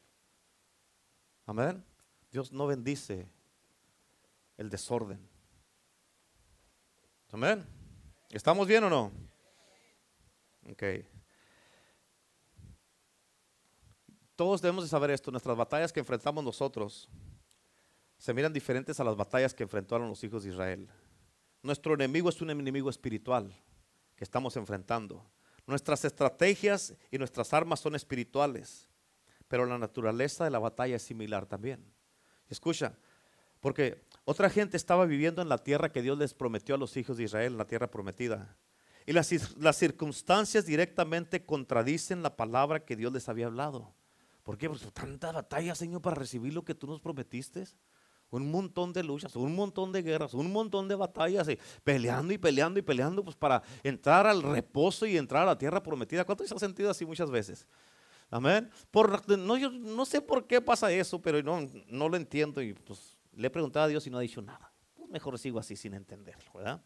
Amén. 1.45 1.85
Dios 2.31 2.51
no 2.51 2.67
bendice 2.67 3.29
el 4.57 4.71
desorden. 4.71 5.21
Amén. 7.31 7.67
¿Estamos 8.31 8.67
bien 8.67 8.85
o 8.85 8.91
no? 8.91 9.30
Todos 14.37 14.63
debemos 14.63 14.85
de 14.85 14.91
saber 14.91 15.11
esto. 15.11 15.31
Nuestras 15.31 15.57
batallas 15.57 15.93
que 15.93 16.01
enfrentamos 16.01 16.43
nosotros 16.43 17.09
se 18.17 18.35
miran 18.35 18.53
diferentes 18.53 19.01
a 19.01 19.05
las 19.05 19.17
batallas 19.17 19.55
que 19.55 19.63
enfrentaron 19.63 20.09
los 20.09 20.23
hijos 20.25 20.43
de 20.45 20.51
Israel. 20.51 20.89
Nuestro 21.63 21.95
enemigo 21.95 22.29
es 22.29 22.41
un 22.41 22.51
enemigo 22.51 22.91
espiritual 22.91 23.55
que 24.17 24.25
estamos 24.25 24.57
enfrentando. 24.57 25.25
Nuestras 25.67 26.05
estrategias 26.05 26.95
y 27.11 27.19
nuestras 27.19 27.53
armas 27.53 27.81
son 27.81 27.95
espirituales, 27.95 28.89
pero 29.49 29.67
la 29.67 29.79
naturaleza 29.79 30.45
de 30.45 30.51
la 30.51 30.59
batalla 30.59 30.97
es 30.97 31.03
similar 31.03 31.47
también. 31.47 31.85
Escucha, 32.49 32.95
porque 33.61 34.05
otra 34.25 34.51
gente 34.51 34.77
estaba 34.77 35.07
viviendo 35.07 35.43
en 35.43 35.49
la 35.49 35.59
tierra 35.59 35.93
que 35.93 36.03
Dios 36.03 36.19
les 36.19 36.35
prometió 36.35 36.75
a 36.75 36.79
los 36.79 36.97
hijos 36.97 37.17
de 37.17 37.25
Israel, 37.25 37.57
la 37.57 37.67
tierra 37.67 37.91
prometida. 37.91 38.57
Y 39.11 39.13
las, 39.13 39.77
circunstancias 39.77 40.67
directamente 40.67 41.45
contradicen 41.45 42.23
la 42.23 42.37
palabra 42.37 42.85
que 42.85 42.95
Dios 42.95 43.13
les 43.13 43.29
había 43.29 43.47
hablado. 43.47 43.93
¿Por 44.45 44.57
qué? 44.57 44.69
Pues 44.69 44.87
tanta 44.93 45.33
batalla, 45.33 45.75
Señor, 45.75 46.01
para 46.01 46.15
recibir 46.15 46.55
lo 46.55 46.65
que 46.65 46.77
tú 46.77 46.87
nos 46.87 47.01
prometiste. 47.01 47.65
Un 48.31 48.53
montón 48.53 48.93
de 48.93 49.03
luchas, 49.03 49.35
un 49.35 49.53
montón 49.57 49.91
de 49.91 50.03
guerras, 50.03 50.33
un 50.33 50.53
montón 50.53 50.87
de 50.87 50.95
batallas, 50.95 51.49
y 51.49 51.59
peleando 51.83 52.33
y 52.33 52.39
peleando 52.39 52.79
y 52.79 52.83
peleando, 52.83 53.25
pues 53.25 53.35
para 53.35 53.61
entrar 53.83 54.29
al 54.29 54.45
reposo 54.45 55.07
y 55.07 55.17
entrar 55.17 55.43
a 55.43 55.47
la 55.47 55.59
tierra 55.59 55.83
prometida. 55.83 56.25
¿Cuánto 56.25 56.47
se 56.47 56.55
ha 56.55 56.59
sentido 56.61 56.89
así 56.89 57.05
muchas 57.05 57.33
veces? 57.33 57.67
Amén. 58.31 58.71
Por, 58.93 59.29
no, 59.37 59.57
yo 59.57 59.73
no 59.73 60.05
sé 60.05 60.21
por 60.21 60.47
qué 60.47 60.61
pasa 60.61 60.93
eso, 60.93 61.21
pero 61.21 61.43
no, 61.43 61.69
no 61.89 62.09
lo 62.09 62.17
entiendo 62.17 62.63
y 62.63 62.75
pues 62.75 63.19
le 63.33 63.49
he 63.49 63.51
preguntado 63.51 63.87
a 63.87 63.89
Dios 63.89 64.07
y 64.07 64.11
no 64.11 64.19
ha 64.19 64.21
dicho 64.21 64.41
nada. 64.41 64.73
Pues 64.95 65.11
mejor 65.11 65.37
sigo 65.37 65.59
así 65.59 65.75
sin 65.75 65.95
entenderlo, 65.95 66.53
¿verdad? 66.55 66.81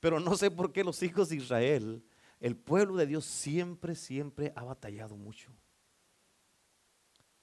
Pero 0.00 0.20
no 0.20 0.36
sé 0.36 0.50
por 0.50 0.72
qué 0.72 0.84
los 0.84 1.02
hijos 1.02 1.28
de 1.28 1.36
Israel, 1.36 2.04
el 2.40 2.56
pueblo 2.56 2.96
de 2.96 3.06
Dios 3.06 3.24
siempre, 3.24 3.94
siempre 3.94 4.52
ha 4.54 4.62
batallado 4.62 5.16
mucho. 5.16 5.52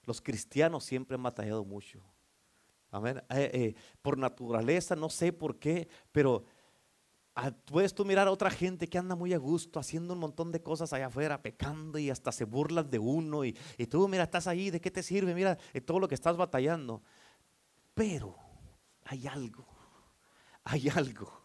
Los 0.04 0.22
cristianos 0.22 0.84
siempre 0.84 1.16
han 1.16 1.24
batallado 1.24 1.66
mucho. 1.66 2.00
Amén. 2.92 3.22
Eh, 3.30 3.52
eh, 3.54 3.76
por 4.02 4.18
naturaleza, 4.18 4.96
no 4.96 5.10
sé 5.10 5.34
por 5.34 5.60
qué, 5.60 5.90
pero 6.14 6.46
ah, 7.34 7.52
puedes 7.52 7.94
tú 7.94 8.06
mirar 8.06 8.28
a 8.28 8.32
otra 8.32 8.50
gente 8.50 8.88
que 8.88 8.98
anda 8.98 9.16
muy 9.16 9.34
a 9.34 9.38
gusto 9.38 9.80
haciendo 9.80 10.14
un 10.14 10.20
montón 10.20 10.52
de 10.52 10.62
cosas 10.62 10.94
allá 10.94 11.08
afuera, 11.08 11.42
pecando 11.42 12.00
y 12.00 12.10
hasta 12.10 12.32
se 12.32 12.46
burlan 12.46 12.90
de 12.90 13.00
uno. 13.00 13.44
Y, 13.44 13.58
y 13.78 13.88
tú, 13.88 14.08
mira, 14.08 14.24
estás 14.24 14.48
ahí, 14.48 14.70
¿de 14.70 14.80
qué 14.80 14.92
te 14.92 15.04
sirve? 15.04 15.34
Mira 15.34 15.58
eh, 15.74 15.82
todo 15.82 16.00
lo 16.00 16.08
que 16.08 16.16
estás 16.16 16.38
batallando. 16.38 17.04
Pero 17.94 18.38
hay 19.04 19.28
algo, 19.28 19.66
hay 20.64 20.88
algo 20.88 21.45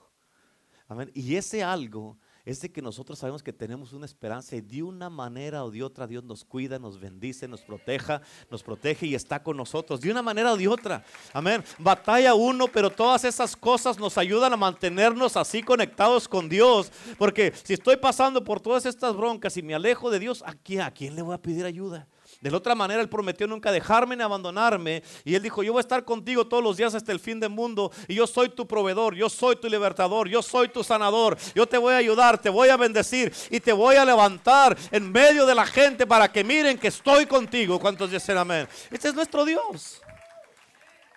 y 1.14 1.36
ese 1.36 1.62
algo 1.62 2.16
es 2.44 2.60
de 2.60 2.72
que 2.72 2.82
nosotros 2.82 3.18
sabemos 3.18 3.42
que 3.42 3.52
tenemos 3.52 3.92
una 3.92 4.06
esperanza 4.06 4.56
y 4.56 4.60
de 4.60 4.82
una 4.82 5.10
manera 5.10 5.64
o 5.64 5.70
de 5.70 5.82
otra 5.82 6.06
Dios 6.06 6.24
nos 6.24 6.44
cuida, 6.44 6.78
nos 6.78 6.98
bendice, 6.98 7.46
nos 7.46 7.60
proteja, 7.60 8.22
nos 8.50 8.62
protege 8.62 9.06
y 9.06 9.14
está 9.14 9.42
con 9.42 9.56
nosotros. 9.56 10.00
De 10.00 10.10
una 10.10 10.22
manera 10.22 10.52
o 10.52 10.56
de 10.56 10.66
otra. 10.66 11.04
Amén. 11.32 11.62
Batalla 11.78 12.34
uno, 12.34 12.66
pero 12.66 12.90
todas 12.90 13.24
esas 13.24 13.54
cosas 13.54 13.98
nos 13.98 14.16
ayudan 14.16 14.52
a 14.52 14.56
mantenernos 14.56 15.36
así 15.36 15.62
conectados 15.62 16.26
con 16.26 16.48
Dios. 16.48 16.90
Porque 17.18 17.52
si 17.62 17.74
estoy 17.74 17.96
pasando 17.96 18.42
por 18.42 18.60
todas 18.60 18.86
estas 18.86 19.14
broncas 19.14 19.56
y 19.56 19.62
me 19.62 19.74
alejo 19.74 20.10
de 20.10 20.18
Dios, 20.18 20.42
¿a 20.42 20.50
a 20.50 20.90
quién 20.90 21.14
le 21.14 21.22
voy 21.22 21.34
a 21.34 21.42
pedir 21.42 21.64
ayuda? 21.66 22.08
De 22.40 22.50
la 22.50 22.56
otra 22.56 22.74
manera, 22.74 23.02
Él 23.02 23.08
prometió 23.08 23.46
nunca 23.46 23.70
dejarme 23.70 24.16
ni 24.16 24.22
abandonarme. 24.22 25.02
Y 25.24 25.34
Él 25.34 25.42
dijo, 25.42 25.62
yo 25.62 25.72
voy 25.72 25.80
a 25.80 25.82
estar 25.82 26.04
contigo 26.06 26.46
todos 26.46 26.64
los 26.64 26.78
días 26.78 26.94
hasta 26.94 27.12
el 27.12 27.20
fin 27.20 27.38
del 27.38 27.50
mundo. 27.50 27.92
Y 28.08 28.14
yo 28.14 28.26
soy 28.26 28.48
tu 28.48 28.66
proveedor, 28.66 29.14
yo 29.14 29.28
soy 29.28 29.56
tu 29.56 29.68
libertador, 29.68 30.26
yo 30.26 30.40
soy 30.40 30.68
tu 30.68 30.82
sanador. 30.82 31.36
Yo 31.54 31.66
te 31.66 31.76
voy 31.76 31.92
a 31.92 31.98
ayudar, 31.98 32.40
te 32.40 32.48
voy 32.48 32.70
a 32.70 32.78
bendecir 32.78 33.30
y 33.50 33.60
te 33.60 33.72
voy 33.74 33.96
a 33.96 34.06
levantar 34.06 34.76
en 34.90 35.12
medio 35.12 35.44
de 35.44 35.54
la 35.54 35.66
gente 35.66 36.06
para 36.06 36.32
que 36.32 36.42
miren 36.42 36.78
que 36.78 36.88
estoy 36.88 37.26
contigo. 37.26 37.78
¿Cuántos 37.78 38.10
dicen 38.10 38.38
amén? 38.38 38.66
Este 38.90 39.08
es 39.08 39.14
nuestro 39.14 39.44
Dios. 39.44 40.00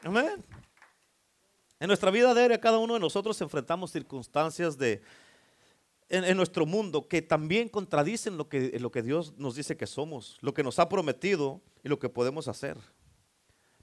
Amén. 0.04 0.44
En 1.80 1.88
nuestra 1.88 2.12
vida 2.12 2.34
diaria, 2.34 2.60
cada 2.60 2.78
uno 2.80 2.96
de 2.96 3.00
nosotros 3.00 3.40
enfrentamos 3.40 3.92
circunstancias 3.92 4.78
de, 4.78 5.02
en, 6.14 6.38
nuestro 6.38 6.68
mundo 6.68 7.08
que 7.08 7.24
también 7.24 7.68
contradicen 7.70 8.38
lo 8.38 8.48
que, 8.48 8.78
lo 8.80 8.92
que 8.92 9.02
Dios 9.02 9.34
nos 9.38 9.56
dice 9.56 9.76
que 9.76 9.88
somos, 9.88 10.38
lo 10.42 10.54
que 10.54 10.62
nos 10.62 10.78
ha 10.78 10.88
prometido 10.88 11.62
y 11.84 11.90
lo 11.90 11.98
que 11.98 12.08
podemos 12.08 12.48
hacer. 12.48 12.78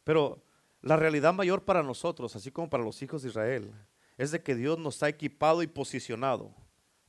Pero 0.05 0.41
la 0.81 0.97
realidad 0.97 1.35
mayor 1.35 1.65
para 1.65 1.83
nosotros, 1.83 2.37
así 2.37 2.53
como 2.53 2.71
para 2.71 2.85
los 2.85 3.03
hijos 3.03 3.23
de 3.23 3.31
Israel, 3.31 3.73
es 4.17 4.31
de 4.31 4.43
que 4.43 4.55
Dios 4.55 4.79
nos 4.79 5.03
ha 5.03 5.09
equipado 5.09 5.63
y 5.65 5.67
posicionado 5.67 6.55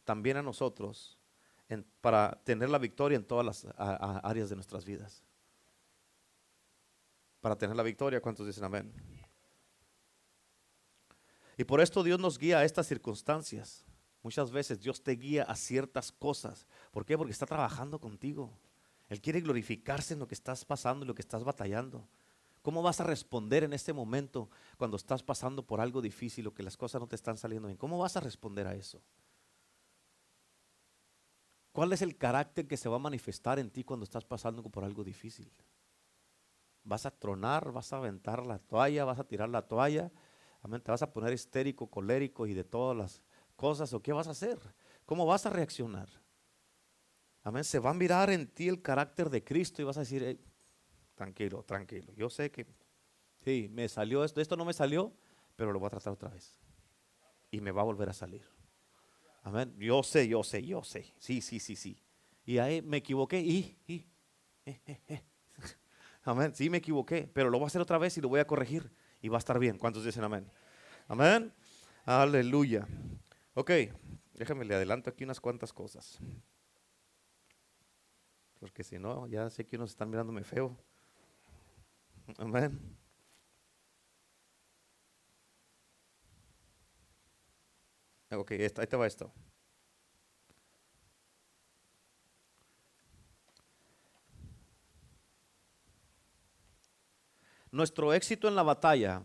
también 0.06 0.38
a 0.38 0.42
nosotros 0.42 1.20
para 2.02 2.42
tener 2.44 2.70
la 2.70 2.80
victoria 2.80 3.16
en 3.16 3.24
todas 3.24 3.46
las 3.46 3.68
áreas 3.78 4.50
de 4.50 4.56
nuestras 4.56 4.84
vidas. 4.84 5.24
Para 7.42 7.56
tener 7.56 7.76
la 7.76 7.84
victoria, 7.84 8.22
¿cuántos 8.22 8.48
dicen 8.48 8.64
amén? 8.64 8.92
Y 11.58 11.64
por 11.64 11.80
esto 11.80 12.02
Dios 12.02 12.20
nos 12.20 12.40
guía 12.40 12.58
a 12.58 12.66
estas 12.66 12.88
circunstancias 12.88 13.86
Muchas 14.24 14.52
veces 14.52 14.82
Dios 14.82 15.04
te 15.04 15.14
guía 15.14 15.44
a 15.44 15.56
ciertas 15.56 16.12
cosas. 16.12 16.68
¿Por 16.92 17.06
qué? 17.06 17.18
Porque 17.18 17.32
está 17.32 17.46
trabajando 17.46 18.00
contigo. 18.00 18.52
Él 19.10 19.20
quiere 19.20 19.42
glorificarse 19.42 20.14
en 20.14 20.20
lo 20.20 20.28
que 20.28 20.36
estás 20.36 20.64
pasando, 20.64 21.04
en 21.04 21.08
lo 21.08 21.16
que 21.16 21.22
estás 21.22 21.44
batallando. 21.44 22.08
¿Cómo 22.62 22.84
vas 22.84 23.02
a 23.02 23.04
responder 23.04 23.64
en 23.64 23.74
este 23.74 23.92
momento 23.92 24.50
cuando 24.78 24.96
estás 24.96 25.24
pasando 25.24 25.66
por 25.66 25.82
algo 25.82 26.02
difícil 26.02 26.46
o 26.48 26.54
que 26.54 26.62
las 26.62 26.78
cosas 26.78 27.02
no 27.02 27.08
te 27.08 27.16
están 27.16 27.38
saliendo 27.38 27.68
bien? 27.68 27.78
¿Cómo 27.78 27.98
vas 27.98 28.16
a 28.18 28.20
responder 28.20 28.68
a 28.68 28.76
eso? 28.76 29.02
¿Cuál 31.72 31.92
es 31.94 32.04
el 32.04 32.18
carácter 32.18 32.68
que 32.68 32.78
se 32.78 32.90
va 32.90 32.98
a 32.98 33.00
manifestar 33.00 33.58
en 33.58 33.72
ti 33.72 33.84
cuando 33.84 34.04
estás 34.04 34.26
pasando 34.26 34.62
por 34.62 34.84
algo 34.84 35.04
difícil? 35.04 35.52
¿Vas 36.84 37.06
a 37.08 37.12
tronar? 37.12 37.72
¿Vas 37.72 37.94
a 37.94 37.98
aventar 37.98 38.46
la 38.46 38.60
toalla? 38.60 39.06
¿Vas 39.06 39.20
a 39.20 39.24
tirar 39.24 39.50
la 39.50 39.64
toalla? 39.64 40.12
¿Te 40.62 40.92
vas 40.92 41.02
a 41.02 41.12
poner 41.12 41.34
histérico, 41.34 41.88
colérico 41.88 42.46
y 42.46 42.54
de 42.54 42.64
todas 42.64 42.96
las 42.96 43.22
cosas? 43.62 43.94
¿O 43.94 44.02
qué 44.02 44.12
vas 44.12 44.28
a 44.28 44.32
hacer? 44.32 44.58
¿Cómo 45.06 45.26
vas 45.26 45.46
a 45.46 45.52
reaccionar? 45.52 46.10
Amén. 47.44 47.64
Se 47.64 47.78
va 47.78 47.92
a 47.92 47.94
mirar 47.94 48.32
en 48.32 48.48
ti 48.48 48.68
el 48.68 48.82
carácter 48.82 49.30
de 49.30 49.44
Cristo 49.44 49.82
y 49.82 49.86
vas 49.86 49.98
a 49.98 50.02
decir, 50.02 50.40
tranquilo, 51.16 51.64
tranquilo. 51.64 52.12
Yo 52.16 52.30
sé 52.30 52.50
que 52.50 52.66
sí, 53.46 53.70
me 53.72 53.88
salió 53.88 54.24
esto, 54.24 54.42
esto 54.42 54.58
no 54.58 54.66
me 54.66 54.74
salió, 54.74 55.14
pero 55.56 55.72
lo 55.72 55.80
voy 55.80 55.88
a 55.88 55.92
tratar 55.92 56.14
otra 56.14 56.30
vez. 56.30 56.60
Y 57.52 57.62
me 57.62 57.72
va 57.72 57.82
a 57.82 57.86
volver 57.86 58.10
a 58.10 58.14
salir. 58.14 58.44
Amén. 59.44 59.76
Yo 59.78 60.02
sé, 60.02 60.28
yo 60.28 60.44
sé, 60.44 60.64
yo 60.64 60.84
sé. 60.84 61.14
Sí, 61.20 61.42
sí, 61.42 61.60
sí, 61.60 61.76
sí. 61.76 62.02
Y 62.46 62.58
ahí 62.58 62.82
me 62.82 62.98
equivoqué 62.98 63.40
y, 63.40 63.78
y 63.88 64.08
eh, 64.66 64.82
eh, 64.88 65.02
eh. 65.08 65.24
Amén. 66.24 66.56
Sí, 66.56 66.70
me 66.70 66.78
equivoqué, 66.78 67.30
pero 67.32 67.52
lo 67.52 67.60
voy 67.60 67.66
a 67.66 67.68
hacer 67.68 67.82
otra 67.82 68.00
vez 68.00 68.18
y 68.18 68.22
lo 68.22 68.30
voy 68.30 68.40
a 68.40 68.48
corregir 68.48 68.92
y 69.22 69.30
va 69.30 69.38
a 69.38 69.40
estar 69.40 69.60
bien. 69.60 69.78
¿Cuántos 69.78 70.04
dicen 70.04 70.24
amén? 70.24 70.50
Amén. 71.08 71.54
Aleluya. 72.06 72.88
Ok, 73.54 73.72
déjame 74.34 74.66
le 74.66 74.76
adelanto 74.76 75.10
aquí 75.10 75.24
unas 75.24 75.42
cuantas 75.42 75.74
cosas. 75.74 76.20
Porque 78.60 78.84
si 78.84 78.98
no, 79.00 79.28
ya 79.28 79.50
sé 79.50 79.66
que 79.66 79.76
unos 79.76 79.90
están 79.92 80.10
mirándome 80.10 80.44
feo. 80.44 80.78
Amén. 82.38 82.80
Ok, 88.32 88.52
ahí 88.52 88.88
te 88.88 88.96
va 88.98 89.08
esto. 89.08 89.32
Nuestro 97.72 98.14
éxito 98.14 98.48
en 98.48 98.56
la 98.56 98.64
batalla, 98.64 99.24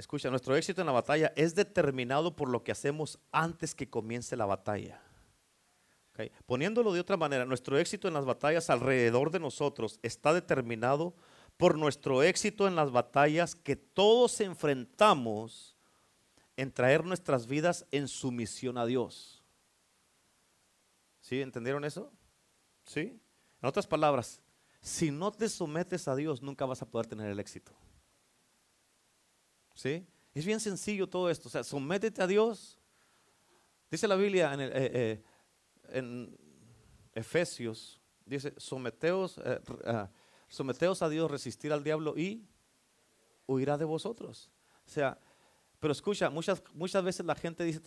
escucha, 0.00 0.30
nuestro 0.30 0.56
éxito 0.56 0.80
en 0.80 0.86
la 0.86 0.92
batalla 0.92 1.32
es 1.36 1.54
determinado 1.54 2.34
por 2.36 2.48
lo 2.48 2.62
que 2.62 2.72
hacemos 2.72 3.18
antes 3.32 3.74
que 3.74 3.90
comience 3.90 4.36
la 4.36 4.46
batalla. 4.46 5.02
Poniéndolo 6.46 6.92
de 6.92 7.00
otra 7.00 7.16
manera, 7.16 7.44
nuestro 7.44 7.78
éxito 7.78 8.08
en 8.08 8.14
las 8.14 8.24
batallas 8.24 8.70
alrededor 8.70 9.30
de 9.30 9.38
nosotros 9.38 10.00
está 10.02 10.32
determinado 10.32 11.14
por 11.56 11.78
nuestro 11.78 12.22
éxito 12.22 12.66
en 12.66 12.74
las 12.74 12.90
batallas 12.90 13.54
que 13.54 13.76
todos 13.76 14.40
enfrentamos 14.40 15.76
en 16.56 16.72
traer 16.72 17.04
nuestras 17.04 17.46
vidas 17.46 17.86
en 17.92 18.08
sumisión 18.08 18.78
a 18.78 18.86
Dios. 18.86 19.44
¿Sí? 21.20 21.40
¿Entendieron 21.40 21.84
eso? 21.84 22.12
¿Sí? 22.84 23.20
En 23.62 23.68
otras 23.68 23.86
palabras, 23.86 24.40
si 24.80 25.10
no 25.10 25.30
te 25.30 25.48
sometes 25.48 26.08
a 26.08 26.16
Dios, 26.16 26.42
nunca 26.42 26.66
vas 26.66 26.82
a 26.82 26.86
poder 26.90 27.06
tener 27.06 27.30
el 27.30 27.38
éxito. 27.38 27.72
¿Sí? 29.78 30.04
Es 30.34 30.44
bien 30.44 30.58
sencillo 30.58 31.08
todo 31.08 31.30
esto. 31.30 31.46
O 31.46 31.50
sea, 31.52 31.62
sométete 31.62 32.20
a 32.20 32.26
Dios. 32.26 32.76
Dice 33.88 34.08
la 34.08 34.16
Biblia 34.16 34.52
en, 34.52 34.60
eh, 34.60 34.70
eh, 34.74 35.22
en 35.90 36.36
Efesios, 37.14 38.00
dice, 38.26 38.52
someteos, 38.56 39.40
eh, 39.44 39.60
someteos 40.48 41.00
a 41.00 41.08
Dios, 41.08 41.30
resistir 41.30 41.72
al 41.72 41.84
diablo 41.84 42.18
y 42.18 42.44
huirá 43.46 43.78
de 43.78 43.84
vosotros. 43.84 44.50
O 44.84 44.90
sea, 44.90 45.16
pero 45.78 45.92
escucha, 45.92 46.28
muchas, 46.28 46.60
muchas 46.74 47.04
veces 47.04 47.24
la 47.24 47.36
gente 47.36 47.62
dice, 47.62 47.80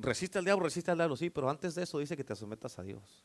resiste 0.00 0.38
al 0.38 0.44
diablo, 0.44 0.64
resiste 0.64 0.90
al 0.90 0.98
diablo, 0.98 1.16
sí, 1.16 1.30
pero 1.30 1.48
antes 1.48 1.74
de 1.74 1.84
eso 1.84 1.98
dice 1.98 2.18
que 2.18 2.24
te 2.24 2.36
sometas 2.36 2.78
a 2.78 2.82
Dios. 2.82 3.24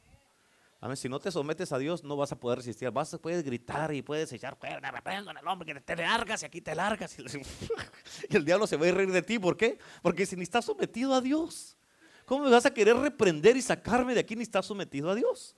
Amén. 0.86 0.98
Si 0.98 1.10
no 1.10 1.20
te 1.20 1.32
sometes 1.32 1.72
a 1.72 1.80
Dios, 1.80 2.04
no 2.04 2.16
vas 2.16 2.32
a 2.32 2.40
poder 2.40 2.60
resistir. 2.60 2.92
Vas, 2.92 3.18
puedes 3.20 3.44
gritar 3.44 3.92
y 3.92 4.04
puedes 4.04 4.32
echar 4.32 4.56
fuera, 4.56 4.92
reprendo 4.92 5.32
en 5.32 5.38
el 5.38 5.48
hombre 5.48 5.74
que 5.74 5.82
te 5.82 5.96
largas 5.96 6.44
y 6.44 6.46
aquí 6.46 6.62
te 6.62 6.76
largas. 6.76 7.18
Y, 8.30 8.36
el 8.36 8.46
diablo 8.46 8.68
se 8.68 8.78
va 8.78 8.88
a 8.88 8.92
reír 8.92 9.12
de 9.12 9.24
ti. 9.24 9.40
¿Por 9.40 9.58
qué? 9.58 9.80
Porque 10.04 10.28
si 10.28 10.36
ni 10.36 10.44
estás 10.44 10.66
sometido 10.66 11.16
a 11.16 11.22
Dios, 11.22 11.76
¿cómo 12.28 12.44
me 12.44 12.52
vas 12.52 12.68
a 12.68 12.72
querer 12.72 12.96
reprender 12.98 13.58
y 13.58 13.64
sacarme 13.64 14.14
de 14.14 14.20
aquí 14.20 14.36
ni 14.36 14.44
estás 14.44 14.68
sometido 14.68 15.10
a 15.10 15.16
Dios? 15.16 15.56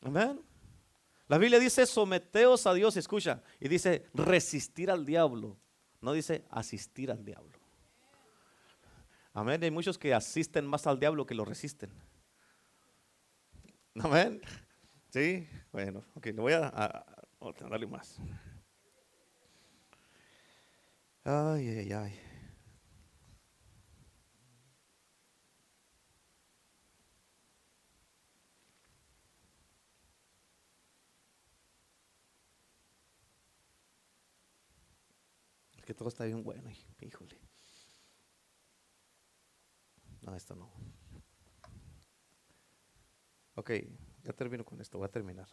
Amén. 0.00 0.40
La 1.26 1.36
Biblia 1.36 1.58
dice 1.58 1.84
someteos 1.86 2.68
a 2.68 2.72
Dios, 2.72 2.96
escucha, 2.96 3.42
y 3.58 3.66
dice 3.66 4.06
resistir 4.14 4.92
al 4.92 5.04
diablo. 5.04 5.56
No 6.00 6.12
dice 6.12 6.44
asistir 6.50 7.10
al 7.10 7.24
diablo. 7.24 7.58
Amén. 9.34 9.60
Hay 9.64 9.72
muchos 9.72 9.98
que 9.98 10.14
asisten 10.14 10.68
más 10.68 10.86
al 10.86 11.00
diablo 11.00 11.26
que 11.26 11.34
lo 11.34 11.44
resisten. 11.44 11.90
Amén. 14.04 14.40
Sí, 15.10 15.48
bueno, 15.72 16.04
ok, 16.14 16.26
le 16.26 16.32
voy 16.40 16.52
a, 16.52 16.68
a, 16.68 17.04
darle 17.68 17.86
más. 17.86 18.20
Ay, 21.24 21.68
ay, 21.68 21.92
ay. 21.92 22.20
Es 35.76 35.84
que 35.84 35.94
todo 35.94 36.08
está 36.08 36.24
bien 36.24 36.44
bueno, 36.44 36.70
híjole. 37.00 37.40
No, 40.22 40.36
esto 40.36 40.54
no. 40.54 40.99
Ok, 43.60 43.72
ya 44.24 44.32
termino 44.32 44.64
con 44.64 44.80
esto, 44.80 44.96
voy 44.96 45.04
a 45.04 45.10
terminar. 45.10 45.46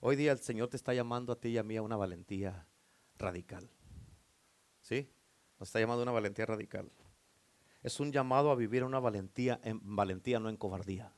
Hoy 0.00 0.16
día 0.16 0.32
el 0.32 0.40
Señor 0.40 0.66
te 0.66 0.76
está 0.76 0.92
llamando 0.92 1.32
a 1.32 1.38
ti 1.38 1.50
y 1.50 1.58
a 1.58 1.62
mí 1.62 1.76
a 1.76 1.82
una 1.82 1.96
valentía 1.96 2.66
radical. 3.16 3.70
¿Sí? 4.80 5.08
Nos 5.60 5.68
está 5.68 5.78
llamando 5.78 6.00
a 6.00 6.06
una 6.06 6.12
valentía 6.12 6.46
radical. 6.46 6.90
Es 7.84 8.00
un 8.00 8.10
llamado 8.10 8.50
a 8.50 8.56
vivir 8.56 8.82
una 8.82 8.98
valentía 8.98 9.60
en 9.62 9.78
valentía, 9.94 10.40
no 10.40 10.48
en 10.48 10.56
cobardía. 10.56 11.12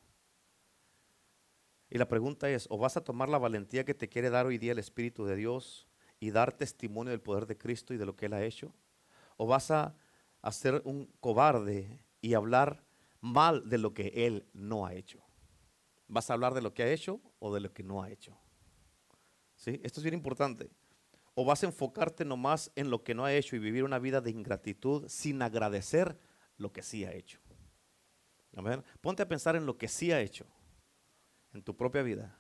Y 1.88 1.96
la 1.96 2.08
pregunta 2.08 2.50
es, 2.50 2.66
¿o 2.68 2.76
vas 2.76 2.98
a 2.98 3.02
tomar 3.02 3.30
la 3.30 3.38
valentía 3.38 3.86
que 3.86 3.94
te 3.94 4.10
quiere 4.10 4.28
dar 4.28 4.44
hoy 4.44 4.58
día 4.58 4.72
el 4.72 4.80
Espíritu 4.80 5.24
de 5.24 5.36
Dios 5.36 5.88
y 6.20 6.30
dar 6.30 6.52
testimonio 6.52 7.10
del 7.10 7.22
poder 7.22 7.46
de 7.46 7.56
Cristo 7.56 7.94
y 7.94 7.96
de 7.96 8.04
lo 8.04 8.16
que 8.16 8.26
Él 8.26 8.34
ha 8.34 8.44
hecho? 8.44 8.74
¿O 9.38 9.46
vas 9.46 9.70
a, 9.70 9.96
a 10.42 10.52
ser 10.52 10.82
un 10.84 11.06
cobarde 11.20 12.04
y 12.20 12.34
hablar 12.34 12.84
mal 13.22 13.66
de 13.68 13.78
lo 13.78 13.94
que 13.94 14.12
Él 14.26 14.46
no 14.52 14.84
ha 14.84 14.92
hecho. 14.92 15.21
¿Vas 16.08 16.30
a 16.30 16.34
hablar 16.34 16.54
de 16.54 16.62
lo 16.62 16.74
que 16.74 16.82
ha 16.82 16.90
hecho 16.90 17.20
o 17.38 17.54
de 17.54 17.60
lo 17.60 17.72
que 17.72 17.82
no 17.82 18.02
ha 18.02 18.10
hecho? 18.10 18.36
¿Sí? 19.56 19.80
Esto 19.82 20.00
es 20.00 20.04
bien 20.04 20.14
importante. 20.14 20.70
O 21.34 21.44
vas 21.44 21.62
a 21.62 21.66
enfocarte 21.66 22.24
nomás 22.24 22.70
en 22.76 22.90
lo 22.90 23.02
que 23.02 23.14
no 23.14 23.24
ha 23.24 23.32
hecho 23.32 23.56
y 23.56 23.58
vivir 23.58 23.84
una 23.84 23.98
vida 23.98 24.20
de 24.20 24.30
ingratitud 24.30 25.08
sin 25.08 25.40
agradecer 25.40 26.18
lo 26.56 26.72
que 26.72 26.82
sí 26.82 27.04
ha 27.04 27.12
hecho. 27.12 27.38
Amén. 28.54 28.84
Ponte 29.00 29.22
a 29.22 29.28
pensar 29.28 29.56
en 29.56 29.64
lo 29.64 29.78
que 29.78 29.88
sí 29.88 30.12
ha 30.12 30.20
hecho 30.20 30.46
en 31.52 31.62
tu 31.62 31.76
propia 31.76 32.02
vida. 32.02 32.36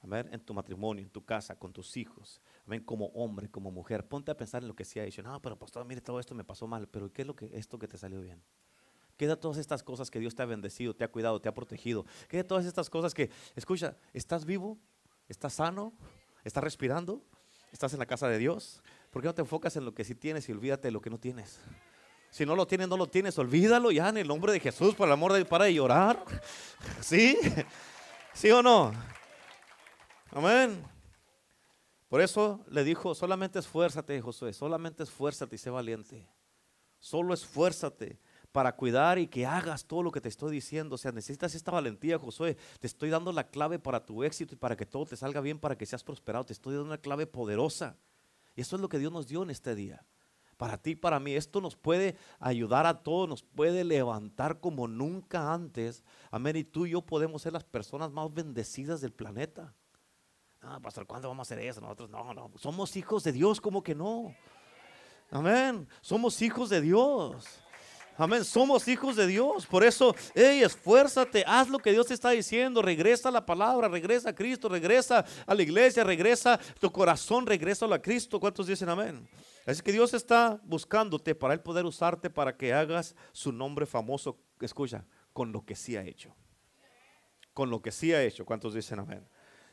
Amén. 0.00 0.28
En 0.32 0.40
tu 0.40 0.52
matrimonio, 0.52 1.02
en 1.02 1.10
tu 1.10 1.24
casa, 1.24 1.58
con 1.58 1.72
tus 1.72 1.96
hijos. 1.96 2.42
Como 2.84 3.06
hombre, 3.06 3.50
como 3.50 3.70
mujer. 3.70 4.06
Ponte 4.06 4.30
a 4.30 4.36
pensar 4.36 4.62
en 4.62 4.68
lo 4.68 4.76
que 4.76 4.84
sí 4.84 4.98
ha 5.00 5.04
hecho. 5.04 5.22
No, 5.22 5.40
pero 5.40 5.58
pastor, 5.58 5.84
mire, 5.86 6.02
todo 6.02 6.20
esto 6.20 6.34
me 6.34 6.44
pasó 6.44 6.66
mal. 6.66 6.88
Pero 6.88 7.10
¿qué 7.10 7.22
es 7.22 7.28
lo 7.28 7.34
que 7.34 7.50
esto 7.56 7.78
que 7.78 7.88
te 7.88 7.96
salió 7.96 8.20
bien? 8.20 8.42
Queda 9.16 9.36
todas 9.36 9.58
estas 9.58 9.82
cosas 9.82 10.10
que 10.10 10.18
Dios 10.18 10.34
te 10.34 10.42
ha 10.42 10.46
bendecido, 10.46 10.94
te 10.94 11.04
ha 11.04 11.08
cuidado, 11.08 11.40
te 11.40 11.48
ha 11.48 11.54
protegido. 11.54 12.04
Queda 12.28 12.44
todas 12.44 12.66
estas 12.66 12.90
cosas 12.90 13.14
que, 13.14 13.30
escucha, 13.54 13.96
¿estás 14.12 14.44
vivo? 14.44 14.78
¿Estás 15.28 15.54
sano? 15.54 15.92
¿Estás 16.42 16.64
respirando? 16.64 17.22
¿Estás 17.72 17.92
en 17.92 18.00
la 18.00 18.06
casa 18.06 18.28
de 18.28 18.38
Dios? 18.38 18.82
¿Por 19.10 19.22
qué 19.22 19.26
no 19.26 19.34
te 19.34 19.42
enfocas 19.42 19.76
en 19.76 19.84
lo 19.84 19.94
que 19.94 20.04
sí 20.04 20.14
tienes 20.14 20.48
y 20.48 20.52
olvídate 20.52 20.88
de 20.88 20.92
lo 20.92 21.00
que 21.00 21.10
no 21.10 21.18
tienes? 21.18 21.60
Si 22.30 22.44
no 22.44 22.56
lo 22.56 22.66
tienes, 22.66 22.88
no 22.88 22.96
lo 22.96 23.06
tienes, 23.06 23.38
olvídalo 23.38 23.92
ya 23.92 24.08
en 24.08 24.16
el 24.16 24.26
nombre 24.26 24.52
de 24.52 24.58
Jesús, 24.58 24.94
por 24.96 25.06
el 25.06 25.12
amor 25.12 25.32
de 25.32 25.44
para 25.44 25.66
de 25.66 25.74
llorar. 25.74 26.24
¿Sí? 27.00 27.38
¿Sí 28.32 28.50
o 28.50 28.60
no? 28.60 28.92
Amén. 30.32 30.84
Por 32.08 32.20
eso 32.20 32.64
le 32.68 32.82
dijo, 32.82 33.14
solamente 33.14 33.60
esfuérzate, 33.60 34.20
Josué, 34.20 34.52
solamente 34.52 35.04
esfuérzate 35.04 35.54
y 35.54 35.58
sé 35.58 35.70
valiente. 35.70 36.28
Solo 36.98 37.34
esfuérzate 37.34 38.18
para 38.54 38.76
cuidar 38.76 39.18
y 39.18 39.26
que 39.26 39.44
hagas 39.46 39.84
todo 39.84 40.04
lo 40.04 40.12
que 40.12 40.20
te 40.20 40.28
estoy 40.28 40.52
diciendo. 40.52 40.94
O 40.94 40.98
sea, 40.98 41.10
necesitas 41.10 41.56
esta 41.56 41.72
valentía, 41.72 42.20
Josué. 42.20 42.56
Te 42.78 42.86
estoy 42.86 43.10
dando 43.10 43.32
la 43.32 43.48
clave 43.48 43.80
para 43.80 44.06
tu 44.06 44.22
éxito 44.22 44.54
y 44.54 44.56
para 44.56 44.76
que 44.76 44.86
todo 44.86 45.06
te 45.06 45.16
salga 45.16 45.40
bien, 45.40 45.58
para 45.58 45.76
que 45.76 45.84
seas 45.84 46.04
prosperado. 46.04 46.44
Te 46.44 46.52
estoy 46.52 46.74
dando 46.74 46.86
una 46.86 46.98
clave 46.98 47.26
poderosa. 47.26 47.96
Y 48.54 48.60
eso 48.60 48.76
es 48.76 48.82
lo 48.82 48.88
que 48.88 49.00
Dios 49.00 49.10
nos 49.10 49.26
dio 49.26 49.42
en 49.42 49.50
este 49.50 49.74
día 49.74 50.06
para 50.56 50.78
ti, 50.78 50.94
para 50.94 51.18
mí. 51.18 51.34
Esto 51.34 51.60
nos 51.60 51.74
puede 51.74 52.16
ayudar 52.38 52.86
a 52.86 53.02
todos, 53.02 53.28
nos 53.28 53.42
puede 53.42 53.82
levantar 53.82 54.60
como 54.60 54.86
nunca 54.86 55.52
antes. 55.52 56.04
Amén. 56.30 56.54
Y 56.54 56.62
tú 56.62 56.86
y 56.86 56.90
yo 56.90 57.02
podemos 57.02 57.42
ser 57.42 57.54
las 57.54 57.64
personas 57.64 58.12
más 58.12 58.32
bendecidas 58.32 59.00
del 59.00 59.12
planeta. 59.12 59.74
Ah, 60.62 60.78
pastor, 60.80 61.08
¿cuándo 61.08 61.26
vamos 61.26 61.50
a 61.50 61.54
hacer 61.54 61.66
eso? 61.66 61.80
Nosotros 61.80 62.08
no, 62.08 62.32
no. 62.32 62.52
Somos 62.54 62.94
hijos 62.94 63.24
de 63.24 63.32
Dios, 63.32 63.60
como 63.60 63.82
que 63.82 63.96
no. 63.96 64.32
Amén. 65.32 65.88
Somos 66.00 66.40
hijos 66.40 66.70
de 66.70 66.80
Dios. 66.80 67.63
Amén. 68.16 68.44
Somos 68.44 68.86
hijos 68.86 69.16
de 69.16 69.26
Dios. 69.26 69.66
Por 69.66 69.82
eso, 69.84 70.14
hey, 70.34 70.62
esfuérzate, 70.62 71.44
haz 71.46 71.68
lo 71.68 71.78
que 71.78 71.90
Dios 71.90 72.06
te 72.06 72.14
está 72.14 72.30
diciendo. 72.30 72.80
Regresa 72.80 73.28
a 73.28 73.32
la 73.32 73.44
palabra, 73.44 73.88
regresa 73.88 74.30
a 74.30 74.34
Cristo, 74.34 74.68
regresa 74.68 75.24
a 75.46 75.54
la 75.54 75.62
iglesia, 75.62 76.04
regresa 76.04 76.58
tu 76.78 76.92
corazón, 76.92 77.44
regresa 77.44 77.86
a 77.92 78.00
Cristo. 78.00 78.38
¿Cuántos 78.38 78.68
dicen 78.68 78.88
amén? 78.88 79.28
Así 79.66 79.82
que 79.82 79.92
Dios 79.92 80.14
está 80.14 80.60
buscándote 80.62 81.34
para 81.34 81.54
Él 81.54 81.60
poder 81.60 81.84
usarte 81.86 82.30
para 82.30 82.56
que 82.56 82.72
hagas 82.72 83.16
su 83.32 83.50
nombre 83.50 83.84
famoso. 83.84 84.38
Escucha, 84.60 85.04
con 85.32 85.50
lo 85.50 85.64
que 85.64 85.74
sí 85.74 85.96
ha 85.96 86.04
hecho. 86.04 86.34
Con 87.52 87.70
lo 87.70 87.82
que 87.82 87.90
sí 87.90 88.12
ha 88.12 88.22
hecho. 88.22 88.44
¿Cuántos 88.44 88.74
dicen 88.74 89.00
amén? 89.00 89.26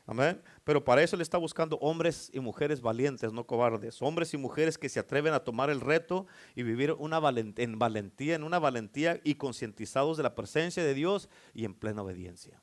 Amén. 0.06 0.42
Pero 0.64 0.84
para 0.84 1.02
eso 1.02 1.16
le 1.16 1.22
está 1.22 1.38
buscando 1.38 1.76
hombres 1.76 2.30
y 2.32 2.40
mujeres 2.40 2.80
valientes, 2.80 3.32
no 3.32 3.46
cobardes. 3.46 4.02
Hombres 4.02 4.34
y 4.34 4.36
mujeres 4.36 4.76
que 4.76 4.88
se 4.88 4.98
atreven 4.98 5.32
a 5.32 5.44
tomar 5.44 5.70
el 5.70 5.80
reto 5.80 6.26
y 6.56 6.64
vivir 6.64 6.92
una 6.92 7.20
en 7.56 7.78
valentía, 7.78 8.34
en 8.34 8.42
una 8.42 8.58
valentía 8.58 9.20
y 9.22 9.36
concientizados 9.36 10.16
de 10.16 10.24
la 10.24 10.34
presencia 10.34 10.84
de 10.84 10.94
Dios 10.94 11.28
y 11.54 11.64
en 11.64 11.74
plena 11.74 12.02
obediencia. 12.02 12.60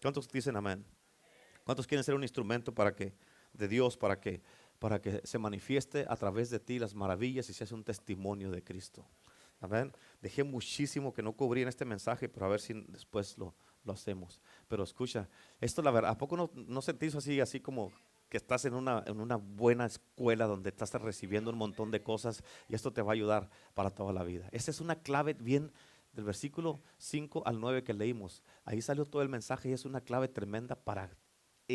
¿Cuántos 0.00 0.28
dicen 0.28 0.56
amén? 0.56 0.84
¿Cuántos 1.64 1.86
quieren 1.86 2.04
ser 2.04 2.14
un 2.14 2.22
instrumento 2.22 2.74
para 2.74 2.94
que 2.94 3.14
de 3.52 3.68
Dios 3.68 3.96
para 3.96 4.20
que 4.20 4.42
para 4.78 5.02
que 5.02 5.20
se 5.24 5.38
manifieste 5.38 6.06
a 6.08 6.16
través 6.16 6.48
de 6.48 6.58
ti 6.58 6.78
las 6.78 6.94
maravillas 6.94 7.50
y 7.50 7.52
se 7.52 7.64
hace 7.64 7.74
un 7.74 7.84
testimonio 7.84 8.50
de 8.50 8.64
Cristo? 8.64 9.06
Amén. 9.60 9.92
Dejé 10.22 10.42
muchísimo 10.42 11.12
que 11.12 11.22
no 11.22 11.34
cubrí 11.34 11.60
en 11.60 11.68
este 11.68 11.84
mensaje, 11.84 12.30
pero 12.30 12.46
a 12.46 12.48
ver 12.48 12.60
si 12.60 12.72
después 12.88 13.36
lo, 13.36 13.54
lo 13.84 13.92
hacemos. 13.92 14.40
Pero 14.68 14.84
escucha, 14.84 15.28
esto 15.60 15.82
la 15.82 15.90
verdad, 15.90 16.10
¿a 16.10 16.18
poco 16.18 16.36
no, 16.36 16.50
no 16.54 16.82
sentís 16.82 17.14
así, 17.14 17.40
así 17.40 17.60
como 17.60 17.92
que 18.28 18.36
estás 18.36 18.64
en 18.64 18.74
una, 18.74 19.02
en 19.06 19.20
una 19.20 19.36
buena 19.36 19.86
escuela 19.86 20.46
donde 20.46 20.70
estás 20.70 20.92
recibiendo 20.94 21.50
un 21.50 21.58
montón 21.58 21.90
de 21.90 22.02
cosas 22.02 22.42
y 22.68 22.74
esto 22.74 22.92
te 22.92 23.02
va 23.02 23.12
a 23.12 23.14
ayudar 23.14 23.50
para 23.74 23.90
toda 23.90 24.12
la 24.12 24.22
vida? 24.22 24.48
Esa 24.52 24.70
es 24.70 24.80
una 24.80 24.96
clave 24.96 25.34
bien 25.34 25.72
del 26.12 26.24
versículo 26.24 26.80
5 26.98 27.42
al 27.46 27.60
9 27.60 27.82
que 27.82 27.94
leímos. 27.94 28.42
Ahí 28.64 28.80
salió 28.82 29.04
todo 29.04 29.22
el 29.22 29.28
mensaje 29.28 29.68
y 29.68 29.72
es 29.72 29.84
una 29.84 30.00
clave 30.00 30.28
tremenda 30.28 30.76
para 30.76 31.10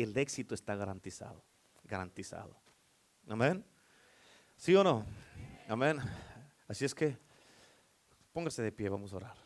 el 0.02 0.16
éxito 0.16 0.54
está 0.54 0.76
garantizado, 0.76 1.42
garantizado. 1.84 2.56
Amén. 3.28 3.64
¿Sí 4.56 4.74
o 4.74 4.84
no? 4.84 5.04
Amén. 5.68 5.98
Así 6.68 6.84
es 6.84 6.94
que 6.94 7.16
póngase 8.32 8.62
de 8.62 8.72
pie, 8.72 8.88
vamos 8.88 9.12
a 9.12 9.16
orar. 9.16 9.45